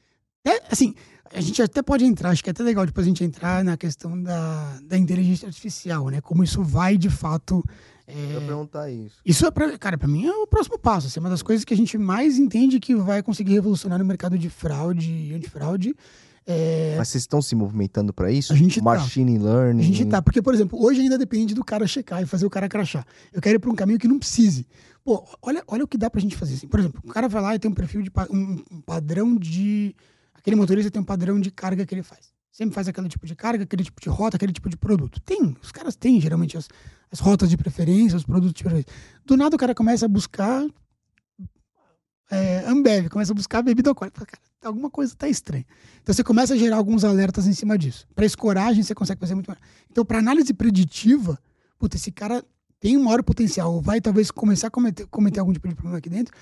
É, 0.48 0.62
assim, 0.70 0.94
a 1.32 1.40
gente 1.40 1.60
até 1.62 1.82
pode 1.82 2.04
entrar, 2.04 2.30
acho 2.30 2.42
que 2.42 2.50
é 2.50 2.52
até 2.52 2.62
legal 2.62 2.86
depois 2.86 3.06
a 3.06 3.08
gente 3.08 3.22
entrar 3.24 3.62
na 3.62 3.76
questão 3.76 4.20
da, 4.22 4.78
da 4.84 4.96
inteligência 4.96 5.46
artificial, 5.46 6.08
né? 6.08 6.20
Como 6.20 6.42
isso 6.42 6.62
vai 6.62 6.96
de 6.96 7.10
fato. 7.10 7.62
é, 8.06 8.34
Eu 8.36 8.40
perguntar 8.42 8.90
isso. 8.90 9.16
isso 9.24 9.44
é 9.46 9.50
pra, 9.50 9.76
cara, 9.78 9.98
pra 9.98 10.08
mim 10.08 10.26
é 10.26 10.32
o 10.32 10.46
próximo 10.46 10.78
passo. 10.78 11.06
Assim, 11.06 11.18
é 11.18 11.22
uma 11.22 11.30
das 11.30 11.42
coisas 11.42 11.64
que 11.64 11.74
a 11.74 11.76
gente 11.76 11.98
mais 11.98 12.38
entende 12.38 12.80
que 12.80 12.94
vai 12.94 13.22
conseguir 13.22 13.52
revolucionar 13.54 13.98
no 13.98 14.04
mercado 14.04 14.38
de 14.38 14.48
fraude 14.48 15.10
e 15.10 15.34
antifraude. 15.34 15.94
É, 16.50 16.94
Mas 16.96 17.08
vocês 17.08 17.24
estão 17.24 17.42
se 17.42 17.54
movimentando 17.54 18.10
pra 18.10 18.32
isso? 18.32 18.54
A 18.54 18.56
gente 18.56 18.78
tá. 18.78 18.84
Machine 18.84 19.38
learning. 19.38 19.82
a 19.82 19.84
gente 19.84 20.06
tá, 20.06 20.22
porque, 20.22 20.40
por 20.40 20.54
exemplo, 20.54 20.82
hoje 20.82 21.02
ainda 21.02 21.18
depende 21.18 21.52
do 21.54 21.62
cara 21.62 21.86
checar 21.86 22.22
e 22.22 22.26
fazer 22.26 22.46
o 22.46 22.50
cara 22.50 22.66
crachar. 22.70 23.06
Eu 23.34 23.42
quero 23.42 23.56
ir 23.56 23.58
pra 23.58 23.70
um 23.70 23.74
caminho 23.74 23.98
que 23.98 24.08
não 24.08 24.18
precise. 24.18 24.66
Pô, 25.04 25.22
olha, 25.42 25.62
olha 25.68 25.84
o 25.84 25.86
que 25.86 25.98
dá 25.98 26.08
pra 26.08 26.22
gente 26.22 26.34
fazer. 26.36 26.54
Assim. 26.54 26.66
Por 26.66 26.80
exemplo, 26.80 27.02
o 27.04 27.08
cara 27.08 27.28
vai 27.28 27.42
lá 27.42 27.54
e 27.54 27.58
tem 27.58 27.70
um 27.70 27.74
perfil 27.74 28.00
de 28.00 28.10
um 28.30 28.80
padrão 28.80 29.36
de. 29.36 29.94
Aquele 30.38 30.56
motorista 30.56 30.90
tem 30.90 31.02
um 31.02 31.04
padrão 31.04 31.38
de 31.40 31.50
carga 31.50 31.84
que 31.84 31.94
ele 31.94 32.02
faz. 32.02 32.32
Sempre 32.50 32.74
faz 32.74 32.88
aquele 32.88 33.08
tipo 33.08 33.26
de 33.26 33.34
carga, 33.36 33.64
aquele 33.64 33.84
tipo 33.84 34.00
de 34.00 34.08
rota, 34.08 34.36
aquele 34.36 34.52
tipo 34.52 34.68
de 34.68 34.76
produto. 34.76 35.20
Tem, 35.20 35.56
os 35.62 35.70
caras 35.70 35.94
têm 35.94 36.20
geralmente 36.20 36.56
as, 36.56 36.68
as 37.10 37.20
rotas 37.20 37.50
de 37.50 37.56
preferência, 37.56 38.16
os 38.16 38.24
produtos 38.24 38.54
de 38.54 38.62
preferência. 38.62 38.90
Do 39.24 39.36
nada 39.36 39.54
o 39.54 39.58
cara 39.58 39.74
começa 39.74 40.06
a 40.06 40.08
buscar 40.08 40.66
é, 42.30 42.64
Ambev, 42.66 43.08
começa 43.08 43.32
a 43.32 43.34
buscar 43.34 43.62
bebida 43.62 43.90
alcoólica. 43.90 44.24
Cara, 44.26 44.42
alguma 44.62 44.90
coisa 44.90 45.14
tá 45.16 45.28
estranha. 45.28 45.64
Então 46.02 46.14
você 46.14 46.22
começa 46.22 46.54
a 46.54 46.56
gerar 46.56 46.76
alguns 46.76 47.04
alertas 47.04 47.46
em 47.46 47.52
cima 47.52 47.78
disso. 47.78 48.06
Para 48.14 48.26
escoragem 48.26 48.82
você 48.82 48.94
consegue 48.94 49.20
fazer 49.20 49.34
muito 49.34 49.48
mais. 49.48 49.60
Então, 49.90 50.04
para 50.04 50.18
análise 50.18 50.52
preditiva, 50.52 51.38
puta, 51.78 51.96
esse 51.96 52.12
cara 52.12 52.44
tem 52.80 52.96
um 52.96 53.04
maior 53.04 53.22
potencial, 53.22 53.74
ou 53.74 53.80
vai 53.80 54.00
talvez 54.00 54.30
começar 54.30 54.68
a 54.68 54.70
cometer, 54.70 55.06
cometer 55.06 55.40
algum 55.40 55.52
tipo 55.52 55.68
de 55.68 55.74
problema 55.74 55.98
aqui 55.98 56.08
dentro, 56.08 56.34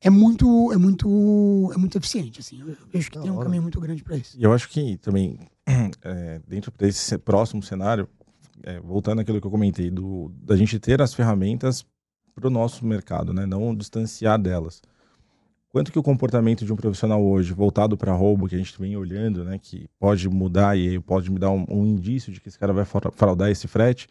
é 0.00 0.10
muito, 0.10 0.72
é 0.72 0.76
muito, 0.76 1.70
é 1.74 1.78
muito 1.78 1.96
eficiente. 1.96 2.40
Assim. 2.40 2.60
Eu 2.60 2.76
vejo 2.92 3.10
que 3.10 3.18
tem 3.18 3.30
um 3.30 3.38
caminho 3.38 3.62
muito 3.62 3.80
grande 3.80 4.02
para 4.02 4.16
isso. 4.16 4.36
E 4.38 4.42
eu 4.42 4.52
acho 4.52 4.68
que 4.68 4.96
também, 4.98 5.38
é, 6.02 6.40
dentro 6.46 6.72
desse 6.76 7.16
próximo 7.18 7.62
cenário, 7.62 8.08
é, 8.62 8.78
voltando 8.80 9.20
àquilo 9.20 9.40
que 9.40 9.46
eu 9.46 9.50
comentei, 9.50 9.90
do, 9.90 10.30
da 10.42 10.56
gente 10.56 10.78
ter 10.78 11.00
as 11.00 11.14
ferramentas 11.14 11.84
para 12.34 12.46
o 12.46 12.50
nosso 12.50 12.84
mercado, 12.84 13.32
né? 13.32 13.46
não 13.46 13.74
distanciar 13.74 14.38
delas. 14.40 14.82
Quanto 15.70 15.90
que 15.90 15.98
o 15.98 16.02
comportamento 16.04 16.64
de 16.64 16.72
um 16.72 16.76
profissional 16.76 17.20
hoje, 17.24 17.52
voltado 17.52 17.96
para 17.96 18.12
roubo, 18.12 18.46
que 18.48 18.54
a 18.54 18.58
gente 18.58 18.78
vem 18.78 18.96
olhando, 18.96 19.44
né, 19.44 19.58
que 19.60 19.88
pode 19.98 20.28
mudar 20.28 20.78
e 20.78 21.00
pode 21.00 21.28
me 21.32 21.36
dar 21.38 21.50
um, 21.50 21.66
um 21.68 21.84
indício 21.84 22.32
de 22.32 22.40
que 22.40 22.48
esse 22.48 22.56
cara 22.56 22.72
vai 22.72 22.84
fra- 22.84 23.10
fraudar 23.10 23.50
esse 23.50 23.66
frete, 23.66 24.06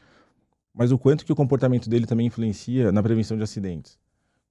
mas 0.74 0.92
o 0.92 0.98
quanto 0.98 1.24
que 1.24 1.32
o 1.32 1.36
comportamento 1.36 1.90
dele 1.90 2.06
também 2.06 2.28
influencia 2.28 2.92
na 2.92 3.02
prevenção 3.02 3.38
de 3.38 3.44
acidentes. 3.44 3.98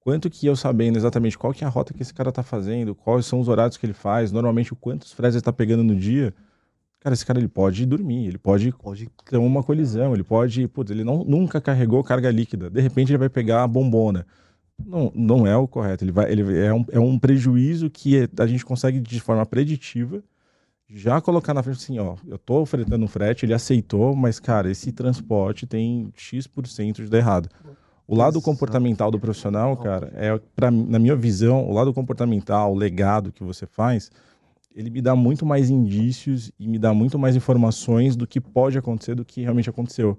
Quanto 0.02 0.28
que 0.28 0.46
eu 0.46 0.56
sabendo 0.56 0.96
exatamente 0.96 1.38
qual 1.38 1.52
que 1.52 1.62
é 1.62 1.66
a 1.66 1.70
rota 1.70 1.94
que 1.94 2.02
esse 2.02 2.12
cara 2.12 2.30
está 2.30 2.42
fazendo, 2.42 2.94
quais 2.94 3.24
são 3.24 3.40
os 3.40 3.48
horários 3.48 3.76
que 3.76 3.86
ele 3.86 3.92
faz, 3.92 4.32
normalmente 4.32 4.72
o 4.72 4.76
quantos 4.76 5.12
fretes 5.12 5.36
ele 5.36 5.40
está 5.40 5.52
pegando 5.52 5.84
no 5.84 5.94
dia, 5.94 6.34
cara, 6.98 7.14
esse 7.14 7.24
cara 7.24 7.38
ele 7.38 7.48
pode 7.48 7.86
dormir, 7.86 8.26
ele 8.26 8.38
pode 8.38 8.72
Pode. 8.72 9.08
ter 9.24 9.36
uma 9.36 9.62
colisão, 9.62 10.12
ele 10.12 10.24
pode, 10.24 10.66
putz, 10.66 10.90
ele 10.90 11.04
não, 11.04 11.24
nunca 11.24 11.60
carregou 11.60 12.02
carga 12.02 12.30
líquida, 12.30 12.68
de 12.68 12.80
repente 12.80 13.10
ele 13.10 13.18
vai 13.18 13.28
pegar 13.28 13.62
a 13.62 13.68
bombona. 13.68 14.26
Não, 14.84 15.12
não 15.14 15.46
é 15.46 15.56
o 15.56 15.68
correto, 15.68 16.02
ele 16.02 16.10
vai, 16.10 16.32
ele 16.32 16.58
é 16.58 16.74
um, 16.74 16.84
é 16.90 16.98
um 16.98 17.16
prejuízo 17.16 17.88
que 17.88 18.28
a 18.36 18.46
gente 18.46 18.64
consegue 18.64 18.98
de 18.98 19.20
forma 19.20 19.46
preditiva 19.46 20.22
já 20.94 21.20
colocar 21.20 21.54
na 21.54 21.62
frente 21.62 21.78
assim, 21.78 21.98
ó, 21.98 22.16
eu 22.26 22.38
tô 22.38 22.60
ofertando 22.60 23.04
um 23.04 23.08
frete, 23.08 23.46
ele 23.46 23.54
aceitou, 23.54 24.14
mas 24.14 24.38
cara, 24.38 24.70
esse 24.70 24.92
transporte 24.92 25.66
tem 25.66 26.12
X% 26.14 27.02
de 27.02 27.08
dar 27.08 27.18
errado. 27.18 27.48
O 28.06 28.16
lado 28.16 28.34
Exato. 28.34 28.44
comportamental 28.44 29.10
do 29.10 29.18
profissional, 29.18 29.76
cara, 29.76 30.12
é 30.14 30.38
pra, 30.54 30.70
na 30.70 30.98
minha 30.98 31.16
visão, 31.16 31.64
o 31.68 31.72
lado 31.72 31.94
comportamental, 31.94 32.72
o 32.72 32.76
legado 32.76 33.32
que 33.32 33.44
você 33.44 33.64
faz, 33.64 34.10
ele 34.74 34.90
me 34.90 35.00
dá 35.00 35.14
muito 35.14 35.46
mais 35.46 35.70
indícios 35.70 36.50
e 36.58 36.66
me 36.66 36.78
dá 36.78 36.92
muito 36.92 37.18
mais 37.18 37.36
informações 37.36 38.16
do 38.16 38.26
que 38.26 38.40
pode 38.40 38.76
acontecer 38.76 39.14
do 39.14 39.24
que 39.24 39.42
realmente 39.42 39.70
aconteceu. 39.70 40.18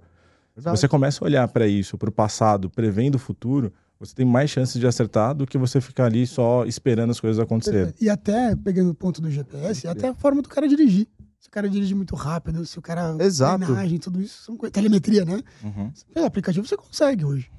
Você 0.56 0.88
começa 0.88 1.24
a 1.24 1.26
olhar 1.26 1.48
para 1.48 1.68
isso, 1.68 1.98
para 1.98 2.10
o 2.10 2.12
passado, 2.12 2.70
prevendo 2.70 3.16
o 3.16 3.20
futuro, 3.20 3.74
você 4.00 4.14
tem 4.14 4.26
mais 4.26 4.50
chances 4.50 4.80
de 4.80 4.86
acertar 4.86 5.34
do 5.34 5.48
que 5.48 5.58
você 5.58 5.82
ficar 5.82 6.06
ali 6.06 6.28
só 6.28 6.66
esperando 6.66 7.12
as 7.12 7.20
coisas 7.20 7.40
acontecerem. 7.40 7.94
E 8.00 8.10
até, 8.10 8.56
pegando 8.56 8.92
o 8.92 8.96
ponto 8.96 9.22
do 9.22 9.32
GPS, 9.32 9.88
até 9.88 10.10
a 10.10 10.14
forma 10.14 10.42
do 10.42 10.50
cara 10.50 10.68
dirigir. 10.68 11.08
Se 11.40 11.48
o 11.48 11.52
cara 11.52 11.70
dirige 11.70 11.94
muito 11.96 12.16
rápido, 12.16 12.66
se 12.66 12.78
o 12.80 12.82
cara. 12.82 13.16
Exato. 13.20 13.66
Frenagem, 13.66 13.98
tudo 14.00 14.22
isso 14.22 14.44
são 14.44 14.56
coisas. 14.56 14.74
Telemetria, 14.74 15.26
né? 15.26 15.42
Uhum. 15.64 15.92
Pelo 16.14 16.26
aplicativo 16.26 16.66
você 16.66 16.78
consegue 16.78 17.26
hoje. 17.26 17.50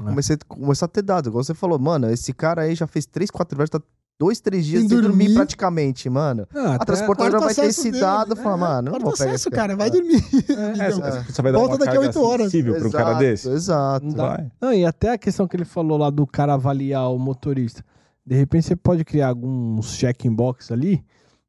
Eu 0.00 0.02
comecei 0.02 0.36
a 0.36 0.38
começar 0.46 0.86
a 0.86 0.88
ter 0.88 1.02
dados. 1.02 1.28
Igual 1.28 1.42
você 1.44 1.54
falou, 1.54 1.78
mano, 1.78 2.10
esse 2.10 2.32
cara 2.32 2.62
aí 2.62 2.74
já 2.74 2.86
fez 2.86 3.06
três, 3.06 3.30
quatro 3.30 3.56
vezes, 3.56 3.70
tá 3.70 3.80
dois, 4.18 4.40
três 4.40 4.64
dias 4.64 4.80
Sem 4.82 4.88
sem, 4.88 5.00
dormir. 5.00 5.24
dormir. 5.24 5.34
praticamente, 5.34 6.08
mano. 6.08 6.46
Não, 6.54 6.72
A 6.72 6.78
transportadora 6.78 7.40
vai 7.40 7.54
ter 7.54 7.66
esse 7.66 7.90
dele, 7.90 8.00
dado 8.00 8.34
e 8.34 8.36
né? 8.36 8.42
falar, 8.42 8.56
mano, 8.56 8.92
não 8.92 9.00
vou 9.00 9.12
pegar 9.12 9.30
acesso, 9.30 9.48
esse 9.48 9.50
cara, 9.50 9.76
vai 9.76 9.90
dormir. 9.90 10.22
É, 10.80 10.88
Então, 10.88 11.00
você- 11.00 11.32
você 11.32 11.42
vai 11.42 11.52
dar 11.52 11.58
volta 11.58 11.74
uma 11.74 11.78
daqui 11.78 11.90
a 11.90 12.00
carga 12.00 12.06
oito 12.06 12.22
horas. 12.22 12.46
sensível 12.46 12.74
para 12.76 12.88
um 12.88 12.90
cara 12.90 13.04
Exato, 13.10 13.18
desse? 13.20 13.48
Exato. 13.48 14.06
Não. 14.06 14.14
Vai. 14.28 14.52
Não, 14.60 14.72
e 14.72 14.84
até 14.86 15.10
a 15.10 15.18
questão 15.18 15.48
que 15.48 15.56
ele 15.56 15.64
falou 15.64 15.98
lá 15.98 16.10
do 16.10 16.26
cara 16.26 16.54
avaliar 16.54 17.10
o 17.12 17.18
motorista. 17.18 17.84
De 18.24 18.34
repente 18.36 18.66
você 18.66 18.76
pode 18.76 19.04
criar 19.04 19.28
alguns 19.28 19.96
check-in 19.96 20.32
box 20.32 20.72
ali 20.72 21.04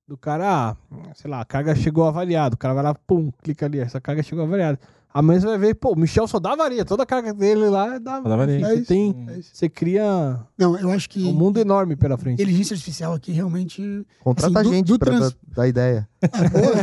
do 0.07 0.17
cara, 0.17 0.71
ah, 0.71 0.75
sei 1.15 1.29
lá, 1.31 1.41
a 1.41 1.45
carga 1.45 1.73
chegou 1.75 2.03
avaliada. 2.05 2.55
O 2.55 2.57
cara 2.57 2.73
vai 2.73 2.83
lá, 2.83 2.93
pum, 2.93 3.31
clica 3.43 3.65
ali, 3.65 3.79
essa 3.79 4.01
carga 4.01 4.21
chegou 4.23 4.43
avaliada. 4.43 4.79
Amanhã 5.17 5.39
você 5.39 5.45
vai 5.47 5.57
ver, 5.57 5.75
pô, 5.75 5.93
o 5.93 5.95
Michel 5.95 6.27
só 6.27 6.39
dá 6.41 6.51
avaria. 6.51 6.83
Toda 6.83 7.03
a 7.03 7.05
carga 7.05 7.33
dele 7.33 7.69
lá 7.69 7.97
dá 7.99 8.19
dá. 8.19 8.43
Enfim, 8.43 8.63
É 8.63 8.67
Você, 8.67 8.75
isso, 8.75 8.85
tem, 8.85 9.25
é 9.29 9.41
você 9.41 9.69
cria 9.69 10.45
Não, 10.57 10.77
eu 10.77 10.91
acho 10.91 11.09
que 11.09 11.23
um 11.23 11.31
mundo 11.33 11.57
enorme 11.57 11.95
pela 11.95 12.17
frente. 12.17 12.33
inteligência 12.41 12.73
artificial 12.73 13.13
aqui 13.13 13.31
realmente. 13.31 14.05
Contrata 14.19 14.59
Assim, 14.59 14.59
a 14.59 14.63
do- 14.69 14.73
gente 14.75 14.87
do 14.87 14.99
pra 14.99 15.11
trans- 15.15 15.37
dar, 15.55 15.67
ideia. 15.69 16.09
É, 16.21 16.27
boa. 16.49 16.73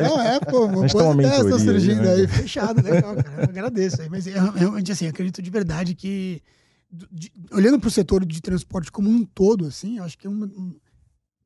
Não, 0.08 0.18
é, 0.20 0.40
pô, 0.40 0.64
uma 0.64 0.78
A 0.84 0.86
gente 0.86 0.92
boa 0.92 1.04
tem 1.04 1.12
uma 1.12 1.22
ideia, 1.22 1.34
estão 1.34 1.44
mentoria, 1.58 1.72
surgindo 1.80 2.02
né? 2.02 2.12
aí, 2.14 2.26
fechado, 2.26 2.82
legal, 2.82 3.16
cara. 3.16 3.42
Eu 3.42 3.48
agradeço 3.50 4.00
aí. 4.00 4.08
Mas 4.08 4.26
eu, 4.26 4.50
realmente, 4.52 4.90
assim, 4.90 5.06
acredito 5.06 5.42
de 5.42 5.50
verdade 5.50 5.94
que, 5.94 6.40
do- 6.90 7.06
de- 7.12 7.30
olhando 7.52 7.78
para 7.78 7.88
o 7.88 7.90
setor 7.90 8.24
de 8.24 8.40
transporte 8.40 8.90
como 8.90 9.10
um 9.10 9.26
todo, 9.26 9.66
assim, 9.66 9.98
eu 9.98 10.04
acho 10.04 10.16
que 10.16 10.26
uma, 10.26 10.46
um- 10.46 10.74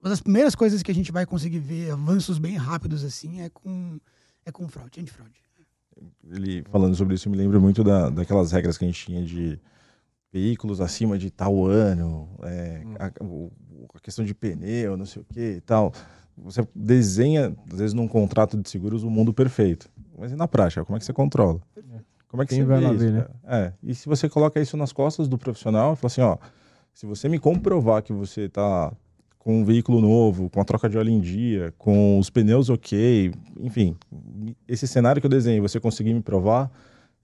uma 0.01 0.09
das 0.11 0.20
primeiras 0.20 0.55
coisas 0.55 0.84
que 0.84 0.91
a 0.93 0.95
gente 0.95 1.11
vai 1.11 1.26
conseguir 1.26 1.59
ver 1.59 1.91
avanços 1.91 2.39
bem 2.39 2.57
rápidos, 2.57 3.03
assim, 3.03 3.41
é 3.41 3.49
com, 3.49 3.99
é 4.47 4.53
com 4.53 4.68
fraude, 4.68 5.01
antifraude. 5.01 5.34
Ele 6.30 6.62
falando 6.70 6.94
sobre 6.94 7.14
isso, 7.14 7.28
me 7.30 7.36
lembro 7.36 7.61
muito 7.61 7.82
da, 7.82 8.09
daquelas 8.11 8.53
regras 8.53 8.76
que 8.78 8.84
a 8.84 8.88
gente 8.88 9.07
tinha 9.07 9.22
de 9.24 9.59
veículos 10.32 10.80
acima 10.80 11.16
de 11.18 11.30
tal 11.30 11.64
ano, 11.64 12.28
é, 12.42 12.82
a, 12.99 13.24
o- 13.24 13.51
a 13.94 14.01
questão 14.01 14.24
de 14.24 14.34
pneu, 14.34 14.96
não 14.96 15.07
sei 15.07 15.22
o 15.22 15.24
que 15.24 15.40
e 15.57 15.61
tal. 15.61 15.92
Você 16.36 16.66
desenha, 16.74 17.57
às 17.72 17.78
vezes, 17.78 17.94
num 17.94 18.07
contrato 18.07 18.57
de 18.57 18.68
seguros, 18.68 19.03
o 19.03 19.11
mundo 19.11 19.32
perfeito. 19.32 19.88
Mas 20.16 20.30
e 20.32 20.36
na 20.36 20.46
prática, 20.46 20.84
como 20.84 20.96
é 20.96 21.01
que 21.01 21.05
você 21.07 21.12
controla? 21.12 21.61
Como 22.28 22.42
é 22.42 22.46
que 22.46 22.55
Quem 22.55 22.62
você 22.62 22.66
vai 22.68 22.78
vê 22.80 22.86
lá 22.86 22.94
isso, 22.94 23.05
ver, 23.05 23.12
né? 23.12 23.26
É, 23.46 23.72
e 23.82 23.94
se 23.94 24.07
você 24.07 24.28
coloca 24.28 24.61
isso 24.61 24.76
nas 24.76 24.92
costas 24.92 25.26
do 25.28 25.38
profissional, 25.38 25.96
fala 25.96 26.07
assim, 26.09 26.20
ó, 26.20 26.36
se 26.92 27.07
você 27.07 27.28
me 27.28 27.38
comprovar 27.38 28.03
que 28.03 28.12
você 28.12 28.42
está 28.42 28.92
com 29.49 29.61
um 29.61 29.64
veículo 29.64 29.99
novo, 29.99 30.51
com 30.51 30.61
a 30.61 30.64
troca 30.64 30.90
de 30.90 30.99
óleo 30.99 31.09
em 31.09 31.20
dia, 31.20 31.72
com 31.78 32.18
os 32.18 32.28
pneus 32.28 32.68
ok, 32.68 33.32
enfim, 33.59 33.96
esse 34.68 34.86
cenário 34.86 35.22
que 35.22 35.26
eu 35.26 35.30
desenhei, 35.30 35.59
você 35.59 35.80
conseguir 35.80 36.12
me 36.12 36.20
provar, 36.20 36.70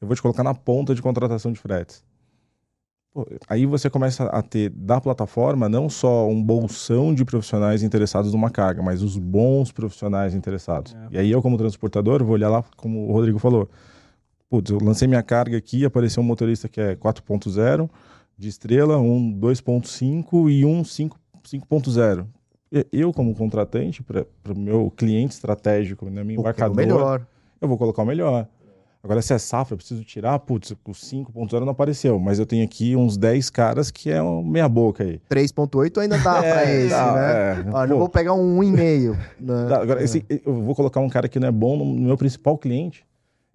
eu 0.01 0.07
vou 0.07 0.17
te 0.17 0.23
colocar 0.23 0.43
na 0.43 0.55
ponta 0.55 0.95
de 0.95 1.03
contratação 1.03 1.53
de 1.53 1.61
fretes. 1.61 2.03
Pô, 3.13 3.27
aí 3.47 3.67
você 3.67 3.91
começa 3.91 4.25
a 4.25 4.41
ter 4.41 4.71
da 4.71 5.03
plataforma 5.03 5.69
não 5.69 5.91
só 5.91 6.27
um 6.27 6.43
bolsão 6.43 7.13
de 7.13 7.27
profissionais 7.27 7.83
interessados 7.83 8.33
numa 8.33 8.49
carga, 8.49 8.83
mas 8.83 9.03
os 9.03 9.19
bons 9.19 9.71
profissionais 9.71 10.35
interessados. 10.35 10.95
É. 10.95 11.09
E 11.11 11.19
aí 11.19 11.31
eu, 11.31 11.43
como 11.43 11.59
transportador, 11.59 12.25
vou 12.25 12.33
olhar 12.33 12.49
lá, 12.49 12.65
como 12.75 13.07
o 13.07 13.13
Rodrigo 13.13 13.39
falou, 13.39 13.69
putz, 14.49 14.71
eu 14.71 14.79
lancei 14.81 15.07
minha 15.07 15.23
carga 15.23 15.59
aqui, 15.59 15.85
apareceu 15.85 16.23
um 16.23 16.27
motorista 16.27 16.71
que 16.71 16.81
é 16.81 16.97
4.0 16.97 17.91
de 18.39 18.49
estrela, 18.49 18.97
um 18.97 19.31
2.5 19.39 20.51
e 20.51 20.65
um 20.65 20.83
5 20.83 21.19
5.0. 21.49 22.27
E- 22.73 22.87
Eu, 22.93 23.13
como 23.13 23.35
contratante, 23.35 24.03
para 24.03 24.25
o 24.55 24.59
meu 24.59 24.91
cliente 24.97 25.35
estratégico, 25.35 26.07
na 26.11 26.25
minha 26.25 26.39
O 26.41 26.43
que 26.43 26.49
é 26.49 26.51
o 26.51 26.55
embarcadora, 26.69 26.77
melhor. 26.87 27.27
eu 27.61 27.69
vou 27.69 27.79
colocar 27.79 28.03
o 28.03 28.07
melhor. 28.07 28.47
Agora, 29.03 29.21
se 29.21 29.35
é 29.35 29.39
safra, 29.39 29.75
eu 29.75 29.77
preciso 29.77 30.03
tirar, 30.03 30.39
putz, 30.39 30.71
o 30.71 30.77
5.0 30.95 31.61
não 31.61 31.73
apareceu, 31.73 32.19
mas 32.19 32.39
eu 32.39 32.47
tenho 32.47 32.65
aqui 32.65 32.97
uns 32.97 33.19
10 33.19 33.51
caras 33.51 33.91
que 33.91 34.11
é 34.11 34.23
um 34.23 34.43
meia 34.43 34.67
boca 34.67 35.05
aí. 35.05 35.21
3.8 35.29 36.01
ainda 36.01 36.17
dá 36.17 36.41
pra 36.41 36.65
esse, 36.73 36.89
dá, 36.89 37.13
né? 37.15 37.61
é. 37.61 37.71
Pô, 37.71 37.87
não 37.87 37.99
vou 37.99 38.09
pegar 38.09 38.33
um 38.33 38.59
1,5. 38.61 39.15
Né? 39.39 39.67
dá. 39.69 39.83
Agora, 39.83 40.03
esse- 40.03 40.25
eu 40.47 40.55
vou 40.63 40.75
colocar 40.75 41.01
um 41.01 41.09
cara 41.11 41.29
que 41.29 41.39
não 41.39 41.47
é 41.49 41.53
bom 41.53 41.77
no 41.77 41.85
meu 41.85 42.17
principal 42.17 42.57
cliente. 42.57 43.05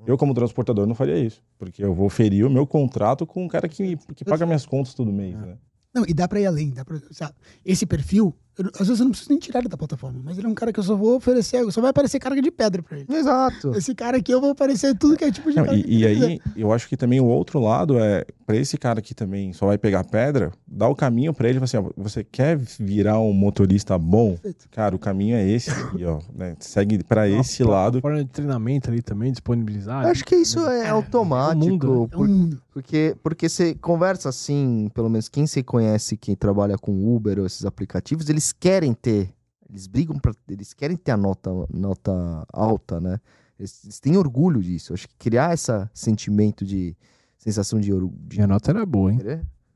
Eu, 0.05 0.17
como 0.19 0.33
transportador, 0.35 0.85
não 0.87 0.93
faria 0.95 1.17
isso. 1.17 1.41
Porque 1.57 1.83
eu 1.83 1.93
vou 1.95 2.09
ferir 2.09 2.45
o 2.45 2.49
meu 2.49 2.65
contrato 2.67 3.25
com 3.25 3.43
um 3.43 3.47
cara 3.47 3.67
que, 3.67 3.97
que 4.15 4.23
paga 4.23 4.45
minhas 4.45 4.65
contas 4.67 4.93
todo 4.93 5.11
mês, 5.11 5.35
né? 5.35 5.57
Não, 5.93 6.05
e 6.07 6.13
dá 6.13 6.27
pra 6.27 6.39
ir 6.39 6.45
além. 6.45 6.71
Dá 6.71 6.85
pra, 6.85 6.99
sabe? 7.11 7.35
Esse 7.65 7.85
perfil, 7.85 8.35
eu- 8.59 8.71
às 8.79 8.87
vezes 8.87 8.99
eu 8.99 9.05
não 9.05 9.11
preciso 9.11 9.29
nem 9.31 9.39
tirar 9.39 9.59
ele 9.59 9.69
da 9.69 9.77
plataforma, 9.77 10.19
mas 10.23 10.37
ele 10.37 10.45
é 10.47 10.49
um 10.49 10.53
cara 10.53 10.71
que 10.71 10.79
eu 10.79 10.83
só 10.83 10.95
vou 10.95 11.15
oferecer, 11.15 11.63
só 11.71 11.81
vai 11.81 11.89
aparecer 11.91 12.19
carga 12.19 12.41
de 12.41 12.51
pedra 12.51 12.83
pra 12.83 12.97
ele. 12.97 13.07
Exato. 13.09 13.71
Esse 13.75 13.95
cara 13.95 14.17
aqui 14.17 14.31
eu 14.31 14.41
vou 14.41 14.51
oferecer 14.51 14.95
tudo 14.97 15.15
que 15.17 15.23
é 15.23 15.31
tipo 15.31 15.49
de 15.49 15.55
Não, 15.57 15.65
carga 15.65 15.79
e, 15.79 15.83
que 15.83 15.89
e 15.91 16.03
ele 16.03 16.13
quiser. 16.15 16.27
aí, 16.27 16.41
eu 16.55 16.71
acho 16.71 16.87
que 16.87 16.95
também 16.97 17.19
o 17.19 17.25
outro 17.25 17.59
lado 17.59 17.97
é, 17.97 18.25
pra 18.45 18.55
esse 18.55 18.77
cara 18.77 19.01
que 19.01 19.15
também 19.15 19.53
só 19.53 19.65
vai 19.67 19.77
pegar 19.77 20.03
pedra, 20.03 20.51
dá 20.67 20.87
o 20.87 20.95
caminho 20.95 21.33
pra 21.33 21.47
ele, 21.49 21.59
assim, 21.63 21.77
ó, 21.77 21.89
você 21.97 22.23
quer 22.23 22.57
virar 22.79 23.19
um 23.19 23.33
motorista 23.33 23.97
bom? 23.97 24.31
Perfeito. 24.33 24.67
Cara, 24.71 24.95
o 24.95 24.99
caminho 24.99 25.35
é 25.35 25.47
esse 25.49 25.69
aqui, 25.71 26.03
ó, 26.05 26.19
né? 26.35 26.55
Segue 26.59 27.03
pra 27.03 27.27
esse 27.29 27.63
Uma 27.63 27.71
lado. 27.71 28.01
Forma 28.01 28.23
de 28.23 28.29
treinamento 28.29 28.89
ali 28.89 29.01
também, 29.01 29.31
disponibilizar. 29.31 30.03
Eu 30.03 30.09
acho 30.11 30.25
que 30.25 30.35
isso 30.35 30.59
é, 30.67 30.85
É, 30.85 30.89
automático. 30.89 31.65
é 31.65 31.69
mundo, 31.69 31.99
né? 31.99 32.03
É 32.03 32.07
por- 32.07 32.27
um 32.27 32.31
mundo. 32.31 32.61
Porque, 32.73 33.15
porque 33.21 33.49
você 33.49 33.75
conversa 33.75 34.29
assim, 34.29 34.89
pelo 34.93 35.09
menos 35.09 35.27
quem 35.27 35.45
você 35.45 35.61
conhece 35.61 36.15
que 36.15 36.35
trabalha 36.35 36.77
com 36.77 37.13
Uber 37.15 37.39
ou 37.39 37.45
esses 37.45 37.65
aplicativos, 37.65 38.29
eles 38.29 38.48
querem 38.51 38.93
ter, 38.93 39.33
eles 39.69 39.87
brigam 39.87 40.17
para, 40.19 40.31
eles 40.49 40.73
querem 40.73 40.97
ter 40.97 41.11
a 41.11 41.17
nota, 41.17 41.49
nota 41.73 42.45
alta, 42.51 42.99
né? 42.99 43.19
Eles, 43.59 43.83
eles 43.83 43.99
têm 43.99 44.15
orgulho 44.17 44.61
disso. 44.61 44.91
Eu 44.91 44.95
acho 44.95 45.07
que 45.07 45.15
criar 45.17 45.53
esse 45.53 45.71
sentimento 45.93 46.63
de 46.65 46.95
sensação 47.37 47.79
de 47.79 47.91
orgulho. 47.93 48.17
Minha 48.31 48.47
nota 48.47 48.71
era 48.71 48.85
boa, 48.85 49.11
hein? 49.13 49.19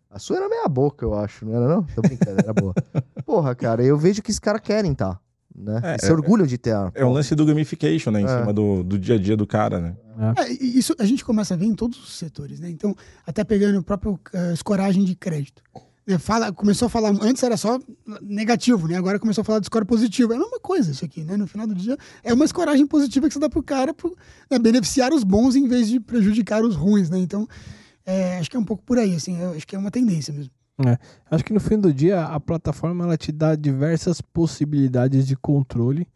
A 0.10 0.20
sua 0.20 0.38
era 0.38 0.48
meia 0.48 0.68
boca, 0.68 1.04
eu 1.06 1.14
acho, 1.16 1.46
não 1.46 1.56
era 1.56 1.68
não? 1.68 1.84
Tô 1.84 2.02
brincando, 2.02 2.40
era 2.40 2.54
boa. 2.54 2.74
Porra, 3.26 3.56
cara, 3.56 3.84
eu 3.84 3.98
vejo 3.98 4.22
que 4.22 4.30
esses 4.32 4.40
caras 4.40 4.62
querem, 4.62 4.94
tá? 4.94 5.20
Né? 5.56 5.80
É, 5.84 5.96
Esse 5.96 6.10
é- 6.10 6.12
orgulho 6.12 6.48
de 6.48 6.58
ter 6.58 6.72
a... 6.74 6.92
É 6.96 7.04
o 7.06 7.12
lance 7.12 7.36
do 7.36 7.46
gamification, 7.46 8.12
né? 8.12 8.22
Em 8.22 8.26
É. 8.26 8.40
cima 8.40 8.52
do, 8.54 8.84
do 8.84 8.98
dia 8.98 9.16
a 9.16 9.20
dia 9.20 9.36
do 9.38 9.46
cara, 9.46 9.80
né? 9.80 9.96
É, 10.38 10.52
e 10.52 10.78
isso 10.80 10.96
a 11.00 11.06
gente 11.06 11.24
começa 11.26 11.54
a 11.54 11.58
ver 11.58 11.66
em 11.66 11.76
todos 11.76 11.98
os 12.00 12.18
setores, 12.18 12.60
né? 12.60 12.70
Então, 12.70 12.96
até 13.26 13.44
pegando 13.44 13.80
o 13.80 13.84
próprio 13.84 14.20
eh, 14.34 14.54
escoragem 14.54 15.04
de 15.04 15.16
crédito. 15.16 15.62
Né, 16.06 16.18
Fala, 16.18 16.52
começou 16.52 16.88
a 16.88 16.90
falar, 16.90 17.10
antes 17.22 17.42
era 17.44 17.56
só 17.56 17.80
negativo, 18.22 18.88
né? 18.88 18.98
Agora 18.98 19.18
começou 19.18 19.42
a 19.42 19.46
falar 19.46 19.60
de 19.60 19.68
score 19.68 19.86
positivo. 19.86 20.34
É 20.34 20.36
a 20.36 20.40
mesma 20.40 20.60
coisa 20.60 20.92
isso 20.92 21.06
aqui, 21.06 21.24
né? 21.24 21.38
No 21.38 21.48
final 21.48 21.66
do 21.66 21.74
dia, 21.74 21.98
é 22.24 22.34
uma 22.34 22.44
escoragem 22.44 22.86
positiva 22.86 23.28
que 23.28 23.34
você 23.34 23.40
dá 23.40 23.50
pro 23.50 23.64
cara 23.64 23.94
pro 23.94 24.16
né, 24.52 24.60
beneficiar 24.60 25.14
os 25.14 25.24
bons 25.24 25.56
em 25.56 25.68
vez 25.68 25.88
de 25.88 26.00
prejudicar 26.00 26.64
os 26.64 26.76
ruins, 26.76 27.10
né? 27.10 27.18
Então, 27.18 27.48
é, 28.06 28.38
acho 28.38 28.50
que 28.50 28.58
é 28.58 28.60
um 28.60 28.66
pouco 28.66 28.84
por 28.84 28.98
aí, 28.98 29.16
assim. 29.16 29.42
acho 29.56 29.66
que 29.66 29.76
é 29.76 29.80
uma 29.80 29.92
tendência 29.92 30.34
mesmo. 30.34 30.52
Acho 31.30 31.44
que 31.46 31.54
no 31.54 31.60
fim 31.60 31.80
do 31.80 31.94
dia 31.94 32.24
a 32.26 32.40
plataforma 32.40 33.06
ela 33.06 33.16
te 33.16 33.32
dá 33.32 33.56
diversas 33.56 34.20
possibilidades 34.20 35.26
de 35.26 35.36
controle, 35.36 36.08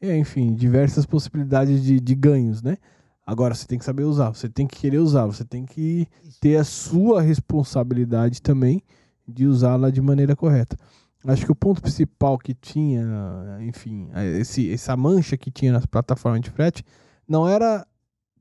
e, 0.00 0.12
enfim, 0.16 0.54
diversas 0.54 1.04
possibilidades 1.04 1.82
de, 1.82 2.00
de 2.00 2.14
ganhos, 2.14 2.62
né? 2.62 2.78
Agora 3.26 3.54
você 3.54 3.66
tem 3.66 3.78
que 3.78 3.84
saber 3.84 4.04
usar, 4.04 4.30
você 4.30 4.48
tem 4.48 4.66
que 4.66 4.76
querer 4.76 4.98
usar, 4.98 5.26
você 5.26 5.44
tem 5.44 5.64
que 5.64 6.08
ter 6.40 6.56
a 6.56 6.64
sua 6.64 7.22
responsabilidade 7.22 8.42
também 8.42 8.82
de 9.30 9.46
usá-la 9.46 9.90
de 9.90 10.00
maneira 10.00 10.34
correta. 10.36 10.76
Acho 11.26 11.44
que 11.44 11.52
o 11.52 11.54
ponto 11.54 11.82
principal 11.82 12.38
que 12.38 12.54
tinha, 12.54 13.04
enfim, 13.60 14.08
esse, 14.38 14.72
essa 14.72 14.96
mancha 14.96 15.36
que 15.36 15.50
tinha 15.50 15.72
nas 15.72 15.84
plataformas 15.84 16.40
de 16.40 16.50
frete 16.50 16.82
não 17.28 17.46
era, 17.46 17.86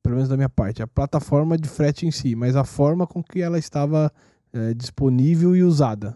pelo 0.01 0.15
menos 0.15 0.29
da 0.29 0.37
minha 0.37 0.49
parte, 0.49 0.81
a 0.81 0.87
plataforma 0.87 1.57
de 1.57 1.67
frete 1.67 2.05
em 2.05 2.11
si, 2.11 2.35
mas 2.35 2.55
a 2.55 2.63
forma 2.63 3.05
com 3.05 3.21
que 3.21 3.41
ela 3.41 3.59
estava 3.59 4.11
é, 4.53 4.73
disponível 4.73 5.55
e 5.55 5.63
usada, 5.63 6.15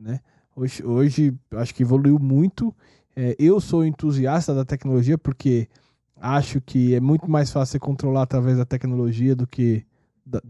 né? 0.00 0.20
Hoje, 0.56 0.84
hoje 0.84 1.34
acho 1.52 1.74
que 1.74 1.82
evoluiu 1.82 2.18
muito. 2.18 2.74
É, 3.14 3.36
eu 3.38 3.60
sou 3.60 3.84
entusiasta 3.84 4.54
da 4.54 4.64
tecnologia 4.64 5.16
porque 5.16 5.68
acho 6.16 6.60
que 6.60 6.94
é 6.94 7.00
muito 7.00 7.30
mais 7.30 7.52
fácil 7.52 7.78
controlar 7.78 8.22
através 8.22 8.56
da 8.56 8.64
tecnologia 8.64 9.36
do 9.36 9.46
que 9.46 9.84
da- 10.26 10.42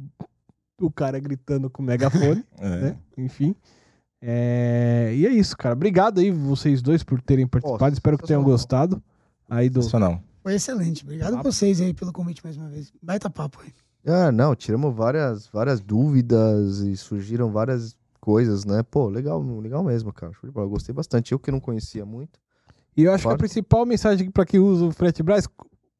o 0.87 0.91
cara 0.91 1.19
gritando 1.19 1.69
com 1.71 1.83
o 1.83 1.87
megafone, 1.87 2.45
É. 2.59 2.69
né? 2.81 2.97
Enfim. 3.17 3.55
É, 4.21 5.13
e 5.15 5.27
é 5.27 5.31
isso, 5.31 5.57
cara. 5.57 5.75
Obrigado 5.75 6.19
aí 6.21 6.31
vocês 6.31 6.83
dois 6.83 7.03
por 7.05 7.21
terem 7.21 7.47
participado. 7.47 7.93
Espero 7.95 8.19
que 8.19 8.27
tenham 8.27 8.43
gostado. 8.43 9.03
Aí 9.49 9.69
do, 9.69 9.81
Sensacional. 9.83 10.21
Foi 10.43 10.55
excelente. 10.55 11.05
Obrigado 11.05 11.35
a 11.35 11.37
Papo. 11.39 11.53
vocês 11.53 11.81
aí 11.81 11.95
pelo 11.95 12.13
convite 12.13 12.43
mais 12.43 12.57
uma 12.57 12.69
vez. 12.69 12.93
Baita 13.03 13.31
papo 13.31 13.61
aí. 13.63 13.73
Ah, 14.07 14.33
não, 14.33 14.55
tiramos 14.55 14.95
várias, 14.95 15.47
várias 15.49 15.81
dúvidas 15.81 16.79
e 16.81 16.97
surgiram 16.97 17.51
várias 17.51 17.97
coisas, 18.21 18.65
né? 18.65 18.83
Pô, 18.83 19.09
legal, 19.09 19.41
legal 19.61 19.83
mesmo, 19.85 20.13
cara. 20.13 20.33
Eu 20.43 20.69
gostei 20.69 20.95
bastante. 20.95 21.33
Eu 21.33 21.39
que 21.39 21.51
não 21.51 21.61
conhecia 21.61 22.05
muito. 22.05 22.39
E 22.97 23.05
eu 23.05 23.13
acho 23.13 23.23
que 23.23 23.29
a 23.29 23.31
Claro. 23.31 23.39
principal 23.39 23.87
mensagem 23.87 24.31
para 24.31 24.45
quem 24.45 24.59
usa 24.59 24.87
o 24.87 24.91
Frete 24.93 25.23
Brás, 25.23 25.47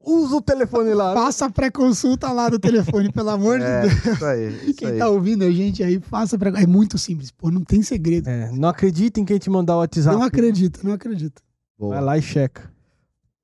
usa 0.03 0.35
o 0.37 0.41
telefone 0.41 0.93
lá. 0.93 1.13
Faça 1.13 1.45
a 1.45 1.49
pré-consulta 1.49 2.31
lá 2.31 2.49
do 2.49 2.57
telefone, 2.59 3.11
pelo 3.13 3.29
amor 3.29 3.59
É, 3.61 3.81
de 3.87 3.89
Deus. 3.89 4.05
isso 4.15 4.25
aí, 4.25 4.55
isso 4.69 4.73
Quem 4.75 4.87
aí. 4.89 4.97
tá 4.97 5.09
ouvindo 5.09 5.43
a 5.43 5.51
gente 5.51 5.83
aí, 5.83 5.99
faça 5.99 6.37
pré 6.37 6.51
É 6.61 6.65
muito 6.67 6.97
simples, 6.97 7.31
pô, 7.31 7.49
não 7.51 7.63
tem 7.63 7.81
segredo. 7.81 8.27
É, 8.29 8.51
não 8.51 8.69
acredita 8.69 9.19
em 9.19 9.25
quem 9.25 9.37
te 9.37 9.49
mandar 9.49 9.75
o 9.75 9.79
WhatsApp. 9.79 10.15
Não 10.15 10.23
acredita, 10.23 10.79
não 10.83 10.93
acredita. 10.93 11.41
Boa. 11.77 11.95
Vai 11.95 12.03
lá 12.03 12.17
e 12.17 12.21
checa. 12.21 12.71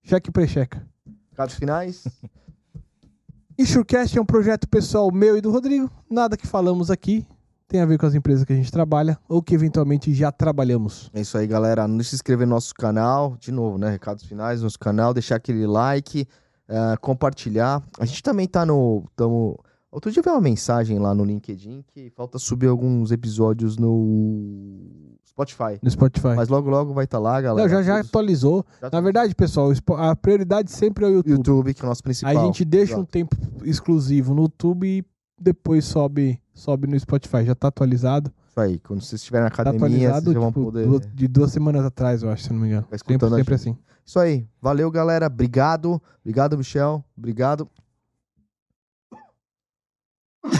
Checa 0.03 0.29
e 0.29 0.31
pré-checa. 0.33 0.85
Recados 1.31 1.55
finais? 1.55 2.03
Insurecast 3.57 4.17
é 4.17 4.21
um 4.21 4.25
projeto 4.25 4.67
pessoal 4.67 5.11
meu 5.11 5.37
e 5.37 5.41
do 5.41 5.49
Rodrigo. 5.51 5.89
Nada 6.09 6.35
que 6.35 6.45
falamos 6.45 6.91
aqui 6.91 7.25
tem 7.67 7.79
a 7.81 7.85
ver 7.85 7.97
com 7.97 8.05
as 8.05 8.13
empresas 8.13 8.43
que 8.45 8.53
a 8.53 8.55
gente 8.55 8.71
trabalha 8.71 9.17
ou 9.27 9.41
que 9.41 9.55
eventualmente 9.55 10.13
já 10.13 10.31
trabalhamos. 10.31 11.09
É 11.13 11.21
isso 11.21 11.37
aí, 11.37 11.47
galera. 11.47 11.87
Não 11.87 12.03
se 12.03 12.13
inscrever 12.15 12.45
no 12.45 12.53
nosso 12.53 12.73
canal. 12.75 13.35
De 13.39 13.51
novo, 13.51 13.77
né? 13.77 13.89
Recados 13.89 14.25
finais 14.25 14.59
no 14.59 14.65
nosso 14.65 14.77
canal. 14.77 15.13
Deixar 15.13 15.37
aquele 15.37 15.65
like, 15.65 16.27
eh, 16.67 16.97
compartilhar. 17.01 17.83
A 17.99 18.05
gente 18.05 18.21
também 18.23 18.47
tá 18.47 18.65
no. 18.65 19.03
Tamo... 19.15 19.59
Outro 19.91 20.11
dia 20.11 20.21
veio 20.21 20.35
uma 20.35 20.41
mensagem 20.41 20.99
lá 20.99 21.15
no 21.15 21.23
LinkedIn 21.23 21.83
que 21.87 22.09
falta 22.09 22.37
subir 22.37 22.67
alguns 22.67 23.11
episódios 23.11 23.77
no 23.77 25.15
Spotify. 25.25 25.79
No 25.81 25.89
Spotify. 25.89 26.35
Mas 26.35 26.49
logo, 26.49 26.69
logo 26.69 26.93
vai 26.93 27.05
estar 27.05 27.19
lá, 27.19 27.39
galera. 27.39 27.67
Não, 27.67 27.77
já, 27.77 27.81
já 27.81 27.99
atualizou. 28.01 28.65
já 28.81 28.89
Na 28.91 28.99
verdade, 28.99 29.33
pessoal, 29.33 29.71
a 29.97 30.15
prioridade 30.15 30.71
sempre 30.71 31.05
é 31.05 31.07
o 31.07 31.11
YouTube. 31.11 31.37
YouTube, 31.37 31.73
que 31.73 31.81
é 31.81 31.85
o 31.85 31.87
nosso 31.87 32.03
principal. 32.03 32.37
A 32.37 32.45
gente 32.45 32.65
deixa 32.65 32.93
um 32.93 32.99
Exato. 32.99 33.11
tempo 33.11 33.37
exclusivo 33.63 34.33
no 34.33 34.43
YouTube 34.43 34.85
e 34.85 35.05
depois 35.39 35.85
sobe, 35.85 36.41
sobe 36.53 36.87
no 36.87 36.99
Spotify. 36.99 37.45
Já 37.45 37.55
tá 37.55 37.67
atualizado. 37.69 38.31
Isso 38.49 38.59
aí. 38.59 38.79
Quando 38.79 39.01
vocês 39.01 39.21
estiverem 39.21 39.45
na 39.45 39.49
Tá 39.49 39.61
academia, 39.61 40.09
atualizado 40.09 40.25
vocês 40.25 40.35
vão 40.35 40.47
tipo, 40.47 40.63
poder. 40.63 41.11
de 41.13 41.27
duas 41.27 41.51
semanas 41.51 41.85
atrás, 41.85 42.23
eu 42.23 42.29
acho, 42.29 42.43
se 42.43 42.53
não 42.53 42.59
me 42.59 42.67
engano. 42.67 42.83
Ficar 42.83 42.97
Sempre, 42.97 43.15
escutando 43.15 43.35
sempre 43.37 43.55
assim. 43.55 43.77
Isso 44.05 44.19
aí. 44.19 44.47
Valeu, 44.61 44.89
galera. 44.91 45.27
Obrigado. 45.27 46.01
Obrigado, 46.21 46.57
Michel. 46.57 47.03
Obrigado. 47.17 47.69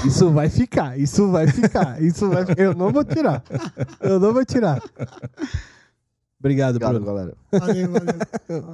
Isso 0.03 0.31
vai 0.31 0.49
ficar, 0.49 0.97
isso 0.97 1.29
vai 1.31 1.47
ficar, 1.47 2.01
isso 2.01 2.27
vai 2.27 2.43
Eu 2.57 2.73
não 2.73 2.91
vou 2.91 3.03
tirar. 3.03 3.43
Eu 4.01 4.19
não 4.19 4.33
vou 4.33 4.43
tirar. 4.43 4.81
Obrigado, 6.39 6.75
Obrigado, 6.75 6.99
Bruno. 6.99 7.05
galera. 7.05 7.33
Valeu, 7.51 7.91
valeu. 7.91 8.15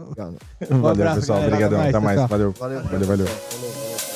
Obrigado. 0.04 0.38
Valeu, 0.70 0.88
abraço, 0.90 1.20
pessoal. 1.20 1.44
Obrigadão. 1.44 1.80
Até 1.80 1.90
Até 1.90 2.00
mais. 2.00 2.30
Valeu. 2.30 2.52
Valeu. 2.52 2.84
Valeu, 2.84 3.08
valeu. 3.08 4.11